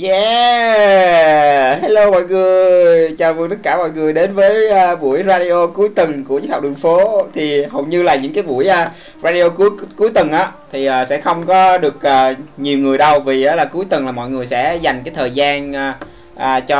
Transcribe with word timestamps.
Yeah, 0.00 1.82
hello 1.82 2.10
mọi 2.10 2.24
người, 2.24 3.14
chào 3.18 3.34
mừng 3.34 3.50
tất 3.50 3.56
cả 3.62 3.76
mọi 3.76 3.90
người 3.90 4.12
đến 4.12 4.34
với 4.34 4.68
uh, 4.92 5.00
buổi 5.00 5.22
radio 5.26 5.66
cuối 5.66 5.88
tuần 5.96 6.24
của 6.24 6.40
chiếc 6.40 6.50
học 6.50 6.62
đường 6.62 6.74
phố. 6.74 7.26
Thì 7.34 7.64
hầu 7.64 7.86
như 7.86 8.02
là 8.02 8.14
những 8.14 8.32
cái 8.32 8.42
buổi 8.42 8.68
uh, 8.68 8.88
radio 9.22 9.48
cuối 9.48 9.70
cuối 9.96 10.10
tuần 10.14 10.32
á 10.32 10.50
thì 10.72 10.88
uh, 10.88 11.08
sẽ 11.08 11.20
không 11.20 11.46
có 11.46 11.78
được 11.78 11.96
uh, 11.96 12.36
nhiều 12.56 12.78
người 12.78 12.98
đâu. 12.98 13.20
Vì 13.20 13.48
uh, 13.48 13.54
là 13.56 13.64
cuối 13.64 13.84
tuần 13.90 14.06
là 14.06 14.12
mọi 14.12 14.30
người 14.30 14.46
sẽ 14.46 14.78
dành 14.82 15.02
cái 15.04 15.14
thời 15.16 15.30
gian 15.30 15.70
uh, 15.70 16.06
uh, 16.36 16.68
cho 16.68 16.78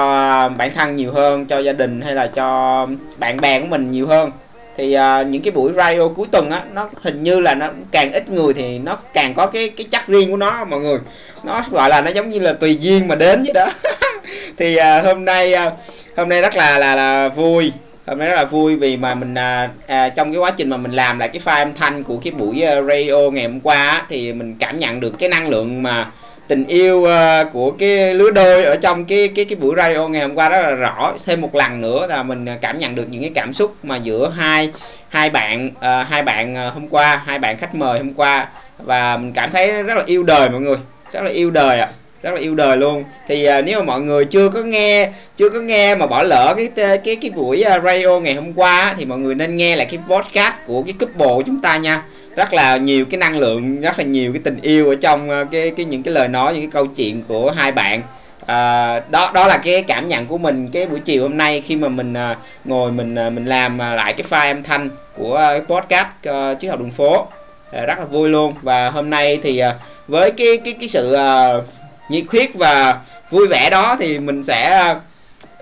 bản 0.58 0.70
thân 0.74 0.96
nhiều 0.96 1.12
hơn, 1.12 1.46
cho 1.46 1.58
gia 1.58 1.72
đình 1.72 2.00
hay 2.00 2.14
là 2.14 2.26
cho 2.26 2.86
bạn 3.16 3.40
bè 3.40 3.60
của 3.60 3.66
mình 3.66 3.90
nhiều 3.90 4.06
hơn. 4.06 4.30
Thì 4.76 4.96
uh, 4.96 5.26
những 5.26 5.42
cái 5.42 5.52
buổi 5.52 5.72
radio 5.72 6.08
cuối 6.08 6.26
tuần 6.30 6.50
á 6.50 6.62
nó 6.72 6.88
hình 7.02 7.22
như 7.22 7.40
là 7.40 7.54
nó 7.54 7.68
càng 7.90 8.12
ít 8.12 8.30
người 8.30 8.54
thì 8.54 8.78
nó 8.78 8.98
càng 9.14 9.34
có 9.34 9.46
cái 9.46 9.68
cái 9.68 9.86
chất 9.90 10.02
riêng 10.06 10.30
của 10.30 10.36
nó 10.36 10.64
mọi 10.64 10.80
người 10.80 10.98
nó 11.44 11.62
gọi 11.70 11.88
là 11.88 12.00
nó 12.00 12.10
giống 12.10 12.30
như 12.30 12.38
là 12.38 12.52
tùy 12.52 12.76
duyên 12.80 13.08
mà 13.08 13.14
đến 13.14 13.42
vậy 13.42 13.52
đó. 13.52 13.66
Thì 14.56 14.76
uh, 14.76 15.04
hôm 15.04 15.24
nay 15.24 15.54
uh, 15.66 15.72
hôm 16.16 16.28
nay 16.28 16.42
rất 16.42 16.54
là 16.56 16.78
là 16.78 16.94
là 16.94 17.28
vui. 17.28 17.72
Hôm 18.06 18.18
nay 18.18 18.28
rất 18.28 18.34
là 18.34 18.44
vui 18.44 18.76
vì 18.76 18.96
mà 18.96 19.14
mình 19.14 19.34
à, 19.34 19.70
à, 19.86 20.08
trong 20.08 20.32
cái 20.32 20.38
quá 20.38 20.50
trình 20.50 20.70
mà 20.70 20.76
mình 20.76 20.92
làm 20.92 21.18
lại 21.18 21.28
cái 21.28 21.40
file 21.44 21.62
âm 21.62 21.74
thanh 21.74 22.02
của 22.02 22.16
cái 22.24 22.32
buổi 22.32 22.64
uh, 22.78 22.88
radio 22.88 23.30
ngày 23.32 23.44
hôm 23.44 23.60
qua 23.60 23.88
á, 23.88 24.02
thì 24.08 24.32
mình 24.32 24.56
cảm 24.60 24.78
nhận 24.78 25.00
được 25.00 25.18
cái 25.18 25.28
năng 25.28 25.48
lượng 25.48 25.82
mà 25.82 26.10
tình 26.48 26.66
yêu 26.66 26.98
uh, 26.98 27.52
của 27.52 27.70
cái 27.70 28.14
lứa 28.14 28.30
đôi 28.30 28.64
ở 28.64 28.76
trong 28.76 29.04
cái 29.04 29.28
cái 29.28 29.44
cái 29.44 29.56
buổi 29.56 29.74
radio 29.76 30.08
ngày 30.08 30.22
hôm 30.22 30.34
qua 30.34 30.48
rất 30.48 30.62
là 30.62 30.70
rõ. 30.70 31.14
Thêm 31.26 31.40
một 31.40 31.54
lần 31.54 31.80
nữa 31.80 32.06
là 32.06 32.22
mình 32.22 32.46
cảm 32.60 32.78
nhận 32.78 32.94
được 32.94 33.06
những 33.10 33.20
cái 33.20 33.32
cảm 33.34 33.52
xúc 33.52 33.76
mà 33.82 33.96
giữa 33.96 34.32
hai 34.36 34.70
hai 35.08 35.30
bạn 35.30 35.68
uh, 35.68 36.08
hai 36.08 36.22
bạn 36.22 36.68
uh, 36.68 36.74
hôm 36.74 36.88
qua 36.88 37.22
hai 37.26 37.38
bạn 37.38 37.58
khách 37.58 37.74
mời 37.74 37.98
hôm 37.98 38.14
qua. 38.14 38.48
Và 38.78 39.16
mình 39.16 39.32
cảm 39.32 39.50
thấy 39.50 39.82
rất 39.82 39.94
là 39.94 40.02
yêu 40.06 40.22
đời 40.22 40.48
mọi 40.48 40.60
người 40.60 40.76
rất 41.12 41.20
là 41.22 41.30
yêu 41.30 41.50
đời 41.50 41.78
ạ. 41.78 41.86
À 41.86 41.92
rất 42.22 42.30
là 42.34 42.40
yêu 42.40 42.54
đời 42.54 42.76
luôn. 42.76 43.04
Thì 43.28 43.44
à, 43.44 43.60
nếu 43.60 43.78
mà 43.78 43.84
mọi 43.84 44.00
người 44.00 44.24
chưa 44.24 44.48
có 44.48 44.60
nghe 44.60 45.10
chưa 45.36 45.48
có 45.48 45.60
nghe 45.60 45.94
mà 45.94 46.06
bỏ 46.06 46.22
lỡ 46.22 46.54
cái 46.56 46.98
cái 47.04 47.16
cái 47.16 47.30
buổi 47.30 47.62
à, 47.62 47.80
radio 47.80 48.20
ngày 48.20 48.34
hôm 48.34 48.52
qua 48.52 48.94
thì 48.98 49.04
mọi 49.04 49.18
người 49.18 49.34
nên 49.34 49.56
nghe 49.56 49.76
lại 49.76 49.86
cái 49.86 49.98
podcast 50.08 50.54
của 50.66 50.82
cái 50.82 50.94
couple 51.00 51.26
của 51.26 51.42
chúng 51.46 51.60
ta 51.60 51.76
nha. 51.76 52.02
Rất 52.36 52.52
là 52.52 52.76
nhiều 52.76 53.04
cái 53.10 53.18
năng 53.18 53.38
lượng 53.38 53.80
rất 53.80 53.98
là 53.98 54.04
nhiều 54.04 54.32
cái 54.32 54.42
tình 54.44 54.58
yêu 54.62 54.88
ở 54.88 54.94
trong 54.94 55.30
à, 55.30 55.44
cái 55.52 55.70
cái 55.70 55.86
những 55.86 56.02
cái 56.02 56.14
lời 56.14 56.28
nói 56.28 56.52
những 56.52 56.62
cái 56.62 56.70
câu 56.72 56.86
chuyện 56.86 57.22
của 57.28 57.50
hai 57.50 57.72
bạn. 57.72 58.02
À, 58.46 59.00
đó 59.10 59.30
đó 59.34 59.46
là 59.46 59.56
cái 59.56 59.82
cảm 59.82 60.08
nhận 60.08 60.26
của 60.26 60.38
mình 60.38 60.68
cái 60.72 60.86
buổi 60.86 61.00
chiều 61.00 61.22
hôm 61.22 61.36
nay 61.36 61.60
khi 61.60 61.76
mà 61.76 61.88
mình 61.88 62.14
à, 62.14 62.36
ngồi 62.64 62.92
mình 62.92 63.14
à, 63.14 63.30
mình 63.30 63.46
làm 63.46 63.82
à, 63.82 63.94
lại 63.94 64.12
cái 64.12 64.26
file 64.30 64.54
âm 64.54 64.62
thanh 64.62 64.90
của 65.16 65.36
cái 65.36 65.60
podcast 65.60 66.06
ờ, 66.24 66.50
à, 66.50 66.54
chiếc 66.54 66.68
học 66.68 66.80
đường 66.80 66.90
phố. 66.90 67.26
À, 67.72 67.82
rất 67.86 67.98
là 67.98 68.04
vui 68.04 68.28
luôn. 68.28 68.54
Và 68.62 68.90
hôm 68.90 69.10
nay 69.10 69.38
thì 69.42 69.58
à, 69.58 69.74
với 70.12 70.30
cái 70.30 70.56
cái 70.64 70.74
cái 70.80 70.88
sự 70.88 71.16
uh, 71.16 71.64
nhiệt 72.08 72.24
huyết 72.28 72.54
và 72.54 72.98
vui 73.30 73.46
vẻ 73.46 73.70
đó 73.70 73.96
thì 74.00 74.18
mình 74.18 74.42
sẽ 74.42 74.94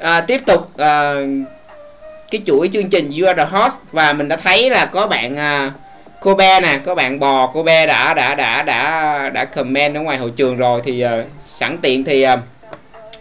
uh, 0.00 0.06
tiếp 0.26 0.40
tục 0.46 0.60
uh, 0.60 1.48
cái 2.30 2.40
chuỗi 2.46 2.68
chương 2.72 2.90
trình 2.90 3.10
You 3.10 3.26
Are 3.26 3.44
The 3.44 3.50
Host. 3.50 3.74
Và 3.92 4.12
mình 4.12 4.28
đã 4.28 4.36
thấy 4.36 4.70
là 4.70 4.86
có 4.86 5.06
bạn 5.06 5.34
uh, 5.34 5.72
cô 6.20 6.34
bé 6.34 6.60
nè 6.60 6.78
có 6.86 6.94
bạn 6.94 7.20
bò 7.20 7.50
cô 7.54 7.62
bé 7.62 7.86
đã 7.86 8.14
đã 8.14 8.34
đã 8.34 8.62
đã 8.62 9.30
đã 9.34 9.44
comment 9.44 9.94
ở 9.94 10.00
ngoài 10.00 10.18
hội 10.18 10.32
trường 10.36 10.56
rồi. 10.56 10.80
Thì 10.84 11.04
uh, 11.04 11.10
sẵn 11.46 11.78
tiện 11.78 12.04
thì 12.04 12.26
uh, 12.32 12.38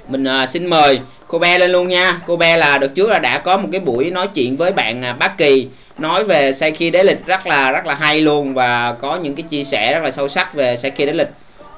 mình 0.08 0.24
uh, 0.44 0.50
xin 0.50 0.68
mời 0.68 1.00
cô 1.28 1.40
bé 1.40 1.58
lên 1.58 1.72
luôn 1.72 1.88
nha. 1.88 2.22
Cô 2.28 2.38
bé 2.38 2.58
là 2.58 2.78
được 2.78 2.96
trước 2.96 3.10
là 3.10 3.20
đã 3.20 3.38
có 3.38 3.58
một 3.58 3.70
cái 3.72 3.82
buổi 3.82 4.12
nói 4.12 4.28
chuyện 4.28 4.58
với 4.58 4.72
bạn 4.72 5.04
uh, 5.12 5.20
bác 5.20 5.38
kỳ 5.38 5.68
nói 6.00 6.24
về 6.24 6.54
lịch 7.04 7.26
rất 7.26 7.48
là 7.48 7.72
rất 7.72 7.86
là 7.86 7.96
hay 7.96 8.22
luôn 8.22 8.54
và 8.54 8.96
có 9.02 9.16
những 9.16 9.36
cái 9.36 9.44
chia 9.44 9.64
sẻ 9.64 9.94
rất 9.94 10.04
là 10.04 10.12
sâu 10.12 10.30
sắc 10.30 10.54
về 10.54 10.78
lịch 11.14 11.30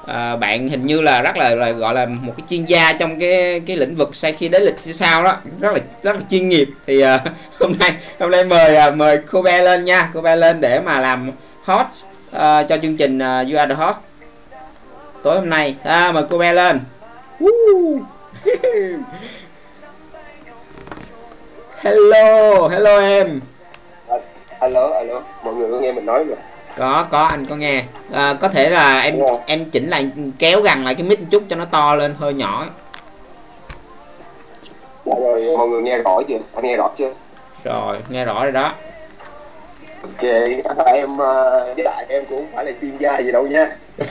à, 0.08 0.36
bạn 0.36 0.68
hình 0.68 0.86
như 0.86 1.02
là 1.02 1.22
rất 1.22 1.38
là, 1.38 1.56
là 1.56 1.72
gọi 1.72 1.94
là 1.94 2.06
một 2.06 2.34
cái 2.38 2.46
chuyên 2.50 2.66
gia 2.66 2.94
trong 2.94 3.20
cái 3.20 3.62
cái 3.68 3.78
lĩnh 3.78 3.96
vực 3.96 4.16
sai 4.16 4.34
khi 4.34 4.50
đế 4.50 4.60
lịch 4.60 4.80
sao 4.80 5.24
đó 5.24 5.38
rất 5.60 5.74
là 5.74 5.80
rất 6.04 6.16
là 6.16 6.22
chuyên 6.30 6.50
nghiệp. 6.50 6.70
Thì 6.88 7.02
à, 7.02 7.20
hôm 7.60 7.74
nay 7.80 7.94
hôm 8.20 8.32
nay 8.32 8.44
mời 8.44 8.76
à, 8.76 8.92
mời 8.92 9.20
cô 9.32 9.42
bé 9.42 9.62
lên 9.62 9.86
nha. 9.86 10.10
Cô 10.14 10.22
bé 10.22 10.36
lên 10.36 10.62
để 10.62 10.80
mà 10.80 11.00
làm 11.00 11.32
hot 11.64 11.86
à, 12.32 12.64
cho 12.64 12.78
chương 12.78 12.98
trình 12.98 13.18
uh, 13.18 13.52
You 13.52 13.58
Are 13.60 13.76
The 13.76 13.76
Hot 13.76 13.96
tối 15.24 15.36
hôm 15.36 15.50
nay 15.50 15.76
à, 15.84 16.12
mời 16.12 16.24
cô 16.30 16.38
bé 16.38 16.54
lên 16.54 16.80
hello 21.84 22.68
hello 22.68 23.00
em 23.00 23.51
hello 24.62 24.94
hello 25.00 25.22
mọi 25.44 25.54
người 25.54 25.72
có 25.72 25.80
nghe 25.80 25.92
mình 25.92 26.06
nói 26.06 26.24
rồi 26.24 26.38
có 26.78 27.08
có 27.12 27.24
anh 27.24 27.46
có 27.46 27.56
nghe. 27.56 27.84
À, 28.12 28.38
có 28.42 28.48
thể 28.48 28.70
là 28.70 29.00
em 29.00 29.20
em 29.46 29.66
chỉnh 29.66 29.90
lại 29.90 30.10
kéo 30.40 30.62
gần 30.62 30.86
lại 30.86 30.96
cái 30.96 31.04
mic 31.04 31.20
một 31.20 31.28
chút 31.32 31.44
cho 31.50 31.56
nó 31.56 31.66
to 31.66 31.96
lên 31.96 32.14
hơi 32.18 32.34
nhỏ. 32.34 32.66
Dạ 35.06 35.14
rồi 35.20 35.58
mọi 35.58 35.68
người 35.68 35.82
nghe 35.82 35.98
rõ 35.98 36.22
chưa? 36.28 36.38
Anh 36.56 36.66
nghe 36.66 36.78
rõ 36.78 36.90
chưa? 36.98 37.14
Rồi 37.64 37.98
nghe 38.10 38.26
rõ 38.26 38.44
rồi 38.44 38.52
đó. 38.52 38.74
Ok 40.02 40.24
em 40.86 41.18
ờ, 41.18 41.74
với 41.76 41.84
lại 41.84 42.06
em 42.10 42.26
cũng 42.30 42.48
phải 42.56 42.66
là 42.66 42.72
chuyên 42.82 42.98
gia 42.98 43.20
gì 43.20 43.32
đâu 43.32 43.48
nha. 43.48 43.78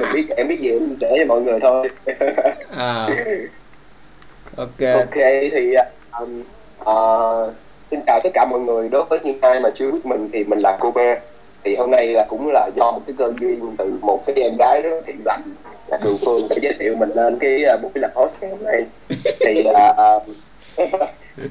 Mình 0.00 0.08
biết 0.12 0.26
em 0.36 0.48
biết 0.48 0.60
gì 0.60 0.70
em 0.70 0.96
sẽ 1.00 1.14
cho 1.18 1.24
mọi 1.28 1.40
người 1.40 1.60
thôi. 1.60 1.88
À. 2.76 3.08
ok. 4.56 4.94
Ok 4.94 5.14
thì 5.52 5.74
um, 6.20 6.42
uh, 6.80 7.54
xin 7.90 8.00
chào 8.06 8.20
tất 8.24 8.30
cả 8.34 8.44
mọi 8.50 8.60
người. 8.60 8.88
Đối 8.88 9.04
với 9.04 9.18
những 9.24 9.36
ai 9.40 9.60
mà 9.60 9.70
chưa 9.74 9.90
biết 9.90 10.06
mình 10.06 10.28
thì 10.32 10.44
mình 10.44 10.58
là 10.58 10.76
cô 10.80 10.90
bé 10.90 11.20
thì 11.64 11.76
hôm 11.76 11.90
nay 11.90 12.06
là 12.06 12.26
cũng 12.28 12.50
là 12.52 12.70
do 12.76 12.92
một 12.92 13.00
cái 13.06 13.14
cơ 13.18 13.32
duyên 13.40 13.74
từ 13.78 13.98
một 14.02 14.22
cái 14.26 14.36
em 14.36 14.52
gái 14.58 14.82
rất 14.82 15.02
thiện 15.06 15.16
lành 15.24 15.42
là 15.86 15.98
Cường 16.04 16.18
Phương 16.24 16.46
để 16.50 16.56
giới 16.62 16.72
thiệu 16.78 16.94
mình 16.98 17.10
lên 17.14 17.38
cái 17.38 17.62
uh, 17.74 17.82
buổi 17.82 17.90
làm 17.94 18.10
host 18.14 18.34
ngày 18.40 18.50
hôm 18.50 18.64
nay. 18.64 18.84
Thì 19.40 19.64
uh, 19.68 20.22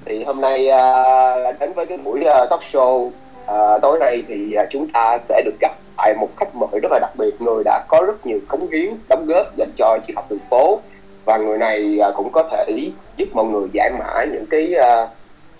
thì 0.05 0.23
hôm 0.23 0.41
nay 0.41 0.69
uh, 0.69 1.59
đến 1.59 1.73
với 1.73 1.85
cái 1.85 1.97
buổi 1.97 2.19
uh, 2.19 2.49
talk 2.49 2.61
show 2.71 3.05
uh, 3.05 3.81
tối 3.81 3.99
nay 3.99 4.23
thì 4.27 4.55
uh, 4.63 4.67
chúng 4.69 4.87
ta 4.87 5.17
sẽ 5.29 5.41
được 5.45 5.55
gặp 5.61 5.71
lại 5.97 6.13
một 6.19 6.29
khách 6.37 6.55
mời 6.55 6.79
rất 6.81 6.91
là 6.91 6.99
đặc 6.99 7.11
biệt 7.17 7.41
người 7.41 7.63
đã 7.63 7.83
có 7.87 8.01
rất 8.07 8.25
nhiều 8.25 8.39
cống 8.47 8.67
hiến 8.71 8.93
đóng 9.09 9.25
góp 9.25 9.57
dành 9.57 9.71
cho 9.77 9.97
triết 10.07 10.15
học 10.15 10.25
đường 10.29 10.39
phố. 10.49 10.79
Và 11.25 11.37
người 11.37 11.57
này 11.57 11.97
uh, 12.09 12.15
cũng 12.15 12.29
có 12.31 12.43
thể 12.51 12.89
giúp 13.17 13.25
mọi 13.33 13.45
người 13.45 13.67
giải 13.73 13.91
mã 13.99 14.25
những 14.31 14.45
cái 14.49 14.73
uh, 14.79 15.09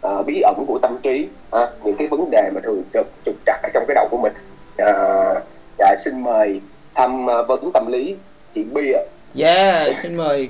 uh, 0.06 0.26
bí 0.26 0.42
ẩn 0.42 0.66
của 0.68 0.80
tâm 0.82 0.98
trí 1.04 1.28
uh, 1.56 1.70
những 1.84 1.96
cái 1.96 2.08
vấn 2.08 2.32
đề 2.32 2.50
mà 2.56 2.62
thường 2.64 2.84
trực 2.94 3.08
trục 3.26 3.36
trặc 3.46 3.60
ở 3.64 3.70
trong 3.74 3.84
cái 3.88 3.96
đầu 3.96 4.08
của 4.12 4.18
mình. 4.18 4.34
Uh, 4.82 5.44
dạ 5.78 5.96
xin 6.06 6.24
mời 6.24 6.62
thăm 6.96 7.26
uh, 7.26 7.48
vấn 7.48 7.72
tâm 7.72 7.88
lý 7.88 8.16
chị 8.56 8.64
Bi 8.64 8.92
ạ. 8.92 9.02
Yeah 9.38 9.98
xin 10.04 10.16
mời 10.16 10.50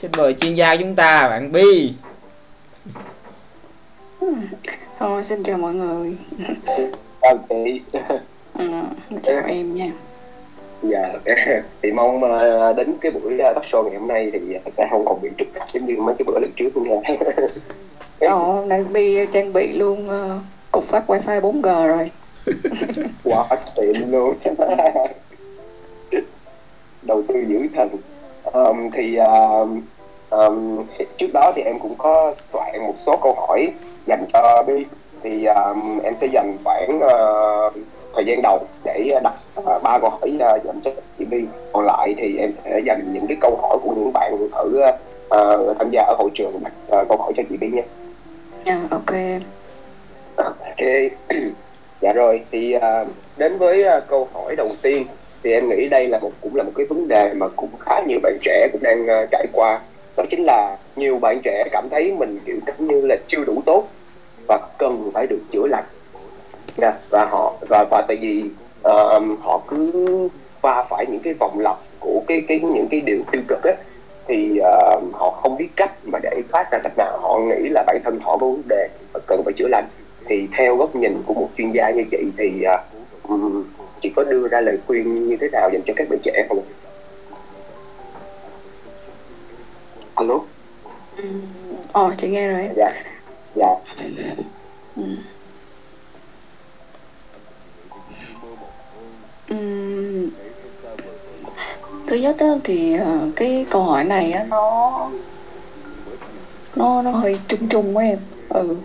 xin 0.00 0.10
mời 0.16 0.34
chuyên 0.34 0.54
gia 0.54 0.76
chúng 0.76 0.94
ta 0.94 1.28
bạn 1.28 1.52
Bi. 1.52 1.92
Thôi 4.98 5.24
xin 5.24 5.42
chào 5.42 5.58
mọi 5.58 5.74
người. 5.74 6.16
Ok 7.20 7.48
ừ, 8.58 8.64
chào 9.22 9.42
em 9.46 9.74
nha. 9.74 9.90
Dạ 10.82 11.12
thì 11.82 11.92
mong 11.92 12.20
đến 12.76 12.94
cái 13.00 13.12
buổi 13.12 13.38
talk 13.38 13.64
show 13.70 13.82
ngày 13.82 13.98
hôm 13.98 14.08
nay 14.08 14.30
thì 14.32 14.38
sẽ 14.72 14.88
không 14.90 15.04
còn 15.06 15.22
bị 15.22 15.28
trục 15.38 15.48
trặc 15.54 15.68
giống 15.72 15.86
như 15.86 15.96
mấy 15.96 16.14
cái 16.18 16.24
bữa 16.24 16.38
lần 16.38 16.50
trước 16.56 16.76
nữa 16.76 16.96
nha 17.02 17.16
Ồ, 18.30 18.64
nay 18.66 18.84
Bi 18.84 19.26
trang 19.32 19.52
bị 19.52 19.72
luôn 19.72 20.08
uh, 20.08 20.42
cục 20.72 20.84
phát 20.84 21.10
wifi 21.10 21.40
4G 21.40 21.86
rồi. 21.86 22.10
Quá 23.24 23.48
xịn 23.56 24.10
luôn. 24.10 24.34
Đầu 27.02 27.22
tư 27.28 27.34
dữ 27.48 27.58
thần 27.74 27.88
um, 28.52 28.90
thì 28.90 29.18
uh, 29.20 29.68
um, 30.30 30.84
trước 31.18 31.26
đó 31.32 31.52
thì 31.56 31.62
em 31.62 31.78
cũng 31.78 31.94
có 31.98 32.34
soạn 32.52 32.80
một 32.86 32.94
số 32.98 33.16
câu 33.16 33.34
hỏi 33.34 33.72
dành 34.06 34.24
cho 34.32 34.62
Bi. 34.66 34.84
Thì 35.22 35.44
um, 35.44 35.98
em 35.98 36.14
sẽ 36.20 36.26
dành 36.32 36.56
khoảng 36.64 36.96
uh, 36.98 37.72
thời 38.14 38.24
gian 38.26 38.42
đầu 38.42 38.58
để 38.84 39.20
đặt 39.22 39.34
uh, 39.60 39.82
ba 39.82 39.98
câu 39.98 40.10
hỏi 40.10 40.32
uh, 40.34 40.64
dành 40.64 40.80
cho 40.84 40.90
chị 41.18 41.24
Bi. 41.24 41.44
Còn 41.72 41.86
lại 41.86 42.14
thì 42.18 42.36
em 42.38 42.52
sẽ 42.52 42.80
dành 42.86 43.12
những 43.12 43.26
cái 43.26 43.36
câu 43.40 43.58
hỏi 43.62 43.78
của 43.82 43.94
những 43.96 44.12
bạn 44.12 44.48
ở 44.52 44.64
uh, 44.64 45.78
tham 45.78 45.90
gia 45.90 46.02
ở 46.02 46.14
hội 46.18 46.30
trường 46.34 46.52
đặt 46.64 46.72
uh, 47.00 47.08
câu 47.08 47.18
hỏi 47.18 47.32
cho 47.36 47.42
chị 47.50 47.56
Bi 47.56 47.68
nha 47.68 47.82
yeah, 48.64 48.90
ok 48.90 49.14
ok. 50.36 50.80
Dạ 52.00 52.12
rồi 52.12 52.40
thì 52.50 52.76
uh, 52.76 53.08
đến 53.36 53.58
với 53.58 53.84
uh, 53.98 54.04
câu 54.08 54.28
hỏi 54.34 54.56
đầu 54.56 54.70
tiên 54.82 55.06
thì 55.42 55.52
em 55.52 55.68
nghĩ 55.68 55.88
đây 55.88 56.08
là 56.08 56.18
một 56.18 56.32
cũng 56.40 56.56
là 56.56 56.62
một 56.62 56.72
cái 56.76 56.86
vấn 56.86 57.08
đề 57.08 57.34
mà 57.34 57.48
cũng 57.56 57.70
khá 57.80 58.00
nhiều 58.06 58.18
bạn 58.22 58.38
trẻ 58.42 58.68
cũng 58.72 58.82
đang 58.82 59.02
uh, 59.02 59.28
trải 59.30 59.46
qua. 59.52 59.80
Đó 60.16 60.24
chính 60.30 60.44
là 60.44 60.76
nhiều 60.96 61.18
bạn 61.18 61.40
trẻ 61.44 61.64
cảm 61.72 61.88
thấy 61.90 62.12
mình 62.18 62.38
kiểu 62.46 62.56
giống 62.66 62.88
như 62.88 63.06
là 63.06 63.16
chưa 63.28 63.44
đủ 63.44 63.62
tốt 63.66 63.88
và 64.48 64.58
cần 64.78 65.10
phải 65.14 65.26
được 65.26 65.40
chữa 65.52 65.66
lành. 65.66 65.84
Nha 66.76 66.92
và 67.10 67.24
họ 67.24 67.54
và 67.68 67.84
và 67.90 68.04
tại 68.08 68.16
vì 68.16 68.44
uh, 68.88 69.40
họ 69.42 69.60
cứ 69.68 70.28
va 70.62 70.84
phải 70.90 71.06
những 71.06 71.20
cái 71.20 71.34
vòng 71.34 71.58
lặp 71.58 71.76
của 72.00 72.22
cái 72.26 72.42
cái 72.48 72.60
những 72.60 72.88
cái 72.90 73.00
điều 73.00 73.18
tiêu 73.32 73.42
cực 73.48 73.62
á 73.62 73.72
thì 74.26 74.60
uh, 74.60 75.14
họ 75.14 75.30
không 75.30 75.56
biết 75.56 75.68
cách 75.76 75.92
mà 76.04 76.18
để 76.22 76.42
thoát 76.52 76.72
ra 76.72 76.78
cách 76.82 76.92
nào 76.98 77.18
họ 77.20 77.38
nghĩ 77.38 77.68
là 77.68 77.84
bản 77.86 78.00
thân 78.04 78.20
họ 78.20 78.36
có 78.36 78.46
vấn 78.46 78.62
đề 78.68 78.88
và 79.12 79.20
cần 79.26 79.42
phải 79.44 79.54
chữa 79.56 79.68
lành 79.68 79.84
thì 80.26 80.48
theo 80.58 80.76
góc 80.76 80.96
nhìn 80.96 81.22
của 81.26 81.34
một 81.34 81.48
chuyên 81.56 81.72
gia 81.72 81.90
như 81.90 82.04
chị 82.10 82.18
thì 82.38 82.64
uh, 83.28 83.36
chị 84.02 84.12
có 84.16 84.24
đưa 84.24 84.48
ra 84.48 84.60
lời 84.60 84.78
khuyên 84.86 85.28
như 85.28 85.36
thế 85.40 85.48
nào 85.52 85.70
dành 85.72 85.82
cho 85.86 85.94
các 85.96 86.08
bạn 86.10 86.18
trẻ 86.22 86.46
không? 86.48 86.62
alo 90.14 90.40
Ừ. 91.16 91.24
Ờ, 91.92 92.14
chị 92.18 92.28
nghe 92.28 92.48
rồi. 92.48 92.68
dạ 92.76 92.92
dạ 93.54 93.74
Ừ. 94.96 95.02
Ừm, 99.48 100.30
Thứ 102.06 102.16
nhất 102.16 102.36
á, 102.38 102.46
thì 102.64 102.94
ờ, 102.96 103.18
cái 103.36 103.66
câu 103.70 103.82
hỏi 103.82 104.04
này 104.04 104.32
á, 104.32 104.44
nó 104.44 105.10
nó 106.76 107.02
nó 107.02 107.10
hơi 107.10 107.38
chung 107.48 107.68
chung 107.68 107.96
quá 107.96 108.04
em. 108.04 108.18
Ừ. 108.48 108.76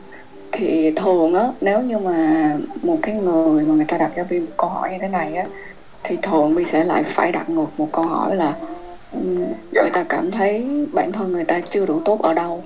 Thì 0.51 0.91
thường 0.91 1.33
á, 1.33 1.47
nếu 1.61 1.81
như 1.81 1.97
mà 1.97 2.51
một 2.81 2.97
cái 3.01 3.15
người 3.15 3.63
mà 3.65 3.73
người 3.73 3.85
ta 3.85 3.97
đặt 3.97 4.11
cho 4.15 4.23
Vi 4.23 4.39
một 4.39 4.51
câu 4.57 4.69
hỏi 4.69 4.91
như 4.91 4.97
thế 5.01 5.07
này 5.07 5.35
á, 5.35 5.45
thì 6.03 6.17
thường 6.21 6.55
Vi 6.55 6.65
sẽ 6.65 6.83
lại 6.83 7.03
phải 7.07 7.31
đặt 7.31 7.49
ngược 7.49 7.69
một 7.77 7.87
câu 7.91 8.05
hỏi 8.05 8.35
là 8.35 8.55
ừm, 9.11 9.35
người 9.71 9.89
ta 9.93 10.03
cảm 10.09 10.31
thấy 10.31 10.67
bản 10.93 11.11
thân 11.11 11.31
người 11.31 11.43
ta 11.45 11.59
chưa 11.69 11.85
đủ 11.85 11.99
tốt 12.05 12.21
ở 12.21 12.33
đâu. 12.33 12.63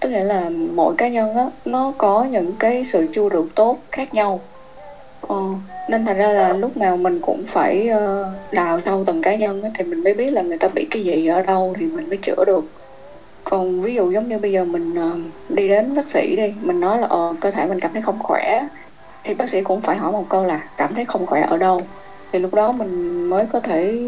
Tức 0.00 0.08
nghĩa 0.08 0.24
là 0.24 0.50
mỗi 0.74 0.94
cá 0.98 1.08
nhân 1.08 1.36
á, 1.36 1.46
nó 1.64 1.92
có 1.98 2.24
những 2.24 2.52
cái 2.58 2.84
sự 2.84 3.06
chưa 3.12 3.28
đủ 3.28 3.46
tốt 3.54 3.78
khác 3.92 4.14
nhau. 4.14 4.40
Ờ, 5.30 5.36
nên 5.88 6.06
thành 6.06 6.18
ra 6.18 6.32
là 6.32 6.52
lúc 6.52 6.76
nào 6.76 6.96
mình 6.96 7.20
cũng 7.20 7.44
phải 7.48 7.88
ờ, 7.88 8.32
đào 8.52 8.80
sâu 8.84 9.04
từng 9.06 9.22
cá 9.22 9.34
nhân 9.36 9.62
thì 9.74 9.84
mình 9.84 10.04
mới 10.04 10.14
biết 10.14 10.30
là 10.30 10.42
người 10.42 10.58
ta 10.58 10.68
bị 10.68 10.86
cái 10.90 11.04
gì 11.04 11.26
ở 11.26 11.42
đâu 11.42 11.74
thì 11.78 11.86
mình 11.86 12.08
mới 12.08 12.18
chữa 12.22 12.44
được. 12.46 12.64
Còn 13.44 13.82
ví 13.82 13.94
dụ 13.94 14.10
giống 14.10 14.28
như 14.28 14.38
bây 14.38 14.52
giờ 14.52 14.64
mình 14.64 14.94
ờ, 14.94 15.10
đi 15.48 15.68
đến 15.68 15.94
bác 15.94 16.08
sĩ 16.08 16.36
đi 16.36 16.54
mình 16.60 16.80
nói 16.80 16.98
là 17.00 17.06
ờ, 17.06 17.34
cơ 17.40 17.50
thể 17.50 17.66
mình 17.66 17.80
cảm 17.80 17.92
thấy 17.92 18.02
không 18.02 18.18
khỏe 18.18 18.66
thì 19.24 19.34
bác 19.34 19.50
sĩ 19.50 19.62
cũng 19.62 19.80
phải 19.80 19.96
hỏi 19.96 20.12
một 20.12 20.26
câu 20.28 20.44
là 20.44 20.64
cảm 20.76 20.94
thấy 20.94 21.04
không 21.04 21.26
khỏe 21.26 21.42
ở 21.42 21.58
đâu? 21.58 21.82
Thì 22.32 22.38
lúc 22.38 22.54
đó 22.54 22.72
mình 22.72 23.24
mới 23.30 23.46
có 23.52 23.60
thể 23.60 23.98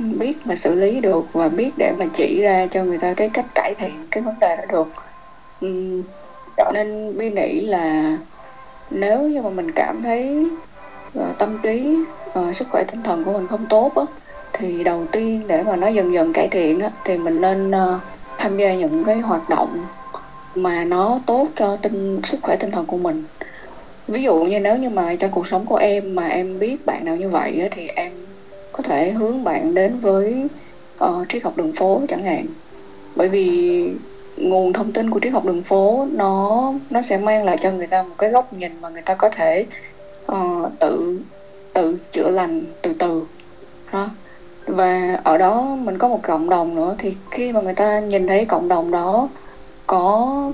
biết 0.00 0.34
mà 0.44 0.54
xử 0.56 0.74
lý 0.74 1.00
được 1.00 1.24
và 1.32 1.48
biết 1.48 1.70
để 1.78 1.92
mà 1.98 2.06
chỉ 2.14 2.40
ra 2.42 2.66
cho 2.66 2.84
người 2.84 2.98
ta 2.98 3.14
cái 3.14 3.30
cách 3.34 3.46
cải 3.54 3.74
thiện 3.78 4.06
cái 4.10 4.22
vấn 4.22 4.34
đề 4.40 4.56
đó 4.56 4.64
được. 4.72 4.88
Ừm, 5.60 6.02
nên 6.74 7.12
Vi 7.16 7.30
nghĩ 7.30 7.60
là 7.60 8.16
nếu 8.94 9.22
như 9.22 9.42
mà 9.42 9.50
mình 9.50 9.70
cảm 9.72 10.02
thấy 10.02 10.46
ờ, 11.14 11.32
tâm 11.38 11.58
trí 11.62 11.96
ờ, 12.32 12.52
sức 12.52 12.68
khỏe 12.70 12.84
tinh 12.84 13.02
thần 13.02 13.24
của 13.24 13.32
mình 13.32 13.46
không 13.46 13.66
tốt 13.66 13.92
á 13.94 14.02
thì 14.52 14.84
đầu 14.84 15.06
tiên 15.12 15.42
để 15.46 15.62
mà 15.62 15.76
nó 15.76 15.88
dần 15.88 16.12
dần 16.14 16.32
cải 16.32 16.48
thiện 16.48 16.80
á 16.80 16.90
thì 17.04 17.18
mình 17.18 17.40
nên 17.40 17.70
ờ, 17.70 17.98
tham 18.38 18.58
gia 18.58 18.74
những 18.74 19.04
cái 19.04 19.20
hoạt 19.20 19.48
động 19.48 19.86
mà 20.54 20.84
nó 20.84 21.20
tốt 21.26 21.48
cho 21.56 21.76
tinh 21.76 22.20
sức 22.24 22.38
khỏe 22.42 22.56
tinh 22.56 22.70
thần 22.70 22.86
của 22.86 22.96
mình. 22.96 23.24
Ví 24.08 24.22
dụ 24.22 24.44
như 24.44 24.60
nếu 24.60 24.76
như 24.76 24.90
mà 24.90 25.14
trong 25.14 25.30
cuộc 25.30 25.48
sống 25.48 25.66
của 25.66 25.76
em 25.76 26.14
mà 26.14 26.28
em 26.28 26.58
biết 26.58 26.86
bạn 26.86 27.04
nào 27.04 27.16
như 27.16 27.28
vậy 27.28 27.60
á, 27.60 27.68
thì 27.70 27.88
em 27.88 28.12
có 28.72 28.82
thể 28.82 29.10
hướng 29.10 29.44
bạn 29.44 29.74
đến 29.74 29.98
với 30.00 30.48
uh, 31.04 31.28
triết 31.28 31.42
học 31.42 31.56
đường 31.56 31.72
phố 31.72 32.02
chẳng 32.08 32.22
hạn. 32.22 32.46
Bởi 33.16 33.28
vì 33.28 33.88
nguồn 34.42 34.72
thông 34.72 34.92
tin 34.92 35.10
của 35.10 35.20
triết 35.22 35.32
học 35.32 35.44
đường 35.44 35.62
phố 35.62 36.06
nó 36.12 36.72
nó 36.90 37.02
sẽ 37.02 37.18
mang 37.18 37.44
lại 37.44 37.58
cho 37.60 37.70
người 37.70 37.86
ta 37.86 38.02
một 38.02 38.14
cái 38.18 38.30
góc 38.30 38.52
nhìn 38.52 38.80
mà 38.80 38.88
người 38.88 39.02
ta 39.02 39.14
có 39.14 39.28
thể 39.28 39.66
uh, 40.32 40.72
tự 40.80 41.20
tự 41.72 41.98
chữa 42.12 42.30
lành 42.30 42.62
từ 42.82 42.94
từ. 42.94 43.22
Đó. 43.92 44.08
Và 44.66 45.20
ở 45.24 45.38
đó 45.38 45.76
mình 45.80 45.98
có 45.98 46.08
một 46.08 46.20
cộng 46.22 46.48
đồng 46.48 46.74
nữa 46.74 46.94
thì 46.98 47.14
khi 47.30 47.52
mà 47.52 47.60
người 47.60 47.74
ta 47.74 48.00
nhìn 48.00 48.26
thấy 48.26 48.44
cộng 48.44 48.68
đồng 48.68 48.90
đó 48.90 49.28
có 49.86 50.52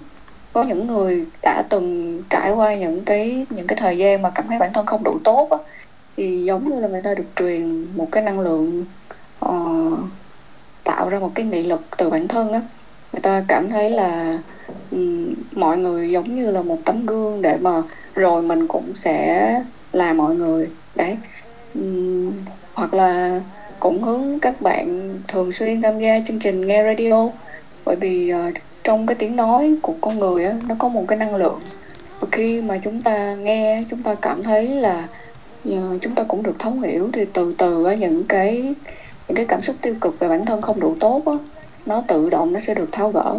có 0.52 0.62
những 0.62 0.86
người 0.86 1.26
đã 1.42 1.62
từng 1.68 2.22
trải 2.30 2.52
qua 2.52 2.74
những 2.74 3.04
cái 3.04 3.46
những 3.50 3.66
cái 3.66 3.78
thời 3.80 3.98
gian 3.98 4.22
mà 4.22 4.30
cảm 4.30 4.46
thấy 4.48 4.58
bản 4.58 4.72
thân 4.72 4.86
không 4.86 5.04
đủ 5.04 5.18
tốt 5.24 5.48
á, 5.50 5.58
thì 6.16 6.44
giống 6.44 6.70
như 6.70 6.80
là 6.80 6.88
người 6.88 7.02
ta 7.02 7.14
được 7.14 7.26
truyền 7.36 7.86
một 7.96 8.08
cái 8.12 8.22
năng 8.22 8.40
lượng 8.40 8.84
uh, 9.44 9.98
tạo 10.84 11.08
ra 11.08 11.18
một 11.18 11.30
cái 11.34 11.46
nghị 11.46 11.62
lực 11.62 11.82
từ 11.96 12.10
bản 12.10 12.28
thân 12.28 12.52
á 12.52 12.60
người 13.12 13.20
ta 13.22 13.44
cảm 13.48 13.68
thấy 13.68 13.90
là 13.90 14.38
mọi 15.52 15.78
người 15.78 16.10
giống 16.10 16.36
như 16.36 16.50
là 16.50 16.62
một 16.62 16.78
tấm 16.84 17.06
gương 17.06 17.42
để 17.42 17.56
mà 17.60 17.82
rồi 18.14 18.42
mình 18.42 18.68
cũng 18.68 18.92
sẽ 18.94 19.62
là 19.92 20.12
mọi 20.12 20.34
người. 20.34 20.68
Đấy. 20.94 21.16
Hoặc 22.74 22.94
là 22.94 23.40
cũng 23.80 24.02
hướng 24.02 24.40
các 24.40 24.60
bạn 24.60 25.18
thường 25.28 25.52
xuyên 25.52 25.82
tham 25.82 26.00
gia 26.00 26.20
chương 26.28 26.38
trình 26.38 26.66
nghe 26.66 26.84
radio. 26.84 27.28
Bởi 27.84 27.96
vì 27.96 28.28
ờ, 28.28 28.50
trong 28.84 29.06
cái 29.06 29.14
tiếng 29.14 29.36
nói 29.36 29.76
của 29.82 29.94
con 30.00 30.18
người 30.18 30.44
á 30.44 30.52
nó 30.68 30.74
có 30.78 30.88
một 30.88 31.04
cái 31.08 31.18
năng 31.18 31.34
lượng. 31.34 31.60
Và 32.20 32.28
khi 32.32 32.60
mà 32.60 32.78
chúng 32.84 33.02
ta 33.02 33.34
nghe 33.34 33.84
chúng 33.90 34.02
ta 34.02 34.14
cảm 34.14 34.42
thấy 34.42 34.68
là 34.68 35.08
ờ, 35.64 35.98
chúng 36.00 36.14
ta 36.14 36.22
cũng 36.22 36.42
được 36.42 36.58
thấu 36.58 36.72
hiểu 36.72 37.10
thì 37.12 37.24
từ 37.32 37.54
từ 37.58 37.84
á, 37.84 37.94
những 37.94 38.24
cái 38.24 38.74
những 39.28 39.36
cái 39.36 39.46
cảm 39.46 39.62
xúc 39.62 39.76
tiêu 39.82 39.94
cực 40.00 40.18
về 40.18 40.28
bản 40.28 40.46
thân 40.46 40.62
không 40.62 40.80
đủ 40.80 40.96
tốt 41.00 41.22
á 41.26 41.32
nó 41.88 42.02
tự 42.08 42.30
động 42.30 42.52
nó 42.52 42.60
sẽ 42.60 42.74
được 42.74 42.92
tháo 42.92 43.10
gỡ. 43.10 43.34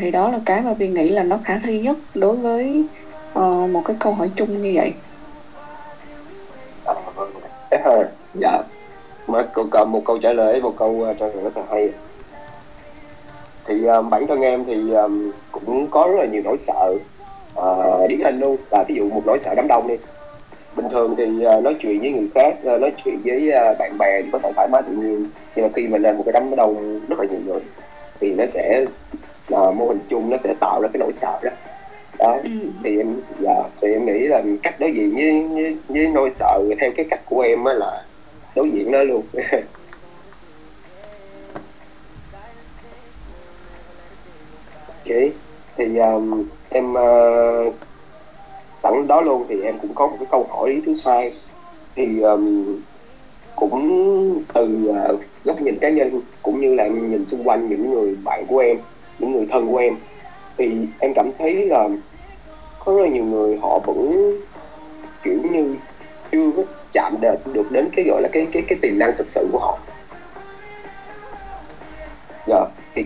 Thì 0.00 0.10
đó 0.10 0.30
là 0.30 0.40
cái 0.44 0.62
mà 0.62 0.72
Vi 0.72 0.88
nghĩ 0.88 1.08
là 1.08 1.22
nó 1.22 1.38
khả 1.44 1.58
thi 1.64 1.80
nhất 1.80 1.96
đối 2.14 2.36
với 2.36 2.84
uh, 3.38 3.70
một 3.70 3.82
cái 3.84 3.96
câu 4.00 4.12
hỏi 4.12 4.30
chung 4.36 4.62
như 4.62 4.72
vậy. 4.74 4.92
À, 7.70 8.10
dạ. 8.34 8.58
Mà 9.26 9.42
còn 9.52 9.70
cần 9.70 9.92
một 9.92 10.02
câu 10.04 10.18
trả 10.18 10.32
lời 10.32 10.60
một 10.60 10.74
câu 10.76 11.02
ờ, 11.02 11.14
trả 11.14 11.26
lời 11.26 11.44
rất 11.44 11.56
là 11.56 11.62
hay. 11.70 11.90
Thì 13.64 13.84
um, 13.84 14.10
bản 14.10 14.26
thân 14.26 14.40
em 14.40 14.64
thì 14.64 14.90
um, 14.90 15.30
cũng 15.52 15.86
có 15.90 16.06
rất 16.06 16.18
là 16.18 16.26
nhiều 16.26 16.42
nỗi 16.44 16.56
sợ 16.58 16.94
uh, 17.60 18.08
điển 18.08 18.20
hình 18.24 18.40
luôn. 18.40 18.56
Là 18.70 18.84
ví 18.88 18.94
dụ 18.94 19.08
một 19.10 19.22
nỗi 19.26 19.38
sợ 19.44 19.54
đám 19.56 19.68
đông 19.68 19.88
đi 19.88 19.94
bình 20.76 20.86
thường 20.92 21.14
thì 21.16 21.24
uh, 21.24 21.62
nói 21.64 21.76
chuyện 21.80 22.00
với 22.00 22.10
người 22.10 22.28
khác 22.34 22.56
uh, 22.74 22.80
nói 22.80 22.92
chuyện 23.04 23.18
với 23.24 23.52
uh, 23.72 23.78
bạn 23.78 23.98
bè 23.98 24.22
thì 24.22 24.28
có 24.32 24.38
thể 24.38 24.52
thoải 24.56 24.68
mái 24.72 24.82
tự 24.82 24.92
nhiên. 24.92 25.28
Nhưng 25.56 25.64
mà 25.64 25.70
khi 25.74 25.86
mình 25.86 26.02
lên 26.02 26.16
một 26.16 26.22
cái 26.26 26.32
đám 26.32 26.56
đông 26.56 27.00
rất 27.08 27.18
là 27.18 27.26
nhiều 27.30 27.40
người 27.46 27.60
thì 28.20 28.34
nó 28.34 28.44
sẽ 28.46 28.84
uh, 29.54 29.74
mô 29.76 29.86
hình 29.86 29.98
chung 30.08 30.30
nó 30.30 30.36
sẽ 30.36 30.54
tạo 30.60 30.80
ra 30.82 30.88
cái 30.92 30.98
nỗi 30.98 31.12
sợ 31.12 31.40
đó. 31.42 31.50
Đó 32.18 32.38
Ừ. 32.44 32.50
thì 32.84 32.98
em 32.98 33.20
dạ 33.40 33.62
thì 33.80 33.92
em 33.92 34.06
nghĩ 34.06 34.26
là 34.26 34.42
cách 34.62 34.80
đối 34.80 34.92
diện 34.92 35.14
với 35.14 35.46
với, 35.54 35.76
với 35.88 36.06
nỗi 36.06 36.30
sợ 36.30 36.60
theo 36.80 36.90
cái 36.96 37.06
cách 37.10 37.20
của 37.24 37.40
em 37.40 37.64
á 37.64 37.72
là 37.72 38.04
đối 38.56 38.70
diện 38.70 38.90
nó 38.90 39.02
luôn. 39.02 39.22
Ok 45.06 45.16
thì 45.76 45.98
um, 45.98 46.44
em 46.70 46.92
uh, 46.92 47.74
sẵn 48.84 49.06
đó 49.06 49.20
luôn 49.20 49.46
thì 49.48 49.60
em 49.60 49.78
cũng 49.78 49.94
có 49.94 50.06
một 50.06 50.16
cái 50.18 50.28
câu 50.30 50.46
hỏi 50.50 50.82
thứ 50.86 50.96
hai. 51.04 51.32
Thì 51.96 52.20
um, 52.20 52.76
cũng 53.56 54.42
từ 54.54 54.88
uh, 54.88 55.20
góc 55.44 55.62
nhìn 55.62 55.78
cá 55.78 55.90
nhân 55.90 56.20
cũng 56.42 56.60
như 56.60 56.74
là 56.74 56.84
em 56.84 57.10
nhìn 57.10 57.26
xung 57.26 57.48
quanh 57.48 57.68
những 57.68 57.90
người 57.90 58.16
bạn 58.24 58.44
của 58.48 58.58
em 58.58 58.76
những 59.18 59.32
người 59.32 59.46
thân 59.50 59.66
của 59.66 59.76
em 59.76 59.96
thì 60.58 60.70
em 60.98 61.12
cảm 61.14 61.30
thấy 61.38 61.66
là 61.66 61.88
có 62.84 62.96
rất 62.96 63.02
là 63.02 63.08
nhiều 63.08 63.24
người 63.24 63.58
họ 63.62 63.78
vẫn 63.86 64.32
kiểu 65.22 65.38
như 65.52 65.76
chưa 66.32 66.50
có 66.56 66.62
chạm 66.92 67.16
đến 67.20 67.36
được 67.52 67.72
đến 67.72 67.88
cái 67.96 68.04
gọi 68.04 68.22
là 68.22 68.28
cái 68.32 68.46
cái 68.52 68.62
cái 68.68 68.78
tiềm 68.82 68.98
năng 68.98 69.12
thực 69.18 69.26
sự 69.30 69.46
của 69.52 69.58
họ. 69.58 69.78
Dạ 72.46 72.64
thì 72.94 73.04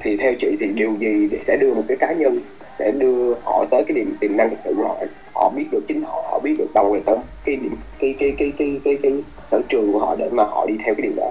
thì 0.00 0.16
theo 0.16 0.32
chị 0.40 0.56
thì 0.60 0.66
điều 0.66 0.94
gì 0.98 1.28
để 1.30 1.38
sẽ 1.42 1.56
đưa 1.56 1.74
một 1.74 1.84
cái 1.88 1.96
cá 1.96 2.12
nhân 2.12 2.40
sẽ 2.78 2.90
đưa 2.90 3.34
họ 3.44 3.64
tới 3.70 3.84
cái 3.88 3.94
điểm 3.94 4.16
tiềm 4.20 4.36
năng 4.36 4.50
thực 4.50 4.58
sự 4.64 4.74
của 4.76 4.82
họ. 4.82 4.96
Họ 5.34 5.50
biết 5.56 5.64
được 5.72 5.80
chính 5.88 6.02
họ 6.02 6.22
họ 6.30 6.38
biết 6.38 6.54
được 6.58 6.74
đâu 6.74 6.94
là 6.94 7.00
sở 7.06 7.16
cái 7.44 7.56
điểm 7.56 7.74
cái 7.98 8.14
cái 8.18 8.34
cái 8.38 8.52
cái 8.58 8.80
cái, 8.84 8.98
cái, 9.02 9.12
sở 9.46 9.60
trường 9.68 9.92
của 9.92 9.98
họ 9.98 10.14
để 10.18 10.28
mà 10.32 10.44
họ 10.44 10.66
đi 10.66 10.74
theo 10.84 10.94
cái 10.94 11.02
điều 11.02 11.12
đó. 11.16 11.30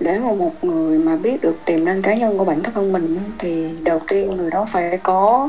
Để 0.00 0.18
mà 0.18 0.32
một 0.32 0.64
người 0.64 0.98
mà 0.98 1.16
biết 1.16 1.40
được 1.42 1.56
tiềm 1.64 1.84
năng 1.84 2.02
cá 2.02 2.14
nhân 2.14 2.38
của 2.38 2.44
bản 2.44 2.62
thân 2.62 2.92
mình 2.92 3.18
thì 3.38 3.70
đầu 3.84 4.00
tiên 4.08 4.36
người 4.36 4.50
đó 4.50 4.66
phải 4.72 4.98
có 5.02 5.48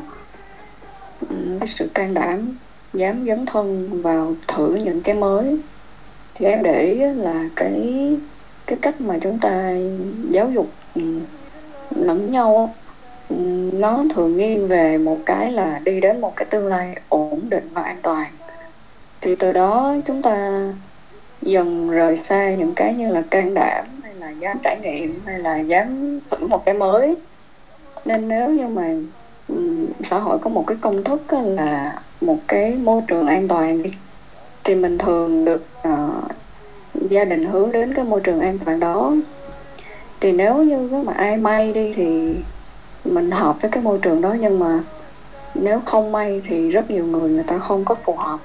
cái 1.59 1.67
sự 1.67 1.89
can 1.93 2.13
đảm 2.13 2.57
dám 2.93 3.25
dấn 3.27 3.45
thân 3.45 3.89
vào 4.01 4.35
thử 4.47 4.75
những 4.75 5.01
cái 5.01 5.15
mới. 5.15 5.57
Thì 6.35 6.45
em 6.45 6.63
để 6.63 6.81
ý 6.81 6.99
là 6.99 7.45
cái 7.55 8.17
cái 8.67 8.77
cách 8.81 9.01
mà 9.01 9.17
chúng 9.21 9.39
ta 9.39 9.75
giáo 10.29 10.51
dục 10.51 10.67
lẫn 11.95 12.31
nhau 12.31 12.73
nó 13.73 14.03
thường 14.15 14.37
nghiêng 14.37 14.67
về 14.67 14.97
một 14.97 15.17
cái 15.25 15.51
là 15.51 15.79
đi 15.83 16.01
đến 16.01 16.21
một 16.21 16.35
cái 16.35 16.45
tương 16.45 16.67
lai 16.67 16.95
ổn 17.09 17.41
định 17.49 17.69
và 17.73 17.81
an 17.81 17.97
toàn. 18.01 18.31
Thì 19.21 19.35
từ 19.35 19.51
đó 19.51 19.95
chúng 20.07 20.21
ta 20.21 20.67
dần 21.41 21.89
rời 21.89 22.17
xa 22.17 22.55
những 22.55 22.73
cái 22.75 22.93
như 22.93 23.11
là 23.11 23.21
can 23.21 23.53
đảm 23.53 23.85
hay 24.03 24.13
là 24.15 24.29
dám 24.29 24.57
trải 24.63 24.77
nghiệm 24.81 25.21
hay 25.25 25.39
là 25.39 25.57
dám 25.57 26.19
thử 26.29 26.47
một 26.47 26.65
cái 26.65 26.75
mới. 26.75 27.15
Nên 28.05 28.27
nếu 28.27 28.49
như 28.49 28.67
mà 28.67 28.93
xã 30.03 30.19
hội 30.19 30.39
có 30.39 30.49
một 30.49 30.63
cái 30.67 30.77
công 30.81 31.03
thức 31.03 31.21
là 31.45 32.01
một 32.21 32.37
cái 32.47 32.75
môi 32.75 33.01
trường 33.07 33.27
an 33.27 33.47
toàn 33.47 33.83
đi 33.83 33.91
thì 34.63 34.75
mình 34.75 34.97
thường 34.97 35.45
được 35.45 35.65
uh, 35.87 36.31
gia 37.09 37.25
đình 37.25 37.45
hướng 37.45 37.71
đến 37.71 37.93
cái 37.93 38.05
môi 38.05 38.19
trường 38.19 38.39
an 38.39 38.57
toàn 38.65 38.79
đó 38.79 39.13
thì 40.21 40.31
nếu 40.31 40.63
như 40.63 41.03
mà 41.05 41.13
ai 41.13 41.37
may 41.37 41.73
đi 41.73 41.93
thì 41.93 42.35
mình 43.05 43.31
hợp 43.31 43.61
với 43.61 43.71
cái 43.71 43.83
môi 43.83 43.99
trường 44.01 44.21
đó 44.21 44.35
nhưng 44.39 44.59
mà 44.59 44.79
nếu 45.55 45.81
không 45.85 46.11
may 46.11 46.41
thì 46.45 46.71
rất 46.71 46.91
nhiều 46.91 47.05
người 47.05 47.29
người 47.29 47.43
ta 47.47 47.57
không 47.57 47.85
có 47.85 47.95
phù 47.95 48.15
hợp. 48.15 48.39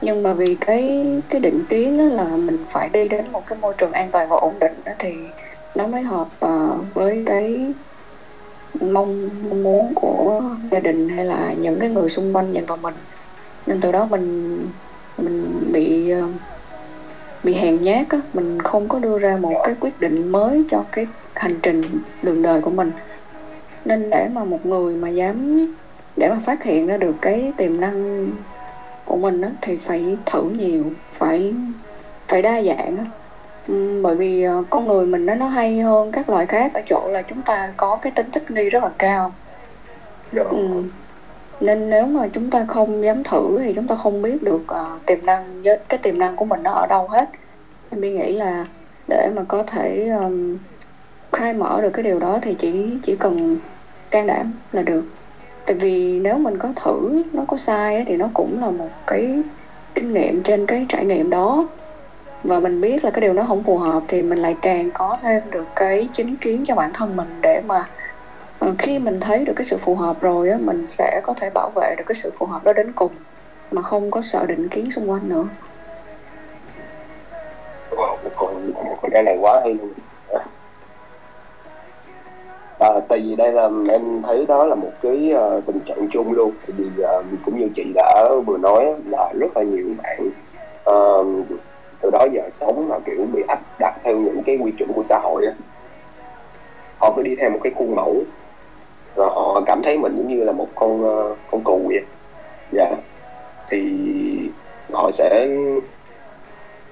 Nhưng 0.00 0.22
mà 0.22 0.32
vì 0.32 0.54
cái 0.54 1.06
cái 1.28 1.40
định 1.40 1.64
kiến 1.68 2.16
là 2.16 2.24
mình 2.24 2.58
phải 2.68 2.88
đi 2.88 3.08
đến 3.08 3.24
một 3.32 3.46
cái 3.46 3.58
môi 3.58 3.74
trường 3.78 3.92
an 3.92 4.08
toàn 4.12 4.28
và 4.28 4.36
ổn 4.36 4.54
định 4.60 4.72
đó 4.84 4.92
thì 4.98 5.14
nó 5.74 5.86
mới 5.86 6.02
hợp 6.02 6.28
uh, 6.44 6.94
với 6.94 7.22
cái 7.26 7.72
mong 8.80 9.28
mong 9.48 9.62
muốn 9.62 9.92
của 9.94 10.42
gia 10.70 10.78
đình 10.80 11.08
hay 11.08 11.24
là 11.24 11.52
những 11.60 11.80
cái 11.80 11.90
người 11.90 12.08
xung 12.08 12.36
quanh 12.36 12.52
nhìn 12.52 12.66
vào 12.66 12.76
mình. 12.76 12.94
Nên 13.66 13.80
từ 13.80 13.92
đó 13.92 14.06
mình 14.10 14.58
mình 15.18 15.62
bị 15.72 16.12
uh, 16.14 16.30
bị 17.46 17.54
hèn 17.54 17.84
nhát 17.84 18.08
á 18.08 18.20
mình 18.32 18.62
không 18.62 18.88
có 18.88 18.98
đưa 18.98 19.18
ra 19.18 19.36
một 19.36 19.54
cái 19.64 19.74
quyết 19.80 20.00
định 20.00 20.32
mới 20.32 20.64
cho 20.70 20.84
cái 20.92 21.06
hành 21.34 21.56
trình 21.62 21.82
đường 22.22 22.42
đời 22.42 22.60
của 22.60 22.70
mình 22.70 22.90
nên 23.84 24.10
để 24.10 24.28
mà 24.32 24.44
một 24.44 24.66
người 24.66 24.96
mà 24.96 25.08
dám 25.08 25.66
để 26.16 26.28
mà 26.30 26.36
phát 26.44 26.62
hiện 26.64 26.86
ra 26.86 26.96
được 26.96 27.14
cái 27.20 27.52
tiềm 27.56 27.80
năng 27.80 28.28
của 29.04 29.16
mình 29.16 29.42
á, 29.42 29.50
thì 29.60 29.76
phải 29.76 30.16
thử 30.26 30.42
nhiều 30.42 30.84
phải 31.12 31.54
phải 32.28 32.42
đa 32.42 32.62
dạng 32.62 32.96
á. 32.96 33.04
Ừ, 33.68 34.00
bởi 34.02 34.14
vì 34.16 34.42
ờ, 34.42 34.62
con 34.70 34.86
người 34.86 35.06
mình 35.06 35.26
nó 35.26 35.34
nó 35.34 35.46
hay 35.46 35.80
hơn 35.80 36.12
các 36.12 36.28
loại 36.28 36.46
khác 36.46 36.74
ở 36.74 36.80
chỗ 36.86 37.08
là 37.08 37.22
chúng 37.22 37.42
ta 37.42 37.72
có 37.76 37.96
cái 37.96 38.12
tính 38.12 38.30
thích 38.32 38.50
nghi 38.50 38.70
rất 38.70 38.82
là 38.82 38.90
cao 38.98 39.32
Dạ. 40.32 40.42
ừ 40.42 40.56
nên 41.60 41.90
nếu 41.90 42.06
mà 42.06 42.28
chúng 42.32 42.50
ta 42.50 42.64
không 42.68 43.04
dám 43.04 43.24
thử 43.24 43.58
thì 43.58 43.72
chúng 43.74 43.86
ta 43.86 43.94
không 43.94 44.22
biết 44.22 44.42
được 44.42 44.62
uh, 44.62 45.06
tiềm 45.06 45.26
năng 45.26 45.62
với 45.62 45.78
cái 45.88 45.98
tiềm 45.98 46.18
năng 46.18 46.36
của 46.36 46.44
mình 46.44 46.62
nó 46.62 46.70
ở 46.70 46.86
đâu 46.86 47.08
hết. 47.08 47.30
Em 47.90 48.00
nghĩ 48.00 48.32
là 48.32 48.66
để 49.08 49.30
mà 49.36 49.42
có 49.48 49.62
thể 49.62 50.08
um, 50.08 50.58
khai 51.32 51.52
mở 51.52 51.80
được 51.82 51.90
cái 51.90 52.02
điều 52.02 52.18
đó 52.18 52.38
thì 52.42 52.54
chỉ 52.54 52.98
chỉ 53.02 53.16
cần 53.16 53.58
can 54.10 54.26
đảm 54.26 54.52
là 54.72 54.82
được. 54.82 55.04
Tại 55.66 55.76
vì 55.76 56.20
nếu 56.20 56.38
mình 56.38 56.58
có 56.58 56.68
thử 56.76 57.22
nó 57.32 57.42
có 57.48 57.56
sai 57.56 58.04
thì 58.06 58.16
nó 58.16 58.28
cũng 58.34 58.60
là 58.60 58.70
một 58.70 58.90
cái 59.06 59.42
kinh 59.94 60.14
nghiệm 60.14 60.42
trên 60.42 60.66
cái 60.66 60.86
trải 60.88 61.04
nghiệm 61.04 61.30
đó. 61.30 61.68
Và 62.42 62.60
mình 62.60 62.80
biết 62.80 63.04
là 63.04 63.10
cái 63.10 63.20
điều 63.20 63.32
nó 63.32 63.44
không 63.48 63.62
phù 63.62 63.78
hợp 63.78 64.02
thì 64.08 64.22
mình 64.22 64.38
lại 64.38 64.56
càng 64.62 64.90
có 64.90 65.18
thêm 65.22 65.42
được 65.50 65.66
cái 65.76 66.08
chính 66.14 66.36
kiến 66.36 66.64
cho 66.66 66.74
bản 66.74 66.90
thân 66.92 67.16
mình 67.16 67.28
để 67.42 67.62
mà 67.66 67.88
Ờ, 68.58 68.74
khi 68.78 68.98
mình 68.98 69.20
thấy 69.20 69.44
được 69.44 69.52
cái 69.56 69.64
sự 69.64 69.76
phù 69.76 69.94
hợp 69.94 70.20
rồi 70.20 70.50
á 70.50 70.58
mình 70.60 70.86
sẽ 70.88 71.20
có 71.24 71.34
thể 71.34 71.50
bảo 71.54 71.70
vệ 71.74 71.94
được 71.98 72.04
cái 72.06 72.14
sự 72.14 72.32
phù 72.38 72.46
hợp 72.46 72.64
đó 72.64 72.72
đến 72.72 72.92
cùng 72.92 73.12
mà 73.70 73.82
không 73.82 74.10
có 74.10 74.22
sợ 74.22 74.46
định 74.46 74.68
kiến 74.68 74.90
xung 74.90 75.10
quanh 75.10 75.28
nữa. 75.28 75.44
Wow, 77.90 78.16
một 78.38 78.52
một 78.74 78.98
cái 79.02 79.22
này 79.22 79.38
quá 79.40 79.60
hay 79.64 79.74
luôn. 79.74 79.92
À, 82.78 82.88
tại 83.08 83.20
vì 83.20 83.36
đây 83.36 83.52
là 83.52 83.70
em 83.90 84.22
thấy 84.22 84.46
đó 84.46 84.64
là 84.64 84.74
một 84.74 84.90
cái 85.02 85.32
uh, 85.34 85.66
tình 85.66 85.80
trạng 85.86 86.08
chung 86.12 86.32
luôn. 86.32 86.52
Tại 86.66 86.74
vì 86.76 86.86
uh, 87.02 87.24
cũng 87.44 87.60
như 87.60 87.68
chị 87.76 87.84
đã 87.94 88.28
vừa 88.46 88.58
nói 88.58 88.94
là 89.06 89.32
rất 89.40 89.56
là 89.56 89.62
nhiều 89.62 89.86
bạn 90.02 90.20
uh, 90.90 91.26
từ 92.00 92.10
đó 92.10 92.26
giờ 92.32 92.42
sống 92.52 92.88
mà 92.88 92.98
kiểu 93.06 93.26
bị 93.32 93.42
áp 93.48 93.60
đặt 93.78 93.94
theo 94.04 94.16
những 94.16 94.42
cái 94.46 94.56
quy 94.56 94.72
chuẩn 94.78 94.92
của 94.92 95.02
xã 95.02 95.18
hội 95.22 95.46
á. 95.46 95.52
Họ 96.98 97.12
cứ 97.16 97.22
đi 97.22 97.36
theo 97.36 97.50
một 97.50 97.60
cái 97.62 97.72
khuôn 97.76 97.94
mẫu 97.94 98.14
rồi 99.16 99.30
họ 99.34 99.62
cảm 99.66 99.82
thấy 99.82 99.98
mình 99.98 100.16
giống 100.16 100.28
như 100.28 100.44
là 100.44 100.52
một 100.52 100.68
con 100.74 101.04
ờ, 101.04 101.34
con 101.50 101.60
cừu 101.64 101.80
vậy 101.88 102.02
dạ. 102.72 102.90
Thì 103.70 103.82
họ 104.92 105.10
sẽ 105.10 105.48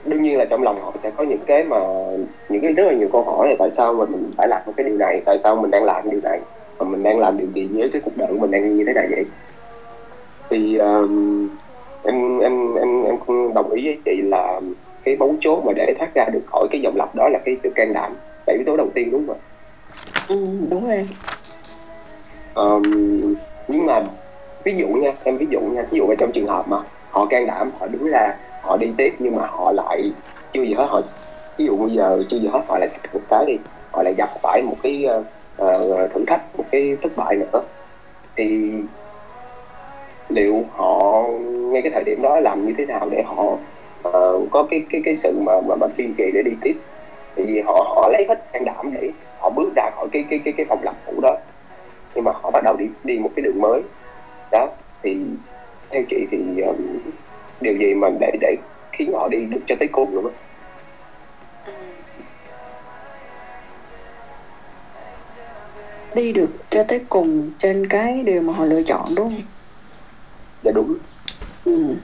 đương 0.05 0.23
nhiên 0.23 0.39
là 0.39 0.45
trong 0.45 0.63
lòng 0.63 0.81
họ 0.83 0.93
sẽ 1.03 1.11
có 1.11 1.25
những 1.25 1.45
cái 1.47 1.65
mà 1.65 1.77
những 2.49 2.63
cái 2.63 2.73
rất 2.73 2.85
là 2.87 2.93
nhiều 2.93 3.09
câu 3.13 3.23
hỏi 3.23 3.49
là 3.49 3.55
tại 3.59 3.71
sao 3.71 3.95
mà 3.95 4.05
mình 4.05 4.31
phải 4.37 4.49
làm 4.49 4.63
một 4.67 4.73
cái 4.77 4.87
điều 4.87 4.97
này 4.97 5.23
tại 5.25 5.39
sao 5.39 5.57
mình 5.57 5.71
đang 5.71 5.85
làm 5.85 6.11
điều 6.11 6.21
này 6.23 6.41
và 6.79 6.87
mình 6.87 7.03
đang 7.03 7.19
làm 7.19 7.39
điều 7.39 7.49
gì 7.55 7.69
với 7.73 7.91
cái 7.93 8.03
cuộc 8.05 8.17
đời 8.17 8.29
của 8.31 8.39
mình 8.39 8.51
đang 8.51 8.77
như 8.77 8.85
thế 8.87 8.93
này 8.93 9.07
vậy? 9.11 9.25
Thì 10.51 10.77
um, 10.77 11.49
em 12.03 12.39
em 12.39 12.75
em 12.75 13.05
em 13.05 13.19
cũng 13.27 13.55
đồng 13.55 13.71
ý 13.71 13.85
với 13.85 13.99
chị 14.05 14.23
là 14.23 14.61
cái 15.05 15.17
bấu 15.17 15.35
chốt 15.41 15.63
mà 15.65 15.73
để 15.77 15.95
thoát 15.99 16.15
ra 16.15 16.25
được 16.33 16.43
khỏi 16.47 16.67
cái 16.71 16.81
dòng 16.81 16.97
lặp 16.97 17.15
đó 17.15 17.29
là 17.29 17.39
cái 17.45 17.57
sự 17.63 17.71
can 17.75 17.93
đảm. 17.93 18.13
Là 18.47 18.55
yếu 18.55 18.63
tố 18.67 18.77
đầu 18.77 18.89
tiên 18.95 19.11
đúng 19.11 19.27
không 19.27 19.39
ừ, 20.29 20.47
đúng 20.71 20.87
rồi 20.87 21.09
um, 22.55 23.35
nhưng 23.69 23.87
mà 23.87 24.05
ví 24.65 24.75
dụ 24.77 24.89
nha 24.89 25.13
em 25.25 25.37
ví 25.37 25.47
dụ 25.51 25.61
nha 25.61 25.83
ví 25.91 25.99
dụ 25.99 26.09
là 26.09 26.15
trong 26.19 26.33
trường 26.33 26.47
hợp 26.47 26.69
mà 26.69 26.77
họ 27.11 27.27
can 27.27 27.47
đảm 27.47 27.71
họ 27.79 27.87
đứng 27.87 28.11
ra 28.11 28.37
họ 28.61 28.77
đi 28.77 28.93
tiếp 28.97 29.15
nhưng 29.19 29.37
mà 29.37 29.47
họ 29.47 29.73
lại 29.73 30.13
chưa 30.53 30.63
gì 30.63 30.75
hết 30.75 30.87
họ 30.91 31.01
ví 31.57 31.65
dụ 31.65 31.77
bây 31.77 31.91
giờ 31.91 32.25
chưa 32.31 32.39
gì 32.39 32.49
hết 32.53 32.61
họ 32.69 32.79
lại 32.79 32.89
một 33.13 33.21
cái 33.29 33.45
đi 33.47 33.59
họ 33.93 34.03
lại 34.03 34.15
gặp 34.15 34.29
phải 34.43 34.63
một 34.63 34.77
cái 34.83 35.07
uh, 35.63 36.13
thử 36.15 36.25
thách 36.27 36.57
một 36.57 36.65
cái 36.71 36.97
thất 37.03 37.17
bại 37.17 37.37
nữa. 37.37 37.63
Thì 38.37 38.73
liệu 40.29 40.65
họ 40.71 41.23
ngay 41.73 41.83
cái 41.83 41.93
thời 41.95 42.05
điểm 42.05 42.23
đó 42.23 42.41
làm 42.41 42.67
như 42.67 42.75
thế 42.79 42.87
nào 42.87 43.09
để 43.11 43.23
họ 43.23 43.43
uh, 44.09 44.51
có 44.51 44.67
cái 44.71 44.87
cái 44.91 45.03
cái 45.05 45.17
sự 45.17 45.39
mà 45.41 45.61
mà, 45.61 45.75
mà 45.77 45.87
kiên 45.97 46.15
trì 46.19 46.31
để 46.35 46.43
đi 46.43 46.53
tiếp? 46.63 46.77
Thì 47.37 47.61
họ 47.61 47.73
họ 47.73 48.09
lấy 48.13 48.27
hết 48.29 48.53
can 48.53 48.65
đảm 48.65 48.91
để 48.95 49.11
họ 49.39 49.51
bước 49.51 49.73
ra 49.77 49.91
khỏi 49.97 50.09
cái 50.13 50.25
cái 50.31 50.41
cái 50.45 50.55
cái 50.57 50.67
phòng 50.69 50.83
lập 50.83 50.94
bắt 52.55 52.65
đầu 52.65 52.77
đi 52.77 52.87
đi 53.05 53.19
một 53.19 53.31
cái 53.37 53.43
đường 53.43 53.61
mới 53.61 53.83
đó 54.51 54.69
thì 55.03 55.17
theo 55.91 56.03
chị 56.11 56.27
thì 56.31 56.39
um, 56.61 56.77
điều 57.61 57.75
gì 57.79 57.95
mà 57.95 58.09
để 58.21 58.33
để 58.41 58.57
khiến 58.93 59.13
họ 59.13 59.29
đi 59.29 59.39
được 59.39 59.61
cho 59.67 59.75
tới 59.79 59.89
cùng 59.93 60.15
luôn 60.15 60.25
á 60.27 60.33
đi 66.15 66.33
được 66.33 66.51
cho 66.71 66.83
tới 66.83 67.01
cùng 67.09 67.51
trên 67.59 67.87
cái 67.87 68.23
điều 68.23 68.43
mà 68.43 68.53
họ 68.53 68.65
lựa 68.65 68.83
chọn 68.83 69.15
đúng 69.15 69.31
không? 69.31 69.43
dạ 70.63 70.71
đúng 70.75 70.95
Ừ. 71.65 71.95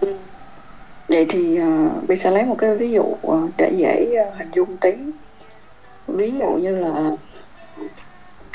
Ừ. 0.00 0.14
Vậy 1.08 1.26
thì 1.28 1.60
uh, 1.60 2.08
Bi 2.08 2.16
sẽ 2.16 2.30
lấy 2.30 2.44
một 2.44 2.56
cái 2.58 2.76
ví 2.76 2.90
dụ 2.90 3.02
uh, 3.02 3.50
để 3.56 3.72
dễ 3.76 4.24
uh, 4.28 4.38
hình 4.38 4.50
dung 4.54 4.76
tí. 4.76 4.92
Ví 6.06 6.32
dụ 6.38 6.46
như 6.46 6.76
là 6.76 7.10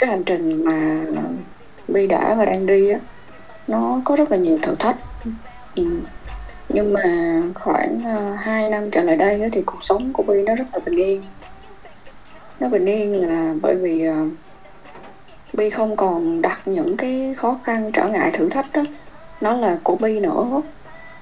cái 0.01 0.09
hành 0.09 0.23
trình 0.23 0.65
mà 0.65 1.05
Bi 1.87 2.07
đã 2.07 2.33
và 2.33 2.45
đang 2.45 2.65
đi 2.65 2.89
á, 2.89 2.99
nó 3.67 4.01
có 4.05 4.15
rất 4.15 4.31
là 4.31 4.37
nhiều 4.37 4.57
thử 4.61 4.75
thách. 4.75 4.95
Ừ. 5.75 5.83
Nhưng 6.69 6.93
mà 6.93 7.41
khoảng 7.55 8.01
ờ, 8.05 8.33
uh, 8.33 8.39
2 8.39 8.69
năm 8.69 8.91
trở 8.91 9.01
lại 9.01 9.17
đây 9.17 9.41
á, 9.41 9.47
thì 9.51 9.61
cuộc 9.61 9.83
sống 9.83 10.13
của 10.13 10.23
Bi 10.23 10.43
nó 10.43 10.55
rất 10.55 10.65
là 10.73 10.79
bình 10.85 10.95
yên. 10.95 11.23
Nó 12.59 12.69
bình 12.69 12.85
yên 12.85 13.27
là 13.27 13.53
bởi 13.61 13.75
vì 13.75 14.09
uh, 14.09 14.15
Bi 15.53 15.69
không 15.69 15.95
còn 15.95 16.41
đặt 16.41 16.61
những 16.65 16.97
cái 16.97 17.35
khó 17.37 17.59
khăn 17.63 17.91
trở 17.93 18.07
ngại 18.07 18.31
thử 18.33 18.49
thách 18.49 18.73
đó 18.73 18.81
nó 19.41 19.53
là 19.53 19.77
của 19.83 19.95
Bi 19.95 20.19
nữa 20.19 20.61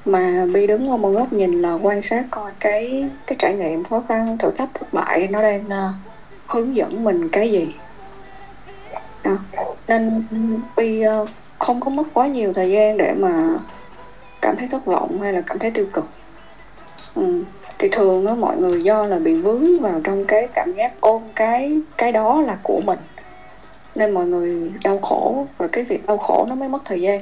mà 0.05 0.45
Bi 0.53 0.67
đứng 0.67 0.89
ở 0.89 0.97
một 0.97 1.09
góc 1.09 1.33
nhìn 1.33 1.61
là 1.61 1.73
quan 1.73 2.01
sát 2.01 2.25
coi 2.31 2.51
cái 2.59 3.09
cái 3.27 3.35
trải 3.39 3.53
nghiệm 3.53 3.83
khó 3.83 4.03
khăn 4.09 4.37
thử 4.37 4.51
thách 4.51 4.69
thất 4.73 4.93
bại 4.93 5.27
nó 5.31 5.41
đang 5.41 5.65
uh, 5.65 5.95
hướng 6.47 6.75
dẫn 6.75 7.03
mình 7.03 7.29
cái 7.29 7.51
gì 7.51 7.73
à, 9.23 9.37
nên 9.87 10.23
Pi 10.77 11.03
uh, 11.07 11.29
không 11.59 11.79
có 11.79 11.89
mất 11.89 12.03
quá 12.13 12.27
nhiều 12.27 12.53
thời 12.53 12.71
gian 12.71 12.97
để 12.97 13.13
mà 13.17 13.49
cảm 14.41 14.55
thấy 14.57 14.67
thất 14.67 14.85
vọng 14.85 15.21
hay 15.21 15.33
là 15.33 15.41
cảm 15.41 15.59
thấy 15.59 15.71
tiêu 15.71 15.85
cực. 15.93 16.05
Ừ. 17.15 17.43
thì 17.79 17.89
thường 17.89 18.25
á 18.25 18.35
mọi 18.35 18.57
người 18.57 18.83
do 18.83 19.05
là 19.05 19.19
bị 19.19 19.33
vướng 19.33 19.79
vào 19.79 20.01
trong 20.03 20.25
cái 20.25 20.47
cảm 20.53 20.73
giác 20.73 20.93
ôm 20.99 21.21
cái 21.35 21.81
cái 21.97 22.11
đó 22.11 22.41
là 22.41 22.57
của 22.63 22.81
mình. 22.85 22.99
Nên 23.95 24.11
mọi 24.11 24.25
người 24.25 24.71
đau 24.83 24.97
khổ 24.97 25.47
và 25.57 25.67
cái 25.67 25.83
việc 25.83 26.05
đau 26.05 26.17
khổ 26.17 26.45
nó 26.49 26.55
mới 26.55 26.69
mất 26.69 26.79
thời 26.85 27.01
gian. 27.01 27.21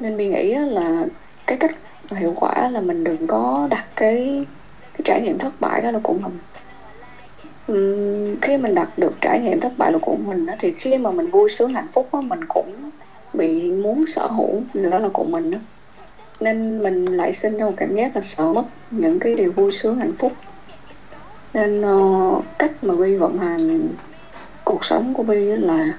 Nên 0.00 0.16
mình 0.16 0.30
nghĩ 0.30 0.54
là 0.54 1.04
cái 1.46 1.58
cách 1.58 1.74
hiệu 2.10 2.34
quả 2.36 2.68
là 2.68 2.80
mình 2.80 3.04
đừng 3.04 3.26
có 3.26 3.68
đặt 3.70 3.84
cái 3.96 4.44
cái 4.92 5.00
trải 5.04 5.20
nghiệm 5.20 5.38
thất 5.38 5.60
bại 5.60 5.82
đó 5.82 5.90
là 5.90 5.98
của 6.02 6.14
mình 6.14 6.38
khi 8.42 8.56
mình 8.56 8.74
đạt 8.74 8.88
được 8.96 9.12
trải 9.20 9.40
nghiệm 9.40 9.60
thất 9.60 9.72
bại 9.76 9.92
là 9.92 9.98
của 9.98 10.16
mình 10.26 10.46
đó, 10.46 10.54
thì 10.58 10.72
khi 10.72 10.98
mà 10.98 11.10
mình 11.10 11.30
vui 11.30 11.50
sướng 11.50 11.74
hạnh 11.74 11.86
phúc 11.92 12.08
đó, 12.12 12.20
mình 12.20 12.40
cũng 12.48 12.90
bị 13.34 13.72
muốn 13.72 14.04
sở 14.06 14.26
hữu 14.26 14.62
đó 14.74 14.98
là 14.98 15.08
của 15.12 15.24
mình 15.24 15.50
đó. 15.50 15.58
nên 16.40 16.82
mình 16.82 17.04
lại 17.04 17.32
sinh 17.32 17.58
ra 17.58 17.64
một 17.64 17.72
cảm 17.76 17.96
giác 17.96 18.14
là 18.14 18.20
sợ 18.20 18.52
mất 18.52 18.64
những 18.90 19.18
cái 19.18 19.34
điều 19.34 19.52
vui 19.52 19.72
sướng 19.72 19.96
hạnh 19.96 20.12
phúc. 20.18 20.32
Nên 21.54 21.84
uh, 21.84 22.44
cách 22.58 22.84
mà 22.84 22.94
vi 22.94 23.16
vận 23.16 23.38
hành 23.38 23.88
cuộc 24.64 24.84
sống 24.84 25.14
của 25.14 25.22
Bi 25.22 25.46
là 25.46 25.98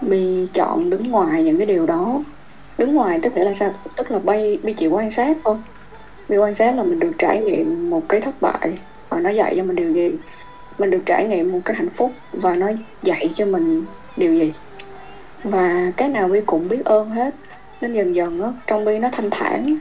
Bi 0.00 0.46
chọn 0.54 0.90
đứng 0.90 1.10
ngoài 1.10 1.42
những 1.42 1.56
cái 1.56 1.66
điều 1.66 1.86
đó. 1.86 2.22
Đứng 2.78 2.94
ngoài 2.94 3.18
tức 3.22 3.34
nghĩa 3.34 3.44
là 3.44 3.52
sao? 3.52 3.70
Tức 3.96 4.10
là 4.10 4.18
bay 4.18 4.58
Bi 4.62 4.72
chỉ 4.72 4.86
quan 4.86 5.10
sát 5.10 5.36
thôi. 5.44 5.56
Bi 6.28 6.36
quan 6.36 6.54
sát 6.54 6.76
là 6.76 6.82
mình 6.82 6.98
được 6.98 7.12
trải 7.18 7.40
nghiệm 7.40 7.90
một 7.90 8.02
cái 8.08 8.20
thất 8.20 8.42
bại 8.42 8.72
và 9.08 9.20
nó 9.20 9.30
dạy 9.30 9.54
cho 9.56 9.62
mình 9.62 9.76
điều 9.76 9.92
gì 9.92 10.10
mình 10.80 10.90
được 10.90 11.02
trải 11.06 11.24
nghiệm 11.24 11.52
một 11.52 11.60
cái 11.64 11.76
hạnh 11.76 11.88
phúc 11.88 12.12
và 12.32 12.54
nó 12.54 12.70
dạy 13.02 13.30
cho 13.34 13.46
mình 13.46 13.84
điều 14.16 14.34
gì. 14.34 14.52
Và 15.44 15.92
cái 15.96 16.08
nào 16.08 16.28
Bi 16.28 16.40
cũng 16.46 16.68
biết 16.68 16.84
ơn 16.84 17.10
hết. 17.10 17.34
Nên 17.80 17.92
dần 17.92 18.14
dần 18.14 18.42
á, 18.42 18.52
trong 18.66 18.84
Bi 18.84 18.98
nó 18.98 19.08
thanh 19.12 19.30
thản. 19.30 19.76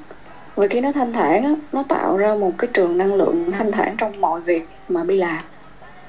Và 0.56 0.68
khi 0.68 0.82
nó 0.82 0.92
thanh 0.92 1.14
thản 1.14 1.44
á, 1.44 1.56
nó 1.72 1.84
tạo 1.84 2.18
ra 2.18 2.36
một 2.36 2.52
cái 2.58 2.70
trường 2.74 2.98
năng 2.98 3.14
lượng 3.14 3.52
thanh 3.52 3.72
thản 3.72 3.96
trong 3.98 4.22
mọi 4.22 4.42
việc 4.42 4.68
mà 4.90 5.04
Bi 5.04 5.18
làm. 5.18 5.44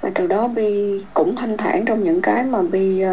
Và 0.01 0.11
từ 0.15 0.27
đó 0.27 0.49
Bi 0.49 1.01
cũng 1.15 1.37
thanh 1.37 1.57
thản 1.57 1.85
trong 1.85 2.05
những 2.05 2.21
cái 2.21 2.45
mà 2.45 2.63
Bi 2.63 3.05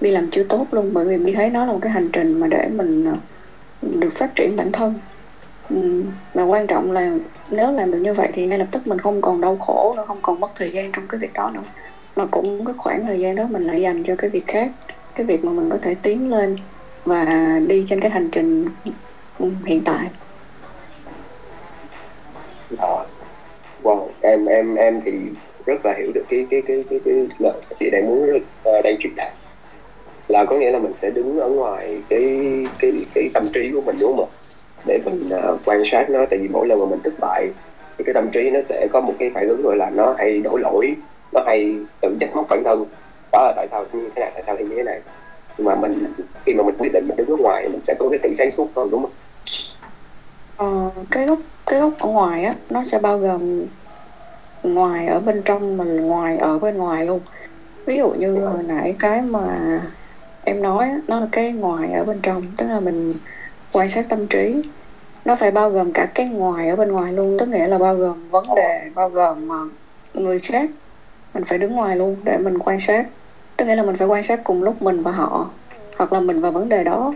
Bi 0.00 0.10
ờ, 0.10 0.14
làm 0.14 0.30
chưa 0.30 0.42
tốt 0.42 0.66
luôn. 0.70 0.90
Bởi 0.92 1.04
vì 1.04 1.16
Bi 1.16 1.32
thấy 1.32 1.50
nó 1.50 1.64
là 1.64 1.72
một 1.72 1.78
cái 1.82 1.92
hành 1.92 2.08
trình 2.12 2.40
mà 2.40 2.46
để 2.46 2.68
mình 2.74 3.06
ờ, 3.06 3.16
được 3.82 4.14
phát 4.14 4.34
triển 4.34 4.56
bản 4.56 4.72
thân. 4.72 4.94
Ừ. 5.68 6.04
và 6.34 6.42
quan 6.42 6.66
trọng 6.66 6.92
là 6.92 7.12
nếu 7.50 7.72
làm 7.72 7.90
được 7.90 7.98
như 7.98 8.14
vậy 8.14 8.28
thì 8.32 8.46
ngay 8.46 8.58
lập 8.58 8.68
tức 8.72 8.86
mình 8.86 8.98
không 8.98 9.20
còn 9.20 9.40
đau 9.40 9.56
khổ 9.56 9.94
nữa 9.96 10.04
không 10.06 10.18
còn 10.22 10.40
mất 10.40 10.48
thời 10.56 10.72
gian 10.72 10.92
trong 10.92 11.08
cái 11.08 11.20
việc 11.20 11.32
đó 11.34 11.50
nữa. 11.54 11.64
Mà 12.16 12.26
cũng 12.30 12.64
cái 12.64 12.74
khoảng 12.78 13.06
thời 13.06 13.20
gian 13.20 13.36
đó 13.36 13.46
mình 13.50 13.62
lại 13.62 13.82
dành 13.82 14.02
cho 14.04 14.14
cái 14.18 14.30
việc 14.30 14.44
khác 14.46 14.72
cái 15.14 15.26
việc 15.26 15.44
mà 15.44 15.52
mình 15.52 15.70
có 15.70 15.78
thể 15.82 15.94
tiến 16.02 16.30
lên 16.30 16.56
và 17.04 17.48
đi 17.66 17.86
trên 17.88 18.00
cái 18.00 18.10
hành 18.10 18.28
trình 18.32 18.64
hiện 19.66 19.84
tại. 19.84 20.06
À, 22.78 22.88
wow 23.82 24.08
em 24.20 24.46
em 24.46 24.74
em 24.74 25.00
thì 25.04 25.12
rất 25.66 25.80
là 25.84 25.94
hiểu 25.98 26.12
được 26.14 26.24
cái 26.28 26.46
cái 26.50 26.62
cái 26.66 26.84
cái 26.90 27.00
cái 27.04 27.14
lời 27.38 27.62
chị 27.80 27.90
đang 27.90 28.06
muốn 28.06 28.22
uh, 28.36 28.84
đang 28.84 28.96
truyền 29.00 29.14
đạt. 29.16 29.32
Là 30.28 30.44
có 30.44 30.58
nghĩa 30.58 30.70
là 30.70 30.78
mình 30.78 30.94
sẽ 30.94 31.10
đứng 31.10 31.38
ở 31.38 31.48
ngoài 31.48 32.02
cái 32.08 32.20
cái 32.78 32.90
cái 33.14 33.30
tâm 33.34 33.48
trí 33.54 33.70
của 33.74 33.80
mình 33.80 33.96
đúng 34.00 34.16
không 34.16 34.30
ạ? 34.30 34.43
Để 34.86 34.98
mình 35.04 35.30
uh, 35.52 35.60
quan 35.64 35.82
sát 35.86 36.10
nó. 36.10 36.26
Tại 36.30 36.38
vì 36.38 36.48
mỗi 36.48 36.68
lần 36.68 36.80
mà 36.80 36.86
mình 36.86 37.00
thất 37.04 37.14
bại 37.20 37.48
thì 37.98 38.04
cái 38.04 38.14
tâm 38.14 38.30
trí 38.32 38.50
nó 38.50 38.60
sẽ 38.68 38.86
có 38.92 39.00
một 39.00 39.14
cái 39.18 39.30
phản 39.34 39.48
ứng 39.48 39.62
gọi 39.62 39.76
là 39.76 39.90
nó 39.90 40.14
hay 40.18 40.38
đổ 40.38 40.56
lỗi 40.56 40.94
nó 41.32 41.40
hay 41.46 41.76
tự 42.00 42.16
trách 42.20 42.36
móc 42.36 42.46
bản 42.48 42.62
thân. 42.64 42.84
Đó 43.32 43.42
là 43.42 43.52
tại 43.56 43.68
sao 43.70 43.84
như 43.92 44.10
thế 44.14 44.20
này 44.20 44.30
tại 44.34 44.42
sao 44.46 44.56
như 44.56 44.74
thế 44.76 44.82
này. 44.82 45.00
Nhưng 45.58 45.66
mà 45.66 45.74
mình 45.74 46.06
khi 46.46 46.54
mà 46.54 46.64
mình 46.64 46.74
quyết 46.78 46.92
định 46.92 47.08
mình 47.08 47.16
đứng 47.16 47.26
ở 47.26 47.36
ngoài 47.36 47.68
mình 47.68 47.80
sẽ 47.82 47.94
có 47.98 48.08
cái 48.08 48.18
sự 48.18 48.34
sáng 48.34 48.50
suốt 48.50 48.68
hơn 48.76 48.90
đúng 48.90 49.02
không? 49.02 49.12
Ờ, 50.56 51.02
cái 51.10 51.26
góc 51.26 51.38
cái 51.66 51.80
góc 51.80 51.92
ở 51.98 52.08
ngoài 52.08 52.44
á 52.44 52.54
nó 52.70 52.84
sẽ 52.84 52.98
bao 52.98 53.18
gồm 53.18 53.64
ngoài 54.62 55.06
ở 55.06 55.20
bên 55.20 55.42
trong 55.42 55.76
mà 55.76 55.84
ngoài 55.84 56.36
ở 56.36 56.58
bên 56.58 56.76
ngoài 56.76 57.06
luôn. 57.06 57.20
Ví 57.86 57.96
dụ 57.96 58.10
như 58.10 58.36
hồi 58.36 58.62
nãy 58.62 58.94
cái 58.98 59.22
mà 59.22 59.80
em 60.44 60.62
nói 60.62 60.90
nó 61.08 61.20
là 61.20 61.26
cái 61.32 61.52
ngoài 61.52 61.92
ở 61.92 62.04
bên 62.04 62.20
trong. 62.22 62.42
Tức 62.56 62.66
là 62.68 62.80
mình 62.80 63.14
quan 63.74 63.88
sát 63.88 64.08
tâm 64.08 64.26
trí. 64.26 64.62
Nó 65.24 65.36
phải 65.36 65.50
bao 65.50 65.70
gồm 65.70 65.92
cả 65.92 66.06
cái 66.14 66.26
ngoài 66.26 66.68
ở 66.68 66.76
bên 66.76 66.92
ngoài 66.92 67.12
luôn 67.12 67.36
tức 67.38 67.48
nghĩa 67.48 67.66
là 67.66 67.78
bao 67.78 67.94
gồm 67.94 68.28
vấn 68.30 68.46
đề 68.56 68.90
bao 68.94 69.08
gồm 69.08 69.48
ờ, 69.48 69.68
người 70.14 70.40
khác. 70.40 70.70
Mình 71.34 71.44
phải 71.44 71.58
đứng 71.58 71.72
ngoài 71.72 71.96
luôn 71.96 72.16
để 72.24 72.38
mình 72.38 72.58
quan 72.58 72.80
sát. 72.80 73.06
Tức 73.56 73.64
nghĩa 73.64 73.76
là 73.76 73.82
mình 73.82 73.96
phải 73.96 74.08
quan 74.08 74.22
sát 74.22 74.44
cùng 74.44 74.62
lúc 74.62 74.82
mình 74.82 75.02
và 75.02 75.10
họ 75.10 75.50
hoặc 75.96 76.12
là 76.12 76.20
mình 76.20 76.40
và 76.40 76.50
vấn 76.50 76.68
đề 76.68 76.84
đó. 76.84 77.14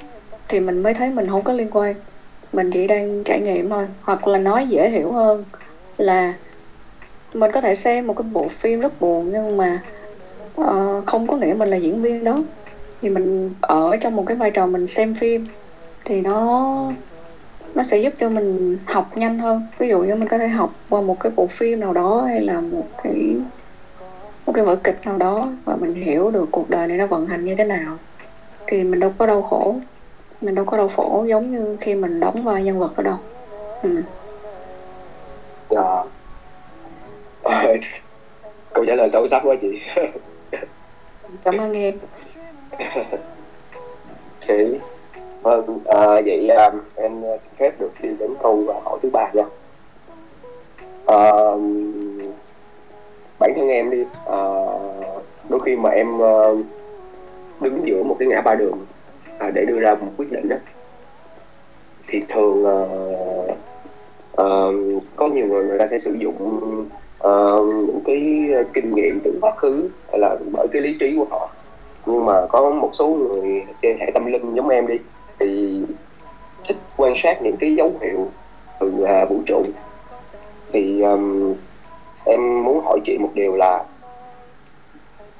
Thì 0.49 0.61
mình 0.61 0.83
mới 0.83 0.95
thấy 0.95 1.11
mình 1.11 1.29
không 1.31 1.43
có 1.43 1.53
liên 1.53 1.69
quan. 1.71 1.95
Mình 2.53 2.71
chỉ 2.71 2.87
đang 2.87 3.25
trải 3.25 3.41
nghiệm 3.41 3.71
thôi 3.71 3.87
hoặc 4.03 4.29
là 4.29 4.39
nói 4.39 4.67
dễ 4.67 4.91
hiểu 4.91 5.13
hơn 5.13 5.45
là 5.97 6.35
mình 7.35 7.53
có 7.53 7.61
thể 7.61 7.75
xem 7.75 8.07
một 8.07 8.17
cái 8.17 8.27
bộ 8.33 8.49
phim 8.49 8.81
rất 8.81 9.01
buồn 9.01 9.31
nhưng 9.33 9.57
mà 9.57 9.83
uh, 10.61 11.07
không 11.07 11.27
có 11.27 11.37
nghĩa 11.37 11.55
mình 11.55 11.69
là 11.69 11.77
diễn 11.77 12.03
viên 12.03 12.25
đó. 12.25 12.43
Thì 13.03 13.09
mình 13.09 13.55
ở 13.61 13.97
trong 13.97 14.17
một 14.17 14.25
cái 14.27 14.37
vai 14.37 14.51
trò 14.51 14.67
mình 14.67 14.87
xem 14.87 15.15
phim 15.15 15.47
thì 16.09 16.21
nó 16.21 16.93
nó 17.75 17.83
sẽ 17.83 17.99
giúp 17.99 18.13
cho 18.21 18.29
mình 18.29 18.79
học 18.87 19.17
nhanh 19.17 19.39
hơn. 19.39 19.67
Ví 19.79 19.89
dụ 19.89 20.03
như 20.03 20.15
mình 20.15 20.29
có 20.29 20.39
thể 20.39 20.49
học 20.49 20.71
qua 20.89 21.01
một 21.01 21.21
cái 21.21 21.33
bộ 21.37 21.47
phim 21.47 21.81
nào 21.81 21.93
đó 21.93 22.23
hay 22.23 22.41
là 22.41 22.61
một 22.61 22.87
cái 23.03 23.37
một 24.47 24.53
cái 24.53 24.65
vở 24.65 24.77
kịch 24.77 24.99
nào 25.05 25.19
đó 25.19 25.49
và 25.65 25.77
mình 25.77 25.95
hiểu 25.95 26.31
được 26.31 26.49
cuộc 26.51 26.71
đời 26.71 26.89
này 26.89 26.97
nó 26.97 27.07
vận 27.07 27.27
hành 27.27 27.45
như 27.45 27.55
thế 27.55 27.65
nào 27.65 27.97
thì 28.67 28.85
mình 28.85 29.01
đâu 29.01 29.13
có 29.19 29.27
đau 29.27 29.43
khổ. 29.43 29.77
Mình 30.41 30.55
đâu 30.55 30.65
có 30.65 30.77
đau 30.77 30.89
khổ 30.89 31.25
giống 31.29 31.51
như 31.51 31.77
khi 31.81 31.95
mình 31.95 32.21
đóng 32.21 32.45
vai 32.45 32.65
nhân 32.65 32.79
vật 32.79 32.93
ở 32.97 33.03
đâu. 33.03 33.17
Ừ. 33.83 34.03
Dạ. 35.71 36.05
câu 38.75 38.85
trả 38.87 38.95
lời 38.95 39.11
sâu 39.13 39.29
sắc 39.29 39.43
quá 39.45 39.57
chị. 39.63 39.81
Cảm 41.45 41.59
ơn 41.59 41.73
em. 41.73 41.99
Ok 44.49 44.81
vâng 45.43 45.79
à, 45.85 46.21
vậy 46.25 46.49
à, 46.49 46.71
em 46.95 47.13
xin 47.23 47.53
phép 47.57 47.81
được 47.81 47.91
đi 48.03 48.09
đến 48.19 48.31
câu 48.43 48.65
à, 48.69 48.77
hỏi 48.85 48.99
thứ 49.03 49.11
ba 49.13 49.31
nha. 49.33 49.45
À, 51.07 51.33
bản 53.39 53.53
thân 53.57 53.69
em 53.69 53.91
đi 53.91 54.05
à, 54.27 54.39
đôi 55.49 55.61
khi 55.65 55.77
mà 55.77 55.91
em 55.91 56.23
à, 56.23 56.35
đứng 57.61 57.81
giữa 57.85 58.03
một 58.03 58.17
cái 58.19 58.29
ngã 58.29 58.41
ba 58.41 58.55
đường 58.55 58.79
à, 59.39 59.51
để 59.55 59.65
đưa 59.65 59.79
ra 59.79 59.95
một 59.95 60.13
quyết 60.17 60.33
định 60.33 60.49
đó 60.49 60.57
thì 62.09 62.23
thường 62.29 62.65
à, 62.65 62.77
à, 64.37 64.47
có 65.17 65.29
nhiều 65.29 65.47
người 65.47 65.65
người 65.65 65.79
ta 65.79 65.87
sẽ 65.87 65.99
sử 65.99 66.13
dụng 66.13 66.37
à, 67.19 67.33
những 67.87 68.01
cái 68.05 68.51
kinh 68.73 68.95
nghiệm 68.95 69.21
từ 69.25 69.39
quá 69.41 69.53
khứ 69.57 69.89
hay 70.11 70.19
là 70.21 70.37
bởi 70.53 70.69
cái 70.73 70.83
lý 70.83 70.97
trí 71.01 71.15
của 71.17 71.27
họ. 71.31 71.49
Nhưng 72.07 72.25
mà 72.25 72.47
có 72.47 72.71
một 72.71 72.91
số 72.93 73.07
người 73.09 73.65
trên 73.83 73.99
hệ 73.99 74.11
tâm 74.15 74.27
linh 74.27 74.55
giống 74.55 74.69
em 74.69 74.87
đi 74.87 74.95
thì 75.39 75.83
thích 76.65 76.77
quan 76.97 77.15
sát 77.17 77.43
những 77.43 77.57
cái 77.57 77.75
dấu 77.75 77.93
hiệu 78.01 78.29
từ 78.81 78.87
uh, 78.87 79.31
vũ 79.31 79.41
trụ. 79.47 79.65
Thì 80.73 81.03
um, 81.03 81.55
em 82.25 82.65
muốn 82.65 82.85
hỏi 82.85 83.01
chị 83.05 83.19
một 83.19 83.31
điều 83.35 83.57
là 83.57 83.85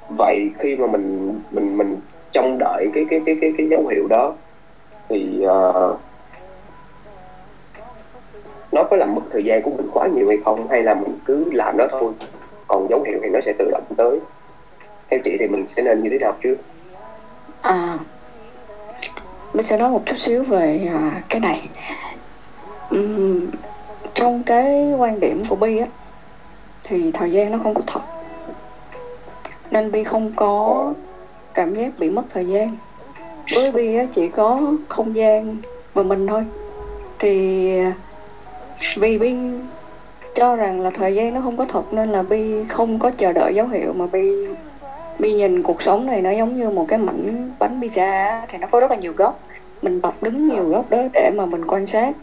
vậy 0.09 0.51
khi 0.59 0.75
mà 0.75 0.87
mình 0.87 1.39
mình 1.51 1.77
mình 1.77 1.97
trông 2.31 2.57
đợi 2.59 2.89
cái 2.93 3.05
cái 3.09 3.21
cái 3.25 3.37
cái 3.41 3.53
cái 3.57 3.67
dấu 3.69 3.87
hiệu 3.87 4.07
đó 4.07 4.33
thì 5.09 5.39
uh, 5.43 5.99
nó 8.71 8.83
có 8.83 8.97
làm 8.97 9.15
mất 9.15 9.21
thời 9.31 9.43
gian 9.43 9.61
của 9.61 9.71
mình 9.77 9.87
quá 9.93 10.07
nhiều 10.07 10.27
hay 10.27 10.37
không? 10.45 10.67
Hay 10.69 10.83
là 10.83 10.93
mình 10.93 11.19
cứ 11.25 11.51
làm 11.51 11.77
nó 11.77 11.85
thôi 11.91 12.11
còn 12.67 12.87
dấu 12.89 13.01
hiệu 13.01 13.19
thì 13.23 13.29
nó 13.29 13.39
sẽ 13.45 13.53
tự 13.59 13.69
động 13.71 13.83
tới? 13.97 14.19
Theo 15.09 15.19
chị 15.23 15.37
thì 15.39 15.47
mình 15.47 15.67
sẽ 15.67 15.81
nên 15.81 16.03
như 16.03 16.09
thế 16.09 16.17
nào 16.19 16.35
trước? 16.41 16.55
À 17.61 17.97
mình 19.53 19.65
sẽ 19.65 19.77
nói 19.77 19.89
một 19.89 20.01
chút 20.05 20.15
xíu 20.17 20.43
về 20.43 20.89
à, 20.93 21.21
cái 21.29 21.41
này. 21.41 21.69
Uhm, 22.95 23.47
trong 24.13 24.43
cái 24.43 24.93
quan 24.97 25.19
điểm 25.19 25.43
của 25.49 25.55
bi 25.55 25.77
á 25.77 25.87
thì 26.83 27.11
thời 27.11 27.31
gian 27.31 27.51
nó 27.51 27.57
không 27.63 27.73
có 27.73 27.81
thật. 27.87 28.01
Nên 29.71 29.91
bi 29.91 30.03
không 30.03 30.31
có 30.35 30.93
cảm 31.53 31.75
giác 31.75 31.99
bị 31.99 32.09
mất 32.09 32.23
thời 32.29 32.47
gian. 32.47 32.77
Với 33.55 33.71
bi 33.71 33.95
á 33.95 34.05
chỉ 34.15 34.29
có 34.29 34.61
không 34.87 35.15
gian 35.15 35.57
và 35.93 36.03
mình 36.03 36.27
thôi. 36.27 36.45
Thì 37.19 37.71
vì 38.95 39.17
bi 39.17 39.35
cho 40.35 40.55
rằng 40.55 40.81
là 40.81 40.89
thời 40.89 41.15
gian 41.15 41.33
nó 41.33 41.41
không 41.41 41.57
có 41.57 41.65
thật 41.65 41.93
nên 41.93 42.09
là 42.09 42.23
bi 42.23 42.63
không 42.69 42.99
có 42.99 43.11
chờ 43.17 43.33
đợi 43.33 43.55
dấu 43.55 43.67
hiệu 43.67 43.93
mà 43.93 44.05
bi 44.11 44.47
bi 45.19 45.33
nhìn 45.33 45.63
cuộc 45.63 45.81
sống 45.81 46.05
này 46.05 46.21
nó 46.21 46.31
giống 46.31 46.57
như 46.57 46.69
một 46.69 46.85
cái 46.87 46.99
mảnh 46.99 47.51
bánh 47.59 47.79
pizza 47.81 48.41
thì 48.47 48.57
nó 48.57 48.67
có 48.71 48.79
rất 48.79 48.91
là 48.91 48.97
nhiều 48.97 49.13
góc. 49.13 49.39
Mình 49.81 50.01
tập 50.01 50.13
đứng 50.21 50.47
nhiều 50.47 50.63
góc 50.63 50.89
đó 50.89 50.97
để 51.13 51.31
mà 51.35 51.45
mình 51.45 51.65
quan 51.67 51.87
sát. 51.87 52.15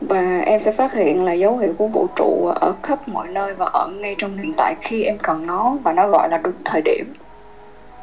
Và 0.00 0.40
em 0.40 0.60
sẽ 0.60 0.72
phát 0.72 0.92
hiện 0.92 1.24
là 1.24 1.32
dấu 1.32 1.56
hiệu 1.56 1.72
của 1.78 1.86
vũ 1.86 2.06
trụ 2.16 2.46
ở 2.60 2.72
khắp 2.82 3.08
mọi 3.08 3.28
nơi 3.28 3.54
và 3.54 3.66
ở 3.66 3.88
ngay 3.88 4.14
trong 4.18 4.36
hiện 4.36 4.52
tại 4.56 4.74
khi 4.80 5.02
em 5.02 5.18
cần 5.22 5.46
nó 5.46 5.76
và 5.82 5.92
nó 5.92 6.08
gọi 6.08 6.28
là 6.28 6.38
đúng 6.38 6.54
thời 6.64 6.82
điểm. 6.84 7.04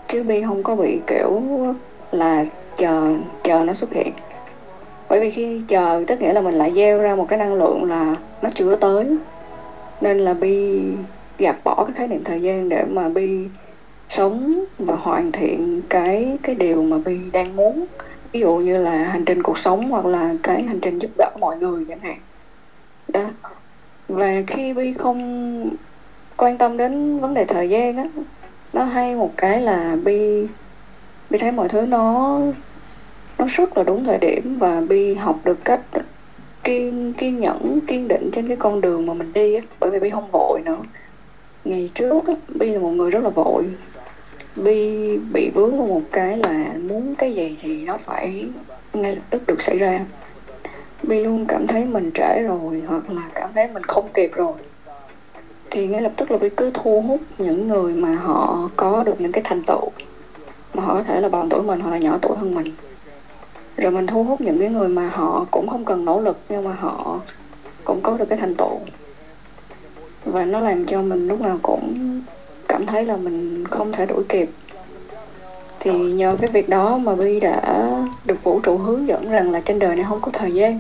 Chứ 0.07 0.23
bi 0.23 0.41
không 0.41 0.63
có 0.63 0.75
bị 0.75 0.99
kiểu 1.07 1.41
là 2.11 2.45
chờ 2.77 3.13
chờ 3.43 3.63
nó 3.63 3.73
xuất 3.73 3.93
hiện. 3.93 4.11
Bởi 5.09 5.19
vì 5.19 5.29
khi 5.29 5.61
chờ, 5.67 6.03
tức 6.07 6.21
nghĩa 6.21 6.33
là 6.33 6.41
mình 6.41 6.55
lại 6.55 6.71
gieo 6.75 6.97
ra 6.97 7.15
một 7.15 7.25
cái 7.29 7.39
năng 7.39 7.53
lượng 7.53 7.83
là 7.83 8.15
nó 8.41 8.49
chưa 8.55 8.75
tới. 8.75 9.17
Nên 10.01 10.19
là 10.19 10.33
bi 10.33 10.81
gạt 11.37 11.55
bỏ 11.63 11.83
cái 11.87 11.93
khái 11.95 12.07
niệm 12.07 12.23
thời 12.23 12.41
gian 12.41 12.69
để 12.69 12.83
mà 12.89 13.09
bi 13.09 13.47
sống 14.13 14.65
và 14.79 14.95
hoàn 14.95 15.31
thiện 15.31 15.81
cái 15.89 16.37
cái 16.43 16.55
điều 16.55 16.83
mà 16.83 16.97
bi 17.05 17.19
đang 17.31 17.55
muốn. 17.55 17.85
Ví 18.31 18.39
dụ 18.39 18.55
như 18.55 18.83
là 18.83 19.03
hành 19.03 19.25
trình 19.25 19.43
cuộc 19.43 19.57
sống 19.57 19.89
hoặc 19.89 20.05
là 20.05 20.33
cái 20.43 20.63
hành 20.63 20.79
trình 20.79 20.99
giúp 20.99 21.11
đỡ 21.17 21.29
mọi 21.39 21.57
người 21.57 21.85
chẳng 21.89 21.99
hạn. 21.99 22.17
Đó. 23.07 23.23
Và 24.07 24.43
khi 24.47 24.73
bi 24.73 24.93
không 24.93 25.69
quan 26.37 26.57
tâm 26.57 26.77
đến 26.77 27.19
vấn 27.19 27.33
đề 27.33 27.45
thời 27.45 27.69
gian 27.69 27.97
á, 27.97 28.03
nó 28.73 28.83
hay 28.83 29.15
một 29.15 29.31
cái 29.37 29.61
là 29.61 29.97
bi 30.03 30.47
bi 31.29 31.39
thấy 31.39 31.51
mọi 31.51 31.69
thứ 31.69 31.81
nó 31.81 32.39
nó 33.37 33.45
rất 33.49 33.77
là 33.77 33.83
đúng 33.83 34.03
thời 34.05 34.17
điểm 34.17 34.57
và 34.59 34.81
bi 34.81 35.13
học 35.13 35.39
được 35.43 35.65
cách 35.65 35.81
kiên 36.63 37.13
kiên 37.13 37.39
nhẫn, 37.39 37.79
kiên 37.87 38.07
định 38.07 38.29
trên 38.33 38.47
cái 38.47 38.57
con 38.57 38.81
đường 38.81 39.05
mà 39.05 39.13
mình 39.13 39.33
đi 39.33 39.55
á, 39.55 39.61
bởi 39.79 39.91
vì 39.91 39.99
bi 39.99 40.09
không 40.09 40.31
vội 40.31 40.61
nữa. 40.65 40.77
Ngày 41.65 41.91
trước 41.93 42.27
á 42.27 42.33
bi 42.47 42.69
là 42.69 42.79
một 42.79 42.89
người 42.91 43.11
rất 43.11 43.23
là 43.23 43.29
vội 43.29 43.63
bi, 44.55 45.17
bị 45.33 45.49
vướng 45.49 45.77
vào 45.77 45.87
một 45.87 46.01
cái 46.11 46.37
là 46.37 46.73
muốn 46.89 47.15
cái 47.15 47.33
gì 47.33 47.57
thì 47.61 47.85
nó 47.85 47.97
phải 47.97 48.47
ngay 48.93 49.15
lập 49.15 49.21
tức 49.29 49.47
được 49.47 49.61
xảy 49.61 49.77
ra. 49.77 49.99
Bi 51.03 51.23
luôn 51.23 51.45
cảm 51.45 51.67
thấy 51.67 51.85
mình 51.85 52.11
trễ 52.13 52.41
rồi 52.43 52.81
hoặc 52.87 53.09
là 53.09 53.21
cảm 53.35 53.49
thấy 53.55 53.67
mình 53.73 53.83
không 53.83 54.09
kịp 54.13 54.31
rồi. 54.33 54.53
Thì 55.71 55.87
ngay 55.87 56.01
lập 56.01 56.11
tức 56.17 56.31
là 56.31 56.37
bi 56.37 56.49
cứ 56.49 56.71
thu 56.73 57.01
hút 57.01 57.21
những 57.37 57.67
người 57.67 57.93
mà 57.93 58.15
họ 58.15 58.69
có 58.75 59.03
được 59.03 59.21
những 59.21 59.31
cái 59.31 59.43
thành 59.43 59.63
tựu, 59.67 59.89
mà 60.73 60.83
họ 60.83 60.93
có 60.93 61.03
thể 61.03 61.19
là 61.21 61.29
bằng 61.29 61.49
tuổi 61.49 61.63
mình 61.63 61.79
hoặc 61.79 61.91
là 61.91 61.97
nhỏ 61.97 62.19
tuổi 62.21 62.37
hơn 62.37 62.55
mình. 62.55 62.71
Rồi 63.77 63.91
mình 63.91 64.07
thu 64.07 64.23
hút 64.23 64.41
những 64.41 64.59
cái 64.59 64.69
người 64.69 64.87
mà 64.87 65.09
họ 65.09 65.45
cũng 65.51 65.67
không 65.67 65.85
cần 65.85 66.05
nỗ 66.05 66.21
lực 66.21 66.37
nhưng 66.49 66.63
mà 66.63 66.73
họ 66.79 67.19
cũng 67.83 67.99
có 68.03 68.17
được 68.17 68.29
cái 68.29 68.37
thành 68.37 68.55
tựu. 68.55 68.79
Và 70.25 70.45
nó 70.45 70.59
làm 70.59 70.85
cho 70.85 71.01
mình 71.01 71.27
lúc 71.27 71.41
nào 71.41 71.59
cũng 71.61 72.21
cảm 72.73 72.85
thấy 72.85 73.05
là 73.05 73.17
mình 73.17 73.67
không 73.67 73.91
thể 73.91 74.05
đuổi 74.05 74.23
kịp. 74.29 74.49
Thì 75.79 75.91
nhờ 75.91 76.37
cái 76.41 76.49
việc 76.49 76.69
đó 76.69 76.97
mà 76.97 77.15
Bi 77.15 77.39
đã 77.39 77.89
được 78.25 78.43
vũ 78.43 78.59
trụ 78.59 78.77
hướng 78.77 79.07
dẫn 79.07 79.31
rằng 79.31 79.51
là 79.51 79.59
trên 79.59 79.79
đời 79.79 79.95
này 79.95 80.05
không 80.09 80.21
có 80.21 80.31
thời 80.31 80.53
gian. 80.53 80.79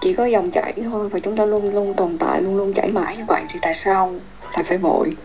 Chỉ 0.00 0.12
có 0.12 0.24
dòng 0.24 0.50
chảy 0.50 0.72
thôi 0.90 1.08
và 1.08 1.18
chúng 1.18 1.36
ta 1.36 1.44
luôn 1.44 1.74
luôn 1.74 1.94
tồn 1.94 2.18
tại, 2.18 2.42
luôn 2.42 2.56
luôn 2.56 2.72
chảy 2.72 2.90
mãi 2.90 3.16
như 3.16 3.24
vậy 3.28 3.42
thì 3.48 3.58
tại 3.62 3.74
sao 3.74 4.14
lại 4.52 4.64
phải 4.64 4.78
vội? 4.78 5.16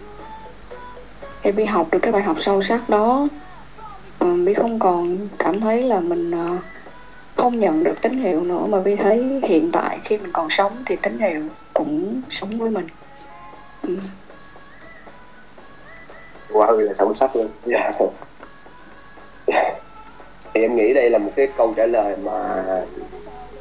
Em 1.41 1.55
Bi 1.55 1.65
học 1.65 1.87
được 1.91 1.99
cái 2.01 2.11
bài 2.11 2.21
học 2.21 2.37
sâu 2.39 2.61
sắc 2.61 2.89
đó. 2.89 3.27
Ờ, 4.19 4.33
Bi 4.45 4.53
không 4.53 4.79
còn 4.79 5.17
cảm 5.39 5.61
thấy 5.61 5.83
là 5.83 5.99
mình 5.99 6.31
ờ, 6.31 6.57
không 7.35 7.59
nhận 7.59 7.83
được 7.83 8.01
tín 8.01 8.17
hiệu 8.17 8.43
nữa 8.43 8.65
mà 8.69 8.79
Bi 8.79 8.95
thấy 8.95 9.41
hiện 9.43 9.71
tại 9.71 9.99
khi 10.03 10.17
mình 10.17 10.31
còn 10.33 10.49
sống 10.49 10.71
thì 10.85 10.95
tín 10.95 11.19
hiệu 11.19 11.41
cũng 11.73 12.21
sống 12.29 12.59
với 12.59 12.69
mình. 12.69 12.87
Ừ 13.81 13.97
ừ. 16.49 16.59
wow 16.59 16.79
là 16.79 16.93
sâu 16.93 17.13
sắc 17.13 17.35
luôn 17.35 17.47
yeah. 17.71 17.95
thì 20.53 20.61
em 20.61 20.75
nghĩ 20.75 20.93
đây 20.93 21.09
là 21.09 21.17
một 21.17 21.31
cái 21.35 21.47
câu 21.57 21.73
trả 21.77 21.85
lời 21.85 22.15
mà 22.23 22.63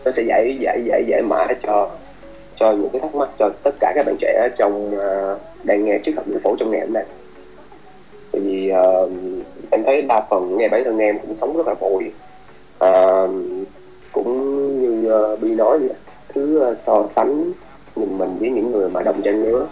nó 0.04 0.12
sẽ 0.12 0.22
giải 0.22 0.56
giải 0.60 0.82
giải 0.84 1.04
giải 1.06 1.22
mã 1.22 1.46
cho 1.62 1.90
cho 2.56 2.72
những 2.72 2.90
cái 2.92 3.00
thắc 3.00 3.14
mắc 3.14 3.28
cho 3.38 3.50
tất 3.62 3.70
cả 3.80 3.92
các 3.94 4.06
bạn 4.06 4.16
trẻ 4.20 4.48
trong 4.58 4.94
uh, 4.94 5.40
đang 5.64 5.84
nghe 5.84 5.98
trước 5.98 6.12
học 6.16 6.24
đường 6.28 6.40
phố 6.42 6.56
trong 6.58 6.70
ngày 6.70 6.80
hôm 6.80 6.92
nay 6.92 7.04
tại 8.32 8.40
vì 8.40 8.72
uh, 8.72 9.10
em 9.70 9.84
thấy 9.84 10.02
đa 10.02 10.26
phần 10.30 10.56
nghe 10.56 10.68
bản 10.68 10.84
thân 10.84 10.98
em 10.98 11.18
cũng 11.18 11.36
sống 11.36 11.56
rất 11.56 11.66
là 11.66 11.74
vội 11.74 12.12
uh, 12.84 13.30
cũng 14.12 14.32
như 14.80 15.14
uh, 15.32 15.40
bi 15.40 15.50
nói 15.50 15.78
vậy 15.78 15.96
cứ 16.34 16.70
uh, 16.70 16.78
so 16.78 17.06
sánh 17.16 17.52
nhìn 17.96 18.18
mình 18.18 18.36
với 18.40 18.50
những 18.50 18.72
người 18.72 18.88
mà 18.88 19.02
đồng 19.02 19.22
trang 19.22 19.44
lứa 19.44 19.66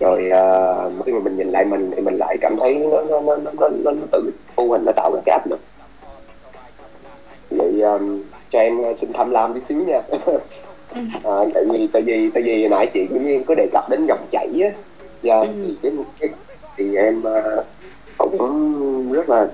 rồi 0.00 0.30
uh, 0.30 1.06
khi 1.06 1.12
mà 1.12 1.18
mình 1.18 1.36
nhìn 1.36 1.50
lại 1.50 1.64
mình 1.64 1.90
thì 1.96 2.02
mình 2.02 2.16
lại 2.16 2.36
cảm 2.40 2.56
thấy 2.60 2.74
nó 2.74 3.02
nó 3.02 3.20
nó 3.20 3.36
nó, 3.36 3.68
nó, 3.84 3.90
nó 3.90 4.06
tự 4.12 4.30
vô 4.56 4.68
hình 4.68 4.84
nó 4.84 4.92
tạo 4.96 5.12
ra 5.14 5.20
cái 5.26 5.32
áp 5.32 5.50
lực 5.50 5.60
vậy 7.50 7.80
um, 7.80 8.22
cho 8.50 8.58
em 8.58 8.78
xin 9.00 9.12
tham 9.12 9.30
lam 9.30 9.54
tí 9.54 9.60
xíu 9.68 9.78
nha. 9.78 10.00
À, 11.24 11.32
tại 11.54 11.64
vì 11.70 11.88
tại 11.92 12.02
vì 12.02 12.30
tại 12.30 12.42
vì 12.42 12.68
nãy 12.68 12.90
chị 12.94 13.06
cũng 13.06 13.26
nhiên 13.26 13.44
có 13.44 13.54
đề 13.54 13.66
cập 13.72 13.90
đến 13.90 14.06
dòng 14.06 14.26
chảy 14.30 14.48
á. 14.62 14.70
Và 15.22 15.40
ừ. 15.40 15.46
thì 15.62 15.76
cái, 15.82 15.92
cái 16.20 16.30
thì 16.76 16.96
em 16.96 17.22
uh, 17.22 17.64
cũng 18.18 19.12
rất 19.12 19.30
là 19.30 19.46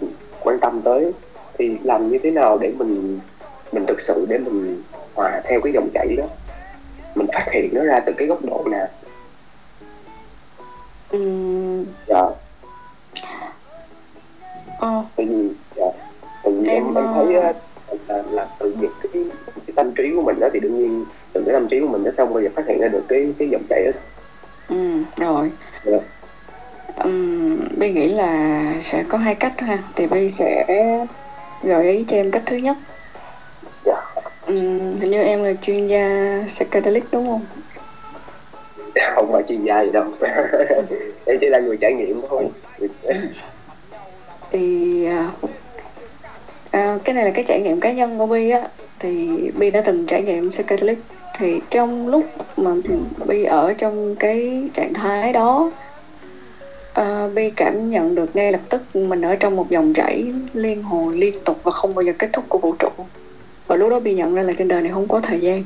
quan 0.42 0.59
tâm 0.59 0.81
tới 0.85 1.12
thì 1.59 1.76
làm 1.85 2.09
như 2.09 2.18
thế 2.22 2.31
nào 2.31 2.59
để 2.59 2.72
mình 2.79 3.18
mình 3.72 3.87
thực 3.87 4.00
sự 4.00 4.26
để 4.29 4.38
mình 4.38 4.83
hòa 5.14 5.40
theo 5.44 5.61
cái 5.61 5.72
dòng 5.72 5.88
chảy 5.94 6.16
đó. 6.16 6.24
Mình 7.14 7.26
phát 7.33 7.46
hiện 7.53 7.68
nó 7.72 7.85
ra 7.85 8.00
từ 8.07 8.12
cái 8.16 8.26
góc 8.26 8.44
độ 8.44 8.64
nào 8.70 8.87
ừ. 11.11 11.18
dạ 12.07 12.23
ờ. 14.79 15.05
tại 15.16 15.27
vì 15.27 15.49
dạ, 15.77 15.87
tại 16.42 16.53
vì 16.53 16.68
em, 16.68 16.85
em, 16.85 16.94
em 16.94 17.07
thấy 17.14 17.25
uh, 17.25 17.57
là, 18.09 18.23
là 18.31 18.49
từ 18.59 18.75
những 18.81 18.92
cái, 19.03 19.25
cái 19.66 19.75
tâm 19.77 19.92
trí 19.92 20.05
của 20.16 20.23
mình 20.23 20.40
đó 20.40 20.49
thì 20.53 20.61
đương 20.61 20.79
nhiên 20.79 21.05
từ 21.33 21.42
cái 21.46 21.53
tâm 21.53 21.68
trí 21.68 21.81
của 21.81 21.88
mình 21.88 22.05
nó 22.05 22.11
xong 22.16 22.35
bây 22.35 22.42
giờ 22.44 22.51
phát 22.55 22.66
hiện 22.68 22.81
ra 22.81 22.88
được 22.88 23.05
cái 23.09 23.35
cái 23.38 23.49
dòng 23.49 23.62
chảy 23.68 23.85
đó 23.85 23.92
ừ 24.68 25.03
rồi. 25.16 25.51
Dạ. 25.85 25.99
Um, 27.05 27.59
Bi 27.77 27.92
nghĩ 27.92 28.09
là 28.09 28.62
sẽ 28.83 29.05
có 29.09 29.18
hai 29.18 29.35
cách 29.35 29.61
ha 29.61 29.79
thì 29.96 30.07
Bi 30.07 30.31
sẽ 30.31 30.66
gợi 31.62 31.92
ý 31.92 32.05
cho 32.09 32.16
em 32.16 32.31
cách 32.31 32.42
thứ 32.46 32.57
nhất 32.57 32.77
yeah. 33.85 33.99
um, 34.46 34.57
hình 35.01 35.11
như 35.11 35.23
em 35.23 35.44
là 35.44 35.53
chuyên 35.62 35.87
gia 35.87 36.38
psychedelic 36.46 37.05
đúng 37.12 37.27
không 37.27 37.40
không 39.14 39.33
phải 39.33 39.42
chuyên 39.48 39.64
gia 39.64 39.85
gì 39.85 39.90
đâu. 39.92 40.05
Em 41.24 41.38
chỉ 41.40 41.46
là 41.46 41.59
người 41.59 41.76
trải 41.81 41.94
nghiệm 41.94 42.20
thôi. 42.29 42.44
Thì 44.53 45.07
uh, 45.07 45.50
À, 46.70 46.98
cái 47.05 47.14
này 47.14 47.24
là 47.24 47.31
cái 47.31 47.44
trải 47.48 47.61
nghiệm 47.61 47.81
cá 47.81 47.92
nhân 47.92 48.18
của 48.18 48.26
Bi 48.26 48.50
á. 48.50 48.68
Thì 48.98 49.29
Bi 49.57 49.70
đã 49.70 49.81
từng 49.81 50.07
trải 50.07 50.22
nghiệm 50.22 50.50
psychedelic 50.50 50.98
thì 51.38 51.61
trong 51.70 52.09
lúc 52.09 52.24
mà 52.57 52.70
Bi 53.26 53.44
ở 53.44 53.74
trong 53.79 54.16
cái 54.16 54.68
trạng 54.74 54.94
thái 54.94 55.33
đó 55.33 55.70
uh, 57.00 57.35
Bi 57.35 57.50
cảm 57.50 57.90
nhận 57.90 58.14
được 58.14 58.37
ngay 58.37 58.53
lập 58.53 58.61
tức 58.68 58.96
mình 58.96 59.22
ở 59.22 59.37
trong 59.37 59.57
một 59.57 59.70
dòng 59.70 59.94
chảy 59.94 60.33
liên 60.53 60.83
hồi 60.83 61.16
liên 61.16 61.35
tục 61.44 61.59
và 61.62 61.72
không 61.72 61.94
bao 61.94 62.03
giờ 62.03 62.12
kết 62.18 62.31
thúc 62.33 62.44
của 62.48 62.59
vũ 62.59 62.74
trụ. 62.79 62.88
Và 63.66 63.76
lúc 63.76 63.90
đó 63.90 64.00
Bi 64.00 64.14
nhận 64.14 64.35
ra 64.35 64.42
là 64.42 64.53
trên 64.59 64.68
đời 64.68 64.83
này 64.83 64.92
không 64.92 65.09
có 65.09 65.20
thời 65.20 65.40
gian 65.40 65.64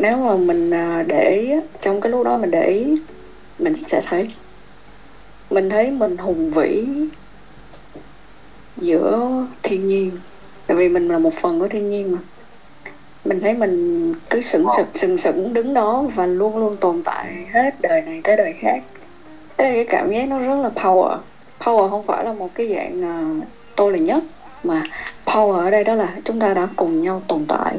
nếu 0.00 0.16
mà 0.16 0.36
mình 0.36 0.70
à, 0.70 1.04
để 1.06 1.30
ý 1.30 1.52
trong 1.82 2.00
cái 2.00 2.12
lúc 2.12 2.24
đó 2.24 2.38
mình 2.38 2.50
để 2.50 2.66
ý 2.66 2.96
mình 3.58 3.76
sẽ 3.76 4.00
thấy 4.06 4.30
mình 5.50 5.70
thấy 5.70 5.90
mình 5.90 6.16
hùng 6.16 6.50
vĩ 6.50 6.86
giữa 8.76 9.30
thiên 9.62 9.86
nhiên. 9.86 10.10
Tại 10.66 10.76
vì 10.76 10.88
mình 10.88 11.08
là 11.08 11.18
một 11.18 11.34
phần 11.40 11.60
của 11.60 11.68
thiên 11.68 11.90
nhiên 11.90 12.12
mà. 12.12 12.18
Mình 13.24 13.40
thấy 13.40 13.54
mình 13.54 14.14
cứ 14.30 14.40
sững 14.40 14.66
sực 14.76 14.86
sừng 14.94 15.18
sững 15.18 15.54
đứng 15.54 15.74
đó 15.74 16.04
và 16.14 16.26
luôn 16.26 16.56
luôn 16.56 16.76
tồn 16.76 17.02
tại 17.04 17.46
hết 17.50 17.74
đời 17.80 18.02
này 18.02 18.20
tới 18.24 18.36
đời 18.36 18.54
khác. 18.60 18.82
Thế 19.56 19.68
là 19.68 19.74
cái 19.74 19.84
cảm 19.84 20.12
giác 20.12 20.28
nó 20.28 20.38
rất 20.38 20.56
là 20.62 20.70
power. 20.74 21.16
Power 21.60 21.90
không 21.90 22.06
phải 22.06 22.24
là 22.24 22.32
một 22.32 22.50
cái 22.54 22.74
dạng 22.74 23.00
uh, 23.40 23.44
tôi 23.76 23.92
là 23.92 23.98
nhất 23.98 24.22
mà 24.64 24.82
power 25.24 25.52
ở 25.52 25.70
đây 25.70 25.84
đó 25.84 25.94
là 25.94 26.16
chúng 26.24 26.40
ta 26.40 26.54
đã 26.54 26.68
cùng 26.76 27.02
nhau 27.02 27.22
tồn 27.28 27.44
tại. 27.48 27.76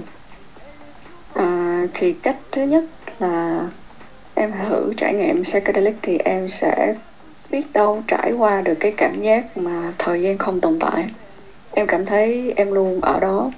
À, 1.34 1.70
thì 1.94 2.13
cách 2.13 2.38
thứ 2.52 2.62
nhất 2.62 2.84
là 3.20 3.65
em 4.36 4.52
thử 4.70 4.94
trải 4.98 5.13
nghiệm 5.13 5.44
psychedelic 5.44 5.96
thì 6.02 6.17
em 6.17 6.50
sẽ 6.50 6.96
biết 7.52 7.74
đâu 7.74 8.04
trải 8.08 8.32
qua 8.32 8.62
được 8.62 8.76
cái 8.80 8.91
cảm 8.98 9.22
giác 9.22 9.58
mà 9.58 9.94
thời 9.98 10.22
gian 10.22 10.38
không 10.38 10.62
tồn 10.62 10.80
tại. 10.80 11.10
Em 11.72 11.88
cảm 11.88 12.06
thấy 12.06 12.54
em 12.56 12.72
luôn 12.72 13.02
ở 13.02 13.20
đó 13.20 13.52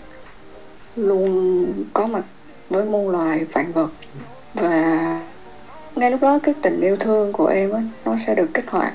luôn 0.96 1.74
có 1.94 2.08
mặt 2.08 2.24
với 2.70 2.86
muôn 2.86 3.10
loài 3.10 3.46
vạn 3.54 3.72
vật. 3.72 3.92
Và 4.54 5.20
ngay 5.96 6.12
lúc 6.12 6.22
đó 6.22 6.40
cái 6.44 6.56
tình 6.62 6.82
yêu 6.82 6.98
thương 6.98 7.34
của 7.34 7.48
em 7.48 7.72
á, 7.72 7.82
nó 8.06 8.16
sẽ 8.28 8.36
được 8.36 8.54
kích 8.54 8.70
hoạt. 8.70 8.94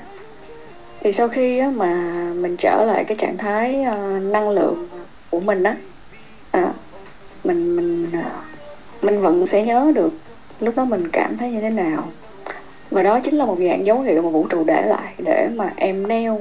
Thì 1.01 1.11
sau 1.11 1.27
khi 1.27 1.57
á, 1.59 1.71
mà 1.75 1.93
mình 2.35 2.55
trở 2.57 2.83
lại 2.85 3.03
cái 3.03 3.17
trạng 3.17 3.37
thái 3.37 3.81
uh, 3.81 4.23
năng 4.23 4.49
lượng 4.49 4.87
của 5.29 5.39
mình 5.39 5.63
á 5.63 5.75
à, 6.51 6.71
mình 7.43 7.75
mình 7.75 8.07
uh, 8.19 8.25
mình 9.01 9.21
vẫn 9.21 9.47
sẽ 9.47 9.65
nhớ 9.65 9.91
được 9.95 10.13
lúc 10.59 10.75
đó 10.77 10.85
mình 10.85 11.09
cảm 11.11 11.37
thấy 11.37 11.51
như 11.51 11.61
thế 11.61 11.69
nào. 11.69 12.03
Và 12.91 13.03
đó 13.03 13.19
chính 13.19 13.35
là 13.35 13.45
một 13.45 13.57
dạng 13.59 13.85
dấu 13.85 14.01
hiệu 14.01 14.21
mà 14.21 14.29
vũ 14.29 14.47
trụ 14.47 14.63
để 14.63 14.85
lại 14.85 15.13
để 15.17 15.49
mà 15.55 15.73
em 15.75 16.07
neo 16.07 16.39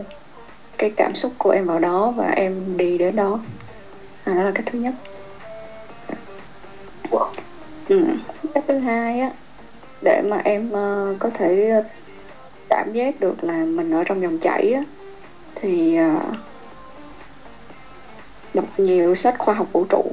cái 0.79 0.91
cảm 0.97 1.15
xúc 1.15 1.33
của 1.39 1.51
em 1.51 1.67
vào 1.67 1.79
đó 1.79 2.11
và 2.17 2.29
em 2.29 2.77
đi 2.77 2.99
đến 2.99 3.17
đó. 3.17 3.41
À, 4.25 4.35
đó 4.35 4.43
là 4.43 4.51
cách 4.55 4.67
thứ 4.67 4.79
nhất. 4.79 4.95
Ừ. 7.89 8.05
cách 8.55 8.65
thứ 8.69 8.79
hai 8.79 9.21
á 9.21 9.31
để 10.03 10.23
mà 10.25 10.41
em 10.45 10.69
uh, 10.69 11.19
có 11.19 11.31
thể 11.35 11.71
ờ, 11.71 11.85
cảm 12.69 12.93
giác 12.93 13.21
được 13.21 13.45
là 13.45 13.65
mình 13.65 13.91
ở 13.91 14.05
trong 14.05 14.23
dòng 14.23 14.39
chảy 14.39 14.73
á 14.73 14.83
thì 15.55 15.99
uh, 16.17 16.23
đọc 18.55 18.65
nhiều 18.77 19.15
sách 19.15 19.39
khoa 19.39 19.55
học 19.55 19.67
vũ 19.73 19.85
trụ 19.85 20.05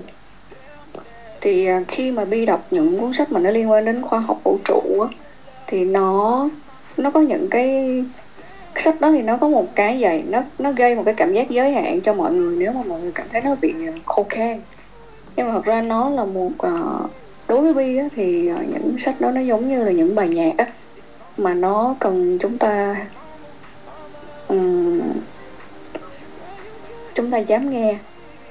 thì 1.46 1.66
à, 1.66 1.82
khi 1.88 2.12
mà 2.12 2.26
bi 2.26 2.46
đọc 2.46 2.68
những 2.72 3.00
cuốn 3.00 3.14
sách 3.14 3.32
mà 3.32 3.40
nó 3.40 3.50
liên 3.50 3.72
quan 3.72 3.86
đến 3.86 4.02
khoa 4.02 4.20
học 4.20 4.40
vũ 4.44 4.58
trụ 4.66 5.00
á 5.02 5.08
thì 5.68 5.86
nó 5.86 6.50
nó 6.98 7.12
có 7.12 7.20
những 7.20 7.48
cái 7.50 8.04
sách 8.84 9.02
đó 9.02 9.12
thì 9.12 9.22
nó 9.22 9.38
có 9.38 9.50
một 9.50 9.76
cái 9.76 10.00
gì 10.00 10.24
nó 10.30 10.44
nó 10.60 10.72
gây 10.72 10.96
một 10.96 11.04
cái 11.06 11.14
cảm 11.14 11.34
giác 11.34 11.50
giới 11.50 11.72
hạn 11.72 12.02
cho 12.02 12.14
mọi 12.14 12.34
người 12.34 12.58
nếu 12.58 12.72
mà 12.74 12.82
mọi 12.88 13.02
người 13.02 13.12
cảm 13.12 13.28
thấy 13.32 13.42
nó 13.42 13.56
bị 13.62 13.74
à, 13.88 13.94
khô 14.06 14.26
khan. 14.30 14.62
Nhưng 15.36 15.48
mà 15.48 15.54
thật 15.54 15.66
ra 15.66 15.82
nó 15.82 16.10
là 16.10 16.26
một 16.26 16.52
à, 16.58 16.72
đối 17.48 17.62
với 17.62 17.74
bi 17.74 17.98
á, 17.98 18.06
thì 18.16 18.42
những 18.42 18.96
sách 19.00 19.22
đó 19.22 19.32
nó 19.32 19.42
giống 19.42 19.70
như 19.70 19.84
là 19.84 19.92
những 19.92 20.16
bài 20.16 20.30
nhạc 20.30 20.52
á, 20.58 20.66
mà 21.38 21.54
nó 21.54 21.96
cần 22.00 22.38
chúng 22.42 22.58
ta 22.58 22.96
um, 24.48 25.02
chúng 27.16 27.32
ta 27.32 27.38
dám 27.38 27.70
nghe 27.70 27.98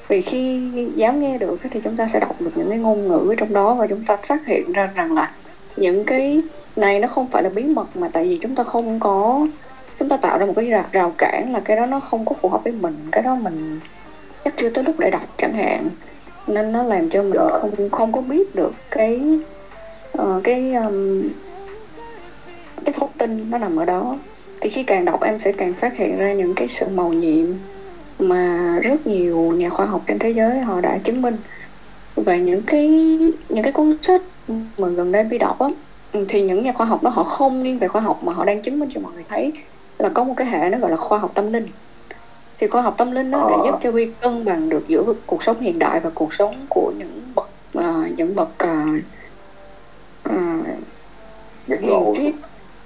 vì 0.08 0.22
khi 0.22 0.70
dám 0.96 1.20
nghe 1.20 1.38
được 1.38 1.60
thì 1.70 1.80
chúng 1.84 1.96
ta 1.96 2.08
sẽ 2.12 2.20
đọc 2.20 2.36
được 2.40 2.50
những 2.54 2.70
cái 2.70 2.78
ngôn 2.78 3.08
ngữ 3.08 3.34
trong 3.38 3.52
đó 3.52 3.74
và 3.74 3.86
chúng 3.86 4.04
ta 4.04 4.16
phát 4.16 4.46
hiện 4.46 4.72
ra 4.72 4.90
rằng 4.94 5.12
là 5.12 5.30
những 5.76 6.04
cái 6.04 6.42
này 6.76 7.00
nó 7.00 7.08
không 7.08 7.28
phải 7.28 7.42
là 7.42 7.48
bí 7.48 7.62
mật 7.62 7.96
mà 7.96 8.08
tại 8.12 8.28
vì 8.28 8.38
chúng 8.42 8.54
ta 8.54 8.64
không 8.64 9.00
có 9.00 9.46
chúng 9.98 10.08
ta 10.08 10.16
tạo 10.16 10.38
ra 10.38 10.46
một 10.46 10.52
cái 10.56 10.70
rào, 10.70 10.84
rào 10.92 11.12
cản 11.18 11.52
là 11.52 11.60
cái 11.60 11.76
đó 11.76 11.86
nó 11.86 12.00
không 12.00 12.24
có 12.24 12.34
phù 12.40 12.48
hợp 12.48 12.64
với 12.64 12.72
mình 12.72 12.96
cái 13.12 13.22
đó 13.22 13.34
mình 13.34 13.80
chắc 14.44 14.54
chưa 14.56 14.70
tới 14.70 14.84
lúc 14.84 14.98
để 14.98 15.10
đọc 15.10 15.26
chẳng 15.38 15.52
hạn. 15.52 15.88
Nên 16.46 16.72
nó 16.72 16.82
làm 16.82 17.10
cho 17.10 17.22
mình 17.22 17.38
không 17.60 17.90
không 17.90 18.12
có 18.12 18.20
biết 18.20 18.54
được 18.54 18.74
cái 18.90 19.20
uh, 20.18 20.44
cái 20.44 20.74
um, 20.74 21.22
cái 22.84 22.94
thông 22.96 23.10
tin 23.18 23.50
nó 23.50 23.58
nằm 23.58 23.76
ở 23.76 23.84
đó. 23.84 24.16
Thì 24.60 24.70
khi 24.70 24.82
càng 24.82 25.04
đọc 25.04 25.22
em 25.22 25.40
sẽ 25.40 25.52
càng 25.52 25.72
phát 25.72 25.96
hiện 25.96 26.18
ra 26.18 26.32
những 26.32 26.54
cái 26.54 26.68
sự 26.68 26.86
màu 26.88 27.12
nhiệm 27.12 27.46
mà 28.18 28.78
rất 28.82 29.06
nhiều 29.06 29.38
nhà 29.38 29.68
khoa 29.70 29.86
học 29.86 30.02
trên 30.06 30.18
thế 30.18 30.30
giới 30.30 30.58
họ 30.60 30.80
đã 30.80 30.98
chứng 30.98 31.22
minh. 31.22 31.36
Và 32.16 32.36
những 32.36 32.62
cái 32.62 32.88
những 33.48 33.62
cái 33.62 33.72
cuốn 33.72 33.96
sách 34.02 34.22
mà 34.78 34.88
gần 34.88 35.12
đây 35.12 35.24
bị 35.24 35.38
đọc 35.38 35.58
á 35.58 35.68
thì 36.28 36.42
những 36.42 36.64
nhà 36.64 36.72
khoa 36.72 36.86
học 36.86 37.02
đó 37.02 37.10
họ 37.10 37.22
không 37.24 37.62
nghiêng 37.62 37.78
về 37.78 37.88
khoa 37.88 38.00
học 38.00 38.20
mà 38.24 38.32
họ 38.32 38.44
đang 38.44 38.62
chứng 38.62 38.78
minh 38.78 38.88
cho 38.94 39.00
mọi 39.00 39.12
người 39.12 39.24
thấy 39.28 39.52
là 39.98 40.08
có 40.08 40.24
một 40.24 40.34
cái 40.36 40.46
hệ 40.46 40.68
nó 40.70 40.78
gọi 40.78 40.90
là 40.90 40.96
khoa 40.96 41.18
học 41.18 41.30
tâm 41.34 41.52
linh. 41.52 41.68
Thì 42.58 42.66
khoa 42.66 42.82
học 42.82 42.94
tâm 42.98 43.10
linh 43.12 43.30
nó 43.30 43.48
để 43.50 43.54
Ờ. 43.58 43.62
giúp 43.66 43.78
cho 43.82 43.92
Bi 43.92 44.08
cân 44.20 44.44
bằng 44.44 44.68
được 44.68 44.88
giữa 44.88 45.04
cuộc 45.26 45.42
sống 45.42 45.60
hiện 45.60 45.78
đại 45.78 46.00
và 46.00 46.10
cuộc 46.14 46.34
sống 46.34 46.66
của 46.68 46.92
những 46.98 47.22
bậc 47.34 47.48
ờ, 47.74 48.04
những 48.16 48.34
bậc 48.34 48.48
ờ, 48.58 48.76
giác 51.66 51.82
ngộ. 51.82 52.12
hiền 52.12 52.14
triết 52.16 52.34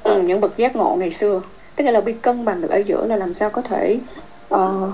ừ, 0.03 0.23
những 0.23 0.41
bậc 0.41 0.57
giác 0.57 0.77
ngộ 0.77 0.97
ngày 1.01 1.11
xưa. 1.11 1.41
Tức 1.77 1.85
là 1.85 2.01
Bi 2.01 2.13
cân 2.13 2.45
bằng 2.45 2.61
được 2.61 2.71
ở 2.71 2.79
giữa 2.87 3.07
là 3.07 3.17
làm 3.17 3.35
sao 3.35 3.51
có 3.51 3.63
thể 3.63 3.99
ờ, 4.49 4.93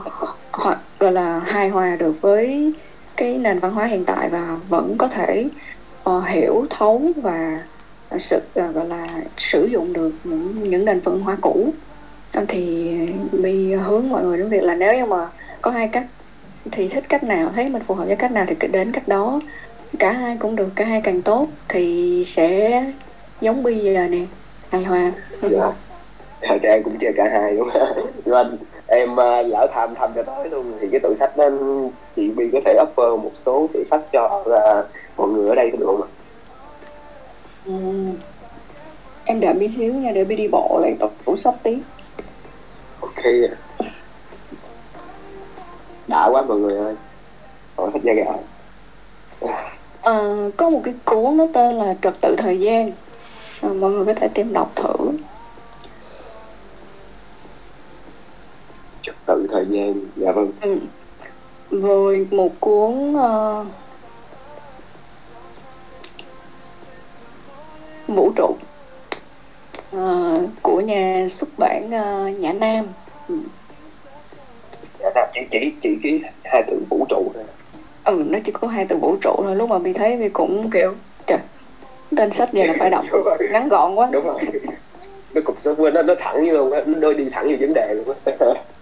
họ 0.59 0.75
gọi 0.99 1.13
là 1.13 1.39
hài 1.39 1.69
hòa 1.69 1.97
được 1.97 2.21
với 2.21 2.73
cái 3.17 3.39
nền 3.39 3.59
văn 3.59 3.73
hóa 3.73 3.87
hiện 3.87 4.05
tại 4.05 4.29
và 4.29 4.57
vẫn 4.69 4.95
có 4.99 5.09
thể 5.09 5.49
uh, 6.11 6.27
hiểu 6.27 6.67
thấu 6.71 7.03
và 7.17 7.59
sự 8.19 8.41
uh, 8.61 8.75
gọi 8.75 8.87
là 8.87 9.09
sử 9.37 9.65
dụng 9.65 9.93
được 9.93 10.13
những 10.25 10.71
những 10.71 10.85
nền 10.85 11.01
văn 11.01 11.21
hóa 11.21 11.37
cũ. 11.41 11.73
Ờ, 12.33 12.45
thì 12.49 12.93
mi 13.33 13.73
hướng 13.73 14.09
mọi 14.09 14.25
người 14.25 14.39
đến 14.39 14.49
việc 14.49 14.63
là 14.63 14.75
nếu 14.75 14.95
như 14.95 15.07
mà 15.07 15.29
có 15.63 15.71
hai 15.71 15.89
cách 15.89 16.07
thì 16.71 16.89
thích 16.89 17.05
cách 17.09 17.25
nào 17.25 17.51
thấy 17.55 17.69
mình 17.69 17.83
phù 17.87 17.95
hợp 17.95 18.07
với 18.07 18.17
cách 18.17 18.33
nào 18.33 18.45
thì 18.49 18.55
cứ 18.61 18.69
đến 18.69 18.93
cách 18.93 19.09
đó. 19.09 19.41
Cả 19.99 20.13
hai 20.13 20.37
cũng 20.37 20.57
được 20.57 20.69
cả 20.75 20.85
hai 20.85 21.01
càng 21.01 21.23
tốt 21.23 21.49
thì 21.69 22.25
sẽ 22.27 22.85
giống 23.41 23.63
bây 23.63 23.79
giờ 23.79 24.09
nè 24.11 24.25
hài 24.71 24.85
hòa. 24.85 25.13
Dạ. 25.43 25.73
Thật 26.43 26.59
ra 26.63 26.71
em 26.71 26.83
cũng 26.83 26.97
chơi 27.01 27.13
cả 27.17 27.25
hai 27.33 27.57
đúng 27.57 27.71
không? 27.73 27.97
Anh 28.35 28.57
dạ 28.57 28.74
em 28.95 29.21
à, 29.21 29.43
lỡ 29.43 29.67
tham 29.75 29.95
tham 29.95 30.11
cho 30.15 30.23
tới 30.23 30.51
luôn. 30.51 30.73
Thì 30.81 30.89
cái 30.93 31.01
tủ 31.01 31.15
sách 31.15 31.37
đó 31.37 31.51
chị 32.17 32.31
Bi 32.37 32.45
có 32.53 32.61
thể 32.65 32.75
offer 32.85 33.17
một 33.17 33.33
số 33.39 33.69
tủ 33.75 33.85
sách 33.91 34.01
cho 34.13 34.43
à, 34.65 34.83
mọi 35.17 35.29
người 35.29 35.49
ở 35.49 35.55
đây 35.55 35.71
có 35.73 35.79
được 35.79 35.87
không 35.87 36.03
ạ? 36.03 36.09
Ừ. 37.67 37.73
em 39.25 39.41
đợi 39.41 39.55
bi 39.55 39.69
xíu 39.77 39.95
nha 39.95 40.11
để 40.15 40.25
bi 40.25 40.37
đi 40.37 40.49
bộ 40.49 40.79
lại 40.83 40.97
tủ, 41.01 41.09
tủ 41.25 41.37
sách 41.37 41.55
tí. 41.63 41.79
Ok 43.01 43.25
đã 46.15 46.29
quá 46.33 46.43
mọi 46.43 46.59
người 46.59 46.79
ơi. 46.79 46.95
Hỏi 47.77 47.91
thích 47.93 48.03
da 48.03 48.13
gà. 48.13 48.25
Ờ, 50.03 50.51
có 50.57 50.71
một 50.71 50.81
cái 50.85 50.95
cuốn 51.05 51.37
nó 51.37 51.47
tên 51.55 51.75
là 51.75 51.95
trật 52.03 52.15
tự 52.21 52.37
thời 52.39 52.61
gian. 52.61 52.93
Ờ, 53.61 53.69
mọi 53.69 53.91
người 53.91 54.05
có 54.05 54.15
thể 54.15 54.29
tìm 54.29 54.53
đọc 54.53 54.73
thử 54.77 54.95
tự 59.27 59.47
thời 59.53 59.67
gian. 59.71 59.95
Dạ 60.17 60.33
vâng. 60.33 60.53
Ừ. 60.61 60.79
rồi 61.71 62.27
một 62.31 62.61
cuốn 62.61 63.15
ờ, 63.15 63.65
vũ 68.09 68.33
trụ 68.37 68.57
ờ, 69.93 70.41
của 70.63 70.81
nhà 70.81 71.27
xuất 71.31 71.49
bản 71.59 71.91
ờ, 71.91 72.29
Nhã 72.29 72.53
Nam. 72.53 72.87
Ừ. 73.29 73.35
dạ 75.01 75.11
nào 75.15 75.27
chỉ 75.35 75.41
chỉ 75.51 75.73
chỉ 75.83 75.97
cái 76.03 76.21
hai 76.45 76.63
từ 76.67 76.81
vũ 76.91 77.07
trụ 77.09 77.31
thôi. 77.35 77.45
Ừ 78.05 78.23
nó 78.27 78.39
chỉ 78.45 78.53
có 78.53 78.69
hai 78.69 78.85
từ 78.85 78.97
vũ 78.97 79.17
trụ 79.21 79.35
thôi. 79.37 79.57
Lúc 79.57 79.71
mà 79.71 79.79
mình 79.79 79.95
thấy 79.95 80.17
mình 80.17 80.31
cũng 80.33 80.71
kiểu 80.71 80.95
trời 81.27 81.39
tên 82.17 82.33
sách 82.33 82.49
vậy 82.53 82.67
là 82.67 82.75
phải 82.79 82.91
đọc 82.91 83.05
ngắn 83.51 83.69
gọn 83.69 83.95
quá. 83.95 84.09
Đúng 84.13 84.27
rồi. 84.27 84.41
Nó 85.35 85.41
cục 85.45 85.57
sơ 85.61 85.75
quên 85.75 85.95
nó 85.95 86.03
nó 86.03 86.15
thẳng 86.19 86.45
như 86.45 86.53
luôn 86.53 86.71
nó 86.71 86.99
đôi 87.01 87.15
đi 87.15 87.25
thẳng 87.33 87.49
như 87.49 87.57
vấn 87.61 87.75
đề 87.75 87.95
luôn 87.95 88.17
á 88.25 88.35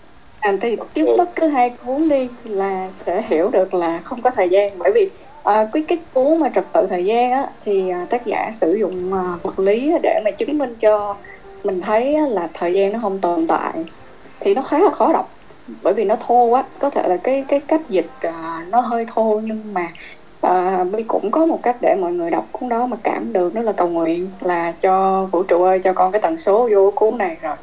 À, 0.42 0.52
thì 0.60 0.76
trước 0.94 1.06
bất 1.18 1.36
cứ 1.36 1.48
hai 1.48 1.70
cuốn 1.70 2.08
đi 2.08 2.28
là 2.44 2.90
sẽ 3.06 3.22
hiểu 3.28 3.50
được 3.50 3.74
là 3.74 4.00
không 4.04 4.22
có 4.22 4.30
thời 4.30 4.48
gian. 4.48 4.78
Bởi 4.78 4.92
vì 4.94 5.10
à, 5.42 5.68
cái 5.72 5.84
cái 5.88 5.98
cuốn 6.14 6.40
mà 6.40 6.50
trật 6.54 6.64
tự 6.72 6.86
thời 6.90 7.04
gian 7.04 7.32
á 7.32 7.48
thì 7.64 7.90
à, 7.90 8.06
tác 8.10 8.26
giả 8.26 8.50
sử 8.52 8.74
dụng 8.74 9.12
à, 9.14 9.22
vật 9.42 9.58
lý 9.58 9.92
để 10.02 10.20
mà 10.24 10.30
chứng 10.30 10.58
minh 10.58 10.74
cho 10.80 11.16
mình 11.64 11.80
thấy 11.80 12.14
á, 12.14 12.26
là 12.28 12.48
thời 12.54 12.72
gian 12.74 12.92
nó 12.92 12.98
không 13.02 13.18
tồn 13.18 13.46
tại 13.46 13.72
thì 14.40 14.54
nó 14.54 14.62
khá 14.62 14.78
là 14.78 14.90
khó 14.90 15.12
đọc. 15.12 15.30
Bởi 15.82 15.94
vì 15.94 16.04
nó 16.04 16.16
thô 16.26 16.44
quá 16.44 16.64
có 16.78 16.90
thể 16.90 17.08
là 17.08 17.16
cái 17.16 17.44
cái 17.48 17.60
cách 17.60 17.80
dịch 17.88 18.10
à, 18.20 18.66
nó 18.70 18.80
hơi 18.80 19.06
thô 19.14 19.40
nhưng 19.44 19.74
mà 19.74 19.88
à, 20.40 20.84
Bi 20.84 21.02
cũng 21.02 21.30
có 21.30 21.46
một 21.46 21.62
cách 21.62 21.76
để 21.80 21.96
mọi 22.00 22.12
người 22.12 22.30
đọc 22.30 22.46
cuốn 22.52 22.68
đó 22.68 22.86
mà 22.86 22.96
cảm 23.02 23.32
được 23.32 23.54
đó 23.54 23.62
là 23.62 23.72
cầu 23.72 23.88
nguyện 23.88 24.30
là 24.40 24.72
cho 24.80 25.26
vũ 25.32 25.42
trụ 25.42 25.62
ơi 25.64 25.80
cho 25.84 25.92
con 25.92 26.12
cái 26.12 26.20
tần 26.22 26.38
số 26.38 26.68
vô 26.72 26.92
cuốn 26.94 27.18
này 27.18 27.36
rồi. 27.42 27.56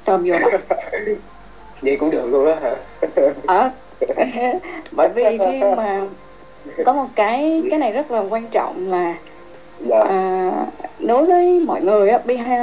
Xong 0.00 0.24
vô 0.26 0.38
đọc 0.38 0.52
vậy 1.82 1.96
cũng 1.96 2.10
được 2.10 2.26
luôn 2.26 2.46
đó 2.46 2.54
hả? 2.62 2.76
Ở 3.46 3.70
bởi 4.92 5.08
vì 5.08 5.24
khi 5.38 5.60
mà 5.76 6.02
có 6.84 6.92
một 6.92 7.06
cái 7.14 7.62
cái 7.70 7.78
này 7.78 7.92
rất 7.92 8.10
là 8.10 8.20
quan 8.30 8.46
trọng 8.46 8.90
là 8.90 9.14
dạ. 9.80 10.00
à, 10.08 10.52
đối 10.98 11.24
với 11.24 11.60
mọi 11.66 11.80
người 11.80 12.08
á 12.10 12.18
bi 12.24 12.36
hay 12.36 12.58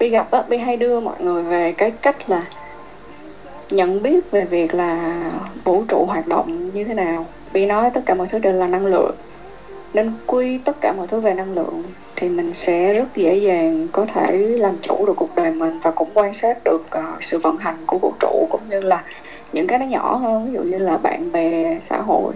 bi 0.00 0.08
gặp 0.08 0.30
á 0.30 0.42
bi 0.48 0.56
hay 0.56 0.76
đưa 0.76 1.00
mọi 1.00 1.16
người 1.18 1.42
về 1.42 1.72
cái 1.72 1.90
cách 1.90 2.30
là 2.30 2.46
nhận 3.70 4.02
biết 4.02 4.30
về 4.30 4.44
việc 4.44 4.74
là 4.74 5.14
vũ 5.64 5.84
trụ 5.88 6.04
hoạt 6.04 6.26
động 6.26 6.70
như 6.74 6.84
thế 6.84 6.94
nào. 6.94 7.26
Bi 7.52 7.66
nói 7.66 7.90
tất 7.94 8.00
cả 8.06 8.14
mọi 8.14 8.26
thứ 8.26 8.38
đều 8.38 8.52
là 8.52 8.66
năng 8.66 8.86
lượng 8.86 9.14
nên 9.94 10.12
quy 10.26 10.58
tất 10.58 10.80
cả 10.80 10.92
mọi 10.92 11.06
thứ 11.06 11.20
về 11.20 11.34
năng 11.34 11.54
lượng 11.54 11.82
thì 12.16 12.28
mình 12.28 12.54
sẽ 12.54 12.94
rất 12.94 13.16
dễ 13.16 13.34
dàng 13.34 13.88
có 13.92 14.06
thể 14.14 14.36
làm 14.36 14.76
chủ 14.82 15.06
được 15.06 15.14
cuộc 15.16 15.34
đời 15.34 15.50
mình 15.50 15.80
và 15.82 15.90
cũng 15.90 16.08
quan 16.14 16.34
sát 16.34 16.64
được 16.64 16.86
ờ, 16.90 17.04
sự 17.20 17.38
vận 17.38 17.56
hành 17.56 17.76
của 17.86 17.98
vũ 17.98 18.12
trụ 18.20 18.46
cũng 18.50 18.60
như 18.70 18.80
là 18.80 19.04
những 19.52 19.66
cái 19.66 19.78
nó 19.78 19.86
nhỏ 19.86 20.16
hơn 20.16 20.46
ví 20.46 20.52
dụ 20.52 20.62
như 20.62 20.78
là 20.78 20.96
bạn 20.96 21.32
bè 21.32 21.78
xã 21.80 21.96
hội. 21.96 22.32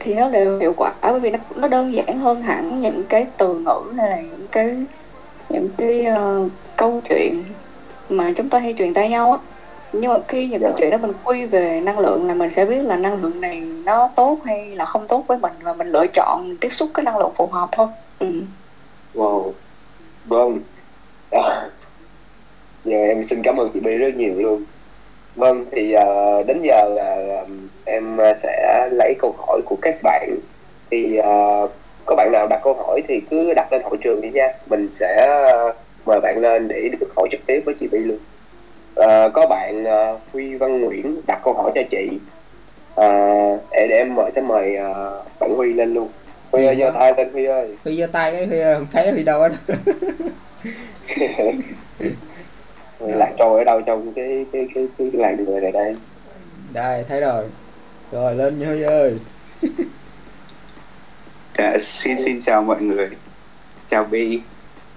Thì 0.00 0.14
nó 0.14 0.30
đều 0.30 0.58
hiệu 0.58 0.72
quả 0.76 0.92
bởi 1.02 1.20
vì 1.20 1.30
nó 1.30 1.38
nó 1.56 1.68
đơn 1.68 1.94
giản 1.94 2.18
hơn 2.18 2.42
hẳn 2.42 2.80
những 2.80 3.02
cái 3.08 3.26
từ 3.36 3.54
ngữ 3.54 3.92
hay 3.96 4.10
là 4.10 4.20
những 4.20 4.46
cái 4.52 4.76
những 5.48 5.68
cái 5.76 6.06
uh, 6.06 6.50
câu 6.76 7.00
chuyện 7.08 7.44
mà 8.08 8.32
chúng 8.36 8.48
ta 8.48 8.58
hay 8.58 8.74
truyền 8.78 8.94
tay 8.94 9.08
nhau 9.08 9.32
á 9.32 9.38
nhưng 9.92 10.12
mà 10.12 10.18
khi 10.28 10.48
những 10.48 10.62
cái 10.62 10.72
chuyện 10.78 10.90
đó 10.90 10.96
mình 10.98 11.12
quy 11.24 11.44
về 11.44 11.80
năng 11.80 11.98
lượng 11.98 12.26
là 12.28 12.34
mình 12.34 12.50
sẽ 12.50 12.64
biết 12.64 12.82
là 12.82 12.96
năng 12.96 13.22
lượng 13.22 13.40
này 13.40 13.60
nó 13.60 14.10
tốt 14.16 14.38
hay 14.44 14.70
là 14.70 14.84
không 14.84 15.06
tốt 15.08 15.24
với 15.28 15.38
mình 15.38 15.52
và 15.62 15.72
mình 15.72 15.88
lựa 15.88 16.06
chọn 16.06 16.44
mình 16.48 16.56
tiếp 16.60 16.68
xúc 16.72 16.90
cái 16.94 17.04
năng 17.04 17.18
lượng 17.18 17.32
phù 17.36 17.46
hợp 17.46 17.68
thôi. 17.72 17.86
Ừ. 18.18 18.26
wow. 19.14 19.52
Vâng. 20.24 20.60
À, 21.30 21.68
giờ 22.84 22.96
em 22.96 23.24
xin 23.24 23.42
cảm 23.44 23.56
ơn 23.56 23.70
chị 23.74 23.80
Bi 23.80 23.96
rất 23.96 24.14
nhiều 24.16 24.34
luôn. 24.38 24.64
Vâng 25.34 25.64
thì 25.72 25.92
ờ, 25.92 26.42
đến 26.42 26.62
giờ 26.62 26.88
là 26.94 27.40
ừm, 27.40 27.68
em 27.84 28.18
sẽ 28.42 28.88
lấy 28.92 29.14
câu 29.18 29.34
hỏi 29.38 29.60
của 29.66 29.76
các 29.82 29.94
bạn. 30.02 30.30
Thì 30.90 31.16
ờ, 31.16 31.68
có 32.06 32.16
bạn 32.16 32.32
nào 32.32 32.46
đặt 32.50 32.60
câu 32.64 32.74
hỏi 32.74 33.02
thì 33.08 33.20
cứ 33.30 33.52
đặt 33.56 33.72
lên 33.72 33.82
hội 33.84 33.96
trường 34.04 34.20
đi 34.20 34.30
nha. 34.30 34.48
Mình 34.70 34.88
sẽ 34.90 35.26
mời 36.06 36.20
bạn 36.20 36.38
lên 36.38 36.68
để 36.68 36.88
được 37.00 37.06
hỏi 37.16 37.28
trực 37.32 37.40
tiếp 37.46 37.62
với 37.66 37.74
chị 37.80 37.88
Bi 37.92 37.98
luôn 37.98 38.18
Ờ, 38.94 39.30
có 39.34 39.46
bạn 39.46 39.84
ờ, 39.84 40.18
Huy 40.32 40.54
Văn 40.54 40.80
Nguyễn 40.80 41.20
đặt 41.26 41.40
câu 41.44 41.54
hỏi 41.54 41.72
cho 41.74 41.80
chị. 41.90 42.08
Ờ, 42.94 43.08
để 43.72 43.86
để 43.88 43.96
em 43.96 44.14
mời 44.14 44.30
sẽ 44.34 44.42
mời 44.42 44.76
ờ, 44.76 45.22
bạn 45.40 45.54
Huy 45.56 45.72
lên 45.72 45.94
luôn. 45.94 46.08
Huy 46.52 46.66
ơi 46.66 46.76
giơ 46.78 46.90
tay 46.94 47.14
lên 47.16 47.32
Huy 47.32 47.44
ơi. 47.44 47.68
Huy 47.84 47.96
giơ 47.96 48.06
tay 48.06 48.32
cái 48.32 48.46
Huy 48.46 48.58
không 48.74 48.86
thấy 48.92 49.12
Huy 49.12 49.22
đâu 49.22 49.40
hết 49.40 49.52
lạc 52.98 53.32
trôi 53.38 53.58
ở 53.58 53.64
đâu 53.64 53.80
trong 53.80 54.12
cái 54.12 54.46
cái 54.52 54.68
cái 54.74 54.86
cái 54.98 55.10
làng 55.12 55.44
người 55.44 55.60
này 55.60 55.72
đây? 55.72 55.96
Đây 56.72 57.04
thấy 57.08 57.20
rồi. 57.20 57.44
Rồi 58.12 58.34
lên 58.34 58.58
nha 58.58 58.66
Huy 58.66 58.82
ơi. 58.82 59.18
Dạ, 61.58 61.78
xin 61.80 62.16
xin 62.18 62.40
chào 62.40 62.62
mọi 62.62 62.82
người. 62.82 63.10
Chào 63.88 64.04
Bi. 64.04 64.40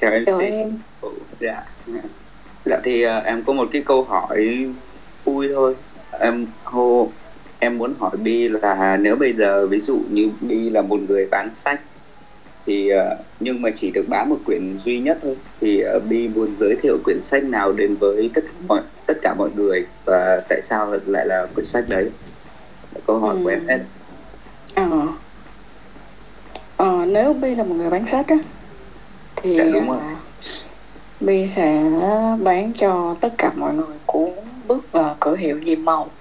Chào 0.01 0.11
MC 0.11 0.25
Chào 0.25 0.39
em. 0.39 0.79
Dạ 1.39 1.63
dạ 2.65 2.79
thì 2.83 3.01
ờ, 3.01 3.19
em 3.19 3.43
có 3.43 3.53
một 3.53 3.67
cái 3.71 3.81
câu 3.85 4.03
hỏi 4.03 4.67
vui 5.23 5.49
thôi 5.53 5.75
em 6.19 6.45
hô 6.63 7.09
em 7.59 7.77
muốn 7.77 7.93
hỏi 7.99 8.17
Bi 8.17 8.47
là 8.47 8.97
nếu 9.01 9.15
bây 9.15 9.33
giờ 9.33 9.67
ví 9.67 9.79
dụ 9.79 9.99
như 10.11 10.29
Bi 10.41 10.69
là 10.69 10.81
một 10.81 10.99
người 11.07 11.27
bán 11.31 11.51
sách 11.51 11.81
thì 12.65 12.89
ờ, 12.89 13.17
nhưng 13.39 13.61
mà 13.61 13.69
chỉ 13.77 13.91
được 13.91 14.05
bán 14.09 14.29
một 14.29 14.37
quyển 14.45 14.75
duy 14.75 14.99
nhất 14.99 15.19
thôi 15.23 15.35
thì 15.61 15.79
ờ, 15.79 15.99
Bi 16.09 16.27
muốn 16.27 16.55
giới 16.55 16.75
thiệu 16.81 16.97
quyển 17.03 17.21
sách 17.21 17.43
nào 17.43 17.71
đến 17.71 17.95
với 17.95 18.29
tất 18.33 18.41
cả 18.45 18.53
mọi 18.67 18.81
tất 19.05 19.13
cả 19.21 19.33
mọi 19.37 19.49
người 19.55 19.85
và 20.05 20.41
tại 20.49 20.61
sao 20.61 20.93
lại 21.05 21.25
là 21.27 21.47
quyển 21.55 21.65
sách 21.65 21.83
đấy 21.89 22.09
là 22.95 23.01
câu 23.07 23.19
hỏi 23.19 23.35
của 23.43 23.49
em 23.49 23.59
Ừ. 23.59 23.65
hết 23.73 23.79
Ờ. 24.75 25.07
Ờ, 26.77 27.05
nếu 27.07 27.33
Bi 27.33 27.55
là 27.55 27.63
một 27.63 27.75
người 27.75 27.89
bán 27.89 28.05
sách 28.07 28.27
á 28.27 28.35
thì 29.35 29.55
Dạ, 29.57 29.63
đúng 29.73 29.87
rồi. 29.87 29.97
à, 29.99 30.15
Bi 31.19 31.47
sẽ 31.47 31.83
bán 32.43 32.73
cho 32.77 33.15
tất 33.21 33.29
cả 33.37 33.53
mọi 33.57 33.73
người 33.73 33.97
cuốn 34.05 34.29
bước 34.67 34.89
vào 34.91 35.17
cửa 35.19 35.35
hiệu 35.35 35.59
nhiệm 35.59 35.85
màu. 35.85 36.11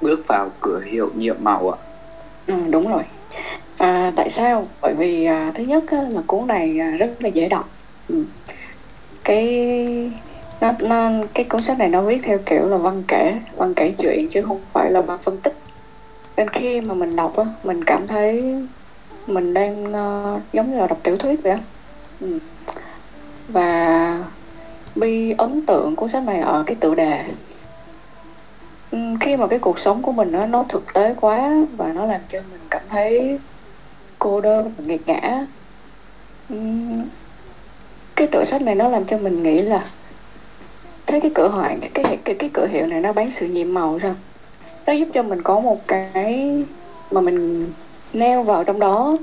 Bước 0.00 0.20
vào 0.28 0.50
cửa 0.60 0.80
hiệu 0.92 1.10
nhiệm 1.16 1.36
màu 1.44 1.70
ạ? 1.70 1.78
Ừ, 2.46 2.54
đúng 2.72 2.88
rồi. 2.88 3.02
À, 3.78 4.12
tại 4.16 4.30
sao? 4.30 4.66
Bởi 4.80 4.94
vì 4.98 5.24
à, 5.24 5.52
thứ 5.54 5.64
nhất 5.64 5.84
á, 5.88 6.02
là 6.10 6.22
cuốn 6.26 6.46
này 6.46 6.78
à, 6.78 6.90
rất 7.00 7.10
là 7.20 7.28
dễ 7.28 7.48
đọc. 7.48 7.70
Ừ. 8.08 8.26
cái 9.24 9.46
nó, 10.60 10.72
nó 10.80 11.10
cái 11.34 11.46
cuốn 11.50 11.62
sách 11.62 11.78
này 11.78 11.88
nó 11.88 12.02
viết 12.02 12.20
theo 12.24 12.38
kiểu 12.46 12.66
là 12.66 12.76
văn 12.78 13.04
kể 13.08 13.40
văn 13.56 13.74
kể 13.76 13.94
chuyện 13.98 14.28
chứ 14.32 14.40
không 14.42 14.64
phải 14.72 14.90
là 14.92 15.00
văn 15.00 15.18
phân 15.22 15.42
tích. 15.42 15.54
Nên 16.36 16.48
khi 16.50 16.80
mà 16.80 16.94
mình 16.94 17.16
đọc 17.16 17.36
á 17.36 17.44
mình 17.62 17.84
cảm 17.84 18.06
thấy 18.06 18.54
mình 19.26 19.54
đang 19.54 19.92
ờ, 19.92 20.40
giống 20.52 20.70
như 20.70 20.78
là 20.78 20.86
đọc 20.86 21.00
tiểu 21.04 21.16
thuyết 21.18 21.40
vậy 21.44 21.52
á. 21.52 21.60
Ừ 22.20 22.38
và 23.52 24.24
Bi 24.94 25.34
ấn 25.38 25.66
tượng 25.66 25.96
cuốn 25.96 26.08
sách 26.08 26.22
này 26.22 26.40
ở 26.40 26.64
cái 26.66 26.76
tựa 26.80 26.94
đề. 26.94 27.24
Ừ, 28.90 28.98
khi 29.20 29.36
mà 29.36 29.46
cái 29.46 29.58
cuộc 29.58 29.78
sống 29.78 30.02
của 30.02 30.12
mình 30.12 30.32
nó 30.32 30.46
nó 30.46 30.64
thực 30.68 30.94
tế 30.94 31.14
quá 31.20 31.50
và 31.76 31.92
nó 31.92 32.04
làm 32.06 32.20
cho 32.28 32.40
mình 32.50 32.60
cảm 32.70 32.82
thấy 32.88 33.38
cô 34.18 34.40
đơn 34.40 34.72
và 34.78 34.84
nghiệt 34.86 35.00
ngã. 35.06 35.46
Ừ, 36.48 36.56
cái 38.16 38.26
tựa 38.26 38.44
sách 38.44 38.62
này 38.62 38.74
nó 38.74 38.88
làm 38.88 39.04
cho 39.04 39.18
mình 39.18 39.42
nghĩ 39.42 39.62
là 39.62 39.84
thấy 41.06 41.20
cái 41.20 41.30
cửa 41.34 41.48
hoạn 41.48 41.80
cái 41.80 41.90
cái 41.94 42.18
cái, 42.24 42.34
cái 42.34 42.50
cửa 42.52 42.66
hiệu 42.66 42.86
này 42.86 43.00
nó 43.00 43.12
bán 43.12 43.30
sự 43.30 43.46
nhiệm 43.46 43.74
màu 43.74 43.98
sao? 44.02 44.14
Nó 44.86 44.92
giúp 44.92 45.08
cho 45.14 45.22
mình 45.22 45.42
có 45.42 45.60
một 45.60 45.88
cái 45.88 46.64
mà 47.10 47.20
mình 47.20 47.66
neo 48.12 48.42
vào 48.42 48.64
trong 48.64 48.78
đó. 48.78 49.16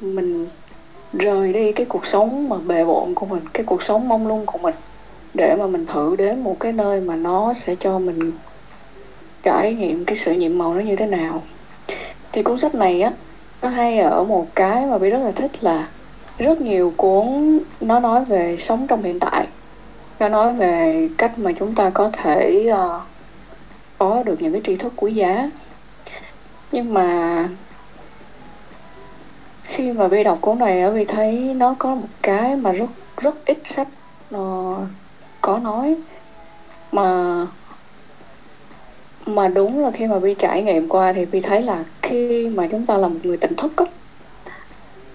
Mình 0.00 0.46
rời 1.12 1.52
đi 1.52 1.72
cái 1.72 1.86
cuộc 1.86 2.06
sống 2.06 2.48
mà 2.48 2.56
bề 2.66 2.84
bộn 2.84 3.14
của 3.14 3.26
mình 3.26 3.42
cái 3.52 3.64
cuộc 3.64 3.82
sống 3.82 4.08
mong 4.08 4.26
lung 4.26 4.46
của 4.46 4.58
mình 4.58 4.74
để 5.34 5.56
mà 5.58 5.66
mình 5.66 5.86
thử 5.86 6.16
đến 6.16 6.40
một 6.40 6.56
cái 6.60 6.72
nơi 6.72 7.00
mà 7.00 7.16
nó 7.16 7.54
sẽ 7.54 7.74
cho 7.80 7.98
mình 7.98 8.32
trải 9.42 9.74
nghiệm 9.74 10.04
cái 10.04 10.16
sự 10.16 10.32
nhiệm 10.32 10.58
màu 10.58 10.74
nó 10.74 10.80
như 10.80 10.96
thế 10.96 11.06
nào. 11.06 11.42
Thì 12.32 12.42
cuốn 12.42 12.58
sách 12.58 12.74
này 12.74 13.02
á 13.02 13.12
nó 13.62 13.68
hay 13.68 13.98
ở 13.98 14.24
một 14.24 14.46
cái 14.54 14.86
mà 14.86 14.98
bị 14.98 15.10
rất 15.10 15.18
là 15.18 15.30
thích 15.30 15.64
là 15.64 15.88
rất 16.38 16.60
nhiều 16.60 16.92
cuốn 16.96 17.58
nó 17.80 18.00
nói 18.00 18.24
về 18.24 18.56
sống 18.56 18.86
trong 18.86 19.02
hiện 19.02 19.20
tại 19.20 19.46
nó 20.18 20.28
nói 20.28 20.52
về 20.52 21.08
cách 21.18 21.38
mà 21.38 21.52
chúng 21.58 21.74
ta 21.74 21.90
có 21.90 22.10
thể 22.12 22.70
uh, 22.72 23.02
có 23.98 24.22
được 24.22 24.42
những 24.42 24.52
cái 24.52 24.62
tri 24.64 24.76
thức 24.76 24.92
quý 24.96 25.12
giá. 25.12 25.50
Nhưng 26.72 26.94
mà 26.94 27.48
khi 29.70 29.92
mà 29.92 30.08
Vi 30.08 30.24
đọc 30.24 30.38
cuốn 30.40 30.58
này 30.58 30.80
ở 30.80 30.90
Vi 30.90 31.04
thấy 31.04 31.32
nó 31.32 31.74
có 31.78 31.94
một 31.94 32.08
cái 32.22 32.56
mà 32.56 32.72
rất 32.72 32.90
rất 33.16 33.44
ít 33.44 33.58
sách 33.64 33.88
nó 34.30 34.76
có 35.40 35.58
nói. 35.58 35.96
Mà 36.92 37.46
mà 39.26 39.48
đúng 39.48 39.84
là 39.84 39.90
khi 39.90 40.06
mà 40.06 40.18
Vi 40.18 40.34
trải 40.34 40.62
nghiệm 40.62 40.88
qua 40.88 41.12
thì 41.12 41.24
Vi 41.24 41.40
thấy 41.40 41.62
là 41.62 41.84
khi 42.02 42.48
mà 42.48 42.68
chúng 42.70 42.86
ta 42.86 42.96
là 42.96 43.08
một 43.08 43.18
người 43.22 43.36
tỉnh 43.36 43.54
thức 43.56 43.72
á 43.76 43.84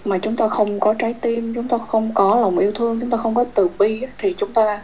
mà 0.06 0.18
chúng 0.18 0.36
ta 0.36 0.48
không 0.48 0.80
có 0.80 0.94
trái 0.94 1.16
tim 1.22 1.54
chúng 1.56 1.68
ta 1.68 1.78
không 1.88 2.12
có 2.14 2.40
lòng 2.40 2.58
yêu 2.58 2.72
thương 2.72 3.00
chúng 3.00 3.10
ta 3.10 3.18
không 3.18 3.36
có 3.36 3.46
từ 3.54 3.70
bi 3.80 4.02
á, 4.02 4.10
thì 4.18 4.36
chúng 4.38 4.54
ta 4.54 4.82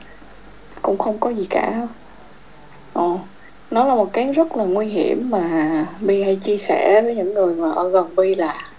cũng 0.82 0.98
không 0.98 1.18
có 1.18 1.30
gì 1.30 1.48
cả. 1.50 1.88
Ồ, 2.94 3.20
nó 3.72 3.84
là 3.84 3.96
một 3.96 4.14
cái 4.14 4.34
rất 4.34 4.58
là 4.58 4.64
nguy 4.64 4.86
hiểm 4.86 5.30
mà 5.30 5.86
Bi 6.00 6.24
hay 6.24 6.36
chia 6.36 6.58
sẻ 6.58 7.02
với 7.02 7.16
những 7.16 7.34
người 7.34 7.56
mà 7.56 7.72
ở 7.72 7.90
gần 7.90 8.16
Bi 8.16 8.36
là 8.36 8.71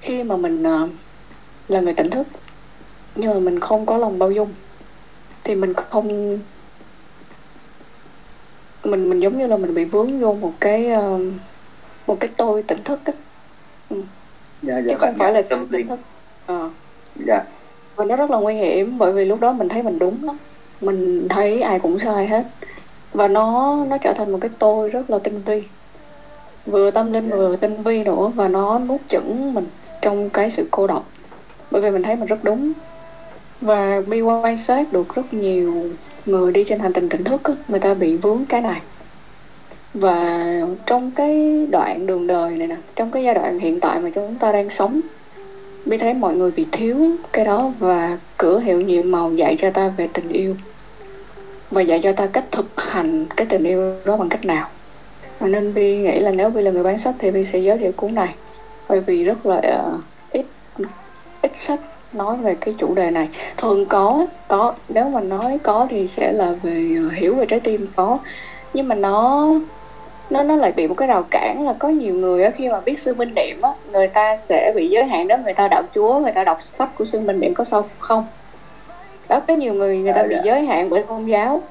khi 0.00 0.22
mà 0.22 0.36
mình 0.36 0.62
uh, 0.62 0.90
là 1.68 1.80
người 1.80 1.94
tỉnh 1.94 2.10
thức 2.10 2.26
nhưng 3.14 3.34
mà 3.34 3.40
mình 3.40 3.60
không 3.60 3.86
có 3.86 3.96
lòng 3.96 4.18
bao 4.18 4.30
dung 4.30 4.52
thì 5.44 5.54
mình 5.54 5.74
không 5.74 6.38
mình 8.84 9.10
mình 9.10 9.20
giống 9.20 9.38
như 9.38 9.46
là 9.46 9.56
mình 9.56 9.74
bị 9.74 9.84
vướng 9.84 10.20
vô 10.20 10.32
một 10.32 10.52
cái 10.60 10.90
uh, 10.96 11.20
một 12.06 12.20
cái 12.20 12.30
tôi 12.36 12.62
tỉnh 12.62 12.84
thức 12.84 13.00
á. 13.04 13.12
Ừ. 13.90 14.02
dạ, 14.62 14.80
chứ 14.80 14.88
dạ, 14.88 14.96
không 14.98 15.08
bạn 15.08 15.18
phải 15.18 15.32
là 15.32 15.42
sự 15.42 15.56
tỉnh 15.56 15.70
linh. 15.70 15.88
thức. 15.88 15.98
Ờ. 16.46 16.70
Dạ. 17.26 17.42
Và 17.96 18.04
nó 18.04 18.16
rất 18.16 18.30
là 18.30 18.38
nguy 18.38 18.54
hiểm 18.54 18.98
bởi 18.98 19.12
vì 19.12 19.24
lúc 19.24 19.40
đó 19.40 19.52
mình 19.52 19.68
thấy 19.68 19.82
mình 19.82 19.98
đúng 19.98 20.24
lắm. 20.24 20.36
Mình 20.80 21.28
thấy 21.28 21.60
ai 21.60 21.78
cũng 21.78 21.98
sai 21.98 22.26
hết. 22.26 22.46
Và 23.12 23.28
nó 23.28 23.76
nó 23.88 23.98
trở 23.98 24.12
thành 24.12 24.32
một 24.32 24.38
cái 24.40 24.50
tôi 24.58 24.88
rất 24.88 25.10
là 25.10 25.18
tinh 25.18 25.42
vi. 25.46 25.62
Vừa 26.66 26.90
tâm 26.90 27.12
linh 27.12 27.30
vừa 27.30 27.56
tinh 27.56 27.82
vi 27.82 28.04
nữa 28.04 28.32
và 28.34 28.48
nó 28.48 28.78
nuốt 28.78 29.00
chửng 29.08 29.54
mình 29.54 29.66
trong 30.00 30.30
cái 30.30 30.50
sự 30.50 30.68
cô 30.70 30.86
độc. 30.86 31.10
Bởi 31.70 31.82
vì 31.82 31.90
mình 31.90 32.02
thấy 32.02 32.16
mình 32.16 32.26
rất 32.26 32.44
đúng. 32.44 32.72
Và 33.60 34.02
bi 34.06 34.20
quan 34.20 34.56
sát 34.56 34.92
được 34.92 35.14
rất 35.14 35.34
nhiều 35.34 35.90
người 36.26 36.52
đi 36.52 36.64
trên 36.64 36.78
hành 36.78 36.92
trình 36.92 37.08
tỉnh 37.08 37.24
thức 37.24 37.40
người 37.68 37.80
ta 37.80 37.94
bị 37.94 38.16
vướng 38.16 38.44
cái 38.48 38.60
này. 38.60 38.80
Và 39.94 40.44
trong 40.86 41.10
cái 41.10 41.66
đoạn 41.70 42.06
đường 42.06 42.26
đời 42.26 42.50
này 42.50 42.66
nè, 42.66 42.76
trong 42.96 43.10
cái 43.10 43.24
giai 43.24 43.34
đoạn 43.34 43.58
hiện 43.58 43.80
tại 43.80 44.00
mà 44.00 44.10
chúng 44.14 44.34
ta 44.34 44.52
đang 44.52 44.70
sống 44.70 45.00
bi 45.84 45.98
thấy 45.98 46.14
mọi 46.14 46.34
người 46.34 46.50
bị 46.50 46.66
thiếu 46.72 46.96
cái 47.32 47.44
đó 47.44 47.72
và 47.78 48.18
cửa 48.36 48.58
hiệu 48.58 48.80
nhiệm 48.80 49.10
màu 49.10 49.32
dạy 49.32 49.56
cho 49.60 49.70
ta 49.70 49.92
về 49.96 50.08
tình 50.12 50.28
yêu. 50.28 50.56
Và 51.70 51.82
dạy 51.82 52.00
cho 52.02 52.12
ta 52.12 52.26
cách 52.26 52.44
thực 52.50 52.66
hành 52.76 53.26
cái 53.36 53.46
tình 53.46 53.64
yêu 53.64 53.94
đó 54.04 54.16
bằng 54.16 54.28
cách 54.28 54.44
nào. 54.44 54.68
Và 55.38 55.48
nên 55.48 55.74
bi 55.74 55.96
nghĩ 55.96 56.20
là 56.20 56.30
nếu 56.30 56.50
bi 56.50 56.62
là 56.62 56.70
người 56.70 56.82
bán 56.82 56.98
sách 56.98 57.14
thì 57.18 57.30
bi 57.30 57.44
sẽ 57.52 57.58
giới 57.58 57.78
thiệu 57.78 57.92
cuốn 57.96 58.14
này 58.14 58.34
bởi 58.90 59.00
vì 59.00 59.24
rất 59.24 59.46
là 59.46 59.56
uh, 59.58 60.00
ít 60.32 60.46
ít 61.42 61.52
sách 61.54 61.80
nói 62.12 62.36
về 62.36 62.56
cái 62.60 62.74
chủ 62.78 62.94
đề 62.94 63.10
này. 63.10 63.28
Thường 63.56 63.86
có 63.86 64.26
có 64.48 64.74
nếu 64.88 65.04
mà 65.08 65.20
nói 65.20 65.58
có 65.62 65.86
thì 65.90 66.06
sẽ 66.06 66.32
là 66.32 66.52
về 66.62 66.96
uh, 67.06 67.12
hiểu 67.12 67.34
về 67.34 67.46
trái 67.46 67.60
tim 67.60 67.86
có. 67.96 68.18
Nhưng 68.74 68.88
mà 68.88 68.94
nó 68.94 69.48
nó 70.30 70.42
nó 70.42 70.56
lại 70.56 70.72
bị 70.72 70.86
một 70.86 70.94
cái 70.94 71.08
rào 71.08 71.24
cản 71.30 71.66
là 71.66 71.72
có 71.78 71.88
nhiều 71.88 72.14
người 72.14 72.44
á 72.44 72.50
khi 72.50 72.68
mà 72.68 72.80
biết 72.80 72.98
sư 73.00 73.14
minh 73.14 73.34
niệm 73.34 73.62
á 73.62 73.70
người 73.92 74.08
ta 74.08 74.36
sẽ 74.36 74.72
bị 74.76 74.88
giới 74.88 75.04
hạn 75.04 75.28
đó 75.28 75.36
người 75.44 75.54
ta 75.54 75.68
đạo 75.68 75.82
chúa 75.94 76.18
người 76.18 76.32
ta 76.32 76.44
đọc 76.44 76.62
sách 76.62 76.88
của 76.98 77.04
sư 77.04 77.20
minh 77.20 77.40
niệm 77.40 77.54
có 77.54 77.64
sao 77.64 77.84
không? 77.98 78.26
Đó 79.28 79.40
có 79.48 79.54
nhiều 79.54 79.74
người 79.74 79.98
người 79.98 80.12
ta 80.12 80.20
À, 80.20 80.26
bị 80.28 80.34
dạ. 80.34 80.42
giới 80.44 80.62
hạn 80.62 80.90
bởi 80.90 81.02
tôn 81.02 81.24
giáo 81.24 81.62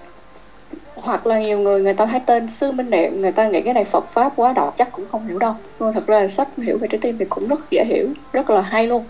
hoặc 0.95 1.27
là 1.27 1.39
nhiều 1.39 1.59
người 1.59 1.81
người 1.81 1.93
ta 1.93 2.05
thấy 2.05 2.19
tên 2.25 2.49
sư 2.49 2.71
minh 2.71 2.89
niệm 2.89 3.21
người 3.21 3.31
ta 3.31 3.47
nghĩ 3.47 3.61
cái 3.61 3.73
này 3.73 3.85
phật 3.85 4.07
pháp 4.13 4.33
quá 4.35 4.53
đọc 4.53 4.75
chắc 4.77 4.91
cũng 4.91 5.05
không 5.11 5.27
hiểu 5.27 5.39
đâu. 5.39 5.53
Nhưng 5.79 5.93
thật 5.93 6.07
ra 6.07 6.27
sách 6.27 6.47
hiểu 6.57 6.77
về 6.77 6.87
trái 6.87 6.99
tim 7.01 7.17
thì 7.17 7.25
cũng 7.29 7.47
rất 7.47 7.59
dễ 7.71 7.85
hiểu 7.85 8.07
rất 8.33 8.49
là 8.49 8.61
hay 8.61 8.87
luôn. 8.87 9.05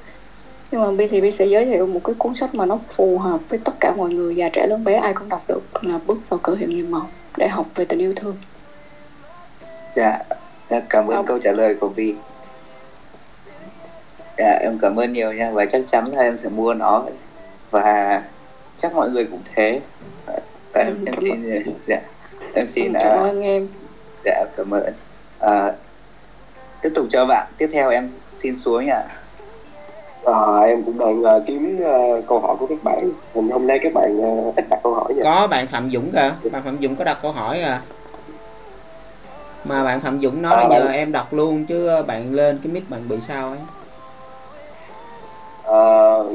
Nhưng 0.71 0.81
mà 0.81 0.91
bi 0.91 1.07
thì 1.07 1.21
bi 1.21 1.31
sẽ 1.31 1.45
giới 1.45 1.65
thiệu 1.65 1.87
một 1.87 1.99
cái 2.03 2.15
cuốn 2.17 2.35
sách 2.35 2.55
mà 2.55 2.65
nó 2.65 2.79
phù 2.87 3.17
hợp 3.17 3.39
với 3.49 3.59
tất 3.65 3.73
cả 3.79 3.93
mọi 3.97 4.09
người 4.09 4.35
già 4.35 4.49
trẻ 4.49 4.67
lớn 4.67 4.83
bé 4.83 4.95
ai 4.95 5.13
cũng 5.13 5.29
đọc 5.29 5.43
được 5.47 5.61
là 5.81 5.99
bước 6.05 6.17
vào 6.29 6.39
cửa 6.43 6.55
hiệu 6.55 6.69
nhiệm 6.69 6.91
màu 6.91 7.07
để 7.37 7.47
học 7.47 7.65
về 7.75 7.85
tình 7.85 7.99
yêu 7.99 8.13
thương. 8.15 8.35
Dạ 9.95 10.19
dạ, 10.69 10.79
cảm 10.89 11.07
ơn 11.07 11.15
Không. 11.15 11.25
câu 11.25 11.39
trả 11.39 11.51
lời 11.51 11.75
của 11.79 11.87
Vi 11.87 12.15
dạ 14.37 14.59
em 14.61 14.77
cảm 14.81 14.99
ơn 14.99 15.13
nhiều 15.13 15.33
nha 15.33 15.51
và 15.51 15.65
chắc 15.65 15.81
chắn 15.87 16.15
là 16.15 16.21
em 16.21 16.37
sẽ 16.37 16.49
mua 16.49 16.73
nó. 16.73 17.05
Và 17.71 18.23
chắc 18.77 18.95
mọi 18.95 19.09
người 19.09 19.25
cũng 19.25 19.41
thế 19.55 19.81
em, 20.73 20.87
em 20.87 21.05
cảm 21.05 21.15
xin 21.19 21.63
dạ 21.87 22.01
em 22.53 22.67
xin 22.67 22.93
cảm 22.93 23.03
à, 23.03 23.23
ơn 23.23 23.41
em. 23.41 23.67
dạ 24.25 24.45
cảm 24.57 24.73
ơn. 24.73 24.83
À, 25.39 25.71
tiếp 26.81 26.89
tục 26.95 27.05
cho 27.09 27.25
bạn. 27.25 27.47
Tiếp 27.57 27.69
theo 27.73 27.89
em 27.89 28.09
xin 28.19 28.55
xuống 28.55 28.85
nha. 28.85 29.03
À, 30.25 30.59
em 30.65 30.83
cũng 30.83 30.99
đang 30.99 31.23
ờ, 31.23 31.43
kiếm 31.47 31.79
ờ, 31.85 32.21
câu 32.27 32.39
hỏi 32.39 32.55
của 32.59 32.65
các 32.67 32.83
bạn. 32.83 33.09
Hôm 33.33 33.49
hôm 33.51 33.67
nay 33.67 33.79
các 33.83 33.93
bạn 33.93 34.19
ờ, 34.21 34.51
ít 34.55 34.65
đặt 34.69 34.79
câu 34.83 34.93
hỏi 34.93 35.13
nha. 35.13 35.21
Có 35.23 35.47
bạn 35.47 35.67
Phạm 35.67 35.89
Dũng 35.93 36.11
kìa. 36.11 36.49
Bạn 36.51 36.63
Phạm 36.63 36.77
Dũng 36.81 36.95
có 36.95 37.03
đặt 37.03 37.17
câu 37.21 37.31
hỏi 37.31 37.61
à. 37.61 37.81
Mà 39.63 39.83
bạn 39.83 39.99
Phạm 39.99 40.19
Dũng 40.21 40.41
nói 40.41 40.55
là 40.57 40.61
À, 40.63 40.67
nhờ 40.69 40.85
bạn- 40.85 40.93
em 40.93 41.11
đọc 41.11 41.33
luôn 41.33 41.65
chứ 41.65 41.89
bạn 42.07 42.33
lên 42.33 42.59
cái 42.63 42.71
mic 42.73 42.89
bạn 42.89 43.09
bị 43.09 43.21
sao 43.21 43.49
ấy. 43.49 43.59
Ờ, 45.63 46.25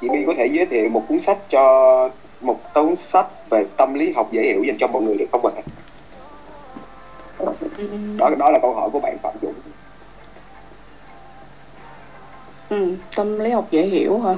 chị 0.00 0.08
My 0.08 0.24
có 0.26 0.32
thể 0.36 0.46
giới 0.52 0.66
thiệu 0.66 0.88
một 0.88 1.02
cuốn 1.08 1.20
sách 1.20 1.38
cho 1.50 2.08
một 2.40 2.60
cuốn 2.74 2.96
sách 2.96 3.26
về 3.50 3.64
tâm 3.76 3.94
lý 3.94 4.12
học 4.12 4.28
dễ 4.32 4.42
hiểu 4.42 4.62
dành 4.62 4.76
cho 4.80 4.86
mọi 4.86 5.02
người 5.02 5.16
được 5.16 5.26
không 5.32 5.46
ạ? 5.46 5.52
Đó 8.16 8.30
đó 8.38 8.50
là 8.50 8.58
câu 8.62 8.74
hỏi 8.74 8.90
của 8.92 9.00
bạn 9.00 9.18
Phạm 9.22 9.34
Dũng. 9.42 9.54
ừ, 12.68 12.96
tâm 13.16 13.38
lý 13.38 13.50
học 13.50 13.66
dễ 13.70 13.82
hiểu 13.82 14.20
hả 14.20 14.34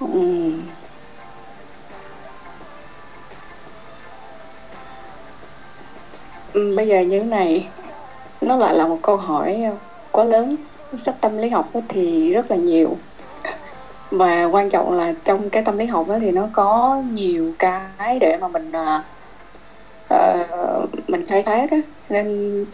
ừ. 0.00 0.52
ừ 6.52 6.76
bây 6.76 6.88
giờ 6.88 7.00
như 7.00 7.18
thế 7.18 7.24
này 7.24 7.68
nó 8.40 8.56
lại 8.56 8.74
là 8.74 8.86
một 8.86 8.98
câu 9.02 9.16
hỏi 9.16 9.62
quá 10.12 10.24
lớn 10.24 10.56
sách 10.98 11.14
tâm 11.20 11.38
lý 11.38 11.48
học 11.48 11.68
thì 11.88 12.32
rất 12.32 12.50
là 12.50 12.56
nhiều 12.56 12.96
và 14.10 14.44
quan 14.44 14.70
trọng 14.70 14.98
là 14.98 15.14
trong 15.24 15.50
cái 15.50 15.62
tâm 15.62 15.78
lý 15.78 15.86
học 15.86 16.08
đó 16.08 16.18
thì 16.20 16.32
nó 16.32 16.48
có 16.52 17.02
nhiều 17.12 17.52
cái 17.58 18.18
để 18.20 18.36
mà 18.40 18.48
mình 18.48 18.72
uh, 18.72 19.04
mình 21.08 21.26
khai 21.26 21.42
thác 21.42 21.70
á. 21.70 21.78
Nên 22.08 22.64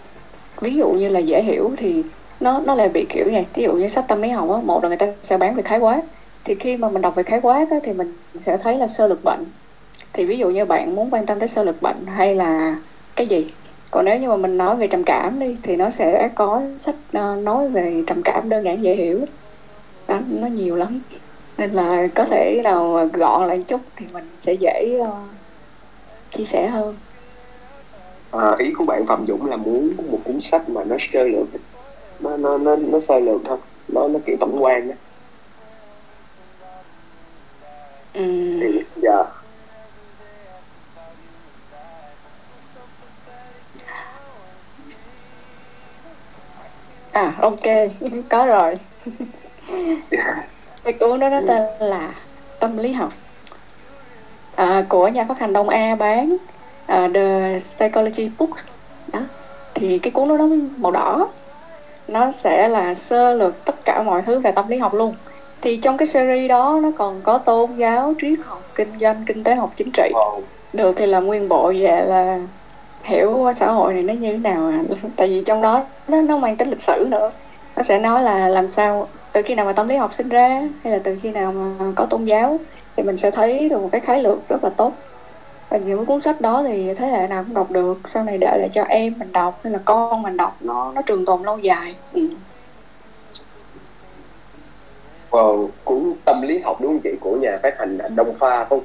ví 0.60 0.74
dụ 0.74 0.88
như 0.90 1.08
là 1.08 1.20
dễ 1.20 1.42
hiểu 1.42 1.70
thì 1.76 2.02
nó 2.40 2.60
nó 2.64 2.74
lại 2.74 2.88
bị 2.88 3.06
kiểu 3.08 3.24
vậy. 3.32 3.46
Ví 3.54 3.62
dụ 3.62 3.72
như 3.72 3.88
sách 3.88 4.04
tâm 4.08 4.22
lý 4.22 4.28
học 4.28 4.50
á 4.50 4.56
một 4.62 4.82
là 4.82 4.88
người 4.88 4.98
ta 4.98 5.06
sẽ 5.22 5.38
bán 5.38 5.54
về 5.54 5.62
khái 5.62 5.78
quát. 5.78 6.02
Thì 6.44 6.54
khi 6.54 6.76
mà 6.76 6.88
mình 6.88 7.02
đọc 7.02 7.14
về 7.14 7.22
khái 7.22 7.40
quát 7.40 7.70
á, 7.70 7.76
thì 7.82 7.92
mình 7.92 8.14
sẽ 8.40 8.56
thấy 8.56 8.76
là 8.76 8.86
sơ 8.86 9.06
lược 9.06 9.24
bệnh. 9.24 9.44
Thì 10.12 10.24
ví 10.24 10.38
dụ 10.38 10.48
như 10.48 10.64
bạn 10.64 10.94
muốn 10.94 11.10
quan 11.10 11.26
tâm 11.26 11.38
tới 11.38 11.48
sơ 11.48 11.62
lược 11.62 11.82
bệnh 11.82 12.06
hay 12.06 12.34
là 12.34 12.76
cái 13.16 13.26
gì? 13.26 13.52
Còn 13.90 14.04
nếu 14.04 14.18
như 14.18 14.28
mà 14.28 14.36
mình 14.36 14.58
nói 14.58 14.76
về 14.76 14.86
trầm 14.86 15.04
cảm 15.04 15.40
đi 15.40 15.56
thì 15.62 15.76
nó 15.76 15.90
sẽ 15.90 16.28
có 16.34 16.62
sách 16.78 16.94
ờ, 17.12 17.36
nói 17.36 17.68
về 17.68 18.02
trầm 18.06 18.22
cảm 18.22 18.48
đơn 18.48 18.64
giản 18.64 18.82
dễ 18.82 18.94
hiểu 18.94 19.20
đó, 20.10 20.18
nó 20.28 20.46
nhiều 20.46 20.76
lắm. 20.76 21.00
Nên 21.58 21.72
là 21.72 22.06
có 22.14 22.24
thể 22.24 22.60
nào 22.64 23.08
gọn 23.12 23.48
lại 23.48 23.64
chút 23.68 23.80
thì 23.96 24.06
mình 24.12 24.24
sẽ 24.40 24.52
dễ 24.52 24.98
ờ, 25.04 25.12
chia 26.30 26.44
sẻ 26.44 26.68
hơn. 26.68 26.96
À, 28.30 28.54
ý 28.58 28.72
của 28.72 28.84
bạn 28.84 29.06
Phạm 29.06 29.26
Dũng 29.28 29.46
là 29.46 29.56
muốn 29.56 29.92
một 30.10 30.18
cuốn 30.24 30.40
sách 30.40 30.68
mà 30.68 30.84
nó 30.84 30.96
sơ 31.12 31.22
lược 31.22 31.46
nó 32.20 32.36
nó 32.36 32.58
nó 32.58 32.76
nó 32.76 33.00
sơ 33.00 33.18
lược 33.18 33.40
thôi. 33.44 33.58
Nó 33.88 34.08
nó 34.08 34.18
kiểu 34.26 34.36
tổng 34.40 34.64
quan 34.64 34.88
đó 34.88 34.94
ừ. 38.14 38.20
thì 38.60 38.82
dạ. 39.02 39.24
À 47.12 47.34
ok. 47.40 47.60
Có 48.30 48.46
rồi 48.46 48.74
cái 50.84 50.92
cuốn 50.92 51.20
đó 51.20 51.28
nó 51.28 51.40
tên 51.48 51.88
là 51.88 52.14
tâm 52.60 52.78
lý 52.78 52.92
học. 52.92 53.12
À, 54.56 54.84
của 54.88 55.08
nhà 55.08 55.24
phát 55.24 55.38
hành 55.38 55.52
Đông 55.52 55.68
A 55.68 55.94
bán 55.94 56.36
à, 56.86 57.08
The 57.14 57.58
Psychology 57.58 58.30
Book. 58.38 58.50
Đó. 59.12 59.20
Thì 59.74 59.98
cái 59.98 60.10
cuốn 60.10 60.28
đó 60.28 60.36
nó 60.36 60.46
màu 60.76 60.92
đỏ. 60.92 61.28
Nó 62.08 62.32
sẽ 62.32 62.68
là 62.68 62.94
sơ 62.94 63.34
lược 63.34 63.64
tất 63.64 63.84
cả 63.84 64.02
mọi 64.02 64.22
thứ 64.22 64.40
về 64.40 64.52
tâm 64.52 64.68
lý 64.68 64.78
học 64.78 64.94
luôn. 64.94 65.14
Thì 65.60 65.76
trong 65.76 65.96
cái 65.96 66.08
series 66.08 66.48
đó 66.48 66.80
nó 66.82 66.90
còn 66.98 67.20
có 67.22 67.38
tôn 67.38 67.76
giáo 67.76 68.14
triết 68.20 68.38
học 68.44 68.62
kinh 68.74 68.92
doanh 69.00 69.24
kinh 69.26 69.44
tế 69.44 69.54
học 69.54 69.72
chính 69.76 69.90
trị. 69.92 70.12
Được 70.72 70.94
thì 70.96 71.06
là 71.06 71.20
nguyên 71.20 71.48
bộ 71.48 71.72
về 71.72 72.04
là 72.06 72.38
hiểu 73.02 73.52
xã 73.56 73.70
hội 73.70 73.94
này 73.94 74.02
nó 74.02 74.14
như 74.14 74.32
thế 74.32 74.38
nào 74.38 74.68
à. 74.68 74.80
Tại 75.16 75.28
vì 75.28 75.42
trong 75.46 75.62
đó 75.62 75.84
nó 76.08 76.22
nó 76.22 76.36
mang 76.36 76.56
tính 76.56 76.70
lịch 76.70 76.82
sử 76.82 77.06
nữa. 77.10 77.30
Nó 77.76 77.82
sẽ 77.82 77.98
nói 77.98 78.22
là 78.22 78.48
làm 78.48 78.70
sao 78.70 79.08
từ 79.32 79.42
khi 79.42 79.54
nào 79.54 79.66
mà 79.66 79.72
tâm 79.72 79.88
lý 79.88 79.96
học 79.96 80.14
sinh 80.14 80.28
ra 80.28 80.68
hay 80.84 80.92
là 80.92 80.98
từ 81.04 81.18
khi 81.22 81.30
nào 81.30 81.52
mà 81.52 81.92
có 81.96 82.06
tôn 82.06 82.24
giáo 82.24 82.58
thì 82.96 83.02
mình 83.02 83.16
sẽ 83.16 83.30
thấy 83.30 83.68
được 83.68 83.82
một 83.82 83.88
cái 83.92 84.00
khái 84.00 84.22
lược 84.22 84.48
rất 84.48 84.64
là 84.64 84.70
tốt. 84.76 84.92
Và 85.68 85.78
những 85.78 85.98
cái 85.98 86.06
cuốn 86.06 86.20
sách 86.20 86.40
đó 86.40 86.62
thì 86.66 86.94
thế 86.94 87.06
hệ 87.06 87.26
nào 87.26 87.44
cũng 87.44 87.54
đọc 87.54 87.70
được 87.70 88.00
sau 88.08 88.24
này 88.24 88.38
để 88.38 88.46
lại 88.46 88.70
cho 88.74 88.82
em 88.82 89.14
mình 89.18 89.32
đọc 89.32 89.60
hay 89.64 89.72
là 89.72 89.78
con 89.84 90.22
mình 90.22 90.36
đọc 90.36 90.56
nó 90.60 90.92
nó 90.94 91.02
trường 91.02 91.24
tồn 91.24 91.42
lâu 91.42 91.58
dài. 91.58 91.94
Ừ. 92.12 92.28
Wow. 95.30 95.68
cuốn 95.84 96.12
tâm 96.24 96.42
lý 96.42 96.58
học 96.58 96.80
đúng 96.80 96.92
không 96.92 97.00
chị? 97.04 97.10
Của 97.20 97.36
nhà 97.36 97.58
phát 97.62 97.78
hành 97.78 97.98
Đông 98.16 98.34
Pha 98.38 98.64
không 98.64 98.80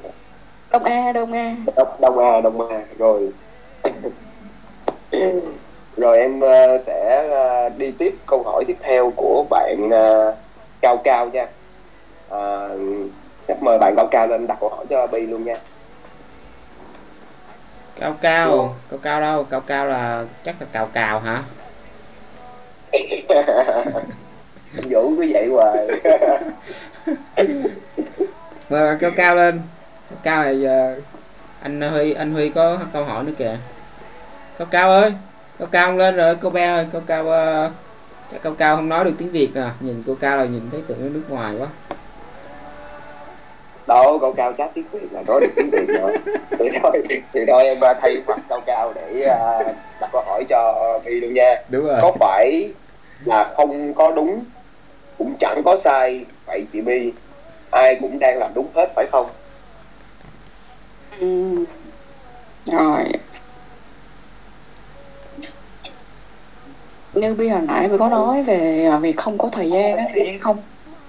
đông 0.71 0.83
a 0.83 1.11
đông 1.11 1.31
a. 1.31 1.55
Đông, 1.75 1.87
Đông 2.01 2.19
A 2.19 2.41
Đông 2.41 2.69
A. 2.69 2.81
Rồi 2.97 3.29
rồi 5.97 6.17
em 6.17 6.39
ờ, 6.39 6.77
sẽ 6.85 7.27
ờ, 7.31 7.69
đi 7.69 7.91
tiếp 7.91 8.15
câu 8.27 8.43
hỏi 8.43 8.63
tiếp 8.67 8.77
theo 8.81 9.11
của 9.15 9.45
bạn 9.49 9.89
ờ, 9.91 10.35
Cao 10.81 10.97
Cao 11.03 11.29
nha. 11.33 11.47
À, 12.29 12.67
chắc 13.47 13.63
mời 13.63 13.77
bạn 13.77 13.93
Cao 13.97 14.07
Cao 14.11 14.27
lên 14.27 14.47
đặt 14.47 14.57
câu 14.59 14.69
hỏi 14.69 14.85
cho 14.89 15.07
Bi 15.07 15.21
luôn 15.21 15.45
nha. 15.45 15.55
Cao 17.99 18.15
cao 18.21 18.75
cao 18.89 18.99
cao 19.03 19.21
đâu? 19.21 19.43
Cao 19.43 19.61
cao 19.61 19.85
là 19.85 20.25
chắc 20.43 20.55
là 20.59 20.67
cào 20.71 20.89
cào 20.93 21.19
hả? 21.19 21.43
Vũ 24.89 25.13
cứ 25.17 25.25
vậy 25.33 25.47
hoài. 25.51 25.87
Bạn 28.69 28.97
cao 28.99 29.11
cao 29.15 29.35
lên. 29.35 29.61
Cao 30.09 30.17
cao 30.23 30.43
này 30.43 30.61
giờ 30.61 30.95
anh 31.61 31.81
huy 31.81 32.13
anh 32.13 32.33
huy 32.33 32.49
có 32.49 32.77
câu 32.93 33.03
hỏi 33.03 33.23
nữa 33.23 33.33
kìa. 33.37 33.57
Cao 34.57 34.67
cao 34.71 34.91
ơi 34.91 35.13
cao 35.59 35.67
cao 35.71 35.87
không 35.87 35.97
lên 35.97 36.15
rồi 36.15 36.35
cô 36.41 36.49
bé 36.49 36.65
ơi 36.65 36.87
cao 36.91 37.01
cao 37.07 37.25
chắc 38.31 38.41
cao 38.43 38.53
cao 38.57 38.75
không 38.75 38.89
nói 38.89 39.05
được 39.05 39.13
tiếng 39.17 39.31
việt 39.31 39.49
nè 39.55 39.69
nhìn 39.79 40.03
cô 40.07 40.15
cao 40.19 40.37
là 40.37 40.45
nhìn 40.45 40.61
thấy 40.71 40.81
tưởng 40.87 40.97
nó 41.01 41.09
nước 41.09 41.23
ngoài 41.29 41.55
quá. 41.59 41.67
Đâu 43.87 44.19
Cao 44.21 44.33
Cao 44.33 44.53
chắc 44.53 44.69
tiếng 44.73 44.85
Việt 44.91 45.07
là 45.11 45.23
nói 45.27 45.41
được 45.41 45.47
tiếng 45.55 45.69
Việt 45.71 45.99
rồi. 46.01 46.17
Thì 46.59 46.65
thôi 46.83 47.03
thì 47.33 47.39
thôi 47.47 47.63
em 47.63 47.77
thay 48.01 48.17
mặt 48.27 48.39
Cao 48.49 48.61
Cao 48.65 48.93
để 48.95 49.21
ờ, 49.21 49.63
đặt 50.01 50.09
câu 50.11 50.21
hỏi 50.25 50.43
cho 50.49 50.99
Bi 51.05 51.11
luôn 51.11 51.33
nha. 51.33 51.61
Đúng 51.69 51.85
rồi. 51.85 51.97
Có 52.01 52.11
phải 52.19 52.69
là 53.25 53.53
không 53.57 53.93
có 53.93 54.11
đúng 54.11 54.43
cũng 55.17 55.35
chẳng 55.39 55.61
có 55.65 55.77
sai 55.77 56.25
vậy 56.45 56.65
chị 56.73 56.81
My? 56.81 57.11
Ai 57.71 57.97
cũng 58.01 58.19
đang 58.19 58.37
làm 58.39 58.51
đúng 58.55 58.67
hết 58.75 58.91
phải 58.95 59.05
không? 59.11 59.25
Ừ. 61.19 61.55
rồi 62.65 63.03
như 67.21 67.33
bi 67.33 67.47
hồi 67.47 67.61
nãy 67.67 67.87
mình 67.87 67.97
có 67.97 68.09
nói 68.09 68.43
về 68.43 68.85
à, 68.91 68.97
việc 68.97 69.17
không 69.17 69.37
có 69.37 69.49
thời 69.51 69.69
gian 69.69 69.97
á 69.97 70.05
thì 70.13 70.37
không 70.37 70.57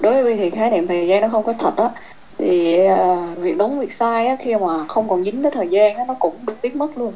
đối 0.00 0.12
với 0.12 0.24
Bi 0.24 0.36
thì 0.42 0.50
khái 0.50 0.70
niệm 0.70 0.86
thời 0.86 1.08
gian 1.08 1.22
nó 1.22 1.28
không 1.28 1.42
có 1.42 1.52
thật 1.52 1.76
á. 1.76 1.90
Thì 2.38 2.78
uh, 2.92 3.38
việc 3.38 3.58
đúng 3.58 3.78
việc 3.78 3.92
sai 3.92 4.26
á 4.26 4.36
khi 4.40 4.56
mà 4.56 4.86
không 4.88 5.08
còn 5.08 5.24
dính 5.24 5.42
tới 5.42 5.52
thời 5.54 5.68
gian 5.68 5.96
á 5.96 6.04
nó 6.08 6.14
cũng 6.14 6.34
biến 6.62 6.78
mất 6.78 6.98
luôn. 6.98 7.12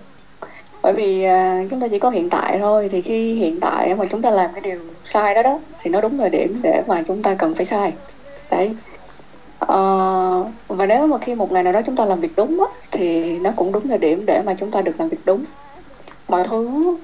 Bởi 0.83 0.93
vì 0.93 1.27
uh, 1.27 1.71
chúng 1.71 1.81
ta 1.81 1.89
chỉ 1.89 1.99
có 1.99 2.11
hiện 2.11 2.31
tại 2.31 2.59
thôi 2.59 2.89
thì 2.93 3.03
khi 3.03 3.35
hiện 3.35 3.61
tại 3.61 3.95
mà 3.95 4.05
chúng 4.11 4.23
ta 4.23 4.31
làm 4.31 4.51
cái 4.53 4.61
điều 4.61 4.79
sai 5.05 5.35
đó 5.35 5.43
đó 5.43 5.59
thì 5.83 5.91
nó 5.91 6.01
đúng 6.01 6.19
thời 6.19 6.31
điểm 6.31 6.61
để 6.63 6.83
mà 6.87 7.03
chúng 7.09 7.23
ta 7.23 7.35
cần 7.35 7.55
phải 7.55 7.65
sai. 7.65 7.93
Đấy. 8.51 8.71
Uh, 9.65 10.47
và 10.69 10.87
nếu 10.87 11.07
mà 11.07 11.19
khi 11.19 11.35
một 11.35 11.53
ngày 11.53 11.63
nào 11.63 11.73
đó 11.73 11.81
chúng 11.87 11.97
ta 11.97 12.05
làm 12.05 12.21
việc 12.21 12.33
đúng 12.37 12.61
á, 12.61 12.67
thì 12.91 13.39
nó 13.39 13.51
cũng 13.57 13.73
đúng 13.73 13.89
thời 13.89 13.99
điểm 13.99 14.27
để 14.27 14.43
mà 14.47 14.55
chúng 14.55 14.71
ta 14.71 14.83
được 14.83 14.95
làm 14.99 15.09
việc 15.09 15.21
đúng. 15.25 15.45
Mọi 16.29 16.45
thứ 16.45 16.97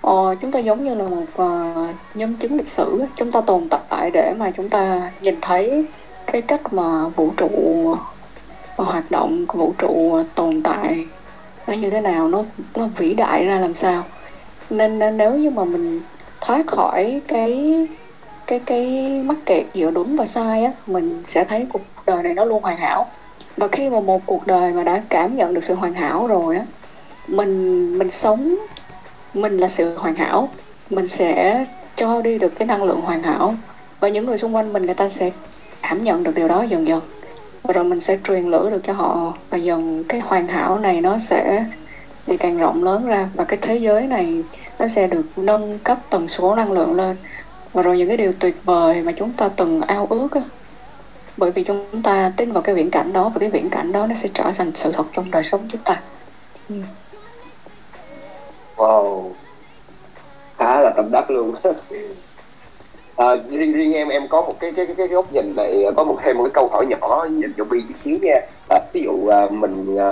ờ, 0.00 0.34
chúng 0.40 0.52
ta 0.52 0.58
giống 0.58 0.84
như 0.84 0.94
là 0.94 1.04
một 1.04 1.42
uh, 1.42 1.94
nhân 2.14 2.36
chứng 2.40 2.56
lịch 2.56 2.68
sử 2.68 3.04
chúng 3.16 3.32
ta 3.32 3.40
tồn 3.40 3.68
tại 3.68 4.10
để 4.10 4.34
mà 4.36 4.50
chúng 4.50 4.68
ta 4.68 5.10
nhìn 5.20 5.38
thấy 5.40 5.84
cái 6.26 6.42
cách 6.42 6.72
mà 6.72 7.08
vũ 7.08 7.30
trụ 7.36 7.50
mà 8.78 8.84
hoạt 8.84 9.10
động 9.10 9.46
của 9.46 9.58
vũ 9.58 9.74
trụ 9.78 10.22
tồn 10.34 10.62
tại 10.62 11.06
nó 11.70 11.76
như 11.76 11.90
thế 11.90 12.00
nào 12.00 12.28
nó 12.28 12.44
nó 12.76 12.88
vĩ 12.96 13.14
đại 13.14 13.44
ra 13.44 13.60
làm 13.60 13.74
sao. 13.74 14.04
Nên, 14.70 14.98
nên 14.98 15.16
nếu 15.16 15.34
như 15.34 15.50
mà 15.50 15.64
mình 15.64 16.00
thoát 16.40 16.66
khỏi 16.66 17.20
cái 17.28 17.86
cái 18.46 18.60
cái 18.66 19.10
mắc 19.24 19.36
kẹt 19.46 19.66
giữa 19.74 19.90
đúng 19.90 20.16
và 20.16 20.26
sai 20.26 20.64
á 20.64 20.72
mình 20.86 21.22
sẽ 21.24 21.44
thấy 21.44 21.66
cuộc 21.72 21.82
đời 22.06 22.22
này 22.22 22.34
nó 22.34 22.44
luôn 22.44 22.62
hoàn 22.62 22.76
hảo. 22.76 23.06
Và 23.56 23.68
khi 23.68 23.90
mà 23.90 24.00
một 24.00 24.22
cuộc 24.26 24.46
đời 24.46 24.72
mà 24.72 24.84
đã 24.84 25.02
cảm 25.08 25.36
nhận 25.36 25.54
được 25.54 25.64
sự 25.64 25.74
hoàn 25.74 25.94
hảo 25.94 26.26
rồi 26.26 26.56
á 26.56 26.64
mình 27.26 27.98
mình 27.98 28.10
sống 28.10 28.54
mình 29.34 29.58
là 29.58 29.68
sự 29.68 29.94
hoàn 29.96 30.14
hảo, 30.14 30.48
mình 30.90 31.08
sẽ 31.08 31.64
cho 31.96 32.22
đi 32.22 32.38
được 32.38 32.52
cái 32.58 32.68
năng 32.68 32.82
lượng 32.82 33.00
hoàn 33.00 33.22
hảo. 33.22 33.54
Và 34.00 34.08
những 34.08 34.26
người 34.26 34.38
xung 34.38 34.54
quanh 34.54 34.72
mình, 34.72 34.86
người 34.86 34.94
ta 34.94 35.08
sẽ 35.08 35.30
cảm 35.82 36.04
nhận 36.04 36.22
được 36.22 36.34
điều 36.34 36.48
đó 36.48 36.62
dần 36.62 36.86
dần. 36.88 37.00
Và 37.62 37.72
rồi 37.74 37.84
mình 37.84 38.00
sẽ 38.00 38.18
truyền 38.24 38.44
lửa 38.44 38.70
được 38.70 38.80
cho 38.84 38.92
họ, 38.92 39.34
và 39.50 39.58
dần 39.58 40.04
cái 40.04 40.20
hoàn 40.20 40.48
hảo 40.48 40.78
này 40.78 41.00
nó 41.00 41.18
sẽ 41.18 41.64
ngày 42.26 42.36
càng 42.36 42.58
rộng 42.58 42.84
lớn 42.84 43.06
ra, 43.06 43.28
và 43.34 43.44
cái 43.44 43.58
thế 43.62 43.76
giới 43.76 44.06
này 44.06 44.42
nó 44.78 44.88
sẽ 44.88 45.06
được 45.06 45.24
nâng 45.36 45.78
cấp 45.78 45.98
tần 46.10 46.28
số 46.28 46.54
năng 46.54 46.72
lượng 46.72 46.92
lên. 46.92 47.16
Và 47.72 47.82
rồi 47.82 47.98
những 47.98 48.08
cái 48.08 48.16
điều 48.16 48.32
tuyệt 48.32 48.56
vời 48.64 49.02
mà 49.02 49.12
chúng 49.12 49.32
ta 49.32 49.48
từng 49.48 49.80
ao 49.80 50.06
ước 50.10 50.32
á, 50.32 50.40
bởi 51.36 51.50
vì 51.50 51.64
chúng 51.64 52.02
ta 52.02 52.32
tin 52.36 52.52
vào 52.52 52.62
cái 52.62 52.74
viễn 52.74 52.90
cảnh 52.90 53.12
đó, 53.12 53.28
và 53.28 53.38
cái 53.40 53.50
viễn 53.50 53.70
cảnh 53.70 53.92
đó 53.92 54.06
nó 54.06 54.14
sẽ 54.14 54.28
trở 54.34 54.52
thành 54.58 54.70
sự 54.74 54.92
thật 54.92 55.06
trong 55.12 55.30
đời 55.30 55.42
sống 55.42 55.60
chúng 55.72 55.80
ta. 55.84 56.00
Ừ 56.68 56.74
wow. 58.80 59.30
Khá 60.58 60.80
là 60.80 60.92
tâm 60.96 61.10
đắc 61.10 61.30
luôn. 61.30 61.54
À, 63.16 63.26
riêng 63.50 63.72
riêng 63.72 63.92
em 63.92 64.08
em 64.08 64.28
có 64.28 64.40
một 64.42 64.60
cái 64.60 64.72
cái 64.76 64.86
cái, 64.96 65.06
góc 65.06 65.32
nhìn 65.32 65.52
này 65.56 65.84
có 65.96 66.04
một 66.04 66.16
thêm 66.22 66.36
một 66.36 66.44
cái 66.44 66.50
câu 66.54 66.68
hỏi 66.68 66.86
nhỏ 66.86 67.26
dành 67.26 67.52
cho 67.56 67.64
Bi 67.64 67.80
chút 67.88 67.96
xíu 67.96 68.16
nha. 68.22 68.40
À, 68.68 68.78
ví 68.92 69.02
dụ 69.02 69.26
à, 69.28 69.46
mình 69.50 69.96
à, 69.96 70.10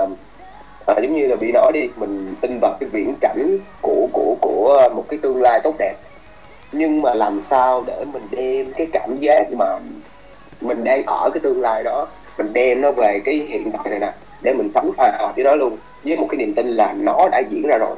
à, 0.85 0.95
giống 1.01 1.15
như 1.15 1.27
là 1.27 1.35
Bi 1.35 1.51
nói 1.51 1.71
đi 1.73 1.89
mình 1.95 2.35
tin 2.41 2.59
vào 2.61 2.77
cái 2.79 2.89
viễn 2.89 3.13
cảnh 3.21 3.57
của 3.81 4.07
của 4.13 4.35
của 4.41 4.89
một 4.95 5.05
cái 5.09 5.19
tương 5.21 5.41
lai 5.41 5.59
tốt 5.63 5.75
đẹp. 5.79 5.95
Nhưng 6.71 7.01
mà 7.01 7.13
làm 7.13 7.41
sao 7.49 7.83
để 7.87 8.05
mình 8.13 8.23
đem 8.31 8.71
cái 8.71 8.87
cảm 8.93 9.17
giác 9.19 9.53
mà 9.59 9.79
mình 10.61 10.83
đang 10.83 11.03
ở 11.05 11.29
cái 11.33 11.39
tương 11.39 11.61
lai 11.61 11.83
đó 11.83 12.07
mình 12.37 12.53
đem 12.53 12.81
nó 12.81 12.91
về 12.91 13.21
cái 13.25 13.35
hiện 13.35 13.71
tại 13.71 13.89
này 13.89 13.99
nè 13.99 14.11
để 14.41 14.53
mình 14.53 14.71
sống 14.73 14.91
hòa 14.97 15.11
hợp 15.19 15.33
với 15.35 15.43
nó 15.43 15.55
luôn 15.55 15.77
với 16.03 16.17
một 16.17 16.27
cái 16.29 16.37
niềm 16.37 16.53
tin 16.53 16.67
là 16.67 16.93
nó 16.93 17.27
đã 17.31 17.41
diễn 17.49 17.67
ra 17.67 17.77
rồi 17.77 17.95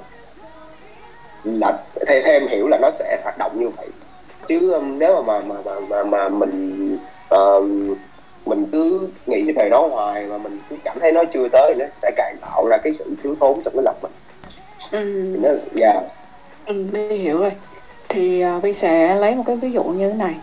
là 1.44 1.84
theo, 2.08 2.22
theo 2.24 2.34
em 2.34 2.48
hiểu 2.48 2.68
là 2.68 2.78
nó 2.82 2.92
sẽ 2.92 3.20
hoạt 3.24 3.38
động 3.38 3.60
như 3.60 3.70
vậy. 3.70 3.88
Chứ 4.48 4.72
um, 4.72 5.00
nếu 5.00 5.24
mà 5.24 5.39
mà 5.39 5.56
mà 5.66 5.80
mà, 5.89 6.04
mà 6.04 6.30
mình 6.30 6.98
uh, 7.36 7.64
mình 8.46 8.66
cứ 8.72 9.10
nghĩ 9.26 9.52
về 9.52 9.70
nó 9.72 9.88
hoài 9.88 10.24
mà 10.24 10.38
mình 10.38 10.60
cứ 10.70 10.76
cảm 10.84 11.00
thấy 11.00 11.12
nó 11.12 11.24
chưa 11.34 11.50
tới 11.50 11.74
thì 11.74 11.80
nó 11.80 11.86
sẽ 11.98 12.12
càng 12.18 12.36
tạo 12.42 12.68
ra 12.68 12.78
cái 12.78 12.94
sự 12.94 13.16
thiếu 13.24 13.36
thốn 13.39 13.62
trong 13.66 13.74
cái 13.74 13.84
lòng 13.84 13.96
mình. 14.02 14.12
Ừ, 14.92 15.38
nó 15.42 15.50
dạ. 15.74 16.02
Ừ, 16.66 16.86
hiểu 17.10 17.39
rồi. 17.39 17.52
Thì 18.10 18.44
uh, 18.58 18.64
Bi 18.64 18.74
sẽ 18.74 19.16
lấy 19.16 19.36
một 19.36 19.44
cái 19.48 19.56
ví 19.56 19.72
dụ 19.72 19.84
như 19.84 20.10
thế 20.10 20.16
này. 20.16 20.36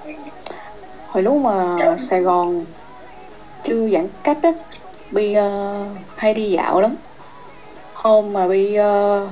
Hồi 1.06 1.22
lúc 1.22 1.36
mà 1.36 1.76
Sài 1.98 2.20
Gòn 2.20 2.64
chưa 3.64 3.88
giãn 3.88 4.08
cách 4.22 4.38
á 4.42 4.52
Bi 5.10 5.36
uh, 5.38 5.86
hay 6.16 6.34
đi 6.34 6.50
dạo 6.50 6.80
lắm. 6.80 6.96
Hôm 7.92 8.32
mà 8.32 8.48
Bi 8.48 8.78
uh, 8.78 9.28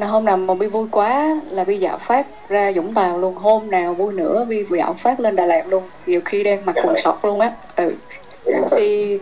hôm 0.00 0.24
nào 0.24 0.36
mà 0.36 0.54
Bi 0.54 0.66
vui 0.66 0.86
quá 0.90 1.36
là 1.50 1.64
Bi 1.64 1.78
dạo 1.78 1.98
phát 1.98 2.26
ra 2.48 2.72
Vũng 2.74 2.94
Tàu 2.94 3.18
luôn. 3.18 3.34
Hôm 3.34 3.70
nào 3.70 3.94
vui 3.94 4.14
nữa 4.14 4.46
Bi 4.48 4.64
dạo 4.78 4.94
phát 4.94 5.20
lên 5.20 5.36
Đà 5.36 5.46
Lạt 5.46 5.66
luôn. 5.66 5.82
Nhiều 6.06 6.20
khi 6.24 6.42
đang 6.42 6.66
mặc 6.66 6.76
quần 6.82 6.98
sọt 6.98 7.16
luôn 7.22 7.40
á. 7.40 7.52
Ừ. 7.76 7.94
Thì 8.70 9.18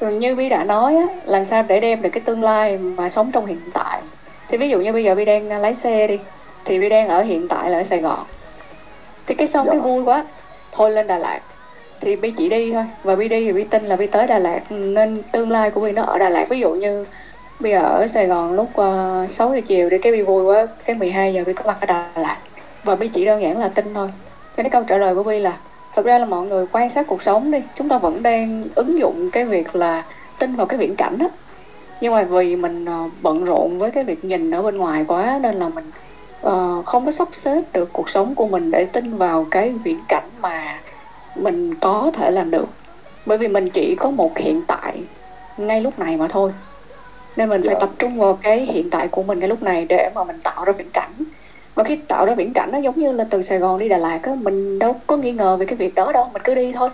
như 0.00 0.34
Bi 0.34 0.48
đã 0.48 0.64
nói 0.64 0.96
á 0.96 1.06
làm 1.24 1.44
sao 1.44 1.64
để 1.68 1.80
đem 1.80 2.02
được 2.02 2.10
cái 2.12 2.20
tương 2.20 2.42
lai 2.42 2.78
mà 2.78 3.10
sống 3.10 3.32
trong 3.32 3.46
hiện 3.46 3.60
tại? 3.74 4.00
Thì 4.48 4.58
ví 4.58 4.68
dụ 4.68 4.78
như 4.78 4.92
bây 4.92 5.04
giờ 5.04 5.14
Bi 5.14 5.24
đang 5.24 5.48
lái 5.48 5.74
xe 5.74 6.06
đi 6.06 6.18
thì 6.64 6.78
Bi 6.78 6.88
đang 6.88 7.08
ở 7.08 7.22
hiện 7.22 7.48
tại 7.48 7.70
là 7.70 7.78
ở 7.78 7.84
Sài 7.84 7.98
Gòn. 7.98 8.24
Thì 9.26 9.34
cái 9.34 9.46
xong 9.46 9.66
Dạ. 9.66 9.72
cái 9.72 9.80
vui 9.80 10.02
quá 10.02 10.24
thôi 10.72 10.90
lên 10.90 11.06
Đà 11.06 11.18
Lạt. 11.18 11.40
Thì 12.00 12.16
bi 12.16 12.30
chỉ 12.30 12.48
đi 12.48 12.72
thôi. 12.72 12.84
Và 13.04 13.16
bi 13.16 13.28
đi 13.28 13.44
thì 13.44 13.52
bi 13.52 13.64
tin 13.64 13.86
là 13.86 13.96
bi 13.96 14.06
tới 14.06 14.26
Đà 14.26 14.38
Lạt 14.38 14.60
nên 14.70 15.22
tương 15.32 15.50
lai 15.50 15.70
của 15.70 15.80
bi 15.80 15.92
nó 15.92 16.02
ở 16.02 16.18
Đà 16.18 16.28
Lạt. 16.28 16.46
Ví 16.48 16.60
dụ 16.60 16.70
như 16.70 17.06
bi 17.62 17.70
ở 17.70 18.06
Sài 18.08 18.26
Gòn 18.26 18.52
lúc 18.52 18.68
ờ, 18.74 19.22
uh, 19.24 19.30
6 19.30 19.54
giờ 19.54 19.60
chiều 19.66 19.90
đi 19.90 19.98
cái 19.98 20.12
bi 20.12 20.22
vui 20.22 20.44
quá 20.44 20.66
cái 20.84 20.96
12 20.96 21.34
giờ 21.34 21.44
bi 21.46 21.52
có 21.52 21.64
mặt 21.66 21.76
ở 21.80 21.86
Đà 21.86 22.10
Lạt. 22.16 22.38
Và 22.84 22.96
bi 22.96 23.08
chỉ 23.08 23.24
đơn 23.24 23.42
giản 23.42 23.58
là 23.58 23.68
tin 23.68 23.94
thôi. 23.94 24.08
Cái 24.56 24.70
câu 24.70 24.82
trả 24.88 24.96
lời 24.96 25.14
của 25.14 25.22
bi 25.22 25.38
là 25.38 25.56
thực 25.94 26.06
ra 26.06 26.18
là 26.18 26.26
mọi 26.26 26.46
người 26.46 26.66
quan 26.72 26.90
sát 26.90 27.06
cuộc 27.06 27.22
sống 27.22 27.50
đi 27.50 27.58
chúng 27.76 27.88
ta 27.88 27.98
vẫn 27.98 28.22
đang 28.22 28.62
ứng 28.74 28.98
dụng 28.98 29.30
cái 29.30 29.44
việc 29.44 29.76
là 29.76 30.04
tin 30.38 30.56
vào 30.56 30.66
cái 30.66 30.78
viễn 30.78 30.96
cảnh 30.96 31.18
đó 31.18 31.26
nhưng 32.00 32.14
mà 32.14 32.22
vì 32.22 32.56
mình 32.56 32.84
uh, 32.84 33.12
bận 33.22 33.44
rộn 33.44 33.78
với 33.78 33.90
cái 33.90 34.04
việc 34.04 34.24
nhìn 34.24 34.50
ở 34.50 34.62
bên 34.62 34.76
ngoài 34.76 35.04
quá 35.08 35.38
nên 35.42 35.54
là 35.54 35.68
mình 35.68 35.90
uh, 36.46 36.86
không 36.86 37.06
có 37.06 37.12
sắp 37.12 37.28
xếp 37.32 37.62
được 37.72 37.92
cuộc 37.92 38.10
sống 38.10 38.34
của 38.34 38.46
mình 38.46 38.70
để 38.70 38.84
tin 38.84 39.16
vào 39.16 39.46
cái 39.50 39.70
viễn 39.84 40.00
cảnh 40.08 40.28
mà 40.40 40.80
mình 41.36 41.74
có 41.74 42.10
thể 42.14 42.30
làm 42.30 42.50
được. 42.50 42.68
Bởi 43.26 43.38
vì 43.38 43.48
mình 43.48 43.70
chỉ 43.70 43.94
có 43.94 44.10
một 44.10 44.38
hiện 44.38 44.62
tại 44.66 45.00
ngay 45.56 45.80
lúc 45.80 45.98
này 45.98 46.16
mà 46.16 46.28
thôi 46.28 46.52
nên 47.36 47.48
mình 47.48 47.62
phải 47.66 47.74
Dạ. 47.74 47.80
tập 47.80 47.90
trung 47.98 48.18
vào 48.18 48.38
cái 48.42 48.60
hiện 48.60 48.90
tại 48.90 49.08
của 49.08 49.22
mình 49.22 49.38
ngay 49.38 49.48
lúc 49.48 49.62
này 49.62 49.86
để 49.88 50.10
mà 50.14 50.24
mình 50.24 50.40
tạo 50.42 50.64
ra 50.64 50.72
viễn 50.72 50.90
cảnh 50.90 51.10
và 51.74 51.84
khi 51.84 51.96
tạo 52.08 52.26
ra 52.26 52.34
viễn 52.34 52.52
cảnh 52.52 52.68
nó 52.72 52.78
giống 52.78 52.98
như 52.98 53.12
là 53.12 53.24
từ 53.30 53.42
Sài 53.42 53.58
Gòn 53.58 53.78
đi 53.78 53.88
Đà 53.88 53.98
Lạt 53.98 54.18
á 54.22 54.32
mình 54.42 54.78
đâu 54.78 54.96
có 55.06 55.16
nghi 55.16 55.32
ngờ 55.32 55.56
về 55.56 55.66
cái 55.66 55.76
việc 55.76 55.94
đó 55.94 56.12
đâu 56.12 56.26
mình 56.32 56.42
cứ 56.44 56.54
đi 56.54 56.72
thôi 56.72 56.88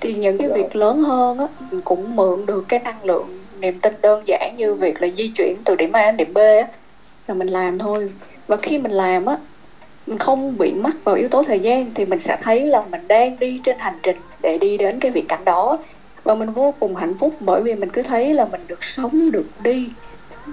thì 0.00 0.14
những 0.14 0.38
cái 0.38 0.48
Dạ. 0.48 0.54
việc 0.54 0.76
lớn 0.76 1.02
hơn 1.02 1.38
á 1.38 1.46
mình 1.70 1.80
cũng 1.80 2.16
mượn 2.16 2.46
được 2.46 2.64
cái 2.68 2.80
năng 2.80 3.04
lượng 3.04 3.40
niềm 3.60 3.80
tin 3.80 3.92
đơn 4.02 4.22
giản 4.26 4.54
như 4.56 4.74
việc 4.74 5.02
là 5.02 5.08
di 5.16 5.28
chuyển 5.28 5.56
từ 5.64 5.74
điểm 5.76 5.92
A 5.92 6.10
đến 6.10 6.16
điểm 6.16 6.34
B 6.34 6.38
á 6.38 6.68
là 7.26 7.34
mình 7.34 7.48
làm 7.48 7.78
thôi 7.78 8.10
và 8.46 8.56
khi 8.56 8.78
mình 8.78 8.92
làm 8.92 9.26
á 9.26 9.36
mình 10.06 10.18
không 10.18 10.58
bị 10.58 10.72
mắc 10.72 10.94
vào 11.04 11.14
yếu 11.14 11.28
tố 11.28 11.42
thời 11.42 11.60
gian 11.60 11.90
thì 11.94 12.04
mình 12.04 12.18
sẽ 12.18 12.36
thấy 12.42 12.66
là 12.66 12.82
mình 12.90 13.08
đang 13.08 13.38
đi 13.38 13.60
trên 13.64 13.76
hành 13.78 13.98
trình 14.02 14.16
để 14.42 14.58
đi 14.58 14.76
đến 14.76 15.00
cái 15.00 15.10
viễn 15.10 15.26
cảnh 15.26 15.44
đó 15.44 15.78
và 16.26 16.34
mình 16.34 16.50
vô 16.50 16.74
cùng 16.80 16.96
hạnh 16.96 17.14
phúc 17.20 17.34
bởi 17.40 17.60
vì 17.60 17.74
mình 17.74 17.90
cứ 17.90 18.02
thấy 18.02 18.34
là 18.34 18.44
mình 18.44 18.60
được 18.66 18.84
sống 18.84 19.30
được 19.30 19.46
đi 19.62 19.90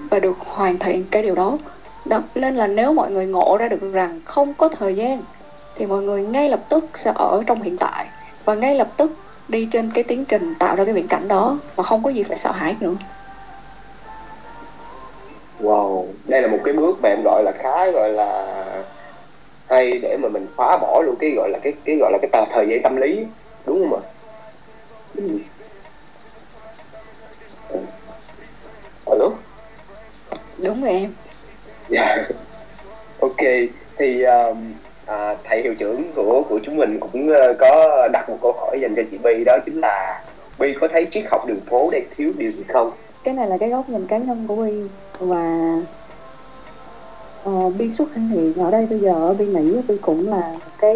và 0.09 0.19
được 0.19 0.35
hoàn 0.39 0.77
thiện 0.77 1.05
cái 1.11 1.23
điều 1.23 1.35
đó 1.35 1.57
đó 2.05 2.21
nên 2.35 2.55
là 2.55 2.67
nếu 2.67 2.93
mọi 2.93 3.11
người 3.11 3.25
ngộ 3.25 3.57
ra 3.59 3.67
được 3.67 3.93
rằng 3.93 4.19
không 4.25 4.53
có 4.57 4.69
thời 4.69 4.95
gian 4.95 5.21
thì 5.75 5.85
mọi 5.85 6.01
người 6.01 6.21
ngay 6.21 6.49
lập 6.49 6.59
tức 6.69 6.85
sẽ 6.95 7.11
ở 7.15 7.43
trong 7.47 7.61
hiện 7.61 7.77
tại 7.77 8.05
và 8.45 8.55
ngay 8.55 8.75
lập 8.75 8.87
tức 8.97 9.11
đi 9.47 9.67
trên 9.71 9.91
cái 9.91 10.03
tiến 10.03 10.25
trình 10.25 10.53
tạo 10.59 10.75
ra 10.75 10.85
cái 10.85 10.93
viễn 10.93 11.07
cảnh 11.07 11.27
đó 11.27 11.57
mà 11.77 11.83
không 11.83 12.03
có 12.03 12.09
gì 12.09 12.23
phải 12.23 12.37
sợ 12.37 12.51
hãi 12.51 12.75
nữa 12.79 12.95
Wow, 15.59 16.05
đây 16.27 16.41
là 16.41 16.47
một 16.47 16.57
cái 16.63 16.73
bước 16.73 16.99
mà 17.01 17.09
em 17.09 17.23
gọi 17.23 17.43
là 17.43 17.51
khá 17.51 17.91
gọi 17.91 18.09
là 18.09 18.55
hay 19.69 19.99
để 19.99 20.17
mà 20.17 20.29
mình 20.29 20.45
phá 20.57 20.77
bỏ 20.77 21.01
luôn 21.05 21.15
cái 21.19 21.31
gọi 21.35 21.49
là 21.49 21.59
cái 21.63 21.73
cái 21.85 21.95
gọi 21.99 22.11
là 22.11 22.17
cái 22.21 22.29
tờ 22.33 22.45
thời 22.53 22.67
gian 22.69 22.81
tâm 22.83 22.95
lý 22.95 23.19
đúng 23.65 23.89
không 23.89 23.99
ạ? 23.99 24.09
Ừ. 25.15 25.23
Alo? 29.05 29.29
đúng 30.63 30.81
rồi 30.83 30.91
em 30.91 31.13
Dạ. 31.89 32.17
Ok, 33.19 33.37
thì 33.97 34.23
um, 34.23 34.73
à, 35.05 35.35
thầy 35.43 35.61
hiệu 35.61 35.75
trưởng 35.75 36.11
của 36.15 36.43
của 36.49 36.59
chúng 36.63 36.77
mình 36.77 36.99
cũng 36.99 37.29
ờ, 37.29 37.53
có 37.59 38.07
đặt 38.13 38.29
một 38.29 38.37
câu 38.41 38.51
hỏi 38.51 38.79
dành 38.81 38.95
cho 38.95 39.01
chị 39.11 39.17
Bi 39.17 39.43
đó 39.45 39.57
chính 39.65 39.79
là 39.81 40.23
Bi 40.59 40.73
có 40.81 40.87
thấy 40.87 41.07
triết 41.11 41.23
học 41.31 41.47
đường 41.47 41.59
phố 41.69 41.89
đang 41.91 42.03
thiếu 42.17 42.31
điều 42.37 42.51
gì 42.51 42.63
không? 42.67 42.91
cái 43.23 43.33
này 43.33 43.47
là 43.47 43.57
cái 43.57 43.69
góc 43.69 43.89
nhìn 43.89 44.07
cá 44.07 44.17
nhân 44.17 44.45
của 44.47 44.55
Bi 44.55 44.71
và 45.19 45.75
uh, 47.49 47.73
Bi 47.77 47.91
xuất 47.97 48.15
hiện 48.15 48.53
ở 48.57 48.71
đây 48.71 48.85
bây 48.85 48.99
giờ 48.99 49.33
Bi 49.39 49.45
nghĩ 49.45 49.81
Bi 49.87 49.97
cũng 50.01 50.29
là 50.29 50.55
cái 50.79 50.93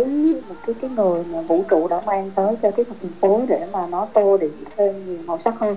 một 0.47 0.55
cái 0.67 0.75
cái 0.81 0.89
người 0.89 1.23
mà 1.31 1.41
vũ 1.41 1.63
trụ 1.69 1.87
đã 1.87 2.01
mang 2.05 2.31
tới 2.35 2.55
cho 2.61 2.71
cái 2.71 2.85
thành 3.01 3.11
phố 3.21 3.41
để 3.47 3.67
mà 3.71 3.87
nó 3.87 4.07
tô 4.13 4.37
điểm 4.37 4.63
thêm 4.77 5.05
nhiều 5.07 5.17
màu 5.25 5.39
sắc 5.39 5.53
hơn 5.59 5.75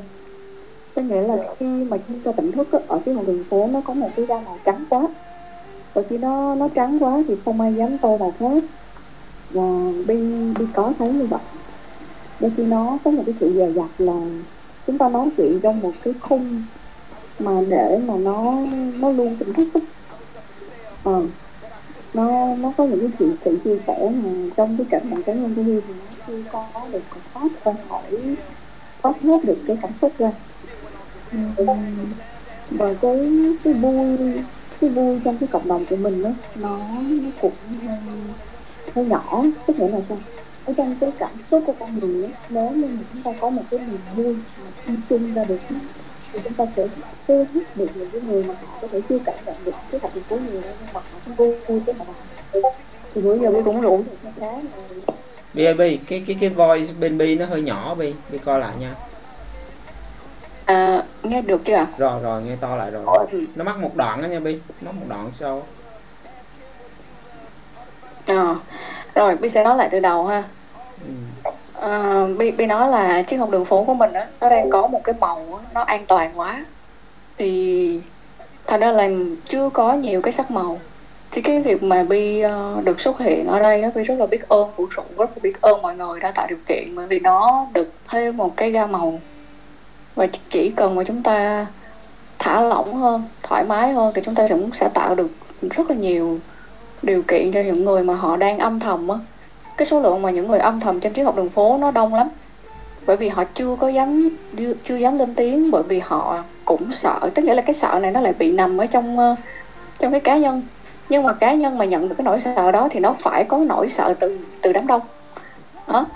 có 0.95 1.03
nghĩa 1.03 1.23
là 1.23 1.55
khi 1.59 1.85
mà 1.85 1.97
chúng 2.09 2.23
ta 2.23 2.33
tỉnh 2.37 2.53
thức 2.53 2.69
ở 2.89 3.03
cái 3.07 3.15
một 3.15 3.25
đường 3.27 3.45
phố 3.51 3.69
nó 3.73 3.81
có 3.85 3.95
một 3.95 4.11
cái 4.17 4.27
da 4.29 4.41
màu 4.41 4.61
trắng 4.65 4.85
quá. 4.91 5.09
Và 5.95 6.03
khi 6.11 6.19
nó 6.19 6.55
nó 6.55 6.69
trắng 6.75 6.99
quá 7.01 7.23
thì 7.29 7.35
không 7.45 7.61
ai 7.61 7.75
dám 7.75 7.99
tô 7.99 8.19
màu 8.19 8.37
khác 8.41 8.65
và 9.51 9.63
Bi 10.07 10.17
Bi 10.59 10.67
có 10.75 10.93
thấy 10.99 11.13
như 11.13 11.27
vậy. 11.27 11.41
Đôi 12.41 12.53
khi 12.57 12.67
nó 12.67 12.99
có 13.05 13.11
một 13.11 13.23
cái 13.27 13.35
sự 13.41 13.53
dè 13.57 13.71
dặt 13.73 13.91
là 13.99 14.15
chúng 14.87 14.99
ta 14.99 15.09
nói 15.09 15.31
chuyện 15.37 15.61
trong 15.63 15.81
một 15.81 15.93
cái 16.03 16.15
khung 16.21 16.67
mà 17.39 17.53
để 17.69 17.99
mà 18.07 18.15
nó 18.19 18.67
nó 19.01 19.11
luôn 19.11 19.37
tỉnh 19.39 19.53
thức 19.53 19.69
á. 19.75 19.81
ờ 21.03 21.27
nó 22.15 22.57
nó 22.57 22.73
có 22.77 22.85
những 22.85 23.01
cái 23.01 23.11
sự 23.19 23.37
sự 23.45 23.61
chia 23.65 23.79
sẻ 23.87 24.11
mà 24.15 24.31
trong 24.57 24.77
cái 24.79 24.87
cảm 24.91 25.11
nhận 25.11 25.23
cá 25.23 25.33
nhân 25.35 25.55
của 25.55 25.63
Huy 25.63 25.81
thì 25.87 25.95
nó 25.95 26.07
chưa 26.27 26.43
có 26.53 26.89
được 26.93 27.05
thoát 27.35 27.49
ra 27.65 27.73
khỏi 27.89 28.37
thoát 29.03 29.15
hết 29.23 29.45
được 29.45 29.65
cái 29.67 29.79
cảm 29.83 29.97
xúc 29.97 30.13
ra. 30.19 30.33
Ừm, 31.31 31.55
và 32.71 32.95
cái 33.03 33.13
cái 33.65 33.75
vui 33.75 34.19
cái 34.81 34.91
vui 34.91 35.21
trong 35.25 35.39
cái 35.41 35.49
cộng 35.53 35.69
đồng 35.69 35.87
của 35.87 35.97
mình 35.97 36.23
đó 36.23 36.31
nó 36.55 37.03
nó 37.23 37.31
cũng 37.39 37.59
hơi, 38.95 39.05
nhỏ 39.07 39.45
tức 39.67 39.77
nghĩa 39.79 39.89
là 39.89 40.01
sao 40.09 40.25
ở 40.65 40.73
trong 40.77 40.99
cái 41.01 41.13
cảm 41.19 41.43
xúc 41.51 41.63
của 41.67 41.73
con 41.81 41.99
người 41.99 42.25
á, 42.25 42.31
nếu 42.49 42.71
như 42.73 42.89
mà 42.89 43.03
chúng 43.13 43.23
ta 43.23 43.31
có 43.41 43.51
một 43.51 43.67
cái 43.71 43.81
niềm 43.81 44.01
vui 44.15 44.45
mà 44.57 44.67
chung 44.87 45.03
chung 45.09 45.35
ra 45.35 45.45
được 45.45 45.61
thì 46.33 46.41
chúng 46.45 46.55
ta 46.57 46.65
sẽ 46.77 46.83
thu 47.29 47.51
hút 47.55 47.65
được 47.75 47.91
những 47.95 48.11
cái 48.13 48.21
người 48.21 48.45
mà 48.45 48.55
họ 48.61 48.79
có 48.83 48.89
thể 48.93 49.03
chưa 49.09 49.19
cảm 49.25 49.45
nhận 49.47 49.65
được 49.65 49.77
cái 49.91 50.01
hạnh 50.03 50.13
phúc 50.15 50.25
của 50.29 50.39
người 50.41 50.63
đó 50.65 50.71
nhưng 50.81 50.93
mà 50.93 51.01
họ 51.11 51.21
cũng 51.25 51.35
vui 51.37 51.57
vui 51.69 51.83
cái 51.87 51.95
mà 51.95 52.05
thì 53.15 53.21
bữa 53.23 53.37
giờ 53.39 53.53
Bi 53.53 53.63
cũng 53.65 53.81
rủ 53.81 54.05
được 54.05 54.19
khá 54.41 54.47
là 54.63 54.73
Bi 55.53 55.65
Bi, 55.79 56.05
cái 56.07 56.25
cái 56.27 56.37
cái 56.41 56.51
voice 56.51 56.95
bên 56.95 57.19
Bi 57.19 57.37
nó 57.37 57.47
hơi 57.47 57.63
nhỏ 57.63 57.95
Bi, 57.95 58.17
Bi 58.29 58.39
coi 58.39 58.61
lại 58.61 58.77
nha 58.79 58.97
à, 60.71 61.03
nghe 61.23 61.43
được 61.43 61.61
chưa 61.65 61.75
ạ 61.75 61.87
Rồi 61.99 62.21
rồi 62.23 62.43
nghe 62.43 62.57
to 62.61 62.77
lại 62.77 62.91
rồi. 62.91 63.05
Ừ. 63.33 63.39
Nó 63.55 63.65
mắc 63.65 63.79
một 63.79 63.91
đoạn 63.97 64.23
đó 64.23 64.27
nha 64.27 64.41
Bi, 64.41 64.59
nó 64.81 64.93
một 64.93 65.07
đoạn 65.09 65.31
sau. 65.33 65.63
Ờ, 68.27 68.57
rồi 69.15 69.37
Bi 69.37 69.49
sẽ 69.49 69.65
nói 69.65 69.77
lại 69.77 69.89
từ 69.93 70.01
đầu 70.01 70.27
ha 70.27 70.43
Ừ. 71.07 71.13
à, 71.81 72.25
Bi, 72.39 72.51
Bi 72.51 72.67
nói 72.67 72.89
là 72.89 73.23
triết 73.27 73.41
học 73.41 73.51
đường 73.51 73.65
phố 73.65 73.85
của 73.85 73.95
mình 73.95 74.13
á 74.13 74.27
nó 74.41 74.49
đang 74.51 74.71
có 74.71 74.87
một 74.87 75.01
cái 75.05 75.15
màu 75.21 75.61
nó 75.75 75.81
an 75.81 76.05
toàn 76.09 76.39
quá 76.39 76.65
thì 77.39 78.01
thành 78.67 78.81
ra 78.81 78.93
là 78.93 79.09
chưa 79.45 79.71
có 79.71 79.93
nhiều 79.93 80.23
cái 80.23 80.33
sắc 80.33 80.51
màu 80.51 80.81
thì 81.31 81.43
cái 81.43 81.61
việc 81.63 81.83
mà 81.83 82.03
Bi 82.03 82.41
ờ, 82.41 82.81
được 82.85 83.01
xuất 83.01 83.21
hiện 83.21 83.47
ở 83.47 83.61
đây 83.61 83.83
á 83.83 83.91
Bi 83.95 84.03
rất 84.03 84.15
là 84.19 84.27
biết 84.27 84.49
ơn 84.49 84.75
vũ 84.77 84.87
trụ 84.97 85.03
rất 85.19 85.31
là 85.31 85.37
biết 85.43 85.61
ơn 85.61 85.83
mọi 85.83 85.95
người 85.97 86.21
đã 86.21 86.33
tạo 86.35 86.47
điều 86.49 86.59
kiện 86.67 86.95
bởi 86.97 87.07
vì 87.07 87.21
nó 87.21 87.67
được 87.75 87.93
thêm 88.11 88.37
một 88.37 88.55
cái 88.57 88.71
gam 88.71 88.93
màu 88.93 89.21
và 90.21 90.27
chỉ- 90.51 90.73
cần 90.77 90.95
mà 90.95 91.05
chúng 91.05 91.23
ta 91.23 91.67
thả 92.39 92.61
lỏng 92.61 92.95
hơn 92.95 93.23
thoải 93.43 93.65
mái 93.65 93.93
hơn 93.93 94.13
thì 94.15 94.23
chúng 94.25 94.35
ta 94.35 94.47
cũng 94.49 94.73
sẽ 94.73 94.89
tạo 94.89 95.15
được 95.15 95.31
rất 95.71 95.91
là 95.91 95.97
nhiều 95.97 96.39
điều 97.03 97.23
kiện 97.23 97.53
cho 97.53 97.61
những 97.61 97.85
người 97.85 98.03
mà 98.03 98.15
họ 98.15 98.37
đang 98.37 98.59
âm 98.59 98.81
thầm 98.81 99.09
á. 99.09 99.17
Cái 99.77 99.87
số 99.87 100.01
lượng 100.01 100.23
mà 100.23 100.31
những 100.31 100.49
người 100.49 100.59
âm 100.59 100.81
thầm 100.81 101.01
trên 101.01 101.15
triết 101.15 101.25
học 101.25 101.37
đường 101.37 101.51
phố 101.51 101.79
nó 101.79 101.91
đông 101.91 102.15
lắm. 102.15 102.29
Bởi 103.07 103.17
vì 103.17 103.29
họ 103.29 103.45
chưa 103.55 103.77
có 103.81 103.89
dám 103.89 104.29
chưa, 104.85 104.97
dám 104.97 105.19
lên 105.19 105.35
tiếng 105.35 105.71
bởi 105.71 105.83
vì 105.83 105.99
họ 105.99 106.39
cũng 106.65 106.93
sợ. 106.93 107.31
Tức 107.35 107.43
nghĩa 107.43 107.55
là 107.55 107.63
cái 107.63 107.75
sợ 107.75 107.99
này 108.03 108.11
nó 108.11 108.21
lại 108.21 108.33
bị 108.39 108.53
nằm 108.53 108.79
ở 108.79 108.87
trong 108.87 109.19
ờ, 109.19 109.37
trong 109.99 110.13
cái 110.13 110.21
cá 110.21 110.37
nhân. 110.37 110.63
Nhưng 111.09 111.23
mà 111.23 111.33
cá 111.33 111.53
nhân 111.55 111.79
mà 111.79 111.85
nhận 111.85 112.09
được 112.09 112.15
cái 112.19 112.25
nỗi 112.25 112.41
sợ 112.41 112.73
đó 112.73 112.89
thì 112.91 113.01
nó 113.01 113.13
phải 113.13 113.45
có 113.45 113.59
nỗi 113.59 113.89
sợ 113.89 114.15
từ 114.21 114.39
từ 114.63 114.73
đám 114.73 114.87
đông. 114.87 115.03
Đó 115.89 116.07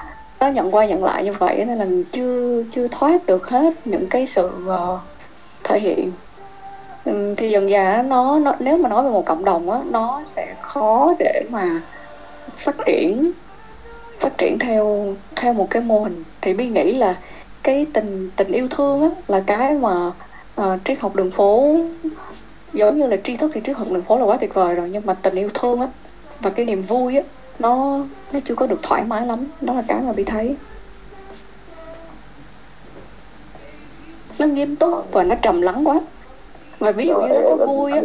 nó 0.44 0.50
nhận 0.50 0.74
qua 0.74 0.84
nhận 0.84 1.04
lại 1.04 1.24
như 1.24 1.32
vậy 1.32 1.64
nên 1.66 1.78
là 1.78 1.86
chưa 2.12 2.62
chưa 2.72 2.88
thoát 2.88 3.26
được 3.26 3.48
hết 3.48 3.74
những 3.84 4.06
cái 4.06 4.26
sự 4.26 4.50
uh, 4.66 5.00
thể 5.64 5.78
hiện. 5.80 6.12
Thì 7.36 7.50
dần 7.50 7.70
dà 7.70 8.02
nó, 8.02 8.38
nó 8.38 8.54
nếu 8.58 8.76
mà 8.76 8.88
nói 8.88 9.04
về 9.04 9.10
một 9.10 9.26
cộng 9.26 9.44
đồng 9.44 9.70
á 9.70 9.80
nó 9.90 10.22
sẽ 10.24 10.54
khó 10.62 11.14
để 11.18 11.42
mà 11.50 11.80
phát 12.50 12.76
triển 12.86 13.30
phát 14.18 14.38
triển 14.38 14.58
theo 14.58 15.14
theo 15.36 15.52
một 15.52 15.66
cái 15.70 15.82
mô 15.82 16.00
hình. 16.00 16.24
Thì 16.40 16.54
bi 16.54 16.68
nghĩ 16.68 16.94
là 16.94 17.16
cái 17.62 17.86
tình 17.92 18.30
tình 18.36 18.52
yêu 18.52 18.68
thương 18.68 19.02
á 19.02 19.08
là 19.28 19.40
cái 19.46 19.72
mà 19.72 20.12
uh, 20.60 20.80
triết 20.84 21.00
học 21.00 21.16
đường 21.16 21.30
phố 21.30 21.76
giống 22.72 22.98
như 22.98 23.06
là 23.06 23.16
tri 23.24 23.36
thức 23.36 23.50
thì 23.54 23.60
triết 23.66 23.76
học 23.76 23.86
đường 23.90 24.02
phố 24.02 24.18
là 24.18 24.24
quá 24.24 24.36
tuyệt 24.40 24.54
vời 24.54 24.74
rồi 24.74 24.88
nhưng 24.92 25.06
mà 25.06 25.14
tình 25.14 25.34
yêu 25.34 25.48
thương 25.54 25.80
á 25.80 25.88
và 26.40 26.50
cái 26.50 26.66
niềm 26.66 26.82
vui 26.82 27.16
á 27.16 27.22
nó 27.58 28.00
nó 28.32 28.40
chưa 28.44 28.54
có 28.54 28.66
được 28.66 28.82
thoải 28.82 29.04
mái 29.04 29.26
lắm. 29.26 29.46
Đó 29.60 29.74
là 29.74 29.82
cái 29.88 30.00
mà 30.02 30.12
bi 30.12 30.24
thấy. 30.24 30.56
Nó 34.38 34.46
nghiêm 34.46 34.76
túc 34.76 35.12
và 35.12 35.22
nó 35.22 35.34
trầm 35.34 35.62
lắng 35.62 35.88
quá. 35.88 36.00
Và 36.78 36.92
ví 36.92 37.06
dụ 37.06 37.20
như 37.20 37.28
nó 37.28 37.56
có 37.58 37.66
vui 37.66 37.92
á 37.92 38.00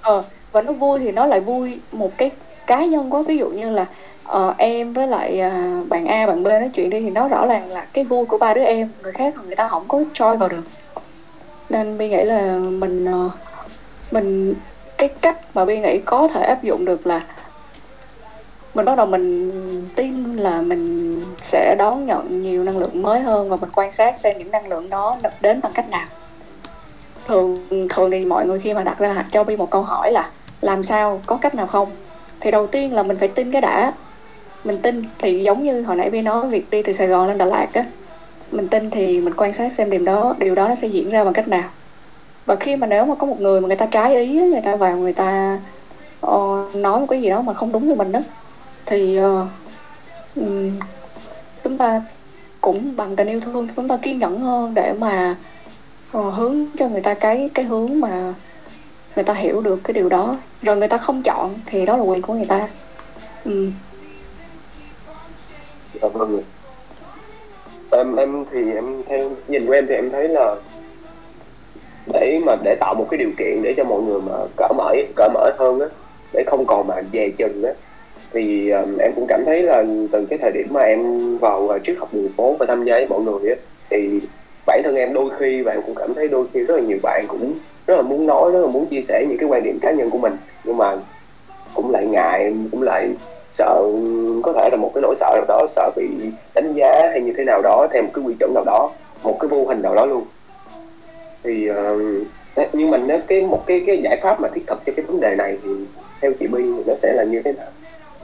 ờ 0.00 0.24
và 0.52 0.62
nó 0.62 0.72
vui 0.72 0.98
thì 0.98 1.12
nó 1.12 1.26
lại 1.26 1.40
vui 1.40 1.78
một 1.92 2.10
cái 2.16 2.30
cá 2.66 2.84
nhân 2.84 3.14
quá. 3.14 3.22
Ví 3.22 3.36
dụ 3.36 3.48
như 3.50 3.70
là 3.70 3.86
ờ, 4.24 4.54
em 4.58 4.92
với 4.92 5.06
lại 5.06 5.40
à, 5.40 5.80
bạn 5.88 6.06
A 6.06 6.26
bạn 6.26 6.42
B 6.42 6.46
nói 6.46 6.70
chuyện 6.74 6.90
đi 6.90 7.00
thì 7.00 7.10
nó 7.10 7.28
rõ 7.28 7.46
ràng 7.46 7.70
là 7.70 7.86
cái 7.92 8.04
vui 8.04 8.26
của 8.26 8.38
ba 8.38 8.54
đứa 8.54 8.62
em. 8.62 8.88
Người 9.02 9.12
khác 9.12 9.34
người 9.46 9.56
ta 9.56 9.68
không 9.68 9.84
có 9.88 10.02
choi 10.12 10.36
vào 10.36 10.48
được. 10.48 10.62
Nên 11.70 11.98
bi 11.98 12.08
nghĩ 12.08 12.24
là 12.24 12.58
mình 12.58 13.04
ờ, 13.04 13.30
mình 14.10 14.54
cái 14.98 15.08
cách 15.08 15.38
mà 15.54 15.64
bi 15.64 15.78
nghĩ 15.78 15.98
có 16.04 16.28
thể 16.28 16.42
áp 16.42 16.62
dụng 16.62 16.84
được 16.84 17.06
là 17.06 17.24
mình 18.74 18.86
bắt 18.86 18.96
đầu 18.96 19.06
mình 19.06 19.50
tin 19.96 20.36
là 20.36 20.62
mình 20.62 21.14
sẽ 21.40 21.74
đón 21.78 22.06
nhận 22.06 22.42
nhiều 22.42 22.64
năng 22.64 22.78
lượng 22.78 23.02
mới 23.02 23.20
hơn 23.20 23.48
và 23.48 23.56
mình 23.56 23.70
quan 23.74 23.92
sát 23.92 24.16
xem 24.16 24.38
những 24.38 24.50
năng 24.50 24.68
lượng 24.68 24.90
đó 24.90 25.18
đến 25.40 25.60
bằng 25.60 25.72
cách 25.72 25.88
nào. 25.88 26.06
Thường 27.26 27.56
thường 27.88 28.10
thì 28.10 28.24
mọi 28.24 28.46
người 28.46 28.58
khi 28.58 28.74
mà 28.74 28.84
đặt 28.84 28.98
ra 28.98 29.24
cho 29.32 29.44
bi 29.44 29.56
một 29.56 29.70
câu 29.70 29.82
hỏi 29.82 30.12
là 30.12 30.30
làm 30.60 30.82
sao? 30.82 31.20
Có 31.26 31.36
cách 31.36 31.54
nào 31.54 31.66
không? 31.66 31.88
Thì 32.40 32.50
đầu 32.50 32.66
tiên 32.66 32.94
là 32.94 33.02
mình 33.02 33.16
phải 33.18 33.28
tin 33.28 33.52
cái 33.52 33.60
đã. 33.60 33.92
Mình 34.64 34.78
tin 34.78 35.02
thì 35.18 35.42
giống 35.42 35.62
như 35.62 35.82
hồi 35.82 35.96
nãy 35.96 36.10
bi 36.10 36.22
nói, 36.22 36.48
việc 36.48 36.70
đi 36.70 36.82
từ 36.82 36.92
sài 36.92 37.08
gòn 37.08 37.26
lên 37.26 37.38
đà 37.38 37.44
lạt 37.44 37.66
á, 37.72 37.84
mình 38.50 38.68
tin 38.68 38.90
thì 38.90 39.20
mình 39.20 39.34
quan 39.36 39.52
sát 39.52 39.72
xem 39.72 39.90
điều 39.90 40.04
đó 40.04 40.34
điều 40.38 40.54
đó 40.54 40.68
nó 40.68 40.74
sẽ 40.74 40.88
diễn 40.88 41.10
ra 41.10 41.24
bằng 41.24 41.32
cách 41.32 41.48
nào. 41.48 41.68
Và 42.46 42.56
khi 42.56 42.76
mà 42.76 42.86
nếu 42.86 43.04
mà 43.04 43.14
có 43.14 43.26
một 43.26 43.40
người 43.40 43.60
mà 43.60 43.66
người 43.66 43.76
ta 43.76 43.86
trái 43.86 44.16
ý 44.16 44.42
người 44.42 44.60
ta 44.60 44.76
vào 44.76 44.96
người 44.96 45.12
ta 45.12 45.58
ờ, 46.20 46.38
nói 46.74 47.00
một 47.00 47.06
cái 47.10 47.20
gì 47.20 47.30
đó 47.30 47.42
mà 47.42 47.54
không 47.54 47.72
đúng 47.72 47.86
với 47.86 47.96
mình 47.96 48.12
đó 48.12 48.20
thì 48.90 49.18
uh, 49.20 49.46
chúng 51.64 51.78
ta 51.78 52.02
cũng 52.60 52.96
bằng 52.96 53.16
tình 53.16 53.28
yêu 53.28 53.40
thương 53.40 53.68
chúng 53.76 53.88
ta 53.88 53.98
kiên 54.02 54.18
nhẫn 54.18 54.40
hơn 54.40 54.74
để 54.74 54.92
mà 54.98 55.36
uh, 56.18 56.34
hướng 56.34 56.66
cho 56.78 56.88
người 56.88 57.00
ta 57.00 57.14
cái 57.14 57.50
cái 57.54 57.64
hướng 57.64 58.00
mà 58.00 58.34
người 59.16 59.24
ta 59.24 59.34
hiểu 59.34 59.60
được 59.60 59.80
cái 59.84 59.92
điều 59.92 60.08
đó. 60.08 60.36
Rồi 60.62 60.76
người 60.76 60.88
ta 60.88 60.98
không 60.98 61.22
chọn 61.22 61.54
thì 61.66 61.86
đó 61.86 61.96
là 61.96 62.02
quyền 62.02 62.22
của 62.22 62.34
người 62.34 62.46
ta. 62.46 62.68
Ừ. 63.44 63.70
dạ 66.02 66.08
vâng 66.08 66.42
em 67.90 68.16
em 68.16 68.44
thì 68.52 68.72
em 68.72 69.02
theo 69.08 69.30
nhìn 69.48 69.66
của 69.66 69.72
em 69.72 69.86
thì 69.88 69.94
em 69.94 70.10
thấy 70.10 70.28
là 70.28 70.56
để 72.12 72.40
mà 72.46 72.56
để 72.64 72.76
tạo 72.80 72.94
một 72.94 73.06
cái 73.10 73.18
điều 73.18 73.30
kiện 73.38 73.62
để 73.62 73.74
cho 73.76 73.84
mọi 73.84 74.02
người 74.02 74.20
mà 74.20 74.32
cởi 74.56 74.68
mở 74.76 74.94
cởi 75.16 75.28
mở 75.34 75.50
hơn 75.58 75.80
á 75.80 75.86
để 76.32 76.44
không 76.46 76.64
còn 76.66 76.86
mà 76.86 76.94
dè 77.12 77.28
chừng 77.38 77.62
á 77.62 77.72
thì 78.32 78.70
um, 78.70 78.96
em 78.98 79.12
cũng 79.16 79.26
cảm 79.28 79.44
thấy 79.44 79.62
là 79.62 79.84
từ 80.12 80.26
cái 80.30 80.38
thời 80.38 80.50
điểm 80.52 80.66
mà 80.70 80.80
em 80.80 81.00
vào 81.38 81.68
à, 81.68 81.76
uh, 81.76 81.84
trước 81.84 81.94
học 81.98 82.08
đường 82.12 82.28
phố 82.36 82.56
và 82.58 82.66
tham 82.66 82.84
gia 82.84 82.94
với 82.94 83.06
mọi 83.06 83.20
người 83.20 83.50
á 83.50 83.56
thì 83.90 84.20
bản 84.66 84.80
thân 84.84 84.94
em 84.94 85.12
đôi 85.12 85.30
khi 85.38 85.62
và 85.62 85.72
em 85.72 85.82
cũng 85.86 85.94
cảm 85.94 86.14
thấy 86.14 86.28
đôi 86.28 86.46
khi 86.52 86.60
rất 86.60 86.74
là 86.74 86.82
nhiều 86.82 86.98
bạn 87.02 87.24
cũng 87.28 87.54
rất 87.86 87.96
là 87.96 88.02
muốn 88.02 88.26
nói 88.26 88.52
rất 88.52 88.60
là 88.60 88.66
muốn 88.66 88.86
chia 88.86 89.02
sẻ 89.08 89.24
những 89.28 89.38
cái 89.38 89.48
quan 89.48 89.62
điểm 89.62 89.78
cá 89.82 89.90
nhân 89.92 90.10
của 90.10 90.18
mình. 90.18 90.36
Nhưng 90.64 90.76
mà 90.76 90.96
cũng 91.74 91.90
lại 91.90 92.06
ngại 92.06 92.54
cũng 92.70 92.82
lại 92.82 93.08
sợ 93.50 93.80
um, 93.82 94.42
có 94.42 94.52
thể 94.52 94.68
là 94.70 94.76
một 94.76 94.90
cái 94.94 95.02
nỗi 95.02 95.14
sợ 95.20 95.30
nào 95.34 95.44
đó 95.48 95.66
sợ 95.68 95.90
bị 95.96 96.08
đánh 96.54 96.72
giá 96.74 97.08
hay 97.10 97.20
như 97.20 97.32
thế 97.36 97.44
nào 97.44 97.62
đó 97.62 97.86
theo 97.92 98.02
một 98.02 98.10
cái 98.14 98.24
quy 98.24 98.34
chuẩn 98.40 98.54
nào 98.54 98.64
đó 98.66 98.90
một 99.22 99.36
cái 99.40 99.48
vô 99.48 99.64
hình 99.64 99.82
nào 99.82 99.94
đó 99.94 100.06
luôn. 100.06 100.24
Thì 101.42 101.70
uh, 101.70 102.66
nhưng 102.72 102.90
mà 102.90 102.98
nếu 103.06 103.18
cái 103.26 103.42
một 103.42 103.66
cái 103.66 103.82
cái 103.86 103.98
giải 104.02 104.18
pháp 104.22 104.40
mà 104.40 104.48
thiết 104.54 104.66
thực 104.66 104.78
cho 104.86 104.92
cái 104.96 105.04
vấn 105.04 105.20
đề 105.20 105.34
này 105.38 105.58
thì 105.62 105.70
theo 106.20 106.32
chị 106.40 106.46
Bi 106.46 106.62
thì 106.62 106.82
nó 106.86 106.94
sẽ 106.96 107.12
là 107.12 107.24
như 107.24 107.42
thế 107.42 107.52
nào? 107.52 107.66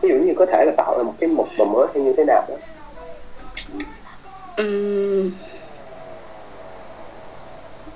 Ví 0.06 0.12
dụ 0.12 0.26
như 0.26 0.34
có 0.38 0.46
thể 0.46 0.64
là 0.66 0.72
tạo 0.76 0.98
ra 0.98 1.02
một 1.02 1.14
cái 1.20 1.28
mục 1.28 1.48
mà 1.58 1.64
mới 1.64 1.86
hay 1.94 2.02
như 2.02 2.12
thế 2.16 2.24
nào 2.24 2.42
đó. 2.48 2.54
Uhm. 4.62 5.30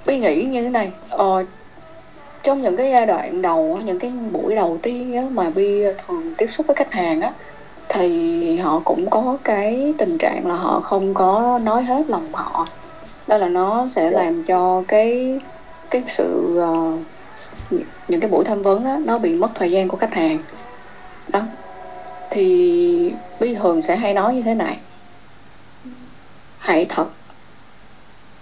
Bi 0.07 0.19
nghĩ 0.19 0.45
như 0.45 0.63
thế 0.63 0.69
này. 0.69 0.93
Ờ, 1.09 1.45
trong 2.43 2.63
những 2.63 2.77
cái 2.77 2.91
giai 2.91 3.07
đoạn 3.07 3.43
đầu 3.43 3.79
những 3.85 3.99
cái 3.99 4.13
buổi 4.33 4.55
đầu 4.55 4.79
tiên 4.83 5.17
á, 5.17 5.23
mà 5.31 5.51
Bi 5.51 5.85
thường 6.07 6.35
tiếp 6.39 6.47
xúc 6.51 6.67
với 6.67 6.77
khách 6.77 6.93
hàng 6.93 7.21
á 7.21 7.33
thì 7.89 8.57
họ 8.57 8.81
cũng 8.85 9.11
có 9.11 9.37
cái 9.45 9.95
tình 9.99 10.19
trạng 10.19 10.47
là 10.47 10.55
họ 10.55 10.81
không 10.81 11.15
có 11.15 11.61
nói 11.63 11.83
hết 11.83 12.03
lòng 12.09 12.29
họ. 12.33 12.67
Đó 13.27 13.37
là 13.37 13.49
nó 13.49 13.89
sẽ 13.91 14.11
làm 14.11 14.45
cho 14.45 14.83
cái 14.89 15.41
cái 15.91 16.03
sự 16.09 16.59
uh, 16.59 16.99
những 18.09 18.21
cái 18.21 18.31
buổi 18.31 18.45
tham 18.45 18.63
vấn 18.63 18.85
á, 18.85 18.99
nó 19.05 19.19
bị 19.19 19.35
mất 19.35 19.49
thời 19.55 19.71
gian 19.71 19.89
của 19.89 19.97
khách 19.97 20.15
hàng. 20.15 20.39
Đó 21.29 21.41
thì 22.31 23.13
bi 23.41 23.55
thường 23.55 23.83
sẽ 23.83 23.97
hay 23.97 24.15
nói 24.15 24.35
như 24.35 24.43
thế 24.43 24.55
này. 24.55 24.77
Hãy 26.59 26.87
thật. 26.89 27.07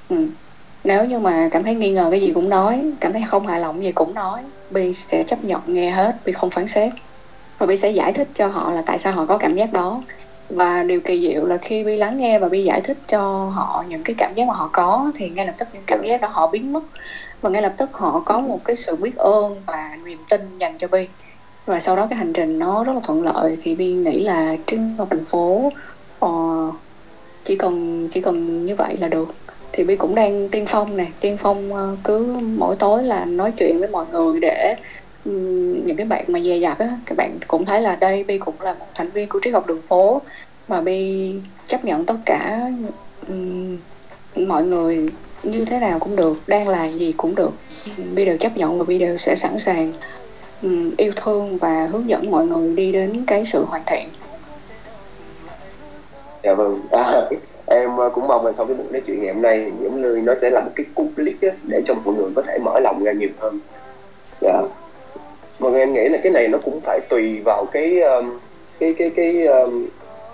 Ừ. 0.09 0.27
nếu 0.85 1.05
như 1.05 1.19
mà 1.19 1.49
cảm 1.53 1.65
thấy 1.65 1.75
nghi 1.75 1.91
ngờ 1.91 2.09
cái 2.11 2.21
gì 2.21 2.33
cũng 2.35 2.49
nói, 2.49 2.93
cảm 3.01 3.13
thấy 3.13 3.23
không 3.29 3.47
hài 3.47 3.61
lòng 3.61 3.85
gì 3.85 3.93
cũng 3.93 4.15
nói, 4.15 4.41
bi 4.71 4.93
sẽ 4.93 5.25
chấp 5.25 5.45
nhận 5.45 5.61
nghe 5.67 5.91
hết, 5.91 6.17
bi 6.25 6.33
không 6.33 6.51
phán 6.51 6.69
xét. 6.69 6.93
Và 7.59 7.67
bi 7.67 7.77
sẽ 7.77 7.91
giải 7.91 8.13
thích 8.13 8.29
cho 8.35 8.47
họ 8.47 8.73
là 8.73 8.83
tại 8.87 8.99
sao 8.99 9.13
họ 9.13 9.27
có 9.27 9.39
cảm 9.39 9.55
giác 9.55 9.73
đó. 9.73 10.03
Và 10.49 10.83
điều 10.83 11.01
kỳ 11.01 11.21
diệu 11.21 11.47
là 11.47 11.57
khi 11.57 11.85
bi 11.85 11.97
lắng 11.97 12.19
nghe 12.19 12.39
và 12.39 12.49
bi 12.49 12.65
giải 12.65 12.81
thích 12.81 12.99
cho 13.09 13.21
họ 13.55 13.85
những 13.89 14.03
cái 14.03 14.15
cảm 14.19 14.35
giác 14.35 14.49
mà 14.49 14.55
họ 14.55 14.71
có, 14.73 15.13
thì 15.15 15.29
ngay 15.29 15.47
lập 15.47 15.55
tức 15.59 15.69
những 15.73 15.83
cảm 15.87 16.05
giác 16.05 16.21
đó 16.21 16.29
họ 16.33 16.47
biến 16.47 16.73
mất. 16.73 16.83
Và 17.41 17.51
ngay 17.51 17.63
lập 17.63 17.75
tức 17.77 17.91
họ 17.93 18.23
có 18.25 18.41
một 18.41 18.61
cái 18.65 18.77
sự 18.77 18.97
biết 18.97 19.17
ơn 19.17 19.63
và 19.67 19.97
niềm 20.05 20.19
tin 20.29 20.59
dành 20.59 20.79
cho 20.79 20.89
bi 20.89 21.07
và 21.69 21.81
sau 21.81 21.97
đó 21.97 22.07
cái 22.11 22.19
hành 22.19 22.33
trình 22.33 22.59
nó 22.59 22.85
rất 22.85 22.93
là 22.93 23.01
thuận 23.05 23.23
lợi. 23.23 23.57
Thì 23.61 23.75
bi 23.75 23.93
nghĩ 23.93 24.21
là 24.21 24.57
trưng 24.67 24.97
vào 24.97 25.07
thành 25.11 25.25
phố 25.25 25.73
uh, 26.25 26.75
chỉ 27.45 27.57
cần 27.57 28.09
chỉ 28.13 28.21
cần 28.21 28.67
như 28.67 28.75
vậy 28.77 28.97
là 29.01 29.09
được. 29.09 29.29
Thì 29.73 29.85
bi 29.85 29.97
cũng 29.97 30.15
đang 30.15 30.49
tiên 30.49 30.67
phong 30.69 30.97
nè 30.97 31.07
tiên 31.21 31.37
phong 31.41 31.73
uh, 31.73 31.99
cứ 32.05 32.27
mỗi 32.43 32.77
tối 32.77 33.03
là 33.03 33.25
nói 33.25 33.53
chuyện 33.59 33.79
với 33.79 33.89
mọi 33.89 34.07
người 34.13 34.41
để 34.41 34.75
những 35.85 35.97
cái 35.97 36.07
bạn 36.07 36.25
mà 36.29 36.41
dè 36.41 36.59
dặt 36.59 36.79
á 36.79 36.89
các 37.07 37.15
bạn 37.19 37.39
cũng 37.47 37.65
thấy 37.65 37.81
là 37.83 37.97
đây 37.97 38.25
bi 38.25 38.39
cũng 38.39 38.61
là 38.61 38.75
một 38.75 38.87
thành 38.95 39.11
viên 39.11 39.29
của 39.29 39.41
triết 39.45 39.55
học 39.55 39.67
đường 39.67 39.83
phố. 39.83 40.21
Mà 40.69 40.81
bi 40.81 41.33
chấp 41.69 41.85
nhận 41.85 42.05
tất 42.05 42.17
cả 42.27 42.71
um, 43.29 43.77
mọi 44.37 44.65
người 44.65 45.09
như 45.43 45.65
thế 45.65 45.79
nào 45.79 45.99
cũng 45.99 46.17
được 46.17 46.43
đang 46.47 46.69
là 46.69 46.87
gì 46.87 47.13
cũng 47.17 47.35
được. 47.35 47.53
Bi 48.15 48.25
đều 48.25 48.39
chấp 48.39 48.57
nhận 48.57 48.79
và 48.79 48.85
bi 48.85 48.99
đều 48.99 49.17
sẽ 49.17 49.37
sẵn 49.37 49.59
sàng 49.59 49.93
yêu 50.97 51.13
thương 51.17 51.59
và 51.59 51.89
hướng 51.93 52.09
dẫn 52.09 52.31
mọi 52.31 52.47
người 52.47 52.75
đi 52.75 52.93
đến 52.93 53.25
cái 53.27 53.45
sự 53.45 53.65
hoàn 53.65 53.83
thiện. 53.87 54.09
Dạ 56.43 56.55
vâng. 56.55 56.81
À, 56.91 57.29
em 57.67 57.97
ờ, 57.97 58.11
cũng 58.15 58.29
mong 58.29 58.47
là 58.47 58.53
sau 58.57 58.67
cái 58.67 58.77
buổi 58.77 58.87
nói 58.91 59.03
chuyện 59.07 59.23
ngày 59.23 59.35
hôm 59.35 59.43
nay 59.43 59.73
những 59.81 60.03
lời 60.05 60.21
nó 60.21 60.35
sẽ 60.35 60.51
là 60.51 60.61
một 60.61 60.71
cái 60.75 60.87
cú 60.95 61.07
click 61.17 61.41
để 61.69 61.83
cho 61.87 61.95
mọi 61.95 62.15
người 62.15 62.31
có 62.37 62.43
thể 62.43 62.59
mở 62.65 62.81
lòng 62.81 63.05
ra 63.05 63.13
nhiều 63.13 63.29
hơn. 63.39 63.59
Dạ. 64.41 64.63
Người 65.59 65.81
em 65.81 65.93
nghĩ 65.93 66.09
là 66.09 66.19
cái 66.23 66.33
này 66.33 66.49
nó 66.49 66.59
cũng 66.65 66.81
phải 66.81 67.01
tùy 67.09 67.41
vào 67.45 67.65
cái 67.73 68.01
um, 68.01 68.39
cái 68.79 68.95
cái 68.99 69.11
cái 69.17 69.47
um, 69.47 69.87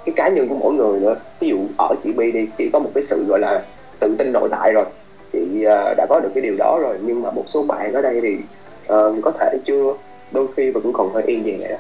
cái 0.05 0.13
cá 0.17 0.29
nhân 0.29 0.49
của 0.49 0.55
mỗi 0.55 0.75
người 0.75 1.01
nữa. 1.01 1.17
Ví 1.41 1.49
dụ 1.49 1.57
ở 1.79 1.95
chị 2.05 2.13
Bi 2.13 2.33
đi 2.33 2.47
chị 2.59 2.71
có 2.73 2.79
một 2.79 2.91
cái 2.95 3.03
sự 3.03 3.25
gọi 3.29 3.39
là 3.39 3.63
tự 4.01 4.15
tin 4.19 4.33
nội 4.33 4.49
tại 4.51 4.73
rồi. 4.73 4.85
Chị 5.33 5.41
uh, 5.67 5.97
đã 5.97 6.07
có 6.09 6.21
được 6.21 6.31
cái 6.35 6.43
điều 6.43 6.55
đó 6.59 6.79
rồi 6.83 6.97
nhưng 7.03 7.23
mà 7.23 7.31
một 7.31 7.45
số 7.49 7.63
bạn 7.63 7.93
ở 7.93 8.03
đây 8.03 8.21
thì 8.23 8.37
uh, 8.93 9.23
có 9.23 9.31
thể 9.31 9.59
chưa 9.65 9.95
đôi 10.35 10.47
khi 10.57 10.71
và 10.71 10.81
cũng 10.81 10.93
còn 10.93 11.13
hơi 11.13 11.23
yên 11.27 11.59
dè. 11.61 11.79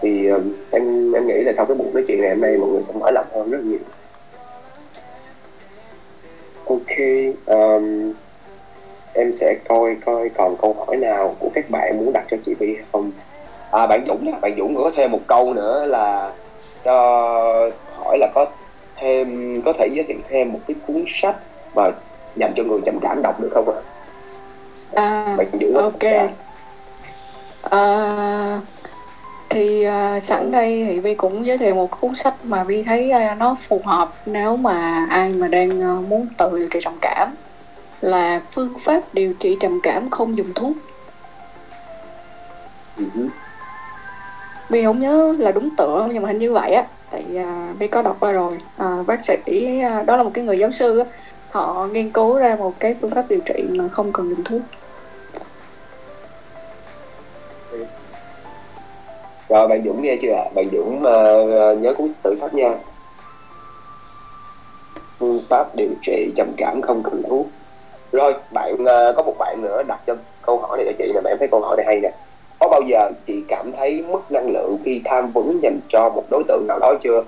Thì 0.00 0.28
um, 0.28 0.52
em 0.70 1.12
em 1.12 1.26
nghĩ 1.26 1.34
là 1.34 1.52
sau 1.56 1.66
cái 1.66 1.76
buổi 1.76 1.86
nói 1.94 2.04
chuyện 2.08 2.20
ngày 2.20 2.30
hôm 2.30 2.40
nay 2.40 2.56
mọi 2.56 2.68
người 2.70 2.82
sẽ 2.82 2.94
mở 3.00 3.10
lòng 3.10 3.26
hơn 3.32 3.50
rất 3.50 3.58
nhiều. 3.64 3.78
Ok 6.66 6.96
um, 7.46 8.12
em 9.12 9.32
sẽ 9.32 9.56
coi 9.68 9.96
coi 10.06 10.28
còn 10.28 10.56
câu 10.62 10.72
hỏi 10.72 10.96
nào 10.96 11.36
của 11.38 11.48
các 11.54 11.70
bạn 11.70 11.98
muốn 11.98 12.12
đặt 12.12 12.24
cho 12.30 12.36
chị 12.46 12.54
Vi 12.54 12.76
không? 12.92 13.10
À 13.70 13.86
bạn 13.86 14.04
Dũng 14.08 14.40
bạn 14.40 14.54
Dũng 14.58 14.76
có 14.76 14.90
thêm 14.96 15.10
một 15.10 15.20
câu 15.26 15.54
nữa 15.54 15.84
là 15.84 16.32
cho 16.84 16.92
hỏi 17.96 18.18
là 18.18 18.28
có 18.34 18.46
thêm 18.96 19.62
có 19.64 19.72
thể 19.78 19.88
giới 19.92 20.04
thiệu 20.08 20.16
thêm 20.28 20.52
một 20.52 20.60
cái 20.68 20.74
cuốn 20.86 21.04
sách 21.08 21.36
mà 21.74 21.90
dành 22.36 22.52
cho 22.56 22.62
người 22.62 22.80
trầm 22.84 22.98
cảm 23.02 23.22
đọc 23.22 23.40
được 23.40 23.50
không 23.52 23.68
ạ? 23.68 23.80
À, 24.94 25.34
bạn 25.38 25.46
Dũng 25.60 25.76
ok 25.76 26.30
à, 27.70 28.60
thì 29.48 29.86
uh, 29.88 30.22
sẵn 30.22 30.50
đây 30.50 30.84
thì 30.88 31.00
Vi 31.00 31.14
cũng 31.14 31.46
giới 31.46 31.58
thiệu 31.58 31.74
một 31.74 32.00
cuốn 32.00 32.14
sách 32.14 32.34
mà 32.44 32.64
Vi 32.64 32.82
thấy 32.82 33.12
uh, 33.32 33.38
nó 33.38 33.56
phù 33.68 33.80
hợp 33.84 34.12
nếu 34.26 34.56
mà 34.56 35.06
ai 35.10 35.28
mà 35.28 35.48
đang 35.48 35.98
uh, 35.98 36.08
muốn 36.08 36.26
tự 36.38 36.58
điều 36.58 36.68
trị 36.68 36.78
trầm 36.82 36.94
cảm 37.00 37.34
là 38.00 38.40
phương 38.52 38.74
pháp 38.84 39.00
điều 39.12 39.34
trị 39.34 39.56
trầm 39.60 39.80
cảm 39.82 40.10
không 40.10 40.38
dùng 40.38 40.54
thuốc. 40.54 40.72
Uh-huh. 42.98 43.28
Bi 44.70 44.84
không 44.84 45.00
nhớ 45.00 45.34
là 45.38 45.52
đúng 45.52 45.76
tựa 45.76 46.08
nhưng 46.12 46.22
mà 46.22 46.28
hình 46.28 46.38
như 46.38 46.52
vậy 46.52 46.72
á 46.72 46.84
tại 47.10 47.24
Bi 47.78 47.88
có 47.88 48.02
đọc 48.02 48.16
qua 48.20 48.32
rồi. 48.32 48.60
Uh, 48.84 49.06
bác 49.06 49.24
sĩ 49.24 49.36
đó 50.06 50.16
là 50.16 50.22
một 50.22 50.30
cái 50.34 50.44
người 50.44 50.58
giáo 50.58 50.70
sư 50.70 50.98
á 50.98 51.04
họ 51.50 51.88
nghiên 51.92 52.10
cứu 52.10 52.38
ra 52.38 52.56
một 52.56 52.74
cái 52.78 52.96
phương 53.00 53.10
pháp 53.10 53.24
điều 53.28 53.40
trị 53.40 53.64
mà 53.68 53.88
không 53.88 54.12
cần 54.12 54.28
dùng 54.28 54.44
thuốc 54.44 54.60
rồi 59.48 59.68
bạn 59.68 59.82
Dũng 59.84 60.02
nghe 60.02 60.16
chưa 60.22 60.32
ạ? 60.32 60.44
Bạn 60.54 60.68
Dũng 60.72 60.98
uh, 60.98 61.82
nhớ 61.82 61.94
cuốn 61.94 62.08
tự 62.22 62.36
sách 62.36 62.54
nha. 62.54 62.74
Phương 65.18 65.42
pháp 65.48 65.76
điều 65.76 65.90
trị 66.02 66.32
trầm 66.36 66.52
cảm 66.56 66.82
không 66.82 67.02
cần 67.02 67.22
thuốc. 67.28 67.46
Rồi 68.12 68.34
bạn 68.52 68.74
uh, 68.74 69.16
có 69.16 69.22
một 69.22 69.34
bạn 69.38 69.62
nữa 69.62 69.82
đặt 69.88 70.00
cho 70.06 70.16
câu 70.42 70.58
hỏi 70.58 70.78
này 70.78 70.86
cho 70.86 70.92
chị 70.98 71.12
là 71.14 71.20
bạn 71.24 71.36
thấy 71.38 71.48
câu 71.48 71.60
hỏi 71.60 71.76
này 71.76 71.86
hay 71.86 72.00
nè. 72.02 72.10
Có 72.60 72.68
bao 72.68 72.80
giờ 72.88 73.10
chị 73.26 73.44
cảm 73.48 73.72
thấy 73.76 74.02
mất 74.02 74.32
năng 74.32 74.48
lượng 74.48 74.78
khi 74.84 75.00
tham 75.04 75.32
vấn 75.32 75.58
dành 75.62 75.80
cho 75.88 76.08
một 76.08 76.24
đối 76.30 76.44
tượng 76.48 76.66
nào 76.68 76.78
đó 76.78 76.94
chưa? 77.02 77.24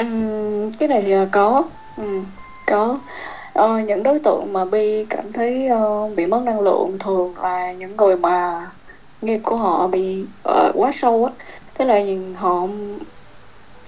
Uhm, 0.00 0.72
cái 0.78 0.88
này 0.88 1.28
có. 1.32 1.64
Ừ, 1.96 2.20
có 2.66 2.98
ờ, 3.52 3.78
những 3.78 4.02
đối 4.02 4.18
tượng 4.18 4.52
mà 4.52 4.64
bi 4.64 5.04
cảm 5.04 5.32
thấy 5.32 5.68
uh, 5.72 6.16
bị 6.16 6.26
mất 6.26 6.42
năng 6.44 6.60
lượng 6.60 6.98
thường 6.98 7.34
là 7.42 7.72
những 7.72 7.96
người 7.96 8.16
mà 8.16 8.66
nghiệp 9.22 9.40
của 9.42 9.56
họ 9.56 9.86
bị 9.86 10.24
uh, 10.48 10.74
quá 10.74 10.90
sâu 10.94 11.24
á. 11.24 11.32
Tức 11.78 11.84
là 11.84 12.02
nhìn 12.02 12.34
họ 12.34 12.66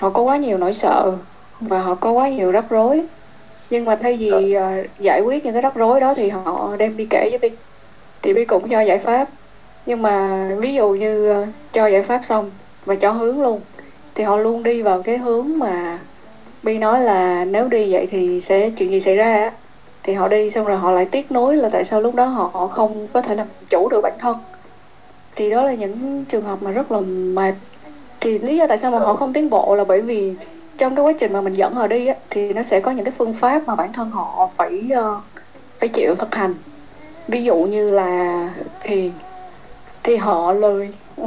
họ 0.01 0.11
có 0.11 0.23
quá 0.23 0.37
nhiều 0.37 0.59
nỗi 0.59 0.73
sợ 0.75 1.13
và 1.61 1.81
họ 1.81 1.95
có 1.95 2.13
quá 2.13 2.29
nhiều 2.29 2.51
rắc 2.51 2.65
rối. 2.71 3.03
Nhưng 3.71 3.85
mà 3.85 3.97
thay 3.97 4.17
vì 4.17 4.57
uh, 4.57 4.63
giải 4.99 5.21
quyết 5.21 5.45
những 5.45 5.53
cái 5.53 5.63
rắc 5.63 5.75
rối 5.75 6.01
đó 6.01 6.15
thì 6.15 6.29
họ 6.29 6.77
đem 6.79 6.97
đi 6.97 7.07
kể 7.11 7.29
với 7.31 7.39
Bi. 7.39 7.57
Thì 8.23 8.35
Bi 8.35 8.45
cũng 8.45 8.69
cho 8.69 8.81
giải 8.81 8.99
pháp. 8.99 9.29
Nhưng 9.87 10.03
mà 10.03 10.49
ví 10.59 10.75
dụ 10.75 10.89
như 10.89 11.43
uh, 11.43 11.49
cho 11.73 11.87
giải 11.87 12.03
pháp 12.03 12.21
xong 12.25 12.51
và 12.85 12.95
cho 12.95 13.11
hướng 13.11 13.43
luôn 13.43 13.61
thì 14.15 14.25
họ 14.25 14.37
luôn 14.37 14.63
đi 14.63 14.83
vào 14.83 15.03
cái 15.03 15.19
hướng 15.19 15.59
mà 15.59 15.99
Bi 16.63 16.79
nói 16.79 17.01
là 17.01 17.45
nếu 17.45 17.69
đi 17.69 17.93
vậy 17.93 18.09
thì 18.11 18.41
sẽ 18.41 18.71
chuyện 18.71 18.91
gì 18.91 19.01
xảy 19.01 19.17
ra 19.17 19.33
á? 19.33 19.53
Thì 20.03 20.13
họ 20.13 20.29
đi 20.29 20.51
xong 20.51 20.67
rồi 20.67 20.77
họ 20.77 20.91
lại 20.91 21.05
tiếc 21.05 21.33
nuối 21.33 21.57
là 21.57 21.69
tại 21.69 21.85
sao 21.85 22.01
lúc 22.01 22.15
đó 22.15 22.25
họ 22.25 22.67
không 22.67 23.09
có 23.13 23.23
thể 23.23 23.35
làm 23.35 23.47
chủ 23.71 23.89
được 23.89 24.01
bản 24.03 24.13
thân. 24.19 24.37
Thì 25.37 25.51
đó 25.51 25.63
là 25.63 25.75
những 25.75 26.25
trường 26.29 26.45
hợp 26.45 26.63
mà 26.63 26.71
rất 26.71 26.93
là 26.93 27.01
mệt. 27.01 27.55
Thì 28.21 28.39
lý 28.39 28.57
do 28.57 28.67
tại 28.67 28.79
sao 28.79 28.91
mà 28.91 28.99
họ 28.99 29.15
không 29.15 29.33
tiến 29.33 29.51
bộ 29.51 29.75
là 29.77 29.85
bởi 29.85 30.01
vì 30.01 30.35
trong 30.79 30.97
cái 30.97 31.05
quá 31.05 31.13
trình 31.21 31.33
mà 31.33 31.41
mình 31.41 31.55
dẫn 31.55 31.75
họ 31.75 31.87
đi 31.87 32.07
á, 32.07 32.15
thì 32.31 32.53
nó 32.53 32.63
sẽ 32.63 32.81
có 32.81 32.91
những 32.91 33.05
cái 33.05 33.15
phương 33.19 33.35
pháp 33.35 33.63
mà 33.67 33.75
bản 33.75 33.93
thân 33.93 34.11
họ 34.11 34.51
phải 34.57 34.83
uh, 34.99 35.23
phải 35.81 35.89
chịu 35.89 36.15
thực 36.15 36.35
hành. 36.35 36.55
Ví 37.29 37.45
dụ 37.45 37.57
như 37.57 37.91
là 37.91 38.49
thiền 38.83 39.11
thì 40.03 40.17
họ 40.17 40.53
lười. 40.53 40.91
Ừ. 41.17 41.27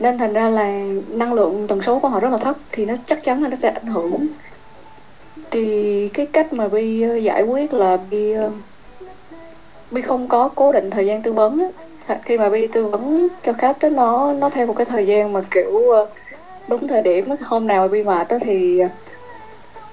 nên 0.00 0.18
thành 0.18 0.32
ra 0.32 0.48
là 0.48 0.84
năng 1.08 1.32
lượng 1.32 1.66
tần 1.68 1.82
số 1.82 1.98
của 1.98 2.08
họ 2.08 2.20
rất 2.20 2.32
là 2.32 2.38
thấp 2.38 2.56
thì 2.72 2.86
nó 2.86 2.94
chắc 3.06 3.24
chắn 3.24 3.42
là 3.42 3.48
nó 3.48 3.56
sẽ 3.56 3.68
ảnh 3.70 3.86
hưởng 3.86 4.26
thì 5.50 6.08
cái 6.14 6.26
cách 6.26 6.52
mà 6.52 6.68
bi 6.68 7.02
ờ, 7.02 7.16
giải 7.16 7.42
quyết 7.42 7.74
là 7.74 7.98
bi 8.10 8.32
ờ, 8.32 8.50
bi 9.90 10.02
không 10.02 10.28
có 10.28 10.48
cố 10.54 10.72
định 10.72 10.90
thời 10.90 11.06
gian 11.06 11.22
tư 11.22 11.32
vấn 11.32 11.72
á. 12.06 12.16
khi 12.24 12.38
mà 12.38 12.48
bi 12.48 12.66
tư 12.66 12.86
vấn 12.86 13.28
cho 13.44 13.52
khách 13.52 13.80
tới 13.80 13.90
nó 13.90 14.32
nó 14.32 14.50
theo 14.50 14.66
một 14.66 14.74
cái 14.76 14.84
thời 14.84 15.06
gian 15.06 15.32
mà, 15.32 15.40
kiểu 15.50 15.90
ờ, 15.90 16.06
đúng 16.68 16.88
thời 16.88 17.02
điểm 17.02 17.28
hôm 17.40 17.66
nào 17.66 17.82
mà 17.82 17.88
bi 17.88 18.02
mệt 18.02 18.26
thì 18.40 18.82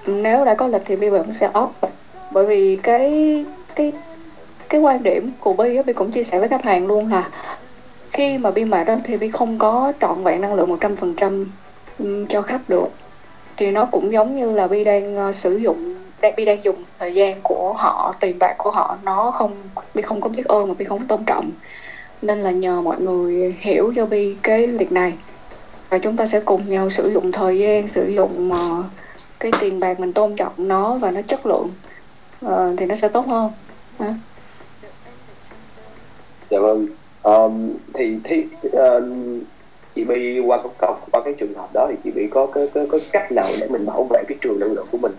nếu 0.06 0.44
đã 0.44 0.54
có 0.54 0.66
lịch 0.66 0.82
thì 0.84 0.96
bi 0.96 1.08
vẫn 1.08 1.34
sẽ 1.34 1.48
off 1.48 1.88
bởi 2.30 2.46
vì 2.46 2.76
cái 2.82 3.44
cái 3.74 3.92
cái 4.68 4.80
quan 4.80 5.02
điểm 5.02 5.30
của 5.40 5.52
bi 5.52 5.82
bi 5.82 5.92
cũng 5.92 6.10
chia 6.10 6.24
sẻ 6.24 6.38
với 6.38 6.48
khách 6.48 6.64
hàng 6.64 6.86
luôn 6.86 7.06
hà. 7.06 7.30
Khi 8.12 8.38
mà 8.38 8.50
bi 8.50 8.64
mệt 8.64 8.84
đó 8.84 8.96
thì 9.04 9.16
bi 9.16 9.30
không 9.30 9.58
có 9.58 9.92
trọn 10.00 10.24
vẹn 10.24 10.40
năng 10.40 10.54
lượng 10.54 10.68
một 10.68 10.76
trăm 10.80 10.96
phần 10.96 11.14
trăm 11.14 11.46
cho 12.28 12.42
khách 12.42 12.60
được 12.68 12.88
thì 13.56 13.70
nó 13.70 13.86
cũng 13.86 14.12
giống 14.12 14.36
như 14.36 14.50
là 14.50 14.66
Bi 14.66 14.84
đang 14.84 15.28
uh, 15.28 15.34
sử 15.34 15.56
dụng 15.56 15.94
đang 16.20 16.36
Bi 16.36 16.44
đang 16.44 16.64
dùng 16.64 16.76
thời 16.98 17.14
gian 17.14 17.40
của 17.42 17.72
họ 17.72 18.14
tiền 18.20 18.38
bạc 18.38 18.54
của 18.58 18.70
họ 18.70 18.96
nó 19.02 19.30
không 19.30 19.52
Bi 19.94 20.02
không 20.02 20.20
có 20.20 20.28
biết 20.28 20.46
ơn 20.46 20.68
mà 20.68 20.74
Bi 20.78 20.84
không 20.84 20.98
có 20.98 21.04
tôn 21.08 21.24
trọng. 21.24 21.50
Nên 22.22 22.40
là 22.40 22.50
nhờ 22.50 22.80
mọi 22.80 23.00
người 23.00 23.56
hiểu 23.58 23.92
cho 23.96 24.06
Bi 24.06 24.36
cái 24.42 24.66
việc 24.66 24.92
này. 24.92 25.12
Và 25.90 25.98
chúng 25.98 26.16
ta 26.16 26.26
sẽ 26.26 26.40
cùng 26.40 26.70
nhau 26.70 26.90
sử 26.90 27.12
dụng 27.12 27.32
thời 27.32 27.58
gian 27.58 27.88
sử 27.88 28.06
dụng 28.06 28.52
uh, 28.52 28.84
cái 29.40 29.52
tiền 29.60 29.80
bạc 29.80 30.00
mình 30.00 30.12
tôn 30.12 30.36
trọng 30.36 30.52
nó 30.56 30.94
và 30.94 31.10
nó 31.10 31.20
chất 31.22 31.46
lượng 31.46 31.70
uh, 32.46 32.50
thì 32.76 32.86
nó 32.86 32.94
sẽ 32.94 33.08
tốt 33.08 33.26
hơn. 33.26 33.50
À. 33.98 34.14
dạ 36.50 36.58
vâng. 36.58 36.86
Um, 37.22 37.72
thì 37.94 38.18
thì 38.24 38.44
uh, 38.66 39.02
chị 39.96 40.04
Bi 40.04 40.40
qua 40.40 40.62
cái 40.62 40.90
qua 41.12 41.20
cái 41.24 41.34
trường 41.38 41.54
hợp 41.54 41.68
đó 41.72 41.86
thì 41.90 41.96
chị 42.04 42.10
Bi 42.10 42.28
có 42.30 42.46
cái, 42.46 42.68
cái, 42.74 42.86
cái 42.90 43.00
cách 43.12 43.32
nào 43.32 43.48
để 43.60 43.68
mình 43.68 43.86
bảo 43.86 44.06
vệ 44.10 44.22
cái 44.28 44.38
trường 44.40 44.60
năng 44.60 44.72
lượng 44.72 44.86
của 44.90 44.98
mình? 44.98 45.12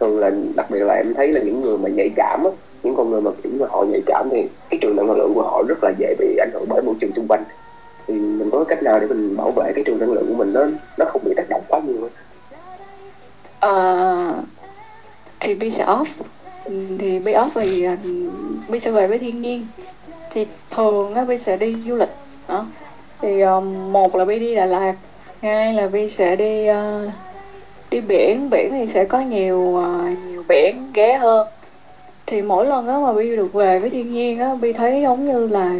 Thường 0.00 0.18
là 0.18 0.30
đặc 0.56 0.70
biệt 0.70 0.78
là 0.78 0.94
em 0.94 1.14
thấy 1.14 1.32
là 1.32 1.40
những 1.40 1.60
người 1.60 1.78
mà 1.78 1.88
nhạy 1.88 2.10
cảm 2.16 2.44
á 2.44 2.50
những 2.82 2.96
con 2.96 3.10
người 3.10 3.20
mà 3.20 3.30
kiểu 3.42 3.52
mà 3.60 3.66
họ 3.70 3.84
nhạy 3.84 4.00
cảm 4.06 4.28
thì 4.30 4.42
cái 4.70 4.78
trường 4.82 4.96
năng 4.96 5.10
lượng 5.10 5.32
của 5.34 5.42
họ 5.42 5.62
rất 5.68 5.84
là 5.84 5.92
dễ 5.98 6.14
bị 6.18 6.36
ảnh 6.36 6.50
hưởng 6.52 6.64
bởi 6.68 6.82
môi 6.82 6.94
trường 7.00 7.12
xung 7.12 7.26
quanh. 7.28 7.44
Thì 8.06 8.14
mình 8.14 8.50
có 8.52 8.64
cách 8.64 8.82
nào 8.82 9.00
để 9.00 9.06
mình 9.06 9.36
bảo 9.36 9.50
vệ 9.50 9.72
cái 9.74 9.84
trường 9.86 9.98
năng 9.98 10.12
lượng 10.12 10.26
của 10.28 10.34
mình 10.34 10.52
nó 10.52 10.66
nó 10.98 11.04
không 11.08 11.22
bị 11.24 11.32
tác 11.36 11.48
động 11.48 11.62
quá 11.68 11.80
nhiều 11.86 11.96
không? 12.00 12.10
Uh, 13.66 14.44
thì 15.40 15.54
Bi 15.54 15.70
sẽ 15.70 15.84
off. 15.84 16.04
Thì 16.98 17.18
Bi 17.18 17.32
off 17.32 17.50
thì 17.54 17.86
Bi 18.68 18.80
sẽ 18.80 18.90
về 18.90 19.06
với 19.06 19.18
thiên 19.18 19.42
nhiên. 19.42 19.66
Thì 20.32 20.46
thường 20.70 21.14
á 21.14 21.24
Bi 21.24 21.38
sẽ 21.38 21.56
đi 21.56 21.76
du 21.86 21.96
lịch 21.96 22.10
đó 22.48 22.66
thì 23.20 23.40
um, 23.40 23.92
một 23.92 24.16
là 24.16 24.24
bi 24.24 24.38
đi 24.38 24.54
Đà 24.54 24.66
Lạt 24.66 24.94
hai 25.42 25.74
là 25.74 25.88
bi 25.88 26.10
sẽ 26.10 26.36
đi 26.36 26.70
uh, 26.70 27.10
đi 27.90 28.00
biển. 28.00 28.50
Biển 28.50 28.70
thì 28.72 28.86
sẽ 28.86 29.04
có 29.04 29.20
nhiều 29.20 29.58
uh, 29.58 30.18
nhiều 30.28 30.44
biển 30.48 30.92
ghé 30.94 31.16
hơn. 31.16 31.46
Thì 32.26 32.42
mỗi 32.42 32.66
lần 32.66 32.88
á 32.88 32.98
mà 32.98 33.12
bi 33.12 33.36
được 33.36 33.52
về 33.52 33.78
với 33.78 33.90
thiên 33.90 34.14
nhiên 34.14 34.38
á 34.38 34.54
bi 34.60 34.72
thấy 34.72 35.02
giống 35.02 35.26
như 35.26 35.46
là 35.46 35.74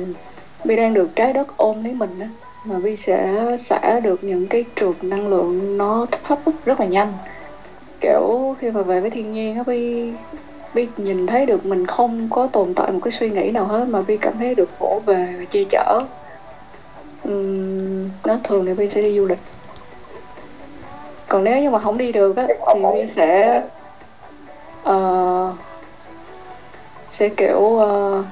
bi 0.65 0.77
đang 0.77 0.95
được 0.95 1.17
trái 1.17 1.33
đất 1.33 1.57
ôm 1.57 1.85
lấy 1.85 1.93
mình 1.93 2.21
á. 2.21 2.29
Mà 2.65 2.79
bi 2.79 2.97
sẽ 2.97 3.35
xả 3.59 4.01
được 4.01 4.25
những 4.25 4.47
cái 4.47 4.65
trượt 4.77 5.05
năng 5.05 5.29
lượng 5.29 5.79
nó 5.79 6.07
thấp 6.25 6.39
rất 6.65 6.81
là 6.81 6.87
nhanh. 6.87 7.13
Kiểu 8.01 8.57
khi 8.61 8.71
mà 8.71 8.83
về 8.83 9.01
với 9.01 9.11
thiên 9.11 9.33
nhiên 9.33 9.57
á 9.57 9.63
bi 9.67 10.11
bi 10.75 10.89
nhìn 10.97 11.27
thấy 11.27 11.47
được 11.47 11.67
mình 11.67 11.87
không 11.87 12.29
có 12.31 12.47
tồn 12.47 12.75
tại 12.75 12.93
một 12.93 13.01
cái 13.03 13.13
suy 13.13 13.31
nghĩ 13.31 13.51
nào 13.51 13.65
hết 13.65 13.85
mà 13.89 14.03
bi 14.03 14.17
cảm 14.17 14.33
thấy 14.39 14.55
được 14.55 14.79
vỗ 14.79 15.01
về 15.07 15.35
và 15.39 15.45
che 15.51 15.61
chở 15.71 16.03
um, 17.29 18.11
nó 18.25 18.39
thường 18.45 18.67
thì 18.67 18.73
Vin 18.73 18.91
sẽ 18.91 19.03
đi 19.03 19.19
du 19.19 19.27
lịch. 19.27 19.39
Còn 21.29 21.45
nếu 21.45 21.63
như 21.63 21.71
mà 21.71 21.79
không 21.79 21.99
đi 21.99 22.13
được 22.13 22.37
á 22.37 22.47
thì 22.49 22.81
Vin 22.95 23.07
sẽ 23.07 23.63
uh, 24.91 25.55
sẽ 27.11 27.29
kiểu 27.29 27.59
uh, 27.59 28.25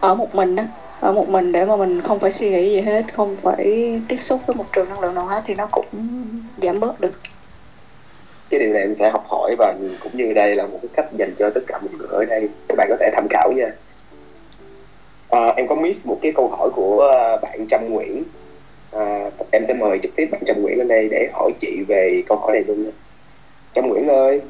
ở 0.00 0.14
một 0.14 0.34
mình 0.34 0.56
á. 0.56 0.66
Ở 1.00 1.12
một 1.12 1.28
mình 1.28 1.52
để 1.52 1.64
mà 1.64 1.76
mình 1.76 2.02
không 2.02 2.18
phải 2.18 2.30
suy 2.30 2.50
nghĩ 2.50 2.70
gì 2.70 2.80
hết 2.80 3.04
không 3.16 3.36
phải 3.42 4.00
tiếp 4.08 4.18
xúc 4.20 4.40
với 4.46 4.56
một 4.56 4.64
trường 4.72 4.88
năng 4.88 5.00
lượng 5.00 5.14
nào 5.14 5.26
hết 5.26 5.42
thì 5.46 5.54
nó 5.54 5.66
cũng 5.72 5.86
giảm 6.62 6.80
bớt 6.80 7.00
được. 7.00 7.12
Cái 8.50 8.60
điều 8.60 8.72
này 8.72 8.82
em 8.82 8.94
sẽ 8.94 9.10
học 9.10 9.24
hỏi 9.28 9.54
và 9.58 9.74
cũng 10.02 10.12
như 10.14 10.32
đây 10.32 10.56
là 10.56 10.66
một 10.66 10.78
cái 10.82 10.88
cách 10.92 11.06
dành 11.18 11.34
cho 11.38 11.50
tất 11.54 11.60
cả 11.66 11.78
mọi 11.78 11.90
người 11.98 12.08
ở 12.10 12.24
đây. 12.24 12.48
Các 12.68 12.74
bạn 12.78 12.86
có 12.90 12.96
thể 13.00 13.10
tham 13.14 13.26
khảo 13.30 13.52
nha 13.52 13.66
à, 15.30 15.52
em 15.56 15.68
có 15.68 15.74
miss 15.74 16.06
một 16.06 16.18
cái 16.22 16.32
câu 16.32 16.48
hỏi 16.48 16.70
của 16.74 17.00
ờ, 17.00 17.36
bạn 17.42 17.66
Trâm 17.70 17.80
Nguyễn. 17.90 18.22
À, 18.92 19.30
em 19.50 19.64
sẽ 19.68 19.74
mời 19.74 19.98
trực 20.02 20.16
tiếp 20.16 20.28
bạn 20.32 20.40
Trâm 20.46 20.62
Nguyễn 20.62 20.78
lên 20.78 20.88
đây 20.88 21.08
để 21.10 21.28
hỏi 21.32 21.52
chị 21.60 21.82
về 21.88 22.22
câu 22.28 22.38
hỏi 22.38 22.52
này 22.52 22.64
luôn 22.66 22.90
Trâm 23.74 23.88
Nguyễn 23.88 24.08
ơi. 24.08 24.40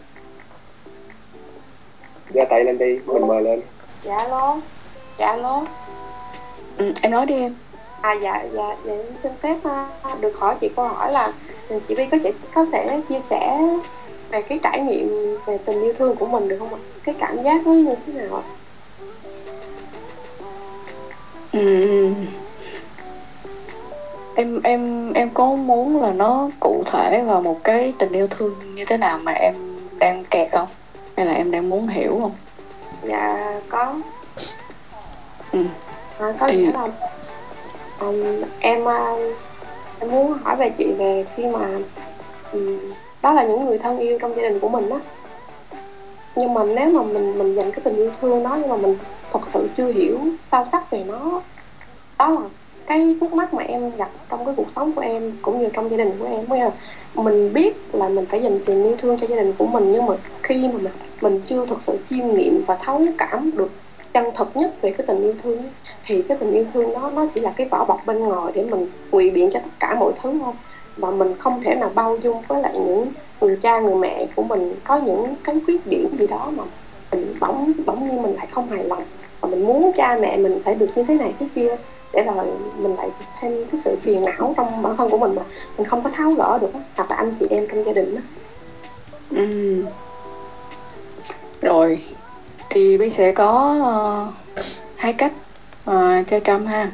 Giơ 2.35 2.45
tay 2.51 2.65
lên 2.65 2.79
đi 2.79 2.99
mình 3.07 3.27
mời 3.27 3.43
lên. 3.43 3.61
Dạ 4.05 4.17
alo 4.17 4.57
dạ 5.19 5.27
alo 5.27 5.67
ừ, 6.79 6.93
em 7.03 7.13
nói 7.13 7.27
đi 7.27 7.35
em. 7.35 7.55
À 8.01 8.13
dạ 8.23 8.45
dạ 8.55 8.77
dạ 8.85 8.93
em 8.93 9.07
xin 9.23 9.33
phép 9.41 9.57
uh, 10.13 10.21
được 10.21 10.37
hỏi 10.39 10.55
chị 10.61 10.69
câu 10.77 10.89
hỏi 10.89 11.13
là 11.13 11.33
ừ, 11.69 11.81
chị 11.89 11.95
Vi 11.95 12.07
có 12.07 12.19
thể 12.25 12.33
có 12.55 12.67
thể 12.73 13.01
chia 13.09 13.21
sẻ 13.31 13.59
về 14.31 14.43
cái 14.43 14.59
trải 14.63 14.81
nghiệm 14.81 15.37
về 15.47 15.59
tình 15.65 15.83
yêu 15.83 15.93
thương 15.99 16.17
của 16.17 16.27
mình 16.27 16.49
được 16.49 16.57
không 16.59 16.75
ạ? 16.75 16.81
Cái 17.05 17.15
cảm 17.19 17.43
giác 17.43 17.67
nó 17.67 17.73
như 17.73 17.95
thế 18.07 18.13
nào 18.13 18.37
ạ 18.37 18.43
Ừ. 21.53 22.07
Em 24.37 24.61
em 24.63 25.13
em 25.13 25.31
có 25.35 25.47
muốn 25.47 26.03
là 26.03 26.13
nó 26.13 26.51
cụ 26.61 26.83
thể 26.87 27.23
vào 27.23 27.43
một 27.43 27.65
cái 27.65 27.93
tình 27.99 28.13
yêu 28.13 28.27
thương 28.27 28.75
như 28.75 28.85
thế 28.85 28.97
nào 28.97 29.19
mà 29.19 29.33
em 29.33 29.55
đang 29.99 30.25
kẹt 30.25 30.53
không? 30.53 30.69
Hay 31.17 31.27
là 31.27 31.33
em 31.33 31.51
đang 31.51 31.71
muốn 31.71 31.89
hiểu 31.89 32.19
không? 32.21 32.33
Dạ 33.03 33.61
có. 33.69 33.95
Ừ. 35.53 35.65
À, 36.19 36.35
có 36.41 36.47
thì... 36.49 36.67
là 36.67 36.89
um, 38.01 38.43
em 38.61 38.83
uh, 38.83 39.21
em 40.01 40.11
muốn 40.11 40.39
hỏi 40.45 40.57
về 40.57 40.71
chị 40.79 40.93
về 40.99 41.27
khi 41.37 41.47
mà 41.47 41.69
um, 42.53 42.79
đó 43.23 43.33
là 43.33 43.45
những 43.45 43.65
người 43.65 43.79
thân 43.79 43.99
yêu 43.99 44.19
trong 44.19 44.37
gia 44.37 44.43
đình 44.43 44.61
của 44.61 44.69
mình 44.69 44.91
á 44.91 44.99
nhưng 46.37 46.55
mà 46.55 46.65
nếu 46.65 46.91
mà 46.91 47.03
mình 47.03 47.39
mình 47.39 47.55
dành 47.55 47.71
cái 47.71 47.81
tình 47.85 47.97
yêu 47.97 48.11
thương 48.21 48.43
đó 48.43 48.57
nhưng 48.61 48.69
mà 48.69 48.77
mình 48.77 48.97
thật 49.33 49.41
sự 49.53 49.69
chưa 49.77 49.93
hiểu 49.93 50.19
sâu 50.53 50.65
sắc 50.73 50.91
về 50.91 51.05
nó. 51.05 51.43
Đó 52.19 52.31
là 52.31 52.41
cái 52.87 53.17
khúc 53.21 53.33
mắc 53.33 53.55
mà 53.55 53.63
em 53.63 53.97
gặp 53.97 54.11
trong 54.31 54.45
cái 54.45 54.55
cuộc 54.57 54.67
sống 54.77 54.93
của 54.93 55.01
em, 55.01 55.33
cũng 55.43 55.61
như 55.61 55.69
trong 55.73 55.91
gia 55.91 55.97
đình 55.97 56.13
của 56.19 56.27
em. 56.27 56.45
Bây 56.49 56.61
giờ 56.61 56.71
mình 57.15 57.53
biết 57.53 57.77
là 57.93 58.09
mình 58.09 58.27
phải 58.27 58.43
dành 58.43 58.61
tình 58.65 58.85
yêu 58.85 58.97
thương 58.99 59.19
cho 59.21 59.27
gia 59.27 59.37
đình 59.37 59.53
của 59.59 59.67
mình, 59.67 59.93
nhưng 59.93 60.07
mà 60.07 60.15
khi 60.43 60.69
mà 60.69 60.73
mình 60.73 60.93
mình 61.21 61.41
chưa 61.49 61.67
thực 61.67 61.83
sự 61.83 61.99
chiêm 62.11 62.29
nghiệm 62.29 62.65
và 62.67 62.77
thấu 62.77 63.03
cảm 63.19 63.51
được 63.57 63.71
chân 64.13 64.25
thật 64.37 64.57
nhất 64.57 64.83
về 64.83 64.91
cái 64.91 65.07
tình 65.07 65.23
yêu 65.23 65.35
thương 65.43 65.63
thì 66.07 66.23
cái 66.23 66.39
tình 66.39 66.53
yêu 66.53 66.65
thương 66.75 66.95
đó, 66.95 67.11
nó 67.15 67.27
chỉ 67.35 67.41
là 67.41 67.53
cái 67.57 67.69
vỏ 67.71 67.85
bọc 67.85 68.07
bên 68.07 68.19
ngoài 68.19 68.53
để 68.55 68.65
mình 68.71 68.87
ngụy 69.11 69.31
biện 69.31 69.51
cho 69.53 69.61
tất 69.61 69.71
cả 69.81 69.97
mọi 70.01 70.13
thứ 70.23 70.39
thôi. 70.45 70.53
Và 70.97 71.11
mình 71.11 71.35
không 71.39 71.63
thể 71.63 71.75
nào 71.75 71.91
bao 71.95 72.17
dung 72.17 72.43
với 72.49 72.63
lại 72.63 72.73
những 72.75 73.07
người 73.41 73.59
cha, 73.63 73.81
người 73.81 73.95
mẹ 73.95 74.27
của 74.37 74.43
mình 74.43 74.75
có 74.85 74.97
những 74.97 75.35
cái 75.45 75.57
khuyết 75.67 75.87
điểm 75.87 76.09
gì 76.19 76.27
đó 76.27 76.51
mà 76.57 76.65
mình 77.13 77.35
bỗng 77.41 77.73
bỗng 77.87 78.09
như 78.09 78.21
mình 78.21 78.35
lại 78.35 78.47
không 78.51 78.69
hài 78.69 78.85
lòng 78.85 79.03
mình 79.49 79.67
muốn 79.67 79.93
cha 79.97 80.19
mẹ 80.21 80.37
mình 80.37 80.63
phải 80.65 80.75
được 80.75 80.87
như 80.95 81.03
thế 81.03 81.15
này 81.15 81.33
thế 81.41 81.47
kia 81.55 81.77
để 82.13 82.23
rồi 82.23 82.47
mình 82.79 82.97
lại 82.97 83.09
thêm 83.41 83.65
cái 83.73 83.81
sự 83.85 83.97
phiền 84.03 84.25
não 84.25 84.55
trong 84.57 84.83
bản 84.83 84.97
thân 84.97 85.11
của 85.11 85.19
mình 85.19 85.35
mà 85.35 85.43
mình 85.79 85.87
không 85.87 86.03
có 86.03 86.11
tháo 86.11 86.33
gỡ 86.33 86.59
được 86.61 86.71
hoặc 86.95 87.11
là 87.11 87.17
anh 87.17 87.35
chị 87.41 87.47
em 87.51 87.67
trong 87.71 87.85
gia 87.85 87.93
đình 87.93 88.15
đó 88.15 88.21
ừ. 89.31 89.85
rồi 91.61 91.99
thì 92.71 92.99
bây 92.99 93.11
sẽ 93.11 93.33
có 93.33 93.77
uh, 94.29 94.65
hai 94.97 95.13
cách 95.13 95.33
uh, 95.91 96.29
cho 96.31 96.41
trâm 96.45 96.67
ha 96.67 96.91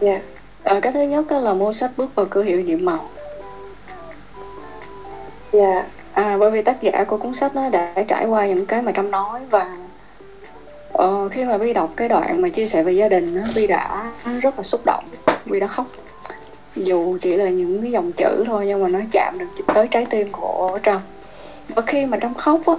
yeah. 0.00 0.22
à, 0.62 0.80
cái 0.80 0.92
thứ 0.92 1.02
nhất 1.02 1.24
đó 1.30 1.38
là 1.38 1.54
mua 1.54 1.72
sách 1.72 1.90
bước 1.96 2.14
vào 2.14 2.26
cửa 2.30 2.42
hiệu 2.42 2.60
nhiệm 2.60 2.84
màu 2.84 3.08
dạ 5.52 5.86
à 6.12 6.36
bởi 6.40 6.50
vì 6.50 6.62
tác 6.62 6.82
giả 6.82 7.04
của 7.04 7.16
cuốn 7.16 7.34
sách 7.34 7.54
nó 7.54 7.68
đã 7.68 7.94
trải 8.08 8.26
qua 8.26 8.46
những 8.46 8.66
cái 8.66 8.82
mà 8.82 8.92
trâm 8.92 9.10
nói 9.10 9.40
và 9.50 9.76
ờ, 10.98 11.28
khi 11.28 11.44
mà 11.44 11.56
Vi 11.56 11.72
đọc 11.72 11.90
cái 11.96 12.08
đoạn 12.08 12.42
mà 12.42 12.48
chia 12.48 12.66
sẻ 12.66 12.82
về 12.82 12.92
gia 12.92 13.08
đình 13.08 13.36
á 13.36 13.44
Vi 13.54 13.66
đã 13.66 14.12
rất 14.42 14.56
là 14.56 14.62
xúc 14.62 14.80
động 14.86 15.04
Vi 15.44 15.60
đã 15.60 15.66
khóc. 15.66 15.86
Dù 16.76 17.18
chỉ 17.20 17.36
là 17.36 17.48
những 17.50 17.82
cái 17.82 17.90
dòng 17.90 18.12
chữ 18.12 18.44
thôi 18.46 18.64
nhưng 18.66 18.82
mà 18.82 18.88
nó 18.88 18.98
chạm 19.12 19.38
được 19.38 19.46
tới 19.74 19.88
trái 19.90 20.06
tim 20.10 20.32
của 20.32 20.78
Trâm 20.82 21.00
và 21.68 21.82
khi 21.82 22.06
mà 22.06 22.18
Trâm 22.22 22.34
khóc 22.34 22.60
á 22.66 22.74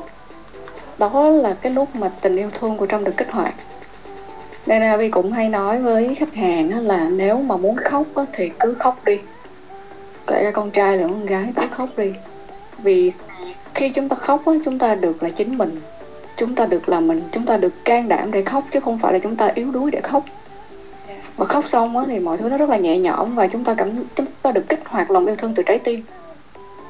đó 0.98 1.30
là 1.30 1.56
cái 1.62 1.72
lúc 1.72 1.96
mà 1.96 2.10
tình 2.22 2.38
yêu 2.38 2.50
thương 2.60 2.78
của 2.78 2.88
Trâm 2.88 3.04
được 3.04 3.18
kích 3.18 3.32
hoạt. 3.32 3.54
Nên 4.66 4.82
là 4.82 4.98
Vi 4.98 5.10
cũng 5.10 5.32
hay 5.32 5.50
nói 5.50 5.82
với 5.82 6.16
khách 6.16 6.36
hàng 6.36 6.72
á, 6.72 6.80
là 6.80 7.10
nếu 7.10 7.38
mà 7.38 7.58
muốn 7.58 7.76
khóc 7.76 8.06
á, 8.16 8.24
thì 8.34 8.52
cứ 8.60 8.74
khóc 8.74 9.06
đi. 9.06 9.20
Kể 10.28 10.44
cả 10.44 10.52
con 10.52 10.72
trai 10.72 10.98
lẫn 10.98 11.12
con 11.12 11.26
gái 11.26 11.54
cứ 11.56 11.64
khóc 11.72 11.90
đi. 11.98 12.14
Vì 12.78 13.12
khi 13.74 13.90
chúng 13.90 14.10
ta 14.10 14.16
khóc 14.16 14.42
á, 14.46 14.54
chúng 14.66 14.80
ta 14.80 14.96
được 14.96 15.24
là 15.24 15.30
chính 15.30 15.58
mình 15.58 15.82
chúng 16.40 16.56
ta 16.56 16.66
được 16.66 16.90
là 16.90 17.00
mình 17.00 17.22
chúng 17.32 17.46
ta 17.46 17.58
được 17.58 17.86
can 17.86 18.10
đảm 18.10 18.32
để 18.32 18.42
khóc 18.44 18.64
chứ 18.72 18.80
không 18.80 19.00
phải 19.00 19.14
là 19.14 19.20
chúng 19.20 19.36
ta 19.36 19.52
yếu 19.56 19.72
đuối 19.72 19.92
để 19.92 20.02
khóc. 20.02 20.24
Và 21.38 21.46
khóc 21.46 21.68
xong 21.68 21.98
á, 21.98 22.04
thì 22.08 22.20
mọi 22.20 22.38
thứ 22.38 22.50
nó 22.50 22.58
rất 22.58 22.70
là 22.70 22.78
nhẹ 22.78 22.98
nhõm 22.98 23.36
và 23.36 23.48
chúng 23.48 23.64
ta 23.64 23.74
cảm 23.74 23.90
chúng 24.16 24.26
ta 24.42 24.52
được 24.52 24.70
kích 24.70 24.80
hoạt 24.86 25.12
lòng 25.12 25.26
yêu 25.26 25.36
thương 25.36 25.54
từ 25.54 25.64
trái 25.64 25.80
tim. 25.80 26.04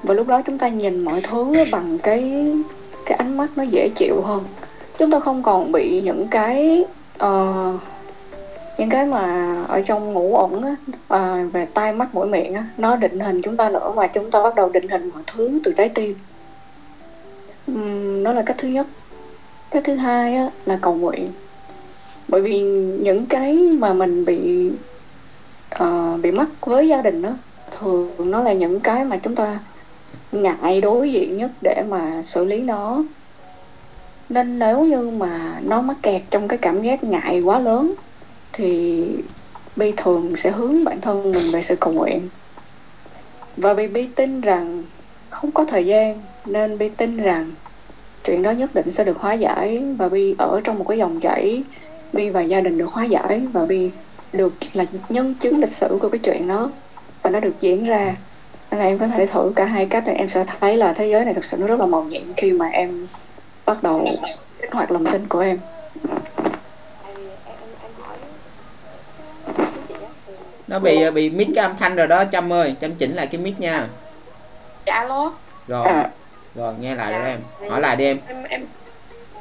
Và 0.04 0.14
lúc 0.14 0.28
đó 0.28 0.42
chúng 0.42 0.58
ta 0.58 0.68
nhìn 0.68 1.06
mọi 1.06 1.22
thứ 1.22 1.54
bằng 1.72 1.98
cái 2.04 2.52
cái 3.06 3.18
ánh 3.18 3.38
mắt 3.38 3.48
nó 3.56 3.64
dễ 3.64 3.90
chịu 3.96 4.22
hơn. 4.22 4.44
Chúng 4.98 5.12
ta 5.12 5.20
không 5.20 5.44
còn 5.44 5.72
bị 5.72 6.02
những 6.02 6.28
cái 6.28 6.86
ờ, 7.18 7.54
những 8.78 8.90
cái 8.90 9.06
mà 9.06 9.56
ở 9.68 9.82
trong 9.82 10.14
ngủ 10.14 10.36
ẩn 10.36 10.62
á 10.64 10.76
à, 11.08 11.46
về 11.54 11.66
tai 11.74 11.94
mắt 11.94 12.16
mũi 12.16 12.28
miệng 12.28 12.54
á 12.54 12.66
nó 12.78 12.96
định 12.96 13.20
hình 13.20 13.42
chúng 13.42 13.58
ta 13.58 13.70
nữa 13.70 13.94
mà 13.96 14.08
chúng 14.08 14.32
ta 14.32 14.44
bắt 14.44 14.56
đầu 14.56 14.70
định 14.70 14.90
hình 14.90 15.10
mọi 15.14 15.24
thứ 15.28 15.60
từ 15.64 15.74
trái 15.78 15.90
tim. 15.90 16.16
Ừm, 17.68 18.24
đó 18.24 18.34
là 18.34 18.42
cách 18.42 18.56
thứ 18.60 18.68
nhất 18.68 18.88
cái 19.72 19.82
thứ 19.82 19.96
hai 19.96 20.36
á 20.36 20.50
là 20.66 20.80
cầu 20.82 20.96
nguyện. 20.96 21.32
Bởi 22.28 22.42
vì 22.42 22.62
những 23.02 23.26
cái 23.26 23.56
mà 23.56 23.94
mình 23.94 24.26
bị 24.26 24.70
uh, 25.84 26.22
bị 26.22 26.32
mắc 26.32 26.48
với 26.62 26.88
gia 26.88 27.02
đình 27.02 27.22
đó 27.22 27.30
thường 27.80 28.32
nó 28.32 28.42
là 28.42 28.54
những 28.54 28.80
cái 28.80 29.06
mà 29.06 29.18
chúng 29.18 29.36
ta 29.36 29.60
ngại 30.32 30.82
đối 30.82 31.12
diện 31.12 31.38
nhất 31.38 31.52
để 31.62 31.84
mà 31.90 32.22
xử 32.24 32.46
lý 32.46 32.60
nó. 32.60 33.04
Nên 34.30 34.60
nếu 34.60 34.86
như 34.86 35.10
mà 35.10 35.60
nó 35.64 35.82
mắc 35.82 35.98
kẹt 36.02 36.22
trong 36.30 36.48
cái 36.48 36.60
cảm 36.62 36.82
giác 36.82 37.04
ngại 37.04 37.42
quá 37.42 37.60
lớn 37.60 37.94
thì 38.54 39.04
Bi 39.76 39.94
thường 39.98 40.36
sẽ 40.36 40.52
hướng 40.52 40.84
bản 40.84 41.02
thân 41.02 41.32
mình 41.32 41.52
về 41.52 41.62
sự 41.62 41.76
cầu 41.76 41.94
nguyện. 41.94 42.30
Và 43.58 43.74
vì 43.74 43.88
Bi 43.88 44.08
tin 44.16 44.42
rằng 44.42 44.84
không 45.30 45.52
có 45.52 45.66
thời 45.66 45.86
gian 45.86 46.22
nên 46.46 46.78
Bi 46.78 46.90
tin 46.90 47.18
rằng 47.18 47.52
chuyện 48.30 48.44
đó 48.44 48.52
nhất 48.52 48.76
định 48.76 48.92
sẽ 48.92 49.04
được 49.04 49.18
hóa 49.18 49.34
giải 49.34 49.84
và 49.98 50.10
Bi 50.10 50.36
ở 50.38 50.62
trong 50.64 50.80
một 50.80 50.86
cái 50.88 50.98
dòng 50.98 51.20
chảy. 51.20 51.64
Bi 52.14 52.30
và 52.30 52.42
gia 52.42 52.62
đình 52.62 52.78
được 52.78 52.92
hóa 52.92 53.06
giải 53.06 53.42
và 53.54 53.66
Bi 53.66 53.92
được 54.34 54.54
là 54.74 54.86
nhân 55.10 55.36
chứng 55.36 55.60
lịch 55.60 55.70
sử 55.70 55.98
của 56.02 56.10
cái 56.10 56.20
chuyện 56.20 56.48
đó 56.48 56.72
và 57.22 57.30
nó 57.30 57.40
được 57.40 57.54
diễn 57.62 57.86
ra. 57.86 58.16
Nên 58.72 58.80
là 58.80 58.86
em 58.86 58.98
có 58.98 59.08
thể 59.08 59.26
thử 59.26 59.52
cả 59.56 59.66
hai 59.66 59.86
cách 59.86 60.08
này 60.08 60.16
em 60.16 60.30
sẽ 60.30 60.46
thấy 60.60 60.78
là 60.78 60.94
thế 60.94 61.08
giới 61.08 61.26
này 61.26 61.34
thực 61.34 61.46
sự 61.46 61.58
nó 61.58 61.68
rất 61.68 61.80
là 61.80 61.86
màu 61.86 62.04
nhiệm 62.04 62.34
khi 62.38 62.52
mà 62.52 62.68
em 62.68 63.08
bắt 63.66 63.84
đầu 63.84 64.06
kích 64.62 64.72
hoạt 64.74 64.92
lòng 64.92 65.06
tin 65.12 65.28
của 65.28 65.40
em. 65.40 65.60
Nó 70.68 70.80
bị 70.80 71.10
bị 71.12 71.30
mic 71.30 71.48
cái 71.56 71.64
âm 71.64 71.78
thanh 71.78 71.96
rồi 71.96 72.08
đó 72.08 72.24
Trâm 72.32 72.54
ơi. 72.54 72.76
Trâm 72.82 72.96
chỉnh 72.96 73.16
lại 73.16 73.28
cái 73.28 73.42
mic 73.42 73.60
nha. 73.60 73.88
Dạ 74.86 74.94
alo. 74.94 75.34
Rồi. 75.68 75.88
À, 75.88 76.10
rồi 76.56 76.74
nghe 76.82 76.96
lại 76.96 77.12
rồi 77.12 77.22
Dạ. 77.24 77.30
em. 77.30 77.70
Hỏi 77.70 77.82
lại 77.82 77.96
đi 77.96 78.06
em. 78.06 78.20
Em 78.28 78.44
em 78.50 78.66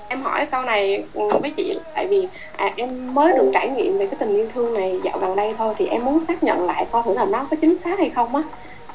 em 0.08 0.22
hỏi 0.22 0.46
câu 0.46 0.62
này 0.62 1.04
với 1.40 1.50
chị 1.56 1.78
tại 1.94 2.06
vì 2.06 2.28
à, 2.56 2.70
em 2.76 3.14
mới 3.14 3.32
được 3.32 3.50
trải 3.54 3.68
nghiệm 3.68 3.98
về 3.98 4.06
cái 4.06 4.16
tình 4.20 4.36
yêu 4.36 4.48
thương 4.54 4.74
này 4.74 5.00
dạo 5.04 5.18
gần 5.18 5.36
đây 5.36 5.54
thôi 5.58 5.74
thì 5.78 5.86
em 5.86 6.04
muốn 6.04 6.24
xác 6.28 6.42
nhận 6.42 6.66
lại 6.66 6.86
coi 6.90 7.02
thử 7.02 7.12
là 7.14 7.24
nó 7.24 7.46
có 7.50 7.56
chính 7.60 7.78
xác 7.78 7.98
hay 7.98 8.10
không 8.10 8.36
á. 8.36 8.42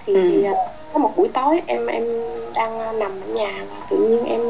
Thì, 0.06 0.14
Ừ. 0.14 0.22
thì 0.32 0.44
à, 0.44 0.54
có 0.94 1.00
một 1.00 1.12
buổi 1.16 1.28
tối 1.34 1.62
em 1.68 1.88
em 1.88 2.04
đang 2.56 2.80
à, 2.80 2.92
nằm 2.92 3.12
ở 3.22 3.34
nhà 3.34 3.52
và 3.70 3.86
tự 3.90 3.98
nhiên 3.98 4.26
em 4.26 4.42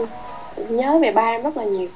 nhớ 0.70 1.00
về 1.02 1.12
ba 1.12 1.22
em 1.32 1.44
rất 1.44 1.58
là 1.58 1.64
nhiều. 1.64 1.88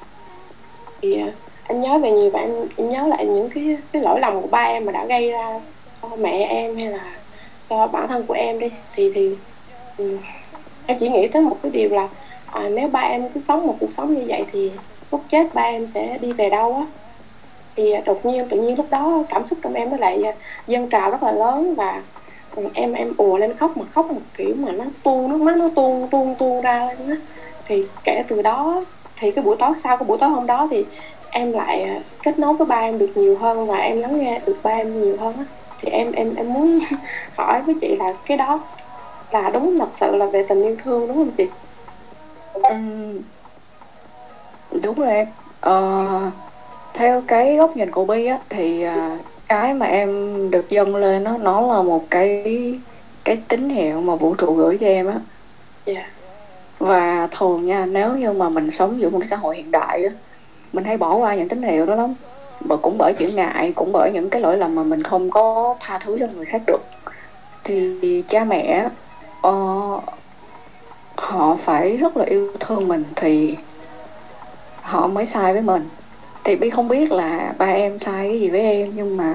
Thì 1.02 1.20
à, 1.22 1.28
em 1.66 1.80
nhớ 1.80 1.98
về 1.98 2.10
nhiều 2.10 2.30
và 2.30 2.40
em, 2.40 2.50
em 2.76 2.90
nhớ 2.90 3.06
lại 3.06 3.26
những 3.26 3.50
cái 3.54 3.76
cái 3.92 4.02
lỗi 4.02 4.20
lầm 4.20 4.40
của 4.42 4.48
ba 4.48 4.62
em 4.62 4.84
mà 4.84 4.92
đã 4.92 5.04
gây 5.04 5.30
ra 5.30 5.60
cho 6.02 6.08
mẹ 6.16 6.46
em 6.50 6.76
hay 6.76 6.86
là 6.86 7.00
cho 7.70 7.86
bản 7.86 8.08
thân 8.08 8.22
của 8.26 8.34
em 8.34 8.58
đi. 8.58 8.68
Thì 8.94 9.12
thì 9.14 9.36
ừ, 9.98 10.18
em 10.88 10.98
chỉ 11.00 11.08
nghĩ 11.08 11.28
tới 11.28 11.42
một 11.42 11.56
cái 11.62 11.72
điều 11.72 11.90
là 11.90 12.08
à, 12.46 12.68
nếu 12.68 12.88
ba 12.88 13.00
em 13.00 13.28
cứ 13.34 13.40
sống 13.48 13.66
một 13.66 13.76
cuộc 13.80 13.92
sống 13.96 14.14
như 14.14 14.24
vậy 14.28 14.44
thì 14.52 14.70
lúc 15.12 15.20
chết 15.30 15.54
ba 15.54 15.62
em 15.62 15.88
sẽ 15.94 16.18
đi 16.20 16.32
về 16.32 16.50
đâu 16.50 16.74
á? 16.74 16.86
Thì 17.76 17.92
à, 17.92 18.02
đột 18.06 18.26
nhiên 18.26 18.48
tự 18.48 18.60
nhiên 18.60 18.76
lúc 18.76 18.86
đó 18.90 19.22
cảm 19.28 19.46
xúc 19.46 19.58
trong 19.62 19.74
em 19.74 19.90
nó 19.90 19.96
lại 19.96 20.22
à, 20.22 20.32
dâng 20.66 20.88
trào 20.88 21.10
rất 21.10 21.22
là 21.22 21.32
lớn 21.32 21.74
và 21.74 22.02
ừ, 22.56 22.68
em 22.74 22.92
em 22.92 23.12
ùa 23.16 23.36
lên 23.38 23.54
khóc 23.54 23.76
mà 23.76 23.84
khóc 23.94 24.10
một 24.12 24.20
kiểu 24.36 24.54
mà 24.58 24.72
nó 24.72 24.84
tuôn 25.02 25.30
nước 25.30 25.40
mắt 25.40 25.56
nó 25.56 25.70
tuôn 25.76 26.08
tuôn 26.10 26.34
tuôn 26.34 26.62
ra 26.62 26.86
lên 26.86 27.10
á. 27.10 27.16
Thì 27.66 27.84
kể 28.04 28.22
từ 28.28 28.42
đó 28.42 28.84
thì 29.20 29.30
cái 29.30 29.44
buổi 29.44 29.56
tối 29.58 29.72
sau 29.84 29.96
cái 29.96 30.06
buổi 30.06 30.18
tối 30.18 30.30
hôm 30.30 30.46
đó 30.46 30.68
thì 30.70 30.84
em 31.30 31.52
lại 31.52 31.82
à, 31.82 32.00
kết 32.22 32.38
nối 32.38 32.54
với 32.54 32.66
ba 32.66 32.76
em 32.76 32.98
được 32.98 33.10
nhiều 33.16 33.36
hơn 33.36 33.66
và 33.66 33.76
em 33.76 34.00
lắng 34.00 34.18
nghe 34.18 34.40
được 34.46 34.56
ba 34.62 34.70
em 34.70 35.02
nhiều 35.02 35.16
hơn 35.20 35.34
á. 35.38 35.44
Thì 35.82 35.90
em 35.90 36.12
em 36.12 36.34
em 36.34 36.52
muốn 36.52 36.78
hỏi 37.36 37.62
với 37.62 37.74
chị 37.80 37.96
là 37.96 38.14
cái 38.26 38.36
đó 38.36 38.60
là 39.30 39.50
đúng 39.50 39.78
thật 39.78 39.88
sự 40.00 40.16
là 40.16 40.26
về 40.26 40.46
tình 40.48 40.62
yêu 40.62 40.76
thương 40.84 41.08
đúng 41.08 41.16
không 41.16 41.30
chị? 41.36 41.46
Ừm, 42.52 43.18
đúng 44.82 44.94
rồi 44.94 45.10
em. 45.10 45.26
Ờ, 45.60 46.06
theo 46.94 47.22
cái 47.26 47.56
góc 47.56 47.76
nhìn 47.76 47.90
của 47.90 48.04
Bi 48.04 48.26
á 48.26 48.38
thì 48.48 48.82
à, 48.82 49.18
cái 49.48 49.74
mà 49.74 49.86
em 49.86 50.50
được 50.50 50.70
dâng 50.70 50.96
lên 50.96 51.24
nó 51.24 51.38
nó 51.38 51.60
là 51.60 51.82
một 51.82 52.04
cái 52.10 52.44
cái 53.24 53.38
tín 53.48 53.70
hiệu 53.70 54.00
mà 54.00 54.14
vũ 54.14 54.34
trụ 54.34 54.54
gửi 54.54 54.78
cho 54.78 54.86
em 54.86 55.06
á. 55.06 55.14
Dạ. 55.86 56.10
Và 56.78 57.28
thường 57.32 57.66
nha 57.66 57.86
nếu 57.86 58.16
như 58.16 58.32
mà 58.32 58.48
mình 58.48 58.70
sống 58.70 59.00
giữa 59.00 59.10
một 59.10 59.18
cái 59.18 59.28
xã 59.28 59.36
hội 59.36 59.56
hiện 59.56 59.70
đại 59.70 60.04
á 60.04 60.10
mình 60.72 60.84
hay 60.84 60.96
bỏ 60.96 61.16
qua 61.16 61.34
những 61.34 61.48
tín 61.48 61.62
hiệu 61.62 61.86
đó 61.86 61.94
lắm. 61.94 62.14
Và 62.60 62.76
cũng 62.76 62.98
bởi 62.98 63.12
chữ 63.12 63.28
ngại 63.28 63.72
cũng 63.76 63.92
bởi 63.92 64.10
những 64.12 64.30
cái 64.30 64.42
lỗi 64.42 64.56
lầm 64.56 64.74
mà 64.74 64.82
mình 64.82 65.02
không 65.02 65.30
có 65.30 65.76
tha 65.80 65.98
thứ 65.98 66.16
cho 66.20 66.26
người 66.26 66.44
khác 66.44 66.62
được. 66.66 66.80
Thì 67.64 68.22
cha 68.28 68.44
mẹ 68.44 68.88
uh, 69.46 70.04
họ 71.16 71.56
phải 71.56 71.96
rất 71.96 72.16
là 72.16 72.24
yêu 72.24 72.52
thương 72.60 72.88
mình 72.88 73.04
thì 73.16 73.56
họ 74.82 75.06
mới 75.06 75.26
sai 75.26 75.52
với 75.52 75.62
mình. 75.62 75.88
Thì 76.44 76.56
Bi 76.56 76.70
không 76.70 76.88
biết 76.88 77.12
là 77.12 77.54
ba 77.58 77.66
em 77.66 77.98
sai 77.98 78.28
cái 78.28 78.40
gì 78.40 78.50
với 78.50 78.60
em 78.60 78.92
nhưng 78.96 79.16
mà 79.16 79.34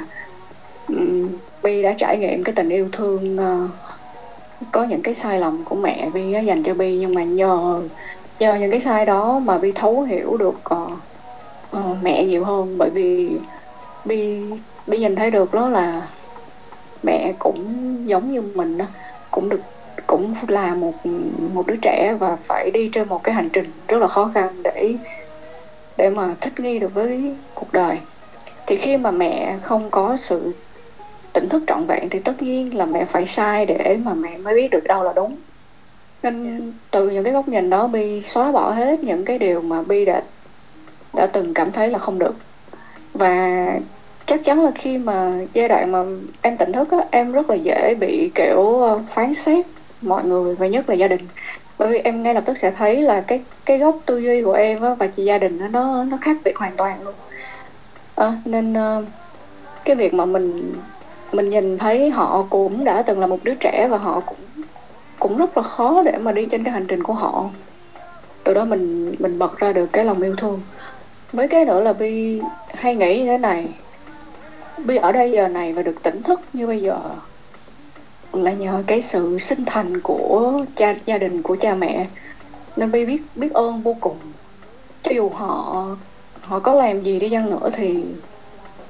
um, 0.87 1.29
Bi 1.63 1.83
đã 1.83 1.93
trải 1.97 2.17
nghiệm 2.17 2.43
cái 2.43 2.55
tình 2.55 2.69
yêu 2.69 2.89
thương 2.91 3.37
uh, 3.39 3.69
có 4.71 4.83
những 4.83 5.01
cái 5.01 5.15
sai 5.15 5.39
lầm 5.39 5.63
của 5.63 5.75
mẹ 5.75 6.09
Bi 6.13 6.33
á, 6.33 6.39
dành 6.39 6.63
cho 6.63 6.73
Bi. 6.73 6.97
Nhưng 6.97 7.13
mà 7.15 7.23
nhờ 7.23 7.81
nhờ 8.39 8.55
những 8.55 8.71
cái 8.71 8.81
sai 8.81 9.05
đó 9.05 9.39
mà 9.39 9.57
Bi 9.57 9.71
thấu 9.71 10.01
hiểu 10.01 10.37
được 10.37 10.59
uh, 10.75 10.91
uh, 11.77 11.97
mẹ 12.01 12.25
nhiều 12.25 12.45
hơn. 12.45 12.77
Bởi 12.77 12.89
vì 12.89 13.31
Bi 14.05 14.41
Bi 14.87 14.97
nhìn 14.97 15.15
thấy 15.15 15.31
được 15.31 15.53
đó 15.53 15.69
là 15.69 16.07
mẹ 17.03 17.33
cũng 17.39 17.63
giống 18.09 18.33
như 18.33 18.41
mình 18.41 18.77
đó 18.77 18.85
cũng 19.31 19.49
được 19.49 19.61
cũng 20.07 20.35
là 20.47 20.73
một 20.73 20.93
một 21.53 21.67
đứa 21.67 21.75
trẻ 21.81 22.15
và 22.19 22.35
phải 22.35 22.71
đi 22.71 22.89
trên 22.89 23.07
một 23.07 23.23
cái 23.23 23.35
hành 23.35 23.49
trình 23.49 23.71
rất 23.87 23.97
là 23.97 24.07
khó 24.07 24.31
khăn 24.33 24.49
để 24.63 24.95
để 25.97 26.09
mà 26.09 26.35
thích 26.41 26.59
nghi 26.59 26.79
được 26.79 26.93
với 26.93 27.35
cuộc 27.53 27.73
đời. 27.73 27.97
Thì 28.67 28.77
khi 28.77 28.97
mà 28.97 29.11
mẹ 29.11 29.57
không 29.63 29.89
có 29.91 30.17
sự 30.17 30.53
tỉnh 31.33 31.49
thức 31.49 31.63
trọn 31.67 31.85
vẹn 31.85 32.09
thì 32.09 32.19
tất 32.19 32.41
nhiên 32.41 32.77
là 32.77 32.85
mẹ 32.85 33.05
phải 33.05 33.25
sai 33.25 33.65
để 33.65 33.97
mà 34.03 34.13
mẹ 34.13 34.37
mới 34.37 34.55
biết 34.55 34.71
được 34.71 34.83
đâu 34.83 35.03
là 35.03 35.13
đúng. 35.15 35.35
Nên 36.23 36.61
từ 36.91 37.09
những 37.09 37.23
cái 37.23 37.33
góc 37.33 37.47
nhìn 37.47 37.69
đó, 37.69 37.87
bi 37.87 38.21
xóa 38.21 38.51
bỏ 38.51 38.71
hết 38.71 39.03
những 39.03 39.25
cái 39.25 39.39
điều 39.39 39.61
mà 39.61 39.81
bi 39.81 40.05
đã 40.05 40.23
đã 41.13 41.27
từng 41.27 41.53
cảm 41.53 41.71
thấy 41.71 41.89
là 41.89 41.99
không 41.99 42.19
được. 42.19 42.35
Và 43.13 43.67
chắc 44.25 44.43
chắn 44.43 44.63
là 44.63 44.71
khi 44.75 44.97
mà 44.97 45.31
giai 45.53 45.67
đoạn 45.67 45.91
mà 45.91 46.03
em 46.41 46.57
tỉnh 46.57 46.71
thức 46.71 46.91
á, 46.91 46.97
em 47.11 47.31
rất 47.31 47.49
là 47.49 47.55
dễ 47.55 47.95
bị 47.99 48.31
kiểu 48.35 48.81
ờ, 48.81 48.99
phán 49.09 49.33
xét 49.33 49.65
mọi 50.03 50.23
người 50.23 50.55
và 50.55 50.67
nhất 50.67 50.89
là 50.89 50.95
gia 50.95 51.07
đình. 51.07 51.27
Bởi 51.77 51.89
vì 51.89 51.99
em 51.99 52.23
ngay 52.23 52.33
lập 52.33 52.43
tức 52.45 52.57
sẽ 52.57 52.71
thấy 52.71 53.01
là 53.01 53.21
cái 53.21 53.41
cái 53.65 53.77
góc 53.77 53.97
tư 54.05 54.17
duy 54.17 54.43
của 54.43 54.53
em 54.53 54.81
á 54.81 54.93
và 54.93 55.07
chị 55.07 55.25
gia 55.25 55.37
đình 55.37 55.59
á, 55.59 55.67
nó 55.67 56.03
nó 56.03 56.17
khác 56.21 56.37
biệt 56.43 56.57
hoàn 56.57 56.75
toàn 56.77 57.03
luôn. 57.03 57.13
À, 58.15 58.33
nên 58.45 58.73
uh, 58.73 59.05
cái 59.85 59.95
việc 59.95 60.13
mà 60.13 60.25
mình 60.25 60.73
mình 61.31 61.49
nhìn 61.49 61.77
thấy 61.77 62.09
họ 62.09 62.45
cũng 62.49 62.83
đã 62.83 63.01
từng 63.01 63.19
là 63.19 63.27
một 63.27 63.39
đứa 63.43 63.53
trẻ 63.53 63.87
và 63.91 63.97
họ 63.97 64.19
cũng 64.19 64.65
cũng 65.19 65.37
rất 65.37 65.57
là 65.57 65.63
khó 65.63 66.03
để 66.05 66.17
mà 66.17 66.31
đi 66.31 66.45
trên 66.45 66.63
cái 66.63 66.73
hành 66.73 66.87
trình 66.87 67.03
của 67.03 67.13
họ. 67.13 67.49
Từ 68.43 68.53
đó 68.53 68.65
mình 68.65 69.15
mình 69.19 69.39
bật 69.39 69.57
ra 69.57 69.73
được 69.73 69.87
cái 69.93 70.05
lòng 70.05 70.21
yêu 70.21 70.35
thương. 70.35 70.61
Với 71.33 71.47
cái 71.47 71.65
nữa 71.65 71.81
là 71.81 71.93
bi 71.93 72.41
hay 72.73 72.95
nghĩ 72.95 73.19
như 73.19 73.25
thế 73.25 73.37
này 73.37 73.67
Bi 74.77 74.95
ở 74.95 75.11
đây 75.11 75.31
giờ 75.31 75.47
này 75.47 75.73
và 75.73 75.81
được 75.81 76.03
tỉnh 76.03 76.21
thức 76.23 76.41
như 76.53 76.67
bây 76.67 76.81
giờ 76.81 76.99
là 78.33 78.51
nhờ 78.51 78.83
cái 78.87 79.01
sự 79.01 79.39
sinh 79.39 79.65
thành 79.65 80.01
của 80.01 80.65
cha 80.75 80.95
gia 81.05 81.17
đình 81.17 81.41
của 81.41 81.55
cha 81.61 81.75
mẹ. 81.75 82.07
Nên 82.75 82.91
Bi 82.91 83.05
biết 83.05 83.21
biết 83.35 83.53
ơn 83.53 83.81
vô 83.81 83.95
cùng. 84.01 84.17
Cho 85.03 85.11
dù 85.11 85.29
họ 85.29 85.85
họ 86.41 86.59
có 86.59 86.73
làm 86.73 87.03
gì 87.03 87.19
đi 87.19 87.29
chăng 87.29 87.49
nữa 87.49 87.69
thì 87.73 88.03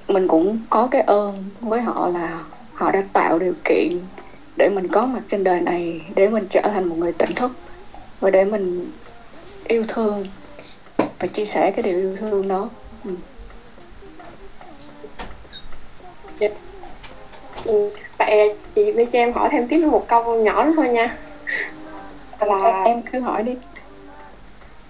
mình 0.07 0.27
cũng 0.27 0.59
có 0.69 0.87
cái 0.91 1.01
ơn 1.01 1.43
với 1.61 1.81
họ 1.81 2.07
là 2.07 2.43
họ 2.73 2.91
đã 2.91 3.03
tạo 3.13 3.39
điều 3.39 3.53
kiện 3.65 3.99
để 4.57 4.69
mình 4.69 4.87
có 4.87 5.05
mặt 5.05 5.21
trên 5.29 5.43
đời 5.43 5.61
này 5.61 6.01
để 6.15 6.29
mình 6.29 6.47
trở 6.49 6.61
thành 6.61 6.85
một 6.85 6.95
người 6.97 7.13
tỉnh 7.13 7.35
thức 7.35 7.51
và 8.19 8.29
để 8.29 8.45
mình 8.45 8.91
yêu 9.67 9.85
thương 9.87 10.27
và 10.97 11.27
chia 11.27 11.45
sẻ 11.45 11.71
cái 11.71 11.83
điều 11.83 11.99
yêu 11.99 12.15
thương 12.19 12.47
đó. 12.47 12.69
Ừ. 13.03 13.11
Dạ. 16.39 16.47
Ừ, 17.65 17.89
vậy 18.19 18.61
chị 18.75 18.91
đi 18.97 19.05
cho 19.13 19.19
em 19.19 19.33
hỏi 19.33 19.49
thêm 19.51 19.67
tiếp 19.69 19.77
một 19.91 20.05
câu 20.07 20.41
nhỏ 20.43 20.63
nữa 20.65 20.73
thôi 20.75 20.89
nha. 20.89 21.19
Là 22.39 22.83
em 22.85 23.01
cứ 23.11 23.19
hỏi 23.19 23.43
đi. 23.43 23.59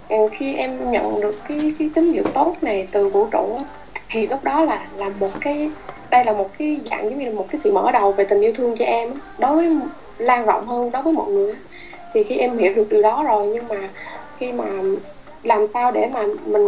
Ừ, 0.07 0.15
khi 0.39 0.53
em 0.55 0.91
nhận 0.91 1.19
được 1.21 1.41
cái 1.45 1.75
cái 1.79 1.91
tín 1.95 2.11
hiệu 2.11 2.23
tốt 2.33 2.59
này 2.61 2.89
từ 2.91 3.09
vũ 3.09 3.29
trụ 3.31 3.59
thì 4.09 4.27
lúc 4.27 4.43
đó 4.43 4.63
là 4.65 4.89
là 4.91 5.09
một 5.09 5.37
cái 5.41 5.75
đây 6.11 6.25
là 6.25 6.33
một 6.33 6.51
cái 6.59 6.83
dạng 6.91 7.09
giống 7.09 7.19
như 7.19 7.25
là 7.25 7.31
một 7.35 7.45
cái 7.49 7.61
sự 7.63 7.71
mở 7.73 7.91
đầu 7.91 8.13
về 8.13 8.25
tình 8.29 8.41
yêu 8.41 8.51
thương 8.55 8.75
cho 8.79 8.85
em 8.85 9.19
đối 9.37 9.55
với 9.55 9.69
lan 10.17 10.45
rộng 10.45 10.67
hơn 10.67 10.91
đối 10.91 11.03
với 11.03 11.13
mọi 11.13 11.31
người 11.31 11.55
thì 12.13 12.23
khi 12.23 12.37
em 12.37 12.57
hiểu 12.57 12.73
được 12.73 12.87
điều 12.89 13.01
đó 13.01 13.23
rồi 13.23 13.47
nhưng 13.53 13.67
mà 13.67 13.93
khi 14.35 14.51
mà 14.51 14.65
làm 15.43 15.65
sao 15.73 15.91
để 15.91 16.07
mà 16.13 16.25
mình 16.45 16.61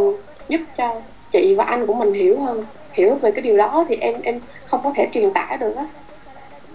giúp 0.48 0.60
cho 0.78 1.02
chị 1.32 1.56
và 1.58 1.64
anh 1.64 1.88
của 1.88 1.94
mình 1.94 2.14
hiểu 2.14 2.42
hơn 2.42 2.68
hiểu 2.94 3.16
về 3.22 3.32
cái 3.36 3.42
điều 3.44 3.58
đó 3.58 3.86
thì 3.90 3.96
em 3.96 4.22
em 4.22 4.40
không 4.66 4.82
có 4.84 4.94
thể 4.96 5.10
truyền 5.14 5.34
tải 5.34 5.58
được 5.58 5.74
á 5.76 5.88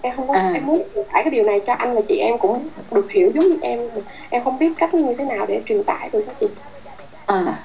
em 0.01 0.15
không 0.15 0.27
có 0.27 0.33
À. 0.33 0.51
em 0.53 0.65
muốn 0.65 0.81
truyền 0.95 1.05
tải 1.13 1.23
cái 1.23 1.31
điều 1.31 1.43
này 1.43 1.61
cho 1.67 1.73
anh 1.73 1.95
và 1.95 2.01
chị 2.07 2.17
em 2.17 2.37
cũng 2.37 2.67
được 2.91 3.11
hiểu 3.11 3.31
giống 3.35 3.49
như 3.49 3.57
em. 3.61 3.79
Em 4.29 4.43
không 4.43 4.59
biết 4.59 4.71
cách 4.77 4.93
như 4.93 5.13
thế 5.17 5.25
nào 5.25 5.45
để 5.45 5.61
truyền 5.65 5.83
tải 5.83 6.09
được 6.13 6.27
đó 6.27 6.33
chị. 6.39 6.47
À, 7.25 7.59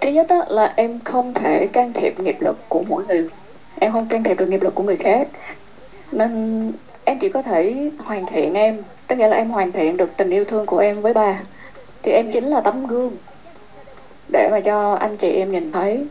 thứ 0.00 0.10
nhất 0.10 0.28
á, 0.28 0.40
là 0.48 0.72
em 0.76 1.00
không 1.04 1.34
thể 1.34 1.66
can 1.66 1.92
thiệp 1.92 2.20
nghiệp 2.20 2.36
lực 2.40 2.56
của 2.68 2.82
mỗi 2.88 3.04
người. 3.08 3.28
Em 3.80 3.92
không 3.92 4.06
can 4.08 4.22
thiệp 4.22 4.38
được 4.38 4.48
nghiệp 4.48 4.62
lực 4.62 4.74
của 4.74 4.82
người 4.82 4.96
khác. 4.96 5.28
Nên 6.12 6.72
em 7.04 7.18
chỉ 7.18 7.28
có 7.28 7.42
thể 7.42 7.90
hoàn 8.04 8.26
thiện 8.26 8.54
em. 8.54 8.82
Tức 9.06 9.16
nghĩa 9.16 9.28
là 9.28 9.36
em 9.36 9.50
hoàn 9.50 9.72
thiện 9.72 9.96
được 9.96 10.16
tình 10.16 10.30
yêu 10.30 10.44
thương 10.44 10.66
của 10.66 10.78
em 10.78 11.00
với 11.00 11.12
ba 11.12 11.40
Thì 12.02 12.12
em 12.12 12.32
chính 12.32 12.44
là 12.44 12.60
tấm 12.60 12.86
gương 12.86 13.12
Để 14.32 14.48
mà 14.50 14.60
cho 14.60 14.94
anh 14.94 15.16
chị 15.16 15.30
em 15.30 15.52
nhìn 15.52 15.72
thấy. 15.72 16.06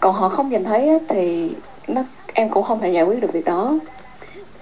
Còn 0.00 0.14
họ 0.14 0.28
không 0.28 0.48
nhìn 0.50 0.64
thấy 0.64 0.98
thì 1.08 1.50
nó 1.86 2.02
em 2.32 2.48
cũng 2.48 2.62
không 2.62 2.80
thể 2.80 2.90
giải 2.90 3.04
quyết 3.04 3.20
được 3.20 3.32
việc 3.32 3.44
đó 3.44 3.78